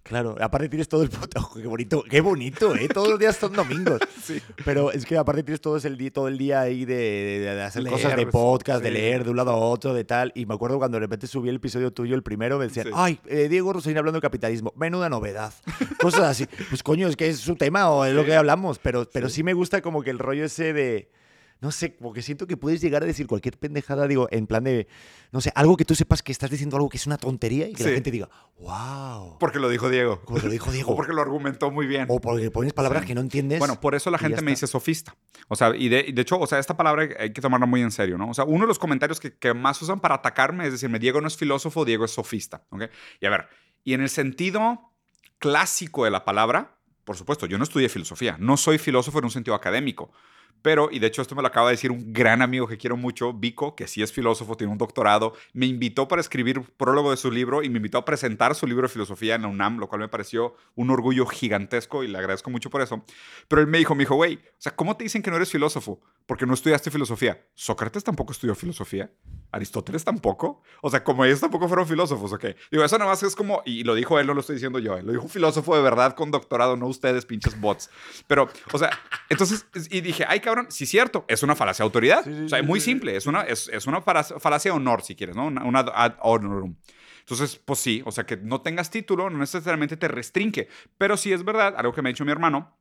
Claro, 0.03 0.37
aparte 0.41 0.69
tienes 0.69 0.89
todo 0.89 1.03
el 1.03 1.11
puto. 1.11 1.51
Qué 1.61 1.67
bonito, 1.67 2.05
qué 2.09 2.21
bonito, 2.21 2.77
¿eh? 2.77 2.87
Todos 2.87 3.09
los 3.09 3.19
días 3.19 3.37
son 3.37 3.53
domingos. 3.53 4.01
Sí. 4.27 4.41
Pero 4.65 4.91
es 4.91 5.07
que 5.07 5.17
aparte 5.17 5.45
tienes 5.45 5.61
todo 5.61 5.77
el 5.77 5.97
día, 5.97 6.13
todo 6.13 6.27
el 6.27 6.37
día 6.37 6.61
ahí 6.61 6.85
de, 6.85 6.95
de- 6.97 7.39
de 7.55 7.63
hacer 7.63 7.85
Leer, 7.85 7.95
cosas 7.95 8.17
de 8.17 8.27
podcast, 8.27 8.83
de 8.83 8.89
sí. 8.89 8.95
leer 8.95 9.23
de 9.23 9.31
un 9.31 9.37
lado 9.37 9.53
a 9.53 9.57
otro, 9.57 9.95
de 9.95 10.03
tal. 10.05 10.33
Y 10.35 10.47
me 10.47 10.55
acuerdo 10.55 10.79
cuando 10.79 10.97
de 10.97 11.01
repente 11.01 11.29
subí 11.29 11.49
el 11.49 11.57
episodio 11.57 11.93
tuyo, 11.93 12.17
el 12.17 12.25
primero, 12.25 12.59
me 12.59 12.65
decían, 12.67 12.87
Sí. 12.87 12.93
ay, 12.95 13.21
eh, 13.27 13.49
Diego 13.49 13.73
Rosarín 13.73 13.99
hablando 13.99 14.17
de 14.19 14.23
capitalismo. 14.23 14.73
Menuda 14.77 15.09
novedad. 15.09 15.55
Cosas 16.01 16.23
así. 16.23 16.47
Pues 16.69 16.83
coño, 16.83 17.07
es 17.07 17.15
que 17.15 17.29
es 17.29 17.39
su 17.39 17.55
tema 17.55 17.89
o 17.91 18.05
es 18.05 18.15
lo 18.15 18.25
que 18.25 18.35
hablamos. 18.35 18.81
Pero, 18.81 19.09
pero 19.13 19.29
sí 19.29 19.45
me 19.45 19.55
gusta 19.55 19.81
como 19.81 20.03
que 20.03 20.11
el 20.11 20.19
rollo 20.19 20.45
ese 20.45 20.73
de. 20.73 21.09
No 21.61 21.73
sé, 21.73 21.97
como 21.97 22.13
que 22.13 22.21
siento 22.21 22.47
que 22.47 22.57
puedes 22.59 22.83
llegar 22.83 23.03
a 23.03 23.07
decir 23.07 23.27
cualquier 23.27 23.57
pendejada, 23.59 24.07
digo, 24.07 24.29
en 24.31 24.47
plan 24.47 24.63
de, 24.65 24.87
no 25.33 25.41
sé, 25.41 25.51
algo 25.55 25.77
que 25.79 25.87
tú 25.87 25.95
sepas 25.95 26.23
que 26.23 26.31
estás 26.31 26.51
diciendo 26.51 26.77
algo 26.77 26.91
que 26.91 26.99
es 26.99 27.07
una 27.07 27.17
tontería 27.17 27.67
y 27.67 27.73
que 27.73 27.83
la 27.83 27.89
Sí. 27.89 27.95
gente 27.95 28.11
diga, 28.11 28.29
wow, 28.59 29.39
Porque 29.39 29.59
lo 29.59 29.69
dijo 29.71 29.89
Diego. 29.89 30.21
como 30.25 30.39
lo 30.39 30.51
dijo 30.51 30.71
Diego. 30.71 30.91
O 30.93 30.97
porque 30.97 31.13
lo 31.15 31.23
argumentó 31.23 31.71
muy 31.71 31.87
bien. 31.87 32.07
O 32.11 32.21
porque 32.21 32.51
pones 32.51 32.73
palabras 32.75 33.03
Sí. 33.03 33.09
que 33.09 33.15
no 33.15 33.23
entiendes. 33.23 33.59
Bueno, 33.59 33.81
por 33.81 33.95
eso 33.95 34.11
la 34.11 34.19
gente 34.19 34.43
me 34.43 34.51
dice 34.51 34.67
sofista. 34.67 35.17
O 35.49 35.57
sea, 35.57 35.75
y 35.75 35.89
de, 35.89 36.05
y 36.09 36.13
de 36.13 36.23
hecho, 36.23 36.39
o 36.39 36.47
sea, 36.47 36.59
esta 36.59 36.77
palabra 36.77 37.09
hay 37.19 37.33
que 37.33 37.41
tomarla 37.41 37.67
muy 37.67 37.81
en 37.81 37.91
serio, 37.91 38.19
¿no? 38.19 38.29
O 38.31 38.35
sea, 38.35 38.45
uno 38.45 38.61
de 38.65 38.69
los 38.69 38.79
comentarios 38.79 39.19
que, 39.19 39.37
que 39.39 39.55
más 39.55 39.81
usan 39.81 40.01
para 40.01 40.17
atacarme 40.17 40.67
es 40.67 40.73
decirme, 40.73 40.99
Diego 40.99 41.21
no 41.23 41.27
es 41.29 41.37
filósofo, 41.37 41.85
Diego 41.87 42.05
es 42.05 42.11
sofista, 42.11 42.65
¿ok? 42.71 42.83
Y 43.21 43.27
a 43.27 43.31
ver, 43.31 43.49
y 43.83 43.95
en 43.95 44.03
el 44.03 44.11
sentido 44.11 44.93
clásico 45.39 46.05
de 46.05 46.11
la 46.11 46.25
palabra, 46.25 46.79
por 47.05 47.17
supuesto, 47.17 47.47
yo 47.47 47.57
no 47.59 47.65
estudié 47.65 47.89
filosofía, 47.89 48.37
no 48.41 48.57
soy 48.57 48.79
filósofo 48.79 49.19
en 49.21 49.25
un 49.27 49.31
sentido 49.31 49.55
académico. 49.55 50.11
Pero, 50.63 50.89
y 50.91 50.99
de 50.99 51.07
hecho 51.07 51.23
esto 51.23 51.35
me 51.35 51.43
lo 51.43 51.49
acaba 51.49 51.69
de 51.69 51.75
decir 51.75 51.91
un 51.91 52.13
gran 52.13 52.43
amigo 52.43 52.67
que 52.67 52.77
quiero 52.79 52.97
mucho, 52.97 53.33
Vico, 53.33 53.77
que 53.77 53.87
sí 53.87 54.03
es 54.03 54.13
filósofo, 54.13 54.57
tiene 54.57 54.73
un 54.73 54.79
doctorado, 54.79 55.35
me 55.53 55.67
invitó 55.67 56.09
para 56.09 56.21
escribir 56.21 56.61
prólogo 56.77 57.11
de 57.11 57.17
su 57.17 57.31
libro 57.31 57.63
y 57.63 57.71
me 57.71 57.77
invitó 57.77 57.99
a 57.99 58.05
presentar 58.05 58.55
su 58.55 58.67
libro 58.67 58.87
de 58.87 58.93
filosofía 58.93 59.35
en 59.35 59.43
la 59.43 59.49
UNAM, 59.49 59.79
lo 59.79 59.89
cual 59.89 60.01
me 60.01 60.09
pareció 60.09 60.55
un 60.75 60.91
orgullo 60.91 61.27
gigantesco 61.27 62.03
y 62.03 62.09
le 62.09 62.19
agradezco 62.19 62.51
mucho 62.51 62.71
por 62.71 62.83
eso. 62.83 63.05
Pero 63.49 63.63
él 63.63 63.69
me 63.69 63.79
dijo, 63.79 63.95
me 63.95 64.03
dijo, 64.03 64.15
güey, 64.15 64.37
o 64.37 64.41
sea, 64.59 64.75
¿cómo 64.75 64.97
te 64.97 65.05
dicen 65.05 65.23
que 65.23 65.31
no 65.31 65.37
eres 65.37 65.51
filósofo? 65.51 66.01
Porque 66.27 66.45
no 66.45 66.55
estudiaste 66.55 66.91
filosofía. 66.91 67.47
Sócrates 67.55 68.03
tampoco 68.03 68.33
estudió 68.33 68.55
filosofía. 68.55 69.11
Aristóteles 69.53 70.05
tampoco. 70.05 70.63
O 70.83 70.91
sea, 70.91 71.05
como 71.05 71.25
ellos 71.25 71.41
tampoco 71.41 71.69
fueron 71.69 71.87
filósofos, 71.87 72.33
¿ok? 72.33 72.47
Digo, 72.71 72.85
eso 72.85 72.99
nada 72.99 73.11
más 73.11 73.23
es 73.23 73.37
como, 73.37 73.63
y 73.65 73.85
lo 73.85 73.95
dijo 73.95 74.19
él, 74.19 74.27
no 74.27 74.35
lo 74.35 74.41
estoy 74.41 74.57
diciendo 74.57 74.81
yo, 74.81 75.01
lo 75.01 75.13
dijo 75.13 75.25
un 75.25 75.31
filósofo 75.31 75.77
de 75.77 75.83
verdad 75.83 76.15
con 76.15 76.33
doctorado, 76.33 76.77
no 76.77 76.89
ustedes, 76.89 77.25
pinches 77.25 77.59
bots. 77.61 77.91
Pero, 78.27 78.49
o 78.73 78.79
sea, 78.79 78.91
entonces, 79.29 79.67
y 79.91 80.01
dije, 80.01 80.25
ay, 80.29 80.41
cabrón, 80.41 80.67
sí, 80.69 80.85
cierto, 80.85 81.25
es 81.29 81.43
una 81.43 81.55
falacia 81.55 81.85
de 81.85 81.87
autoridad. 81.87 82.27
o 82.27 82.49
sea, 82.49 82.59
es 82.59 82.67
muy 82.67 82.81
simple, 82.81 83.17
es 83.17 83.27
una, 83.27 83.43
es, 83.43 83.69
es 83.69 83.87
una 83.87 84.03
falacia 84.03 84.73
de 84.73 84.77
honor, 84.77 85.03
si 85.03 85.15
quieres, 85.15 85.37
¿no? 85.37 85.47
Una, 85.47 85.65
una 85.65 85.81
ad 85.81 86.17
honorum. 86.21 86.75
Entonces, 87.21 87.57
pues 87.57 87.81
sí, 87.81 88.03
o 88.05 88.13
sea, 88.13 88.25
que 88.25 88.37
no 88.37 88.61
tengas 88.61 88.91
título 88.91 89.31
no 89.31 89.39
necesariamente 89.39 89.97
te 89.97 90.07
restringe, 90.07 90.69
pero 90.97 91.17
sí 91.17 91.33
es 91.33 91.45
verdad, 91.45 91.75
algo 91.77 91.93
que 91.93 92.01
me 92.01 92.09
ha 92.09 92.13
dicho 92.13 92.25
mi 92.25 92.31
hermano, 92.31 92.77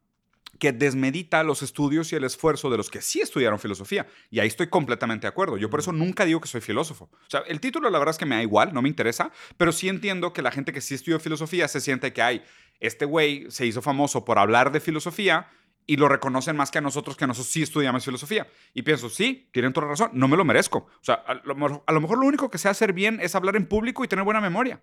que 0.60 0.72
desmedita 0.72 1.44
los 1.44 1.62
estudios 1.62 2.12
y 2.12 2.16
el 2.16 2.24
esfuerzo 2.24 2.70
de 2.70 2.78
los 2.78 2.90
que 2.90 3.02
sí 3.02 3.22
estudiaron 3.22 3.60
filosofía. 3.60 4.08
Y 4.30 4.40
ahí 4.40 4.48
estoy 4.48 4.68
completamente 4.68 5.28
de 5.28 5.30
acuerdo. 5.30 5.58
Yo 5.58 5.70
por 5.70 5.80
eso 5.80 5.92
nunca 5.92 6.26
digo 6.26 6.40
que 6.42 6.48
soy 6.48 6.62
filósofo. 6.62 7.10
O 7.12 7.30
sea, 7.30 7.42
el 7.48 7.60
título 7.60 7.90
la 7.90 8.00
verdad 8.00 8.14
es 8.14 8.18
que 8.18 8.26
me 8.26 8.36
da 8.36 8.42
igual, 8.42 8.74
no 8.74 8.82
me 8.82 8.90
interesa, 8.90 9.32
pero 9.58 9.72
sí 9.72 9.90
entiendo 9.90 10.34
que 10.34 10.42
la 10.42 10.52
gente 10.52 10.72
que 10.72 10.82
sí 10.82 10.96
estudió 10.96 11.20
filosofía 11.20 11.68
se 11.68 11.82
siente 11.82 12.14
que 12.14 12.22
hay, 12.22 12.44
este 12.80 13.06
güey 13.06 13.46
se 13.50 13.66
hizo 13.66 13.82
famoso 13.82 14.26
por 14.26 14.40
hablar 14.40 14.72
de 14.72 14.80
filosofía 14.80 15.48
y 15.88 15.98
lo 15.98 16.08
reconocen 16.08 16.56
más 16.56 16.72
que 16.72 16.80
a 16.80 16.82
nosotros, 16.82 17.16
que 17.16 17.28
nosotros 17.28 17.52
sí 17.52 17.62
estudiamos 17.62 18.04
filosofía. 18.04 18.48
Y 18.74 18.82
pienso, 18.82 19.10
sí, 19.10 19.50
tienen 19.52 19.74
toda 19.74 19.88
razón, 19.88 20.10
no 20.14 20.28
me 20.28 20.38
lo 20.38 20.46
merezco. 20.46 20.80
O 20.80 21.04
sea, 21.04 21.16
a 21.16 21.36
lo, 21.36 21.84
a 21.86 21.92
lo 21.94 22.02
mejor 22.02 22.18
lo 22.18 22.26
único 22.26 22.50
que 22.50 22.58
sé 22.58 22.70
hacer 22.70 22.94
bien 22.94 23.20
es 23.22 23.36
hablar 23.36 23.56
en 23.56 23.68
público 23.68 24.04
y 24.04 24.08
tener 24.08 24.26
buena 24.26 24.42
memoria. 24.42 24.82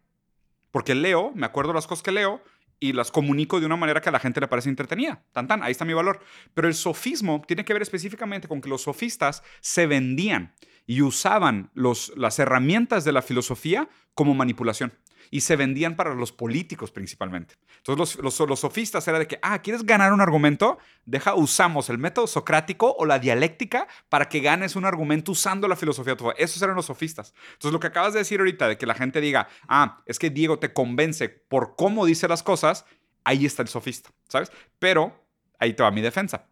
Porque 0.71 0.95
leo, 0.95 1.33
me 1.35 1.47
acuerdo 1.47 1.73
las 1.73 1.87
cosas 1.87 2.03
que 2.03 2.13
leo 2.13 2.43
y 2.83 2.93
las 2.93 3.13
comunico 3.13 3.61
de 3.61 3.67
una 3.67 3.77
manera 3.77 4.01
que 4.01 4.09
a 4.09 4.13
la 4.13 4.19
gente 4.19 4.41
le 4.41 4.49
parece 4.49 4.69
entretenida. 4.69 5.23
Tan 5.31 5.47
tan, 5.47 5.63
ahí 5.63 5.71
está 5.71 5.85
mi 5.85 5.95
valor. 5.95 6.19
Pero 6.53 6.67
el 6.67 6.75
sofismo 6.75 7.41
tiene 7.47 7.65
que 7.65 7.73
ver 7.73 7.81
específicamente 7.81 8.49
con 8.49 8.61
que 8.61 8.69
los 8.69 8.83
sofistas 8.83 9.45
se 9.61 9.87
vendían 9.87 10.53
y 10.85 11.01
usaban 11.03 11.71
los, 11.75 12.13
las 12.17 12.41
herramientas 12.41 13.05
de 13.05 13.13
la 13.13 13.23
filosofía 13.23 13.89
como 14.15 14.35
manipulación 14.35 14.93
y 15.33 15.41
se 15.41 15.57
vendían 15.57 15.97
para 15.97 16.15
los 16.15 16.31
políticos 16.31 16.91
principalmente. 16.91 17.55
Entonces 17.79 18.19
los, 18.19 18.61
sofistas 18.61 19.09
era 19.09 19.19
de 19.19 19.27
que, 19.27 19.39
ah, 19.41 19.63
¿quieres 19.63 19.83
ganar 19.83 20.13
un 20.13 20.21
argumento? 20.21 20.79
Deja, 21.07 21.35
usamos 21.35 21.89
el 21.89 21.97
método 21.97 22.27
socrático 22.27 22.95
o 22.99 23.07
la 23.07 23.19
dialéctica 23.19 23.89
para 24.11 24.29
que 24.29 24.41
ganes 24.41 24.77
un 24.77 24.85
argumento 24.85 25.33
usando 25.33 25.67
la 25.69 25.75
filosofía. 25.75 26.17
Esos 26.37 26.61
eran 26.61 26.77
los 26.77 26.85
sofistas. 26.85 27.33
Entonces 27.55 27.73
lo 27.73 27.81
que 27.81 27.87
acabas 27.87 28.13
de 28.13 28.19
decir 28.19 28.41
ahorita, 28.41 28.69
de 28.69 28.77
que 28.77 28.85
la 28.85 28.93
gente 28.93 29.23
diga, 29.23 29.49
ah, 29.69 30.03
es 30.05 30.19
que 30.19 30.29
Diego 30.29 30.59
te 30.59 30.75
convence 30.75 31.31
por 31.31 31.77
cómo 31.77 32.05
dice 32.05 32.29
las 32.29 32.43
cosas, 32.43 32.85
ahí 33.25 33.47
está 33.47 33.63
el 33.63 33.69
sofista, 33.69 34.11
¿sabes? 34.29 34.53
Pero 34.79 35.25
ahí 35.59 35.73
te 35.73 35.83
va 35.83 35.91
mi 35.91 36.03
defensa. 36.03 36.47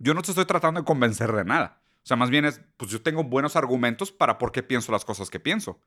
Yo 0.00 0.14
no 0.14 0.22
te 0.22 0.32
estoy 0.32 0.46
tratando 0.46 0.80
de 0.80 0.84
convencer 0.84 1.30
de 1.30 1.44
nada. 1.44 1.80
O 2.02 2.06
sea, 2.06 2.16
más 2.16 2.30
bien 2.30 2.44
es, 2.44 2.60
pues 2.76 2.90
yo 2.90 3.02
tengo 3.02 3.22
buenos 3.22 3.54
argumentos 3.54 4.10
para 4.10 4.36
por 4.36 4.50
qué 4.50 4.64
pienso 4.64 4.90
las 4.90 5.04
cosas 5.04 5.30
que 5.30 5.38
pienso 5.38 5.80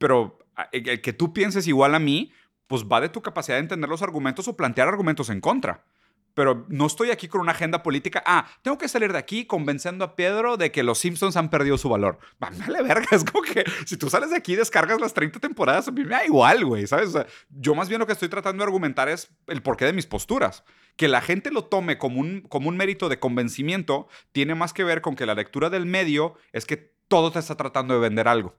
pero 0.00 0.38
ah, 0.56 0.68
el 0.72 1.02
que 1.02 1.12
tú 1.12 1.34
pienses 1.34 1.68
igual 1.68 1.94
a 1.94 1.98
mí, 1.98 2.32
pues 2.66 2.84
va 2.84 3.00
de 3.00 3.10
tu 3.10 3.20
capacidad 3.20 3.56
de 3.56 3.62
entender 3.62 3.90
los 3.90 4.00
argumentos 4.00 4.48
o 4.48 4.56
plantear 4.56 4.88
argumentos 4.88 5.28
en 5.28 5.40
contra. 5.40 5.84
Pero 6.32 6.64
no 6.68 6.86
estoy 6.86 7.10
aquí 7.10 7.28
con 7.28 7.42
una 7.42 7.52
agenda 7.52 7.82
política. 7.82 8.22
Ah, 8.24 8.46
tengo 8.62 8.78
que 8.78 8.88
salir 8.88 9.12
de 9.12 9.18
aquí 9.18 9.44
convenciendo 9.44 10.04
a 10.04 10.16
Pedro 10.16 10.56
de 10.56 10.72
que 10.72 10.82
los 10.82 10.98
Simpsons 10.98 11.36
han 11.36 11.50
perdido 11.50 11.76
su 11.76 11.90
valor. 11.90 12.18
Vale, 12.38 12.82
verga. 12.82 13.06
Es 13.12 13.24
como 13.24 13.42
que 13.42 13.64
si 13.84 13.98
tú 13.98 14.08
sales 14.08 14.30
de 14.30 14.36
aquí 14.36 14.54
y 14.54 14.56
descargas 14.56 15.00
las 15.00 15.12
30 15.12 15.38
temporadas, 15.40 15.88
a 15.88 15.90
mí 15.90 16.02
me 16.02 16.10
da 16.10 16.24
igual, 16.24 16.64
güey. 16.64 16.86
¿Sabes? 16.86 17.12
yo 17.50 17.74
más 17.74 17.88
bien 17.88 17.98
lo 17.98 18.06
que 18.06 18.12
estoy 18.12 18.28
tratando 18.28 18.62
de 18.62 18.68
argumentar 18.68 19.08
es 19.08 19.30
el 19.48 19.62
porqué 19.62 19.84
de 19.84 19.92
mis 19.92 20.06
posturas. 20.06 20.64
Que 20.96 21.08
la 21.08 21.20
gente 21.20 21.50
lo 21.50 21.64
tome 21.64 21.98
como 21.98 22.20
un, 22.20 22.42
como 22.42 22.68
un 22.68 22.76
mérito 22.76 23.10
de 23.10 23.18
convencimiento 23.18 24.08
tiene 24.32 24.54
más 24.54 24.72
que 24.72 24.84
ver 24.84 25.02
con 25.02 25.16
que 25.16 25.26
la 25.26 25.34
lectura 25.34 25.68
del 25.68 25.84
medio 25.84 26.36
es 26.52 26.64
que 26.64 26.94
todo 27.08 27.32
te 27.32 27.40
está 27.40 27.56
tratando 27.56 27.94
de 27.94 28.00
vender 28.00 28.28
algo. 28.28 28.56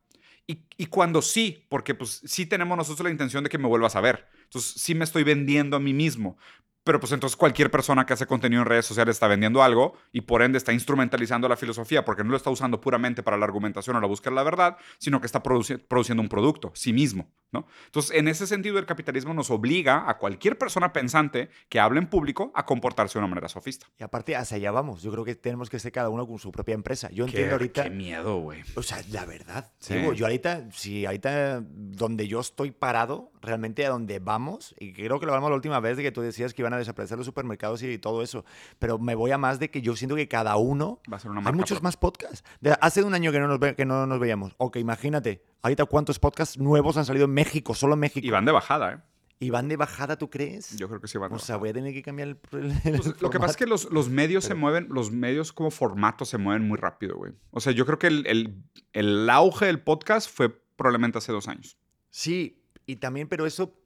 Y, 0.77 0.85
cuando 0.87 1.21
sí, 1.21 1.65
porque 1.69 1.95
pues 1.95 2.21
sí 2.25 2.45
tenemos 2.45 2.77
nosotros 2.77 3.05
la 3.05 3.11
intención 3.11 3.43
de 3.43 3.49
que 3.49 3.57
me 3.57 3.67
vuelvas 3.67 3.95
a 3.95 4.01
ver. 4.01 4.27
Entonces 4.43 4.73
sí 4.81 4.95
me 4.95 5.03
estoy 5.03 5.23
vendiendo 5.23 5.77
a 5.77 5.79
mí 5.79 5.93
mismo. 5.93 6.37
Pero 6.83 6.99
pues 6.99 7.11
entonces 7.11 7.37
cualquier 7.37 7.69
persona 7.69 8.05
que 8.05 8.13
hace 8.13 8.25
contenido 8.25 8.61
en 8.61 8.67
redes 8.67 8.85
sociales 8.85 9.15
está 9.15 9.27
vendiendo 9.27 9.61
algo 9.61 9.93
y 10.11 10.21
por 10.21 10.41
ende 10.41 10.57
está 10.57 10.73
instrumentalizando 10.73 11.47
la 11.47 11.55
filosofía 11.55 12.03
porque 12.03 12.23
no 12.23 12.31
lo 12.31 12.37
está 12.37 12.49
usando 12.49 12.81
puramente 12.81 13.21
para 13.21 13.37
la 13.37 13.45
argumentación 13.45 13.95
o 13.95 14.01
la 14.01 14.07
búsqueda 14.07 14.31
de 14.31 14.35
la 14.35 14.43
verdad, 14.43 14.77
sino 14.97 15.19
que 15.19 15.27
está 15.27 15.43
produciendo 15.43 16.21
un 16.21 16.29
producto, 16.29 16.71
sí 16.73 16.91
mismo. 16.93 17.29
¿no? 17.51 17.67
Entonces, 17.85 18.15
en 18.15 18.27
ese 18.27 18.47
sentido, 18.47 18.79
el 18.79 18.85
capitalismo 18.85 19.33
nos 19.33 19.51
obliga 19.51 20.09
a 20.09 20.17
cualquier 20.17 20.57
persona 20.57 20.93
pensante 20.93 21.49
que 21.69 21.79
hable 21.79 21.99
en 21.99 22.07
público 22.07 22.51
a 22.55 22.65
comportarse 22.65 23.13
de 23.13 23.19
una 23.19 23.27
manera 23.27 23.49
sofista. 23.49 23.87
Y 23.99 24.03
aparte, 24.03 24.35
hacia 24.35 24.57
allá 24.57 24.71
vamos. 24.71 25.01
Yo 25.01 25.11
creo 25.11 25.25
que 25.25 25.35
tenemos 25.35 25.69
que 25.69 25.79
ser 25.79 25.91
cada 25.91 26.09
uno 26.09 26.25
con 26.25 26.39
su 26.39 26.51
propia 26.51 26.73
empresa. 26.73 27.09
Yo 27.11 27.25
entiendo 27.25 27.55
ahorita... 27.55 27.83
Qué 27.83 27.89
miedo, 27.89 28.37
güey. 28.37 28.61
O 28.75 28.83
sea, 28.83 29.01
la 29.11 29.25
verdad. 29.25 29.71
Digo, 29.87 30.13
yo 30.13 30.25
ahorita, 30.25 30.69
si 30.71 31.05
ahorita 31.05 31.61
donde 31.61 32.27
yo 32.27 32.39
estoy 32.39 32.71
parado, 32.71 33.31
realmente 33.41 33.85
a 33.85 33.89
donde 33.89 34.19
vamos, 34.19 34.73
y 34.79 34.93
creo 34.93 35.19
que 35.19 35.25
lo 35.25 35.33
hablamos 35.33 35.49
la 35.49 35.55
última 35.55 35.79
vez 35.79 35.97
de 35.97 36.03
que 36.03 36.11
tú 36.11 36.21
decías 36.21 36.53
que 36.53 36.61
iban 36.61 36.70
a 36.73 36.77
desaparecer 36.77 37.17
los 37.17 37.25
supermercados 37.25 37.83
y 37.83 37.97
todo 37.97 38.21
eso, 38.21 38.45
pero 38.79 38.99
me 38.99 39.15
voy 39.15 39.31
a 39.31 39.37
más 39.37 39.59
de 39.59 39.69
que 39.69 39.81
yo 39.81 39.95
siento 39.95 40.15
que 40.15 40.27
cada 40.27 40.55
uno... 40.57 40.99
Va 41.11 41.17
a 41.17 41.19
ser 41.19 41.31
una 41.31 41.41
Hay 41.45 41.53
muchos 41.53 41.81
más 41.81 41.97
podcasts. 41.97 42.43
De, 42.59 42.75
hace 42.81 43.03
un 43.03 43.13
año 43.13 43.31
que 43.31 43.39
no, 43.39 43.47
nos 43.47 43.75
que 43.75 43.85
no 43.85 44.05
nos 44.05 44.19
veíamos. 44.19 44.53
Ok, 44.57 44.77
imagínate, 44.77 45.43
ahorita 45.61 45.85
cuántos 45.85 46.19
podcasts 46.19 46.57
nuevos 46.57 46.97
han 46.97 47.05
salido 47.05 47.25
en 47.25 47.33
México, 47.33 47.73
solo 47.73 47.93
en 47.95 47.99
México. 48.01 48.25
Y 48.25 48.29
van 48.29 48.45
de 48.45 48.51
bajada, 48.51 48.93
¿eh? 48.93 48.97
¿Y 49.41 49.49
van 49.49 49.67
de 49.67 49.75
bajada, 49.75 50.19
tú 50.19 50.29
crees? 50.29 50.77
Yo 50.77 50.87
creo 50.87 51.01
que 51.01 51.07
sí 51.07 51.17
van 51.17 51.31
de 51.31 51.37
O 51.37 51.39
sea, 51.39 51.57
voy 51.57 51.69
a 51.69 51.73
tener 51.73 51.93
que 51.93 52.03
cambiar 52.03 52.27
el. 52.27 52.35
Pues, 52.35 53.19
lo 53.19 53.31
que 53.31 53.39
pasa 53.39 53.51
es 53.51 53.57
que 53.57 53.65
los, 53.65 53.91
los 53.91 54.07
medios 54.07 54.45
se 54.45 54.53
mueven, 54.53 54.87
los 54.91 55.09
medios 55.09 55.51
como 55.51 55.71
formato 55.71 56.25
se 56.25 56.37
mueven 56.37 56.67
muy 56.67 56.77
rápido, 56.77 57.17
güey. 57.17 57.33
O 57.49 57.59
sea, 57.59 57.73
yo 57.73 57.87
creo 57.87 57.97
que 57.97 58.05
el, 58.05 58.27
el, 58.27 58.63
el 58.93 59.27
auge 59.31 59.65
del 59.65 59.81
podcast 59.81 60.29
fue 60.29 60.49
probablemente 60.49 61.17
hace 61.17 61.31
dos 61.31 61.47
años. 61.47 61.75
Sí, 62.11 62.63
y 62.85 62.97
también, 62.97 63.27
pero 63.27 63.47
eso 63.47 63.80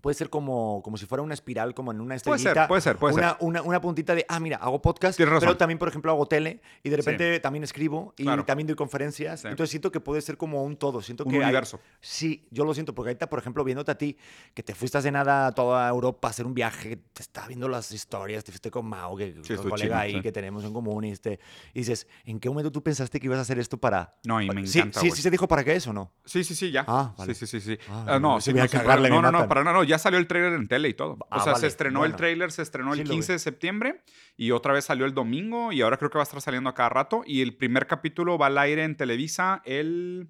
puede 0.00 0.14
ser 0.14 0.30
como, 0.30 0.82
como 0.82 0.96
si 0.96 1.06
fuera 1.06 1.22
una 1.22 1.34
espiral, 1.34 1.74
como 1.74 1.92
en 1.92 2.00
una 2.00 2.14
estrellita. 2.14 2.68
Puede 2.68 2.80
ser, 2.82 2.96
puede 2.96 3.14
ser, 3.14 3.24
una, 3.24 3.36
Una, 3.40 3.62
una, 3.62 3.80
puntita 3.80 4.14
de, 4.14 4.26
ah, 4.28 4.40
mira, 4.40 4.58
hago 4.58 4.82
podcast, 4.82 5.18
pero 5.18 5.56
también, 5.56 5.78
por 5.78 5.88
ejemplo, 5.88 6.10
hago 6.10 6.26
tele 6.26 6.60
y 6.82 6.90
de 6.90 6.96
repente 6.96 7.40
también 7.40 7.64
escribo 7.64 8.12
y 8.16 8.24
también 8.44 8.66
doy 8.66 8.76
conferencias. 8.76 9.44
Entonces 9.44 9.70
siento 9.70 9.90
que 9.90 10.00
puede 10.00 10.20
ser 10.20 10.36
como 10.36 10.62
un 10.62 10.76
todo. 10.76 11.00
Siento 11.00 11.24
un 11.24 11.30
que 11.30 11.38
universo. 11.38 11.80
sí, 12.00 12.46
yo 12.50 12.64
lo 12.64 12.74
siento, 12.74 12.94
porque 12.94 13.10
ahorita, 13.10 13.28
por 13.30 13.38
ejemplo, 13.38 13.64
viéndote 13.64 13.90
a 13.90 13.98
ti, 13.98 14.16
que 14.54 14.62
te 14.62 14.74
fuiste 14.74 14.98
de 15.02 15.10
nada 15.10 15.46
a 15.46 15.52
toda 15.52 15.88
Europa 15.88 16.28
a 16.28 16.30
hacer 16.30 16.46
un 16.46 16.54
viaje, 16.54 16.96
te 17.12 17.22
estaba 17.22 17.46
viendo 17.46 17.68
las 17.68 17.92
historias, 17.92 18.44
te 18.44 18.52
fuiste 18.52 18.70
con 18.70 18.86
Mao, 18.86 19.16
que 19.16 19.34
es 19.40 19.50
un 19.50 19.68
colega 19.68 20.00
ahí 20.00 20.20
que 20.20 20.32
tenemos 20.32 20.64
en 20.64 20.72
común, 20.72 21.04
y, 21.04 21.12
este, 21.12 21.38
y 21.74 21.80
dices, 21.80 22.06
¿en 22.24 22.40
qué 22.40 22.48
momento 22.48 22.72
tú 22.72 22.82
pensaste 22.82 23.20
que 23.20 23.26
ibas 23.26 23.38
a 23.38 23.42
hacer 23.42 23.58
esto 23.58 23.78
para...? 23.78 24.16
No, 24.24 24.40
y 24.40 24.48
me 24.48 24.62
encanta, 24.62 25.00
Sí, 25.00 25.10
sí, 25.10 25.22
se 25.22 25.30
dijo 25.30 25.46
para 25.46 25.64
qué 25.64 25.74
eso, 25.74 25.92
¿no? 25.92 26.12
Sí, 26.24 26.44
sí, 26.44 26.54
sí, 26.54 26.70
ya. 26.70 26.84
Ah, 26.86 27.14
Sí, 27.24 27.34
sí, 27.34 27.46
sí, 27.46 27.60
sí. 27.60 27.78
Ah, 27.88 28.18
no, 28.20 28.40
sí, 28.40 28.52
no, 28.52 28.64
no, 28.64 29.22
no, 29.22 29.32
no, 29.32 29.48
para 29.48 29.62
nada, 29.62 29.76
no, 29.76 29.84
ya 29.88 29.98
salió 29.98 30.18
el 30.18 30.28
trailer 30.28 30.52
en 30.52 30.68
tele 30.68 30.88
y 30.88 30.94
todo. 30.94 31.14
O 31.14 31.26
ah, 31.30 31.40
sea, 31.40 31.56
se 31.56 31.66
estrenó 31.66 32.04
el 32.04 32.14
tráiler, 32.14 32.52
se 32.52 32.62
estrenó 32.62 32.94
el 32.94 33.02
15 33.02 33.32
de 33.32 33.38
septiembre 33.38 34.02
y 34.36 34.52
otra 34.52 34.72
vez 34.72 34.84
salió 34.84 35.06
el 35.06 35.14
domingo 35.14 35.72
y 35.72 35.80
ahora 35.80 35.96
creo 35.96 36.10
que 36.10 36.18
va 36.18 36.22
a 36.22 36.24
estar 36.24 36.40
saliendo 36.40 36.70
a 36.70 36.74
cada 36.74 36.90
rato. 36.90 37.22
Y 37.26 37.42
el 37.42 37.56
primer 37.56 37.86
capítulo 37.86 38.38
va 38.38 38.46
al 38.46 38.58
aire 38.58 38.84
en 38.84 38.96
Televisa 38.96 39.62
el 39.64 40.28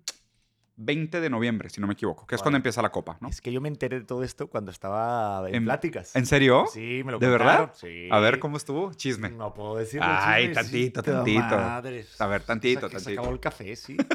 20 0.79 1.21
de 1.21 1.29
noviembre, 1.29 1.71
si 1.71 1.81
no 1.81 1.87
me 1.87 1.95
equivoco, 1.95 2.25
que 2.27 2.37
es 2.37 2.41
cuando 2.41 2.57
empieza 2.57 2.81
la 2.81 2.91
copa, 2.91 3.19
¿no? 3.21 3.29
Es 3.29 3.41
que 3.41 3.53
yo 3.53 3.61
me 3.61 3.69
enteré 3.69 3.99
de 3.99 4.07
todo 4.07 4.23
esto 4.23 4.49
cuando 4.49 4.71
estaba 4.71 5.49
en, 5.51 5.65
pláticas. 5.65 6.15
¿En 6.15 6.25
serio? 6.25 6.67
Sí, 6.73 7.03
me 7.05 7.13
lo 7.13 7.19
¿De 7.19 7.29
verdad? 7.29 7.73
Sí. 7.75 8.09
A 8.11 8.21
ver, 8.21 8.39
¿cómo 8.39 8.57
estuvo? 8.57 8.95
Chisme. 8.95 9.31
No 9.31 9.53
puedo 9.53 9.77
decirlo. 9.77 10.07
Ay, 10.09 10.53
tantito, 10.53 11.03
tantito. 11.03 11.55
A 11.55 11.81
ver, 11.81 12.43
tantito, 12.43 12.81
tantito. 12.83 13.01
Se 13.01 13.13
acabó 13.13 13.31
el 13.31 13.41
café, 13.41 13.75
sí. 13.75 13.97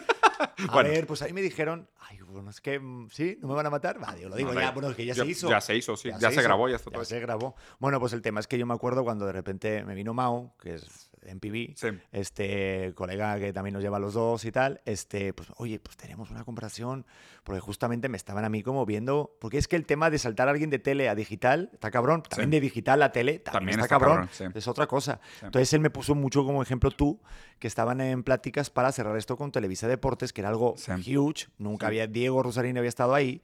A 0.69 0.81
ver, 0.81 1.05
pues 1.07 1.21
ahí 1.21 1.33
me 1.33 1.41
dijeron, 1.41 1.89
ay, 1.99 2.19
bueno, 2.21 2.49
es 2.49 2.61
que, 2.61 2.79
mm, 2.79 3.09
¿sí? 3.09 3.37
¿No 3.41 3.47
me 3.47 3.53
van 3.53 3.65
a 3.65 3.69
matar? 3.69 4.01
Va, 4.01 4.17
yo 4.17 4.29
lo 4.29 4.35
digo 4.35 4.53
ya, 4.53 4.71
bueno, 4.71 4.89
es 4.89 4.95
que 4.95 5.05
ya, 5.05 5.15
se 5.15 5.25
hizo. 5.25 5.49
Ya 5.49 5.61
se 5.61 5.75
hizo, 5.75 5.95
sí. 5.95 6.09
Ya, 6.19 6.31
se, 6.31 6.41
grabó, 6.41 6.69
ya 6.69 6.77
está 6.77 6.91
todo. 6.91 7.01
Ya 7.01 7.05
se 7.05 7.19
grabó. 7.19 7.55
Bueno, 7.79 7.99
pues 7.99 8.13
el 8.13 8.21
tema 8.21 8.39
es 8.39 8.47
que 8.47 8.57
yo 8.57 8.65
me 8.65 8.73
acuerdo 8.73 9.03
cuando 9.03 9.25
de 9.25 9.33
repente 9.33 9.83
me 9.83 9.95
vino 9.95 10.13
Mao, 10.13 10.55
que 10.59 10.75
es 10.75 11.11
en 11.25 11.39
PB, 11.39 11.75
este 12.11 12.93
colega 12.95 13.39
que 13.39 13.53
también 13.53 13.73
nos 13.73 13.83
lleva 13.83 13.97
a 13.97 13.99
los 13.99 14.13
dos 14.13 14.45
y 14.45 14.51
tal, 14.51 14.81
este, 14.85 15.33
pues, 15.33 15.49
oye, 15.57 15.79
pues 15.79 15.97
tenemos 15.97 16.31
una 16.31 16.43
comparación, 16.43 17.05
porque 17.43 17.59
justamente 17.59 18.09
me 18.09 18.17
estaban 18.17 18.45
a 18.45 18.49
mí 18.49 18.63
como 18.63 18.85
viendo, 18.85 19.35
porque 19.39 19.57
es 19.57 19.67
que 19.67 19.75
el 19.75 19.85
tema 19.85 20.09
de 20.09 20.17
saltar 20.17 20.47
a 20.47 20.51
alguien 20.51 20.69
de 20.69 20.79
tele 20.79 21.09
a 21.09 21.15
digital 21.15 21.69
está 21.73 21.91
cabrón, 21.91 22.23
también 22.23 22.51
de 22.51 22.59
digital 22.59 23.01
a 23.01 23.11
tele 23.11 23.39
también, 23.39 23.79
está, 23.79 23.87
cabrón, 23.87 24.29
es 24.53 24.67
otra 24.67 24.87
cosa. 24.87 25.19
Entonces 25.41 25.73
él 25.73 25.79
me 25.79 25.89
puso 25.89 26.15
mucho 26.15 26.45
como 26.45 26.61
ejemplo 26.61 26.91
tú, 26.91 27.19
que 27.59 27.67
estaban 27.67 28.01
en 28.01 28.23
pláticas 28.23 28.69
para 28.69 28.91
cerrar 28.91 29.17
esto 29.17 29.37
con 29.37 29.51
Televisa 29.51 29.87
Deportes, 29.87 30.33
que 30.33 30.41
era 30.41 30.49
algo 30.49 30.75
huge, 31.05 31.47
nunca 31.57 31.87
había, 31.87 32.07
Diego 32.07 32.43
Rosarín 32.43 32.77
había 32.77 32.89
estado 32.89 33.13
ahí, 33.13 33.41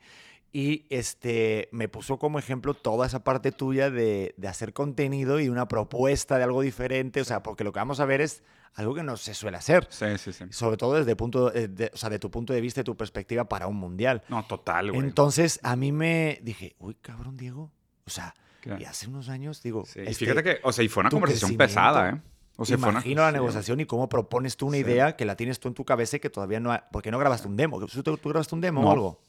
y 0.52 0.86
este, 0.89 1.70
me 1.72 1.88
puso 1.89 2.18
como 2.18 2.39
ejemplo 2.39 2.74
toda 2.74 3.06
esa 3.08 3.24
parte 3.24 3.52
tuya 3.52 3.89
de, 3.91 4.34
de, 4.38 4.47
hacer 4.47 4.74
contenido 4.74 5.39
y 5.39 5.47
una 5.50 5.68
propuesta 5.68 6.38
de 6.38 6.43
algo 6.43 6.62
diferente. 6.62 7.22
O 7.22 7.26
sea, 7.26 7.43
porque 7.43 7.64
lo 7.64 7.72
que 7.72 7.80
vamos 7.80 8.00
a 8.00 8.06
ver 8.06 8.22
es 8.22 8.41
algo 8.74 8.95
que 8.95 9.04
no 9.04 9.16
se 9.18 9.34
suele 9.34 9.58
hacer. 9.58 9.88
Sí, 9.91 10.06
sí, 10.18 10.34
sí. 10.34 10.45
Sobre 10.50 10.78
todo 10.78 10.95
desde 10.95 11.16
punto, 11.16 11.54
eh, 11.54 11.68
de, 11.68 11.91
o 11.93 11.97
sea, 11.97 12.10
de 12.10 12.18
tu 12.20 12.32
punto 12.32 12.54
de 12.54 12.62
vista 12.62 12.82
y 12.82 12.84
tu 12.84 12.95
perspectiva 12.97 13.47
para 13.47 13.68
un 13.68 13.76
mundial. 13.76 14.24
No, 14.30 14.43
total, 14.45 14.91
güey. 14.91 15.04
Entonces, 15.04 15.60
a 15.64 15.76
mí 15.76 15.91
me 15.91 16.39
dije, 16.41 16.76
uy, 16.80 16.95
cabrón, 17.02 17.38
Diego. 17.38 17.72
O 18.06 18.10
sea, 18.10 18.34
y 18.80 18.84
hace 18.86 19.08
unos 19.08 19.30
años, 19.30 19.62
digo. 19.62 19.86
Sí. 19.86 20.00
y 20.00 20.04
este, 20.10 20.26
fíjate 20.26 20.43
que, 20.43 20.58
o 20.64 20.72
sea, 20.72 20.84
y 20.84 20.88
fue 20.89 21.02
una 21.02 21.10
conversación 21.12 21.56
pesada, 21.58 22.10
¿eh? 22.10 22.22
O 22.58 22.66
sea, 22.66 22.76
una- 22.78 22.89
Imagino 22.89 23.22
la 23.22 23.32
negociación 23.32 23.80
y 23.80 23.86
cómo 23.86 24.10
propones 24.10 24.58
tú 24.58 24.68
una 24.68 24.76
Sí. 24.78 24.82
idea 24.82 25.16
que 25.16 25.24
la 25.24 25.38
tienes 25.38 25.60
tú 25.62 25.70
en 25.70 25.74
tu 25.76 25.86
cabeza 25.86 26.18
y 26.18 26.20
que 26.20 26.30
todavía 26.30 26.60
no... 26.60 26.74
ha- 26.74 26.89
porque 26.91 27.10
no 27.10 27.18
grabaste 27.18 27.47
un 27.47 27.56
demo. 27.56 27.80
¿Tú, 27.80 28.04
tú 28.18 28.30
grabaste 28.30 28.54
un 28.54 28.60
demo 28.62 28.82
No. 28.82 28.89
o 28.89 28.91
algo? 28.91 29.22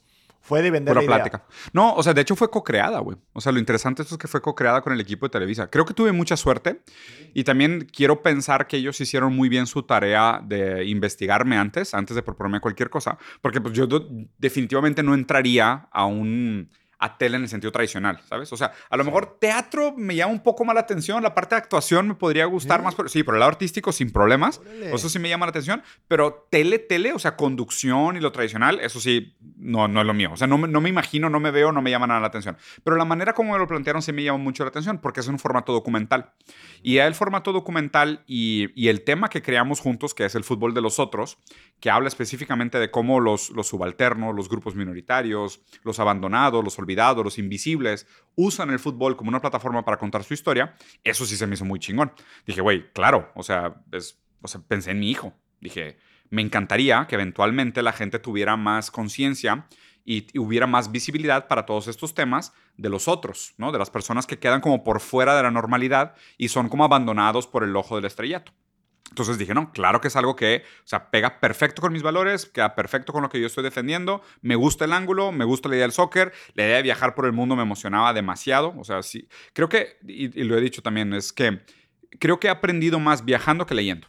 Fue 0.43 0.61
de 0.63 0.71
vender 0.71 0.93
Pura 0.93 1.01
la 1.01 1.05
idea. 1.05 1.23
plática. 1.23 1.45
No, 1.71 1.93
o 1.93 2.01
sea, 2.01 2.13
de 2.13 2.21
hecho 2.21 2.35
fue 2.35 2.49
co-creada, 2.49 2.99
güey. 2.99 3.15
O 3.33 3.41
sea, 3.41 3.51
lo 3.51 3.59
interesante 3.59 4.01
es 4.01 4.17
que 4.17 4.27
fue 4.27 4.41
co-creada 4.41 4.81
con 4.81 4.91
el 4.91 4.99
equipo 4.99 5.27
de 5.27 5.29
Televisa. 5.29 5.69
Creo 5.69 5.85
que 5.85 5.93
tuve 5.93 6.11
mucha 6.11 6.35
suerte 6.35 6.81
y 7.33 7.43
también 7.43 7.87
quiero 7.95 8.21
pensar 8.23 8.67
que 8.67 8.77
ellos 8.77 8.99
hicieron 8.99 9.35
muy 9.35 9.49
bien 9.49 9.67
su 9.67 9.83
tarea 9.83 10.41
de 10.43 10.85
investigarme 10.85 11.57
antes, 11.57 11.93
antes 11.93 12.15
de 12.15 12.23
proponerme 12.23 12.59
cualquier 12.59 12.89
cosa, 12.89 13.17
porque 13.41 13.61
pues 13.61 13.75
yo 13.75 13.87
definitivamente 14.39 15.03
no 15.03 15.13
entraría 15.13 15.87
a 15.91 16.05
un 16.05 16.69
a 17.01 17.17
tele 17.17 17.35
en 17.37 17.43
el 17.43 17.49
sentido 17.49 17.71
tradicional, 17.71 18.21
¿sabes? 18.29 18.53
O 18.53 18.57
sea, 18.57 18.71
a 18.89 18.95
lo 18.95 19.03
mejor 19.03 19.37
teatro 19.39 19.93
me 19.97 20.15
llama 20.15 20.31
un 20.31 20.43
poco 20.43 20.63
más 20.63 20.75
la 20.75 20.81
atención, 20.81 21.21
la 21.23 21.33
parte 21.35 21.55
de 21.55 21.61
actuación 21.61 22.07
me 22.07 22.15
podría 22.15 22.45
gustar 22.45 22.79
¿Sí? 22.79 22.83
más, 22.85 22.95
pero 22.95 23.09
sí, 23.09 23.23
por 23.23 23.33
el 23.33 23.39
lado 23.39 23.49
artístico 23.51 23.91
sin 23.91 24.11
problemas, 24.11 24.59
Órale. 24.59 24.93
eso 24.95 25.09
sí 25.09 25.19
me 25.19 25.27
llama 25.27 25.45
la 25.47 25.49
atención, 25.49 25.83
pero 26.07 26.47
tele, 26.49 26.79
tele, 26.79 27.11
o 27.13 27.19
sea, 27.19 27.35
conducción 27.35 28.17
y 28.17 28.19
lo 28.19 28.31
tradicional, 28.31 28.79
eso 28.79 28.99
sí, 28.99 29.35
no, 29.57 29.87
no 29.87 30.01
es 30.01 30.07
lo 30.07 30.13
mío. 30.13 30.29
O 30.31 30.37
sea, 30.37 30.47
no, 30.47 30.57
me- 30.57 30.67
no 30.67 30.79
me 30.79 30.89
imagino, 30.89 31.29
no 31.29 31.39
me 31.39 31.51
veo, 31.51 31.71
no 31.71 31.81
me 31.81 31.89
llama 31.91 32.07
nada 32.07 32.19
la 32.19 32.27
atención. 32.27 32.55
Pero 32.83 32.95
la 32.97 33.05
manera 33.05 33.33
como 33.33 33.53
me 33.53 33.57
lo 33.59 33.67
plantearon 33.67 34.01
sí 34.01 34.13
me 34.13 34.23
llama 34.23 34.37
mucho 34.37 34.63
la 34.63 34.69
atención 34.69 34.99
porque 34.99 35.19
es 35.21 35.27
un 35.27 35.39
formato 35.39 35.73
documental. 35.73 36.33
Y 36.83 36.97
el 36.97 37.15
formato 37.15 37.51
documental 37.51 38.23
y, 38.27 38.69
y 38.75 38.89
el 38.89 39.03
tema 39.03 39.29
que 39.29 39.41
creamos 39.41 39.79
juntos, 39.79 40.13
que 40.13 40.25
es 40.25 40.35
el 40.35 40.43
fútbol 40.43 40.73
de 40.73 40.81
los 40.81 40.99
otros, 40.99 41.37
que 41.79 41.89
habla 41.89 42.07
específicamente 42.07 42.77
de 42.79 42.91
cómo 42.91 43.19
los, 43.19 43.49
los 43.51 43.67
subalternos, 43.67 44.35
los 44.35 44.49
grupos 44.49 44.75
minoritarios, 44.75 45.61
los 45.83 45.99
abandonados, 45.99 46.63
los 46.63 46.77
olvidados, 46.79 46.90
los 46.95 47.37
invisibles, 47.37 48.07
usan 48.35 48.69
el 48.69 48.79
fútbol 48.79 49.15
como 49.15 49.29
una 49.29 49.41
plataforma 49.41 49.83
para 49.83 49.97
contar 49.97 50.23
su 50.23 50.33
historia, 50.33 50.75
eso 51.03 51.25
sí 51.25 51.37
se 51.37 51.47
me 51.47 51.55
hizo 51.55 51.65
muy 51.65 51.79
chingón. 51.79 52.11
Dije, 52.45 52.61
güey, 52.61 52.91
claro, 52.93 53.31
o 53.35 53.43
sea, 53.43 53.75
es, 53.91 54.19
pensé 54.67 54.91
en 54.91 54.99
mi 54.99 55.11
hijo. 55.11 55.33
Dije, 55.59 55.97
me 56.29 56.41
encantaría 56.41 57.05
que 57.07 57.15
eventualmente 57.15 57.81
la 57.81 57.93
gente 57.93 58.19
tuviera 58.19 58.57
más 58.57 58.91
conciencia 58.91 59.67
y, 60.03 60.27
y 60.33 60.39
hubiera 60.39 60.65
más 60.65 60.91
visibilidad 60.91 61.47
para 61.47 61.65
todos 61.65 61.87
estos 61.87 62.15
temas 62.15 62.53
de 62.77 62.89
los 62.89 63.07
otros, 63.07 63.53
¿no? 63.57 63.71
De 63.71 63.77
las 63.77 63.89
personas 63.89 64.25
que 64.25 64.39
quedan 64.39 64.61
como 64.61 64.83
por 64.83 64.99
fuera 64.99 65.35
de 65.35 65.43
la 65.43 65.51
normalidad 65.51 66.15
y 66.37 66.47
son 66.47 66.69
como 66.69 66.83
abandonados 66.83 67.47
por 67.47 67.63
el 67.63 67.75
ojo 67.75 67.95
del 67.95 68.05
estrellato. 68.05 68.53
Entonces 69.11 69.37
dije, 69.37 69.53
no, 69.53 69.71
claro 69.73 70.01
que 70.01 70.07
es 70.07 70.15
algo 70.15 70.35
que, 70.35 70.63
o 70.83 70.87
sea, 70.87 71.11
pega 71.11 71.39
perfecto 71.39 71.81
con 71.81 71.91
mis 71.91 72.01
valores, 72.01 72.45
queda 72.45 72.75
perfecto 72.75 73.11
con 73.13 73.21
lo 73.21 73.29
que 73.29 73.39
yo 73.39 73.47
estoy 73.47 73.63
defendiendo, 73.63 74.21
me 74.41 74.55
gusta 74.55 74.85
el 74.85 74.93
ángulo, 74.93 75.31
me 75.33 75.45
gusta 75.45 75.67
la 75.69 75.75
idea 75.75 75.83
del 75.83 75.91
soccer, 75.91 76.31
la 76.53 76.63
idea 76.63 76.77
de 76.77 76.83
viajar 76.83 77.13
por 77.13 77.25
el 77.25 77.33
mundo 77.33 77.57
me 77.57 77.61
emocionaba 77.61 78.13
demasiado, 78.13 78.73
o 78.77 78.85
sea, 78.85 79.03
sí, 79.03 79.27
creo 79.53 79.67
que, 79.67 79.97
y, 80.07 80.39
y 80.39 80.43
lo 80.45 80.57
he 80.57 80.61
dicho 80.61 80.81
también, 80.81 81.13
es 81.13 81.33
que 81.33 81.61
creo 82.19 82.39
que 82.39 82.47
he 82.47 82.49
aprendido 82.49 82.99
más 82.99 83.25
viajando 83.25 83.65
que 83.65 83.75
leyendo. 83.75 84.07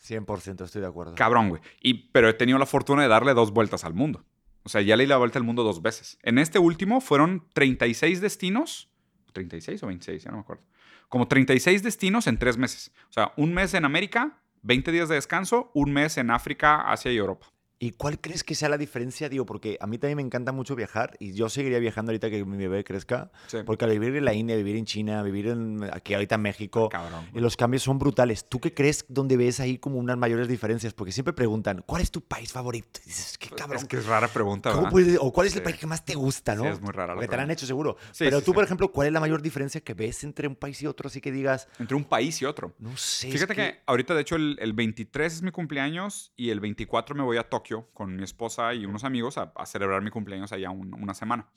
100% 0.00 0.64
estoy 0.64 0.80
de 0.80 0.86
acuerdo. 0.86 1.14
Cabrón, 1.14 1.50
güey. 1.50 1.62
Y, 1.80 2.10
pero 2.10 2.28
he 2.28 2.34
tenido 2.34 2.58
la 2.58 2.66
fortuna 2.66 3.02
de 3.02 3.08
darle 3.08 3.34
dos 3.34 3.52
vueltas 3.52 3.84
al 3.84 3.94
mundo. 3.94 4.24
O 4.62 4.68
sea, 4.68 4.80
ya 4.80 4.96
leí 4.96 5.06
la 5.06 5.16
vuelta 5.16 5.38
al 5.38 5.44
mundo 5.44 5.62
dos 5.62 5.82
veces. 5.82 6.18
En 6.22 6.38
este 6.38 6.58
último 6.58 7.00
fueron 7.00 7.46
36 7.54 8.20
destinos. 8.20 8.90
¿36 9.34 9.82
o 9.82 9.86
26? 9.86 10.24
Ya 10.24 10.30
no 10.30 10.38
me 10.38 10.42
acuerdo. 10.42 10.64
Como 11.08 11.28
36 11.28 11.82
destinos 11.82 12.26
en 12.26 12.38
tres 12.38 12.56
meses. 12.56 12.92
O 13.08 13.12
sea, 13.12 13.32
un 13.36 13.54
mes 13.54 13.74
en 13.74 13.84
América, 13.84 14.38
20 14.62 14.92
días 14.92 15.08
de 15.08 15.14
descanso, 15.14 15.70
un 15.74 15.92
mes 15.92 16.18
en 16.18 16.30
África, 16.30 16.80
Asia 16.90 17.12
y 17.12 17.16
Europa. 17.16 17.46
¿Y 17.80 17.92
cuál 17.92 18.20
crees 18.20 18.42
que 18.42 18.56
sea 18.56 18.68
la 18.68 18.76
diferencia? 18.76 19.28
Digo, 19.28 19.46
porque 19.46 19.78
a 19.80 19.86
mí 19.86 19.98
también 19.98 20.16
me 20.16 20.22
encanta 20.22 20.50
mucho 20.50 20.74
viajar 20.74 21.16
y 21.20 21.32
yo 21.32 21.48
seguiría 21.48 21.78
viajando 21.78 22.10
ahorita 22.10 22.28
que 22.28 22.44
mi 22.44 22.56
bebé 22.56 22.82
crezca. 22.82 23.30
Sí. 23.46 23.58
Porque 23.64 23.84
al 23.84 23.92
vivir 23.92 24.16
en 24.16 24.24
la 24.24 24.34
India, 24.34 24.56
vivir 24.56 24.74
en 24.76 24.84
China, 24.84 25.22
vivir 25.22 25.46
en, 25.46 25.88
aquí 25.92 26.12
ahorita 26.14 26.34
en 26.34 26.40
México, 26.42 26.88
Cabrón. 26.88 27.26
y 27.32 27.38
los 27.38 27.56
cambios 27.56 27.84
son 27.84 28.00
brutales. 28.00 28.48
¿Tú 28.48 28.58
qué 28.60 28.74
crees 28.74 29.04
donde 29.08 29.36
ves 29.36 29.60
ahí 29.60 29.78
como 29.78 29.98
unas 29.98 30.16
mayores 30.18 30.48
diferencias? 30.48 30.92
Porque 30.92 31.12
siempre 31.12 31.32
preguntan, 31.32 31.84
¿cuál 31.86 32.02
es 32.02 32.10
tu 32.10 32.20
país 32.20 32.50
favorito? 32.52 32.98
Y 33.04 33.10
dices, 33.10 33.38
qué 33.38 33.48
cabrón. 33.50 33.78
Es 33.78 33.84
que 33.84 33.98
es 33.98 34.06
rara 34.06 34.26
pregunta, 34.26 34.72
¿Cómo 34.72 34.88
puedes- 34.90 35.16
o 35.20 35.32
cuál 35.32 35.46
es 35.46 35.52
el 35.54 35.60
Sí. 35.60 35.64
país 35.64 35.76
que 35.76 35.86
más 35.86 36.04
te 36.04 36.14
gusta, 36.16 36.56
Sí, 36.56 36.62
no? 36.62 36.68
es 36.68 36.80
muy 36.80 36.90
rara 36.90 37.08
la 37.08 37.14
Porque 37.14 37.28
te 37.28 37.36
la 37.36 37.44
han 37.44 37.50
hecho 37.52 37.64
seguro. 37.66 37.96
Sí, 38.10 38.24
Pero 38.24 38.40
sí, 38.40 38.44
tú, 38.46 38.50
sí. 38.50 38.54
por 38.56 38.64
ejemplo, 38.64 38.90
¿cuál 38.90 39.06
es 39.06 39.12
la 39.12 39.20
mayor 39.20 39.40
diferencia 39.40 39.80
que 39.80 39.94
ves 39.94 40.24
entre 40.24 40.48
un 40.48 40.56
país 40.56 40.82
y 40.82 40.86
otro? 40.88 41.06
Así 41.06 41.20
que 41.20 41.30
digas, 41.30 41.68
Entre 41.78 41.94
un 41.96 42.02
país 42.04 42.42
y 42.42 42.44
otro. 42.44 42.74
no 42.80 42.96
sé. 42.96 43.28
es 43.28 43.34
Fíjate 43.34 43.54
que... 43.54 43.80
ahorita, 43.86 44.16
de 44.16 44.22
hecho, 44.22 44.34
el, 44.34 44.56
el 44.60 44.72
23 44.72 45.32
es 45.32 45.42
mi 45.42 45.52
cumpleaños 45.52 46.32
y 46.36 46.50
el 46.50 46.58
24 46.58 47.14
me 47.14 47.22
voy 47.22 47.36
a 47.36 47.44
Tokio 47.48 47.67
con 47.94 48.16
mi 48.16 48.24
esposa 48.24 48.74
y 48.74 48.84
unos 48.86 49.04
amigos 49.04 49.38
a, 49.38 49.52
a 49.56 49.66
celebrar 49.66 50.02
mi 50.02 50.10
cumpleaños 50.10 50.52
allá 50.52 50.70
un- 50.70 50.94
una 50.94 51.14
semana. 51.14 51.48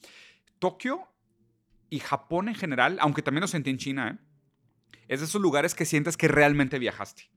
Tokio 0.60 1.08
y 1.90 2.00
Japón 2.00 2.48
en 2.50 2.56
general, 2.56 2.98
aunque 3.02 3.22
también 3.22 3.42
lo 3.42 3.48
sentí 3.48 3.70
en 3.70 3.78
China, 3.78 4.10
¿eh? 4.10 5.02
es 5.08 5.20
de 5.20 5.26
esos 5.26 5.42
lugares 5.42 5.76
que 5.76 5.86
sientes 5.86 6.18
que 6.18 6.28
realmente 6.28 6.80
viajaste. 6.80 7.30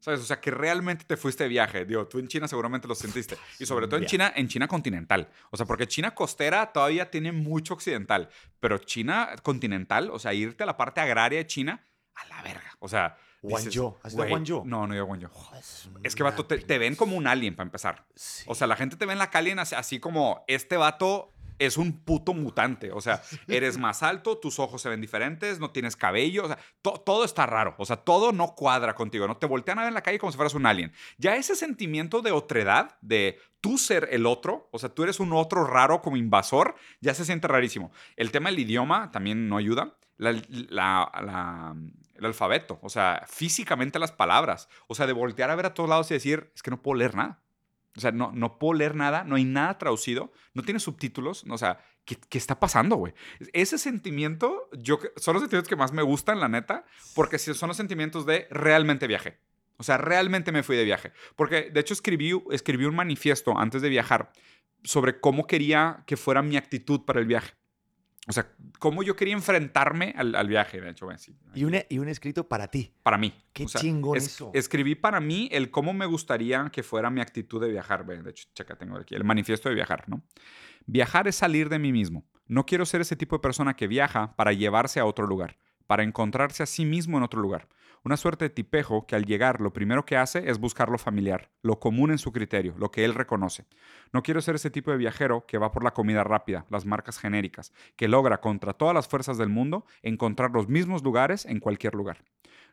¿Sabes? 0.00 0.18
O 0.18 0.24
sea, 0.24 0.40
que 0.40 0.50
realmente 0.50 1.04
te 1.04 1.16
fuiste 1.16 1.44
de 1.44 1.48
viaje. 1.48 1.84
Digo, 1.84 2.08
tú 2.08 2.18
en 2.18 2.26
China 2.26 2.48
seguramente 2.48 2.88
lo 2.88 2.94
sentiste. 2.96 3.36
Y 3.60 3.66
sobre 3.66 3.86
todo 3.86 4.00
en. 4.00 4.06
China, 4.06 4.32
en 4.34 4.48
China 4.48 4.66
continental. 4.66 5.28
O 5.52 5.56
sea, 5.56 5.64
porque 5.64 5.86
China 5.86 6.12
costera 6.12 6.72
todavía 6.72 7.08
tiene 7.08 7.30
mucho 7.30 7.74
occidental. 7.74 8.28
Pero 8.58 8.78
China 8.78 9.28
continental, 9.44 10.10
o 10.10 10.18
sea, 10.18 10.34
irte 10.34 10.64
a 10.64 10.66
la 10.66 10.76
parte 10.76 11.00
agraria 11.00 11.38
de 11.38 11.46
China, 11.46 11.84
a 12.16 12.26
la 12.26 12.42
verga. 12.42 12.72
O 12.80 12.88
sea... 12.88 13.16
dices, 13.42 13.64
Guangzhou. 13.64 13.96
¿Has 14.02 14.12
ido 14.14 14.22
a 14.22 14.26
"Güey, 14.26 14.30
Guangzou?" 14.30 14.64
No, 14.64 14.86
no 14.86 14.94
he 14.94 14.96
ido 14.96 15.04
a. 15.04 15.28
Joder, 15.28 15.62
es 16.02 16.14
que, 16.14 16.22
vato, 16.22 16.46
te, 16.46 16.58
te 16.58 16.78
ven 16.78 16.94
como 16.96 17.16
un 17.16 17.26
alien 17.26 17.54
para 17.56 17.66
empezar. 17.66 18.04
Sí. 18.14 18.44
O 18.46 18.54
sea, 18.54 18.66
la 18.66 18.76
gente 18.76 18.96
te 18.96 19.06
ve 19.06 19.12
en 19.12 19.18
la 19.18 19.30
calle 19.30 19.52
así, 19.58 19.74
así 19.74 20.00
como, 20.00 20.44
este 20.46 20.76
vato 20.76 21.32
es 21.58 21.76
un 21.76 22.00
puto 22.00 22.34
mutante. 22.34 22.90
O 22.92 23.00
sea, 23.00 23.22
eres 23.46 23.78
más 23.78 24.02
alto, 24.02 24.38
tus 24.38 24.58
ojos 24.58 24.82
se 24.82 24.88
ven 24.88 25.00
diferentes, 25.00 25.60
no 25.60 25.70
tienes 25.70 25.94
cabello. 25.94 26.44
O 26.44 26.48
sea, 26.48 26.58
to- 26.80 27.00
todo 27.04 27.24
está 27.24 27.46
raro. 27.46 27.74
O 27.78 27.84
sea, 27.84 27.96
todo 27.98 28.32
no 28.32 28.54
cuadra 28.56 28.94
contigo. 28.96 29.28
No 29.28 29.36
te 29.36 29.46
voltean 29.46 29.78
a 29.78 29.82
ver 29.82 29.88
en 29.88 29.94
la 29.94 30.02
calle 30.02 30.18
como 30.18 30.32
si 30.32 30.36
fueras 30.36 30.54
un 30.54 30.66
alien. 30.66 30.92
Ya 31.18 31.36
ese 31.36 31.54
sentimiento 31.54 32.20
de 32.20 32.32
otredad, 32.32 32.96
de 33.00 33.38
tú 33.60 33.78
ser 33.78 34.08
el 34.10 34.26
otro, 34.26 34.68
o 34.72 34.78
sea, 34.80 34.88
tú 34.88 35.04
eres 35.04 35.20
un 35.20 35.32
otro 35.34 35.64
raro 35.64 36.02
como 36.02 36.16
invasor, 36.16 36.74
ya 37.00 37.14
se 37.14 37.24
siente 37.24 37.46
rarísimo. 37.46 37.92
El 38.16 38.32
tema 38.32 38.50
del 38.50 38.58
idioma 38.58 39.12
también 39.12 39.48
no 39.48 39.56
ayuda. 39.56 39.94
La- 40.16 40.32
la- 40.32 41.12
la- 41.22 41.76
el 42.16 42.26
alfabeto, 42.26 42.78
o 42.82 42.88
sea, 42.88 43.24
físicamente 43.28 43.98
las 43.98 44.12
palabras. 44.12 44.68
O 44.86 44.94
sea, 44.94 45.06
de 45.06 45.12
voltear 45.12 45.50
a 45.50 45.54
ver 45.54 45.66
a 45.66 45.74
todos 45.74 45.88
lados 45.88 46.10
y 46.10 46.14
decir, 46.14 46.50
es 46.54 46.62
que 46.62 46.70
no 46.70 46.82
puedo 46.82 46.98
leer 46.98 47.14
nada. 47.14 47.42
O 47.96 48.00
sea, 48.00 48.10
no, 48.10 48.32
no 48.32 48.58
puedo 48.58 48.74
leer 48.74 48.94
nada, 48.94 49.24
no 49.24 49.36
hay 49.36 49.44
nada 49.44 49.76
traducido, 49.76 50.32
no 50.54 50.62
tiene 50.62 50.80
subtítulos. 50.80 51.44
O 51.48 51.58
sea, 51.58 51.84
¿qué, 52.04 52.16
qué 52.16 52.38
está 52.38 52.58
pasando, 52.58 52.96
güey? 52.96 53.12
Ese 53.52 53.76
sentimiento, 53.76 54.68
yo, 54.72 54.98
son 55.16 55.34
los 55.34 55.42
sentimientos 55.42 55.68
que 55.68 55.76
más 55.76 55.92
me 55.92 56.02
gustan, 56.02 56.40
la 56.40 56.48
neta, 56.48 56.84
porque 57.14 57.38
son 57.38 57.68
los 57.68 57.76
sentimientos 57.76 58.24
de 58.24 58.46
realmente 58.50 59.06
viajé. 59.06 59.38
O 59.76 59.82
sea, 59.82 59.98
realmente 59.98 60.52
me 60.52 60.62
fui 60.62 60.76
de 60.76 60.84
viaje. 60.84 61.12
Porque, 61.36 61.70
de 61.70 61.80
hecho, 61.80 61.92
escribí, 61.92 62.32
escribí 62.50 62.84
un 62.84 62.94
manifiesto 62.94 63.58
antes 63.58 63.82
de 63.82 63.88
viajar 63.88 64.32
sobre 64.84 65.20
cómo 65.20 65.46
quería 65.46 66.04
que 66.06 66.16
fuera 66.16 66.42
mi 66.42 66.56
actitud 66.56 67.04
para 67.04 67.20
el 67.20 67.26
viaje. 67.26 67.52
O 68.28 68.32
sea, 68.32 68.46
cómo 68.78 69.02
yo 69.02 69.16
quería 69.16 69.34
enfrentarme 69.34 70.14
al, 70.16 70.36
al 70.36 70.46
viaje, 70.46 70.80
de 70.80 70.90
hecho, 70.90 71.08
sí, 71.18 71.36
Y 71.54 71.64
un, 71.64 71.74
y 71.88 71.98
un 71.98 72.08
escrito 72.08 72.48
para 72.48 72.68
ti. 72.68 72.94
para 73.02 73.18
mí. 73.18 73.32
Qué 73.52 73.64
O 73.64 73.68
sea, 73.68 73.80
chingón 73.80 74.16
es- 74.16 74.26
eso. 74.26 74.52
Escribí 74.54 74.94
para 74.94 75.18
mí 75.18 75.48
el 75.50 75.70
cómo 75.72 75.92
me 75.92 76.06
gustaría 76.06 76.70
que 76.72 76.84
fuera 76.84 77.10
mi 77.10 77.20
actitud 77.20 77.60
de 77.60 77.70
viajar. 77.70 78.06
De 78.06 78.30
hecho, 78.30 78.48
checa, 78.54 78.76
tengo 78.76 78.96
aquí 78.96 79.16
el 79.16 79.24
manifiesto 79.24 79.68
de 79.68 79.74
viajar, 79.74 80.04
¿no? 80.08 80.22
Viajar 80.86 81.26
es 81.26 81.34
salir 81.36 81.68
de 81.68 81.80
mí 81.80 81.90
mismo. 81.90 82.24
No 82.46 82.64
quiero 82.64 82.86
ser 82.86 83.00
ese 83.00 83.16
tipo 83.16 83.36
de 83.36 83.40
persona 83.40 83.74
que 83.74 83.88
viaja 83.88 84.36
para 84.36 84.52
llevarse 84.52 85.00
a 85.00 85.04
otro 85.04 85.26
lugar, 85.26 85.58
para 85.88 86.04
encontrarse 86.04 86.62
a 86.62 86.66
sí 86.66 86.84
mismo 86.84 87.16
en 87.18 87.24
otro 87.24 87.40
lugar. 87.40 87.66
Una 88.04 88.16
suerte 88.16 88.46
de 88.46 88.50
tipejo 88.50 89.06
que 89.06 89.14
al 89.14 89.26
llegar 89.26 89.60
lo 89.60 89.72
primero 89.72 90.04
que 90.04 90.16
hace 90.16 90.50
es 90.50 90.58
buscar 90.58 90.88
lo 90.88 90.98
familiar, 90.98 91.52
lo 91.62 91.78
común 91.78 92.10
en 92.10 92.18
su 92.18 92.32
criterio, 92.32 92.74
lo 92.76 92.90
que 92.90 93.04
él 93.04 93.14
reconoce. 93.14 93.64
No 94.12 94.24
quiero 94.24 94.40
ser 94.40 94.56
ese 94.56 94.72
tipo 94.72 94.90
de 94.90 94.96
viajero 94.96 95.46
que 95.46 95.56
va 95.56 95.70
por 95.70 95.84
la 95.84 95.92
comida 95.92 96.24
rápida, 96.24 96.66
las 96.68 96.84
marcas 96.84 97.20
genéricas, 97.20 97.72
que 97.94 98.08
logra 98.08 98.40
contra 98.40 98.72
todas 98.72 98.92
las 98.92 99.06
fuerzas 99.06 99.38
del 99.38 99.50
mundo 99.50 99.86
encontrar 100.02 100.50
los 100.50 100.68
mismos 100.68 101.04
lugares 101.04 101.46
en 101.46 101.60
cualquier 101.60 101.94
lugar. 101.94 102.24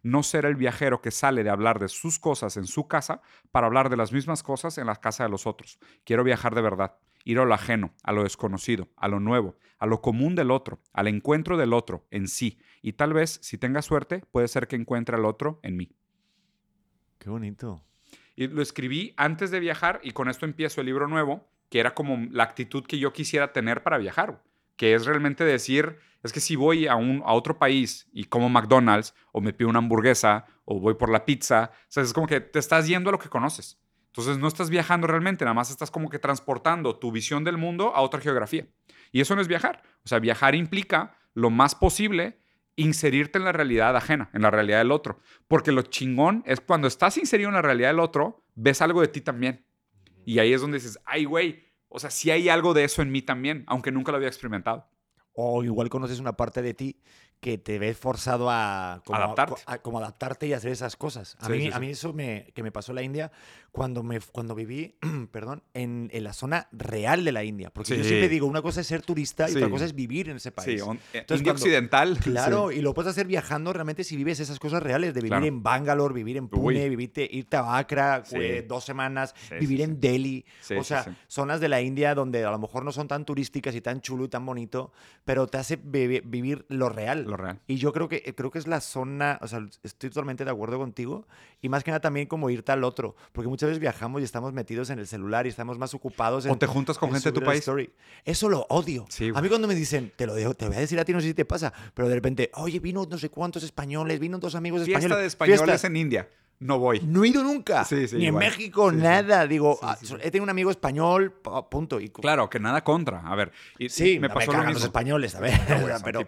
No 0.01 0.23
ser 0.23 0.45
el 0.45 0.55
viajero 0.55 0.99
que 0.99 1.11
sale 1.11 1.43
de 1.43 1.51
hablar 1.51 1.77
de 1.77 1.89
sus 1.89 2.17
cosas 2.17 2.57
en 2.57 2.65
su 2.65 2.87
casa 2.87 3.21
para 3.51 3.67
hablar 3.67 3.89
de 3.89 3.97
las 3.97 4.11
mismas 4.11 4.41
cosas 4.41 4.79
en 4.79 4.87
la 4.87 4.95
casa 4.95 5.25
de 5.25 5.29
los 5.29 5.45
otros. 5.45 5.77
Quiero 6.05 6.23
viajar 6.23 6.55
de 6.55 6.61
verdad, 6.61 6.95
ir 7.29 7.39
a 7.39 7.45
lo 7.45 7.53
ajeno, 7.53 7.93
a 8.03 8.11
lo 8.11 8.23
desconocido, 8.23 8.89
a 8.97 9.07
lo 9.07 9.19
nuevo, 9.19 9.55
a 9.77 9.85
lo 9.85 10.01
común 10.01 10.35
del 10.35 10.49
otro, 10.51 10.81
al 10.93 11.07
encuentro 11.07 11.57
del 11.57 11.73
otro 11.73 12.07
en 12.09 12.27
sí. 12.27 12.59
Y 12.81 12.93
tal 12.93 13.13
vez, 13.13 13.39
si 13.43 13.57
tenga 13.57 13.81
suerte, 13.81 14.23
puede 14.31 14.47
ser 14.47 14.67
que 14.67 14.75
encuentre 14.75 15.15
al 15.15 15.25
otro 15.25 15.59
en 15.61 15.77
mí. 15.77 15.91
Qué 17.19 17.29
bonito. 17.29 17.83
Y 18.35 18.47
lo 18.47 18.61
escribí 18.61 19.13
antes 19.15 19.51
de 19.51 19.59
viajar 19.59 19.99
y 20.03 20.11
con 20.11 20.29
esto 20.29 20.45
empiezo 20.45 20.81
el 20.81 20.87
libro 20.87 21.07
nuevo, 21.07 21.47
que 21.69 21.79
era 21.79 21.93
como 21.93 22.17
la 22.31 22.43
actitud 22.43 22.85
que 22.85 22.97
yo 22.97 23.13
quisiera 23.13 23.53
tener 23.53 23.83
para 23.83 23.97
viajar, 23.97 24.41
que 24.75 24.95
es 24.95 25.05
realmente 25.05 25.43
decir, 25.43 25.99
es 26.23 26.33
que 26.33 26.39
si 26.39 26.55
voy 26.55 26.87
a, 26.87 26.95
un, 26.95 27.21
a 27.25 27.33
otro 27.33 27.59
país 27.59 28.09
y 28.11 28.23
como 28.23 28.49
McDonald's 28.49 29.13
o 29.31 29.41
me 29.41 29.53
pido 29.53 29.69
una 29.69 29.79
hamburguesa 29.79 30.45
o 30.65 30.79
voy 30.79 30.95
por 30.95 31.11
la 31.11 31.25
pizza, 31.25 31.71
o 31.73 31.85
sea, 31.89 32.01
es 32.01 32.13
como 32.13 32.27
que 32.27 32.41
te 32.41 32.59
estás 32.59 32.87
yendo 32.87 33.09
a 33.09 33.11
lo 33.11 33.19
que 33.19 33.29
conoces. 33.29 33.79
Entonces 34.09 34.37
no 34.39 34.47
estás 34.47 34.69
viajando 34.69 35.07
realmente, 35.07 35.45
nada 35.45 35.53
más 35.53 35.69
estás 35.69 35.91
como 35.91 36.09
que 36.09 36.19
transportando 36.19 36.97
tu 36.97 37.11
visión 37.11 37.43
del 37.43 37.57
mundo 37.57 37.95
a 37.95 38.01
otra 38.01 38.19
geografía. 38.19 38.67
Y 39.11 39.21
eso 39.21 39.35
no 39.35 39.41
es 39.41 39.47
viajar. 39.47 39.83
O 40.03 40.07
sea, 40.07 40.19
viajar 40.19 40.55
implica 40.55 41.15
lo 41.33 41.49
más 41.49 41.75
posible 41.75 42.39
inserirte 42.75 43.37
en 43.37 43.45
la 43.45 43.51
realidad 43.51 43.95
ajena, 43.95 44.29
en 44.33 44.41
la 44.41 44.51
realidad 44.51 44.79
del 44.79 44.91
otro. 44.91 45.19
Porque 45.47 45.71
lo 45.71 45.83
chingón 45.83 46.43
es 46.45 46.59
cuando 46.59 46.87
estás 46.87 47.17
inserido 47.17 47.49
en 47.49 47.55
la 47.55 47.61
realidad 47.61 47.89
del 47.89 47.99
otro, 47.99 48.43
ves 48.55 48.81
algo 48.81 49.01
de 49.01 49.09
ti 49.09 49.21
también. 49.21 49.65
Y 50.25 50.39
ahí 50.39 50.53
es 50.53 50.61
donde 50.61 50.77
dices, 50.77 50.99
ay, 51.05 51.25
güey, 51.25 51.63
o 51.87 51.99
sea, 51.99 52.09
sí 52.09 52.31
hay 52.31 52.49
algo 52.49 52.73
de 52.73 52.83
eso 52.83 53.01
en 53.01 53.11
mí 53.11 53.21
también, 53.21 53.63
aunque 53.67 53.91
nunca 53.91 54.11
lo 54.11 54.17
había 54.17 54.29
experimentado. 54.29 54.87
O 55.33 55.63
igual 55.63 55.89
conoces 55.89 56.19
una 56.19 56.33
parte 56.33 56.61
de 56.61 56.73
ti 56.73 57.01
que 57.39 57.57
te 57.57 57.79
ves 57.79 57.97
forzado 57.97 58.49
a 58.49 59.01
como 59.05 59.17
Adaptarte. 59.17 59.61
a- 59.65 59.77
como 59.79 59.99
adaptarte 59.99 60.47
y 60.47 60.53
hacer 60.53 60.71
esas 60.71 60.95
cosas. 60.97 61.37
A 61.39 61.45
Sí, 61.45 61.51
mí, 61.53 61.61
sí, 61.61 61.67
a 61.69 61.73
sí. 61.75 61.79
mí 61.79 61.87
eso 61.89 62.13
me, 62.13 62.51
que 62.53 62.63
me 62.63 62.71
pasó 62.71 62.91
en 62.91 62.95
la 62.97 63.01
India 63.03 63.31
cuando, 63.71 64.03
me, 64.03 64.19
cuando 64.19 64.55
viví 64.55 64.95
perdón, 65.31 65.63
en, 65.73 66.09
en 66.11 66.23
la 66.25 66.33
zona 66.33 66.67
real 66.71 67.23
de 67.23 67.31
la 67.31 67.43
India. 67.45 67.69
Porque 67.69 67.95
yo 67.97 68.03
siempre 68.03 68.27
digo, 68.27 68.45
una 68.47 68.61
cosa 68.61 68.81
es 68.81 68.87
ser 68.87 69.01
turista 69.03 69.49
y 69.49 69.55
otra 69.55 69.69
cosa 69.69 69.85
es 69.85 69.95
vivir 69.95 70.27
en 70.29 70.37
ese 70.37 70.51
país. 70.51 70.81
On- 70.81 70.97
eh, 70.97 71.19
Entonces, 71.19 71.39
India 71.41 71.53
cuando- 71.53 71.63
Occidental. 71.65 72.17
Claro, 72.23 72.71
y 72.71 72.81
lo 72.81 72.93
puedes 72.93 73.11
hacer 73.11 73.25
viajando 73.27 73.71
realmente 73.71 74.03
si 74.03 74.17
vives 74.17 74.39
esas 74.41 74.59
cosas 74.59 74.83
reales, 74.83 75.13
de 75.13 75.21
vivir 75.21 75.29
Claro. 75.31 75.45
en 75.45 75.63
Bangalore, 75.63 76.13
vivir 76.13 76.35
en 76.37 76.47
Pune, 76.49 76.83
Uy. 76.83 76.89
vivirte, 76.89 77.27
irte 77.31 77.55
a 77.57 77.77
Accra 77.77 78.23
eh, 78.31 78.65
dos 78.67 78.83
semanas, 78.83 79.33
vivir 79.59 79.81
en. 79.81 79.99
Delhi. 79.99 80.45
O 80.77 80.83
sea, 80.83 81.05
zonas 81.27 81.59
de 81.61 81.69
la 81.69 81.81
India 81.81 82.15
donde 82.15 82.43
a 82.43 82.51
lo 82.51 82.59
mejor 82.59 82.83
no 82.83 82.91
son 82.91 83.07
tan 83.07 83.23
turísticas 83.25 83.75
y 83.75 83.81
tan 83.81 84.01
chulo 84.01 84.25
y 84.25 84.29
tan 84.29 84.45
bonito, 84.45 84.91
pero 85.25 85.47
te 85.47 85.57
hace 85.57 85.77
vivi- 85.81 86.21
vivir 86.25 86.65
lo 86.69 86.89
real. 86.89 87.28
Lo 87.29 87.37
real. 87.37 87.59
Y 87.67 87.75
yo 87.75 87.93
creo 87.93 88.09
que, 88.09 88.21
creo 88.35 88.51
que 88.51 88.59
es 88.59 88.67
la 88.67 88.81
zona, 88.81 89.39
o 89.41 89.47
sea, 89.47 89.65
estoy 89.83 90.09
totalmente 90.09 90.43
de 90.43 90.51
acuerdo 90.51 90.77
contigo. 90.77 91.27
Y 91.61 91.69
más 91.69 91.83
que 91.83 91.91
nada 91.91 91.99
también 91.99 92.27
como 92.27 92.49
irte 92.49 92.71
al 92.71 92.83
otro, 92.83 93.15
porque 93.31 93.47
muchas 93.47 93.69
veces 93.69 93.79
viajamos 93.79 94.21
y 94.21 94.23
estamos 94.23 94.53
metidos 94.53 94.89
en 94.89 94.99
el 94.99 95.07
celular 95.07 95.45
y 95.45 95.49
estamos 95.49 95.77
más 95.77 95.93
ocupados 95.93 96.45
en... 96.45 96.51
O 96.51 96.57
te 96.57 96.67
juntas 96.67 96.97
con 96.97 97.09
en 97.09 97.15
gente 97.15 97.31
de 97.31 97.39
tu 97.39 97.45
país. 97.45 97.59
story. 97.59 97.91
Eso 98.25 98.49
lo 98.49 98.65
odio. 98.69 99.05
Sí, 99.09 99.31
a 99.33 99.41
mí 99.41 99.49
cuando 99.49 99.67
me 99.67 99.75
dicen, 99.75 100.11
te 100.15 100.25
lo 100.25 100.33
dejo, 100.33 100.53
te 100.53 100.67
voy 100.67 100.77
a 100.77 100.79
decir 100.79 100.99
a 100.99 101.05
ti, 101.05 101.13
no 101.13 101.21
sé 101.21 101.27
si 101.27 101.33
te 101.33 101.45
pasa, 101.45 101.73
pero 101.93 102.07
de 102.07 102.15
repente, 102.15 102.51
oye, 102.55 102.79
vino 102.79 103.05
no 103.09 103.17
sé 103.17 103.29
cuántos 103.29 103.63
españoles, 103.63 104.19
vino 104.19 104.37
dos 104.39 104.55
amigos 104.55 104.83
Fiesta 104.83 104.99
españoles. 104.99 105.21
de 105.21 105.27
españoles 105.27 105.61
Fiesta. 105.63 105.87
en 105.87 105.95
India. 105.95 106.29
No 106.61 106.77
voy. 106.77 106.99
No 106.99 107.23
he 107.23 107.29
ido 107.29 107.41
nunca. 107.41 107.85
Sí, 107.85 108.05
sí, 108.07 108.17
Ni 108.17 108.25
igual. 108.25 108.43
en 108.43 108.49
México, 108.49 108.89
Sí, 108.91 108.97
nada. 108.97 109.47
Digo, 109.47 109.79
ah, 109.81 109.97
he 110.21 110.29
tenido 110.29 110.43
un 110.43 110.49
amigo 110.49 110.69
español, 110.71 111.31
pa- 111.31 111.69
punto. 111.69 112.01
Y, 112.01 112.09
Claro, 112.09 112.49
que 112.49 112.59
nada 112.59 112.83
contra. 112.83 113.21
A 113.21 113.33
ver, 113.35 113.51
y, 113.77 113.87
Sí, 113.87 114.19
me 114.19 114.27
no 114.27 114.33
pasó 114.33 114.51
lo 114.51 114.57
cagan 114.57 114.73
los 114.73 114.83
españoles, 114.83 115.35
a 115.35 115.39
ver. 115.39 115.53
No, 115.69 115.87
pero, 116.03 116.27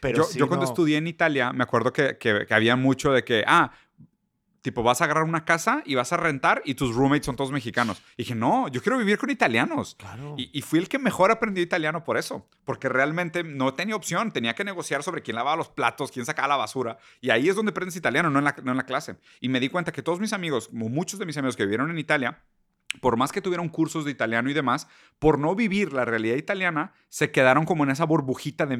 pero 0.00 0.24
yo, 0.32 0.46
cuando 0.46 0.66
no. 0.66 0.70
estudié 0.70 0.98
en 0.98 1.08
Italia, 1.08 1.52
me 1.52 1.64
acuerdo 1.64 1.92
que, 1.92 2.16
que- 2.16 2.46
que 2.46 2.54
había 2.54 2.76
mucho 2.76 3.10
de 3.12 3.24
que, 3.24 3.42
ah, 3.46 3.72
tipo, 4.62 4.82
vas 4.82 5.00
a 5.00 5.04
agarrar 5.04 5.24
una 5.24 5.44
casa 5.44 5.82
y 5.84 5.96
vas 5.96 6.12
a 6.12 6.16
rentar 6.16 6.62
y 6.64 6.74
tus 6.74 6.94
roommates 6.94 7.26
son 7.26 7.36
todos 7.36 7.50
mexicanos. 7.52 8.00
Y 8.16 8.22
dije, 8.22 8.34
no, 8.34 8.68
yo 8.68 8.80
quiero 8.80 8.96
vivir 8.96 9.18
con 9.18 9.28
italianos. 9.30 9.96
Claro. 9.98 10.34
Y, 10.38 10.50
y 10.56 10.62
fui 10.62 10.78
el 10.78 10.88
que 10.88 10.98
mejor 10.98 11.30
aprendió 11.30 11.62
italiano 11.62 12.04
por 12.04 12.16
eso, 12.16 12.46
porque 12.64 12.88
realmente 12.88 13.44
no 13.44 13.74
tenía 13.74 13.96
opción, 13.96 14.32
tenía 14.32 14.54
que 14.54 14.64
negociar 14.64 15.02
sobre 15.02 15.22
quién 15.22 15.34
lavaba 15.34 15.56
los 15.56 15.68
platos, 15.68 16.10
quién 16.10 16.24
sacaba 16.24 16.48
la 16.48 16.56
basura, 16.56 16.98
y 17.20 17.30
ahí 17.30 17.48
es 17.48 17.56
donde 17.56 17.70
aprendes 17.70 17.96
italiano, 17.96 18.30
no 18.30 18.38
en 18.38 18.44
la, 18.44 18.56
no 18.62 18.70
en 18.70 18.76
la 18.76 18.86
clase. 18.86 19.16
Y 19.40 19.48
me 19.48 19.60
di 19.60 19.68
cuenta 19.68 19.92
que 19.92 20.02
todos 20.02 20.20
mis 20.20 20.32
amigos, 20.32 20.68
como 20.68 20.88
muchos 20.88 21.18
de 21.18 21.26
mis 21.26 21.36
amigos 21.36 21.56
que 21.56 21.64
vivieron 21.64 21.90
en 21.90 21.98
Italia, 21.98 22.42
por 23.00 23.16
más 23.16 23.32
que 23.32 23.40
tuvieron 23.40 23.68
cursos 23.68 24.04
de 24.04 24.10
italiano 24.10 24.50
y 24.50 24.52
demás, 24.54 24.88
por 25.18 25.38
no 25.38 25.54
vivir 25.54 25.92
la 25.92 26.04
realidad 26.04 26.36
italiana, 26.36 26.92
se 27.08 27.30
quedaron 27.30 27.64
como 27.64 27.84
en 27.84 27.90
esa 27.90 28.04
burbujita 28.04 28.66
de 28.66 28.76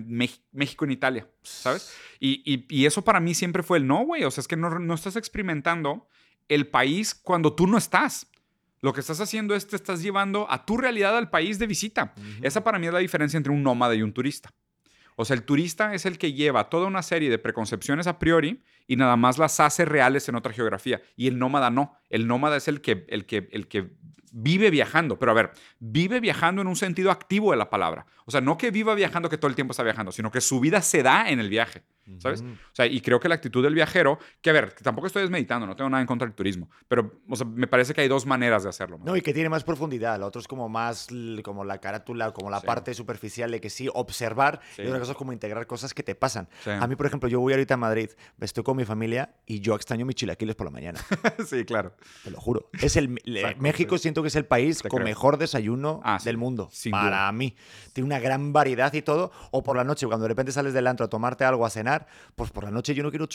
México 0.52 0.84
en 0.84 0.90
Italia, 0.92 1.28
¿sabes? 1.42 1.92
Y, 2.20 2.42
y- 2.44 2.66
y 2.68 2.86
eso 2.86 3.02
para 3.04 3.20
mí 3.20 3.34
siempre 3.34 3.62
fue 3.62 3.78
el 3.78 3.86
no, 3.86 4.04
güey, 4.04 4.24
o 4.24 4.30
sea, 4.30 4.42
es 4.42 4.48
que 4.48 4.56
no, 4.56 4.78
no 4.78 4.94
estás 4.94 5.16
experimentando 5.16 6.06
el 6.48 6.66
país 6.66 7.14
cuando 7.14 7.54
tú 7.54 7.66
no 7.66 7.78
estás. 7.78 8.26
Lo 8.80 8.92
que 8.92 9.00
estás 9.00 9.20
haciendo 9.20 9.54
es 9.54 9.66
te 9.68 9.76
estás 9.76 10.02
llevando 10.02 10.50
a 10.50 10.66
tu 10.66 10.76
realidad 10.76 11.16
al 11.16 11.30
país 11.30 11.58
de 11.60 11.66
visita. 11.68 12.14
Esa 12.42 12.64
para 12.64 12.78
mí 12.80 12.88
es 12.88 12.92
la 12.92 12.98
diferencia 12.98 13.36
entre 13.36 13.52
un 13.52 13.62
nómada 13.62 13.94
y 13.94 14.02
un 14.02 14.12
turista. 14.12 14.50
O 15.14 15.24
sea, 15.24 15.36
el 15.36 15.44
turista 15.44 15.94
es 15.94 16.04
el 16.04 16.18
que 16.18 16.32
lleva 16.32 16.68
toda 16.68 16.86
una 16.88 17.02
serie 17.02 17.30
de 17.30 17.38
preconcepciones 17.38 18.06
a 18.08 18.18
priori 18.18 18.62
y 18.86 18.96
nada 18.96 19.16
más 19.16 19.38
las 19.38 19.60
hace 19.60 19.84
reales 19.84 20.28
en 20.28 20.34
otra 20.34 20.52
geografía. 20.52 21.00
Y 21.16 21.28
el 21.28 21.38
nómada 21.38 21.70
no. 21.70 21.96
El 22.10 22.26
nómada 22.26 22.56
es 22.56 22.68
el 22.68 22.80
que, 22.80 23.06
el 23.08 23.26
que, 23.26 23.48
el 23.52 23.68
que 23.68 23.92
vive 24.32 24.70
viajando. 24.70 25.18
Pero 25.18 25.30
a 25.32 25.34
ver, 25.34 25.52
vive 25.78 26.18
viajando 26.20 26.62
en 26.62 26.68
un 26.68 26.76
sentido 26.76 27.10
activo 27.10 27.52
de 27.52 27.56
la 27.58 27.70
palabra. 27.70 28.06
O 28.24 28.30
sea, 28.30 28.40
no 28.40 28.56
que 28.58 28.70
viva 28.70 28.94
viajando 28.94 29.28
que 29.28 29.38
todo 29.38 29.48
el 29.48 29.54
tiempo 29.54 29.72
está 29.72 29.82
viajando, 29.82 30.10
sino 30.12 30.30
que 30.30 30.40
su 30.40 30.58
vida 30.60 30.82
se 30.82 31.02
da 31.02 31.28
en 31.30 31.38
el 31.40 31.48
viaje. 31.48 31.84
¿Sabes? 32.18 32.40
Ujú. 32.40 32.50
O 32.50 32.74
sea, 32.74 32.86
y 32.86 33.00
creo 33.00 33.20
que 33.20 33.28
la 33.28 33.36
actitud 33.36 33.62
del 33.62 33.74
viajero, 33.74 34.18
que 34.40 34.50
a 34.50 34.52
ver, 34.52 34.74
que 34.74 34.82
tampoco 34.82 35.06
estoy 35.06 35.22
desmeditando, 35.22 35.68
no 35.68 35.76
tengo 35.76 35.88
nada 35.88 36.00
en 36.00 36.06
contra 36.08 36.26
del 36.26 36.34
turismo, 36.34 36.68
pero 36.88 37.20
o 37.28 37.36
sea, 37.36 37.46
me 37.46 37.68
parece 37.68 37.94
que 37.94 38.00
hay 38.00 38.08
dos 38.08 38.26
maneras 38.26 38.64
de 38.64 38.70
hacerlo. 38.70 38.98
No, 39.04 39.16
y 39.16 39.22
que 39.22 39.32
tiene 39.32 39.48
más 39.48 39.62
profundidad. 39.62 40.18
Lo 40.18 40.26
otro 40.26 40.40
es 40.40 40.48
como 40.48 40.68
más 40.68 41.06
como 41.44 41.64
la 41.64 41.78
carátula, 41.78 42.32
como 42.32 42.50
la 42.50 42.58
Sí. 42.58 42.66
parte 42.66 42.92
superficial 42.94 43.52
de 43.52 43.60
que 43.60 43.70
sí, 43.70 43.88
observar. 43.94 44.60
Sí. 44.74 44.82
Y 44.82 44.86
otra 44.88 44.98
cosa 44.98 45.12
es 45.12 45.16
como 45.18 45.32
integrar 45.32 45.64
cosas 45.68 45.94
que 45.94 46.02
te 46.02 46.16
pasan. 46.16 46.48
Sí. 46.64 46.70
A 46.70 46.84
mí, 46.88 46.96
por 46.96 47.06
ejemplo, 47.06 47.28
yo 47.28 47.38
voy 47.38 47.52
ahorita 47.52 47.74
a 47.74 47.76
Madrid, 47.76 48.10
estoy 48.40 48.64
con 48.64 48.76
mi 48.76 48.84
familia 48.84 49.36
y 49.46 49.60
yo 49.60 49.76
extraño 49.76 50.04
mis 50.04 50.16
chilaquiles 50.16 50.56
por 50.56 50.66
la 50.66 50.70
mañana. 50.72 50.98
sí, 51.46 51.64
claro. 51.64 51.94
Te 52.24 52.32
lo 52.32 52.40
juro. 52.40 52.68
Es 52.80 52.96
el, 52.96 53.16
Exacto, 53.24 53.62
México 53.62 53.96
siento 53.96 54.21
que 54.22 54.28
es 54.28 54.36
el 54.36 54.44
país 54.46 54.80
Te 54.82 54.88
con 54.88 54.98
creo. 54.98 55.08
mejor 55.08 55.36
desayuno 55.38 56.00
Ah, 56.04 56.18
sí, 56.18 56.24
del 56.26 56.36
mundo. 56.38 56.70
para 56.90 57.06
duda. 57.08 57.32
mí. 57.32 57.54
Tiene 57.92 58.06
una 58.06 58.18
gran 58.18 58.52
variedad 58.52 58.92
y 58.94 59.02
todo. 59.02 59.30
O 59.50 59.62
por 59.62 59.76
la 59.76 59.84
noche, 59.84 60.06
cuando 60.06 60.24
de 60.24 60.28
repente 60.28 60.52
sales 60.52 60.72
del 60.72 60.86
antro 60.86 61.06
a 61.06 61.08
tomarte 61.08 61.44
algo 61.44 61.66
a 61.66 61.70
cenar, 61.70 62.06
pues 62.34 62.50
por 62.50 62.64
la 62.64 62.70
noche 62.70 62.94
yo 62.94 63.02
no 63.02 63.10
quiero 63.10 63.26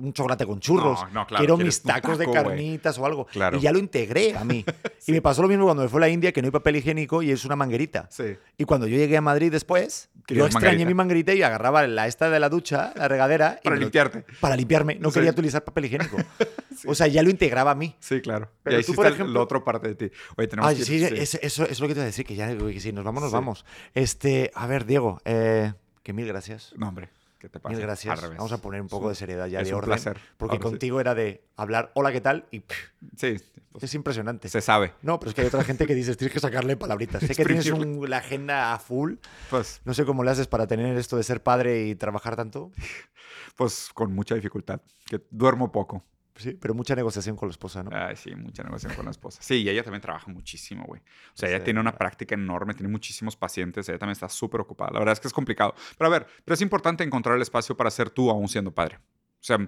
un 0.00 0.12
chocolate 0.12 0.46
con 0.46 0.60
churros. 0.60 1.00
No, 1.04 1.08
no, 1.10 1.26
claro, 1.26 1.40
quiero 1.40 1.56
mis 1.56 1.82
tacos 1.82 2.18
de 2.18 2.26
taco, 2.26 2.34
carnitas 2.34 2.98
o 2.98 3.06
algo. 3.06 3.26
Claro. 3.26 3.56
Y 3.58 3.60
ya 3.60 3.72
lo 3.72 3.78
integré 3.78 4.36
a 4.36 4.44
mí. 4.44 4.64
Y 5.06 5.12
me 5.12 5.20
pasó 5.20 5.42
lo 5.42 5.48
mismo 5.48 5.64
cuando 5.64 5.82
me 5.82 5.88
fue 5.90 5.98
a 5.98 6.02
la 6.02 6.08
India, 6.08 6.32
que 6.32 6.40
no 6.40 6.46
hay 6.46 6.50
papel 6.52 6.76
higiénico 6.76 7.22
y 7.22 7.30
es 7.30 7.44
una 7.44 7.56
manguerita. 7.56 8.06
Sí. 8.10 8.36
Y 8.56 8.64
cuando 8.64 8.86
yo 8.86 8.96
llegué 8.96 9.18
a 9.18 9.20
Madrid 9.20 9.52
después, 9.52 10.08
yo 10.28 10.46
extrañé 10.46 10.68
manguerita. 10.68 10.88
mi 10.88 10.94
manguerita 10.94 11.34
y 11.34 11.42
agarraba 11.42 11.86
la 11.86 12.06
esta 12.06 12.30
de 12.30 12.40
la 12.40 12.48
ducha, 12.48 12.94
la 12.96 13.06
regadera. 13.06 13.58
y 13.60 13.64
Para 13.64 13.76
lo- 13.76 13.82
limpiarte. 13.82 14.24
Para 14.40 14.56
limpiarme. 14.56 14.94
No 14.94 15.10
Sí. 15.10 15.14
quería 15.16 15.32
utilizar 15.32 15.62
papel 15.62 15.84
higiénico. 15.86 16.16
O 16.86 16.94
sea, 16.94 17.06
ya 17.06 17.22
lo 17.22 17.30
integraba 17.30 17.70
a 17.70 17.74
mí. 17.74 17.94
Sí, 18.00 18.20
claro. 18.20 18.50
Pero 18.62 18.76
y 18.76 18.78
ahí 18.78 18.84
tú, 18.84 18.92
sí 18.92 18.96
por 18.96 19.06
ejemplo- 19.06 19.32
la 19.32 19.40
otra 19.40 19.62
parte 19.64 19.88
de 19.88 19.94
ti. 19.94 20.10
Oye, 20.36 20.48
tenemos 20.48 20.68
Ay, 20.70 20.76
que 20.76 20.82
ir- 20.82 20.86
sí, 20.86 20.98
sí. 20.98 21.14
es- 21.16 21.34
eso, 21.36 21.64
es 21.64 21.80
lo 21.80 21.86
que 21.88 21.94
te 21.94 21.98
iba 22.00 22.04
a 22.04 22.06
decir, 22.06 22.24
que 22.26 22.34
ya 22.34 22.56
que 22.56 22.80
si 22.80 22.92
nos 22.92 23.04
vamos, 23.04 23.22
nos 23.22 23.30
Sí. 23.30 23.34
vamos. 23.34 23.64
Este, 23.94 24.50
a 24.54 24.66
ver, 24.66 24.84
Diego, 24.84 25.20
eh, 25.24 25.72
que 26.02 26.12
mil 26.12 26.26
gracias. 26.26 26.72
No, 26.76 26.88
hombre, 26.88 27.08
¿qué 27.38 27.48
te 27.48 27.60
pasa? 27.60 27.74
Mil 27.74 27.80
gracias. 27.84 28.20
Vamos 28.36 28.52
a 28.52 28.58
poner 28.58 28.80
un 28.80 28.88
poco 28.88 29.08
de 29.08 29.14
seriedad 29.14 29.46
ya, 29.46 29.60
es 29.60 29.68
de 29.68 29.74
un 29.74 29.78
orden. 29.78 29.88
placer. 29.90 30.18
Porque 30.36 30.56
Ahora 30.56 30.64
sí. 30.66 30.70
contigo 30.70 31.00
era 31.00 31.14
de 31.14 31.44
hablar, 31.56 31.90
hola, 31.94 32.10
¿qué 32.12 32.20
tal? 32.20 32.46
Y 32.50 32.60
pff, 32.60 32.76
Sí, 33.16 33.36
pues, 33.72 33.84
es 33.84 33.94
impresionante. 33.94 34.48
se 34.48 34.60
sabe. 34.60 34.92
No, 35.02 35.18
pero 35.20 35.30
es 35.30 35.34
que 35.34 35.42
hay 35.42 35.46
otra 35.48 35.62
gente 35.64 35.86
que 35.86 35.94
dices, 35.94 36.16
tienes 36.16 36.32
que 36.32 36.40
sacarle 36.40 36.76
palabritas. 36.76 37.22
Sé 37.32 37.34
que 37.34 37.44
tienes 37.44 37.66
un- 37.70 38.08
la 38.10 38.18
agenda 38.18 38.74
a 38.74 38.78
full. 38.78 39.14
Pues, 39.50 39.80
No 39.84 39.94
sé 39.94 40.04
cómo 40.04 40.24
le 40.24 40.30
haces 40.32 40.46
para 40.48 40.66
tener 40.66 40.96
esto 40.96 41.16
de 41.16 41.22
ser 41.22 41.42
padre 41.42 41.86
y 41.86 41.94
trabajar 41.94 42.34
tanto. 42.36 42.70
pues 43.56 43.90
con 43.94 44.12
mucha 44.14 44.34
dificultad. 44.34 44.80
Que 45.06 45.20
duermo 45.30 45.70
poco. 45.72 46.02
Sí, 46.36 46.58
pero 46.60 46.74
mucha 46.74 46.96
negociación 46.96 47.36
con 47.36 47.48
la 47.48 47.52
esposa, 47.52 47.84
¿no? 47.84 47.90
Ay, 47.92 48.16
sí, 48.16 48.34
mucha 48.34 48.64
negociación 48.64 48.96
con 48.96 49.04
la 49.04 49.12
esposa. 49.12 49.40
Sí, 49.40 49.62
y 49.62 49.68
ella 49.68 49.84
también 49.84 50.02
trabaja 50.02 50.30
muchísimo, 50.32 50.84
güey. 50.84 51.00
O 51.00 51.36
sea, 51.36 51.48
ella 51.48 51.58
Sí, 51.58 51.64
tiene 51.64 51.78
una 51.78 51.96
práctica 51.96 52.34
enorme, 52.34 52.74
tiene 52.74 52.90
muchísimos 52.90 53.36
pacientes, 53.36 53.88
ella 53.88 53.98
también 53.98 54.14
está 54.14 54.28
súper 54.28 54.60
ocupada. 54.60 54.90
La 54.92 54.98
verdad 54.98 55.12
es 55.12 55.20
que 55.20 55.28
es 55.28 55.34
complicado. 55.34 55.74
Pero 55.96 56.08
a 56.08 56.10
ver, 56.10 56.26
pero 56.44 56.54
es 56.54 56.60
importante 56.60 57.04
encontrar 57.04 57.36
el 57.36 57.42
espacio 57.42 57.76
para 57.76 57.90
ser 57.90 58.10
tú 58.10 58.30
aún 58.30 58.48
siendo 58.48 58.74
padre. 58.74 58.96
O 58.96 59.46
sea, 59.46 59.58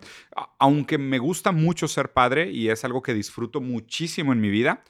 aunque 0.58 0.98
me 0.98 1.18
gusta 1.18 1.52
mucho 1.52 1.86
ser 1.86 2.12
padre 2.12 2.50
y 2.50 2.70
es 2.70 2.84
algo 2.84 3.02
que 3.02 3.14
disfruto 3.14 3.60
muchísimo 3.60 4.32
en 4.32 4.40
mi 4.40 4.48
vida, 4.48 4.82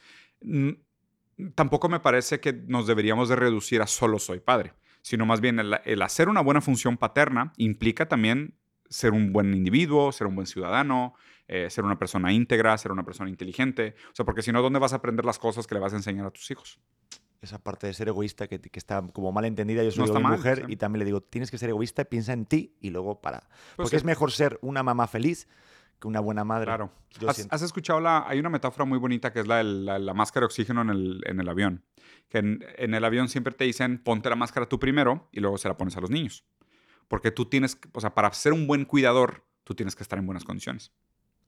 tampoco 1.55 1.89
me 1.89 2.01
parece 2.01 2.41
que 2.41 2.53
nos 2.53 2.87
deberíamos 2.87 3.29
de 3.29 3.37
reducir 3.37 3.83
a 3.83 3.87
solo 3.87 4.19
soy 4.19 4.41
padre, 4.41 4.75
sino 5.03 5.27
más 5.27 5.41
bien 5.41 5.59
el, 5.59 5.79
el 5.85 6.03
hacer 6.03 6.29
una 6.29 6.41
buena 6.41 6.61
función 6.61 6.97
paterna 6.97 7.53
implica 7.57 8.09
también 8.09 8.55
ser 8.89 9.13
un 9.13 9.33
buen 9.33 9.53
individuo, 9.55 10.13
ser 10.13 10.29
un 10.29 10.37
buen 10.37 10.47
ciudadano, 10.47 11.15
eh, 11.49 11.71
ser 11.71 11.85
una 11.85 11.99
persona 11.99 12.33
íntegra, 12.33 12.77
ser 12.79 12.93
una 12.93 13.05
persona 13.05 13.31
inteligente. 13.31 13.95
O 14.11 14.15
sea, 14.15 14.25
porque 14.25 14.43
si 14.43 14.53
no, 14.53 14.63
¿dónde 14.63 14.79
vas 14.79 14.93
a 14.93 14.97
aprender 14.97 15.25
las 15.25 15.39
cosas 15.39 15.67
que 15.67 15.75
le 15.75 15.81
vas 15.81 15.93
a 15.93 15.97
enseñar 15.97 16.27
a 16.27 16.31
tus 16.31 16.51
hijos? 16.51 16.81
Esa 17.41 17.59
parte 17.59 17.87
de 17.87 17.95
ser 17.95 18.09
egoísta 18.09 18.49
que, 18.49 18.61
que 18.61 18.79
está 18.79 19.07
como 19.13 19.31
mal 19.31 19.45
entendida. 19.45 19.83
Yo 19.85 19.91
soy 19.91 20.11
No 20.11 20.21
mal, 20.21 20.37
mujer 20.37 20.65
sí. 20.67 20.73
y 20.73 20.77
también 20.77 21.01
le 21.01 21.05
digo, 21.05 21.21
tienes 21.21 21.51
que 21.51 21.59
ser 21.59 21.69
egoísta, 21.69 22.05
piensa 22.05 22.33
en 22.33 22.47
ti 22.47 22.75
y 22.81 22.91
luego 22.91 23.21
para. 23.21 23.41
Pues 23.41 23.51
Porque 23.77 23.91
sí. 23.91 23.97
es 23.97 24.05
mejor 24.05 24.33
ser 24.33 24.59
una 24.63 24.83
mamá 24.83 25.07
feliz 25.07 25.47
que 26.01 26.09
una 26.09 26.21
buena 26.21 26.45
madre. 26.45 26.67
Claro. 26.67 26.93
Yo 27.21 27.29
¿Has, 27.29 27.47
has 27.51 27.63
escuchado 27.63 28.01
la... 28.01 28.25
Hay 28.27 28.39
una 28.39 28.51
metáfora 28.51 28.85
muy 28.85 28.99
bonita 28.99 29.33
que 29.33 29.41
es 29.41 29.47
la, 29.47 29.59
de 29.59 29.65
la, 29.65 29.99
la 29.99 30.15
máscara 30.15 30.43
de 30.43 30.47
oxígeno 30.47 30.83
en 30.83 30.91
el, 30.91 31.23
en 31.27 31.41
el 31.41 31.49
avión. 31.49 31.85
Que 32.29 32.39
en, 32.39 32.65
en 32.77 32.95
el 32.95 33.05
avión 33.05 33.29
siempre 33.29 33.55
te 33.55 33.65
dicen, 33.65 34.03
ponte 34.03 34.29
la 34.29 34.37
máscara 34.37 34.67
tú 34.67 34.79
primero 34.79 35.29
y 35.33 35.41
luego 35.41 35.57
se 35.59 35.69
la 35.69 35.77
pones 35.77 35.97
a 35.97 36.01
los 36.01 36.11
niños. 36.11 36.45
Porque 37.09 37.31
tú 37.31 37.47
tienes, 37.47 37.79
o 37.93 38.01
sea, 38.01 38.15
para 38.15 38.33
ser 38.33 38.53
un 38.53 38.67
buen 38.67 38.85
cuidador, 38.85 39.45
tú 39.65 39.75
tienes 39.75 39.95
que 39.95 40.03
estar 40.03 40.19
en 40.19 40.27
buenas 40.27 40.45
condiciones. 40.45 40.93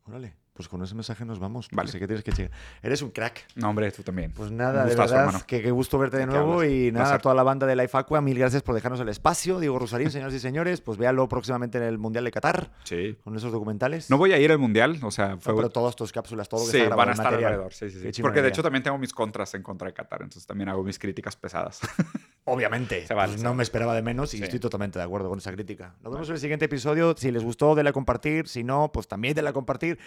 Órale, 0.08 0.32
pues 0.58 0.68
con 0.68 0.82
ese 0.82 0.96
mensaje 0.96 1.24
nos 1.24 1.38
vamos. 1.38 1.68
Vale. 1.70 1.88
Sé 1.88 2.00
que 2.00 2.08
tienes 2.08 2.24
que 2.24 2.32
checar. 2.32 2.50
Eres 2.82 3.00
un 3.00 3.12
crack. 3.12 3.46
No, 3.54 3.70
hombre, 3.70 3.92
tú 3.92 4.02
también. 4.02 4.32
Pues 4.32 4.50
nada, 4.50 4.84
de 4.84 4.96
verdad, 4.96 5.20
hermano. 5.20 5.40
que 5.46 5.62
qué 5.62 5.70
gusto 5.70 6.00
verte 6.00 6.16
de 6.16 6.26
¿De 6.26 6.32
qué 6.32 6.36
nuevo 6.36 6.64
y 6.64 6.90
nada, 6.90 7.04
Placer. 7.04 7.14
a 7.14 7.18
toda 7.20 7.34
la 7.36 7.44
banda 7.44 7.64
de 7.64 7.76
Life 7.76 7.96
Aqua, 7.96 8.20
mil 8.20 8.36
gracias 8.36 8.62
por 8.62 8.74
dejarnos 8.74 8.98
el 8.98 9.08
espacio. 9.08 9.60
Diego 9.60 9.78
Rosarín, 9.78 10.10
señoras 10.10 10.34
y 10.34 10.40
señores, 10.40 10.80
pues 10.80 10.98
véalo 10.98 11.28
próximamente 11.28 11.78
en 11.78 11.84
el 11.84 11.96
Mundial 11.98 12.24
de 12.24 12.32
Qatar 12.32 12.72
Sí. 12.82 13.16
con 13.22 13.36
esos 13.36 13.52
documentales. 13.52 14.10
No 14.10 14.18
voy 14.18 14.32
a 14.32 14.38
ir 14.40 14.50
al 14.50 14.58
mundial, 14.58 14.98
o 15.04 15.12
sea, 15.12 15.28
No, 15.28 15.40
fue... 15.40 15.54
pero 15.54 15.70
todas 15.70 15.94
tus 15.94 16.10
cápsulas, 16.10 16.48
todo 16.48 16.60
lo 16.60 16.66
que 16.66 16.72
sí, 16.72 16.82
está 16.82 16.96
van 16.96 17.10
a 17.10 17.12
estar 17.12 17.26
material. 17.26 17.52
alrededor. 17.52 17.72
Sí, 17.72 17.88
sí, 17.90 18.12
sí. 18.12 18.20
Porque 18.22 18.42
de 18.42 18.48
hecho 18.48 18.62
también 18.64 18.82
tengo 18.82 18.98
mis 18.98 19.12
contras 19.12 19.54
en 19.54 19.62
contra 19.62 19.86
de 19.86 19.94
Qatar, 19.94 20.22
entonces 20.22 20.44
también 20.44 20.68
hago 20.68 20.82
mis 20.82 20.98
críticas 20.98 21.36
pesadas. 21.36 21.78
Obviamente. 22.44 23.06
Se 23.06 23.12
vale, 23.14 23.32
Pues 23.32 23.40
se 23.40 23.44
no 23.44 23.50
vale. 23.50 23.58
me 23.58 23.62
esperaba 23.62 23.94
de 23.94 24.02
menos 24.02 24.32
y 24.34 24.38
Sí. 24.38 24.42
estoy 24.44 24.58
totalmente 24.58 24.98
de 24.98 25.04
acuerdo 25.04 25.28
con 25.28 25.38
esa 25.38 25.52
crítica. 25.52 25.94
Nos 26.02 26.12
vemos 26.12 26.28
en 26.28 26.34
el 26.34 26.40
siguiente 26.40 26.64
episodio. 26.64 27.14
Si 27.16 27.30
les 27.30 27.44
gustó, 27.44 27.74
de 27.74 27.82
la 27.82 27.92
compartir. 27.92 28.48
Si 28.48 28.64
no, 28.64 28.90
pues 28.90 29.06
también 29.06 29.34
de 29.34 29.42
la 29.42 29.52
compartir. 29.52 29.98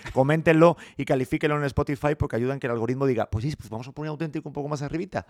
Coméntenlo 0.42 0.76
y 0.98 1.06
califíquenlo 1.06 1.58
en 1.58 1.66
Spotify 1.66 2.16
porque 2.18 2.36
ayudan 2.36 2.60
que 2.60 2.66
el 2.66 2.74
algoritmo 2.74 3.06
diga, 3.06 3.30
pues 3.30 3.44
sí, 3.44 3.56
pues 3.56 3.70
vamos 3.70 3.88
a 3.88 3.92
poner 3.92 4.10
auténtico 4.10 4.50
un 4.50 4.54
poco 4.54 4.68
más 4.68 4.82
arribita. 4.82 5.26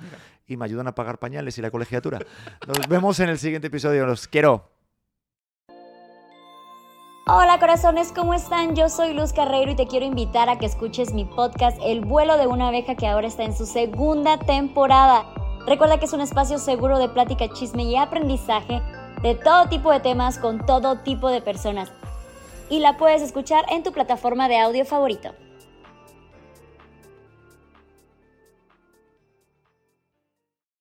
Y 0.47 0.55
me 0.55 0.63
ayudan 0.63 0.87
a 0.87 0.95
pagar 0.95 1.19
pañales 1.19 1.57
y 1.57 1.61
la 1.61 1.69
colegiatura. 1.69 2.19
Nos 2.65 2.87
vemos 2.87 3.19
en 3.19 3.27
el 3.27 3.37
siguiente 3.37 3.67
episodio. 3.67 4.05
Los 4.05 4.27
quiero. 4.27 4.69
Hola 7.27 7.59
corazones, 7.59 8.13
¿cómo 8.13 8.33
están? 8.33 8.75
Yo 8.75 8.89
soy 8.89 9.13
Luz 9.13 9.33
Carreiro 9.33 9.71
y 9.71 9.75
te 9.75 9.85
quiero 9.85 10.05
invitar 10.05 10.49
a 10.49 10.57
que 10.57 10.65
escuches 10.65 11.13
mi 11.13 11.25
podcast 11.25 11.77
El 11.83 12.01
vuelo 12.01 12.37
de 12.37 12.47
una 12.47 12.69
abeja 12.69 12.95
que 12.95 13.07
ahora 13.07 13.27
está 13.27 13.43
en 13.43 13.55
su 13.55 13.65
segunda 13.65 14.39
temporada. 14.39 15.25
Recuerda 15.67 15.99
que 15.99 16.05
es 16.05 16.13
un 16.13 16.21
espacio 16.21 16.57
seguro 16.57 16.97
de 16.97 17.09
plática, 17.09 17.49
chisme 17.49 17.83
y 17.83 17.95
aprendizaje 17.95 18.81
de 19.21 19.35
todo 19.35 19.67
tipo 19.67 19.91
de 19.91 19.99
temas 19.99 20.39
con 20.39 20.65
todo 20.65 20.99
tipo 20.99 21.29
de 21.29 21.41
personas. 21.41 21.91
Y 22.71 22.79
la 22.79 22.95
puedes 22.95 23.21
escuchar 23.21 23.65
en 23.69 23.83
tu 23.83 23.91
plataforma 23.91 24.47
de 24.47 24.57
audio 24.57 24.85
favorito. 24.85 25.35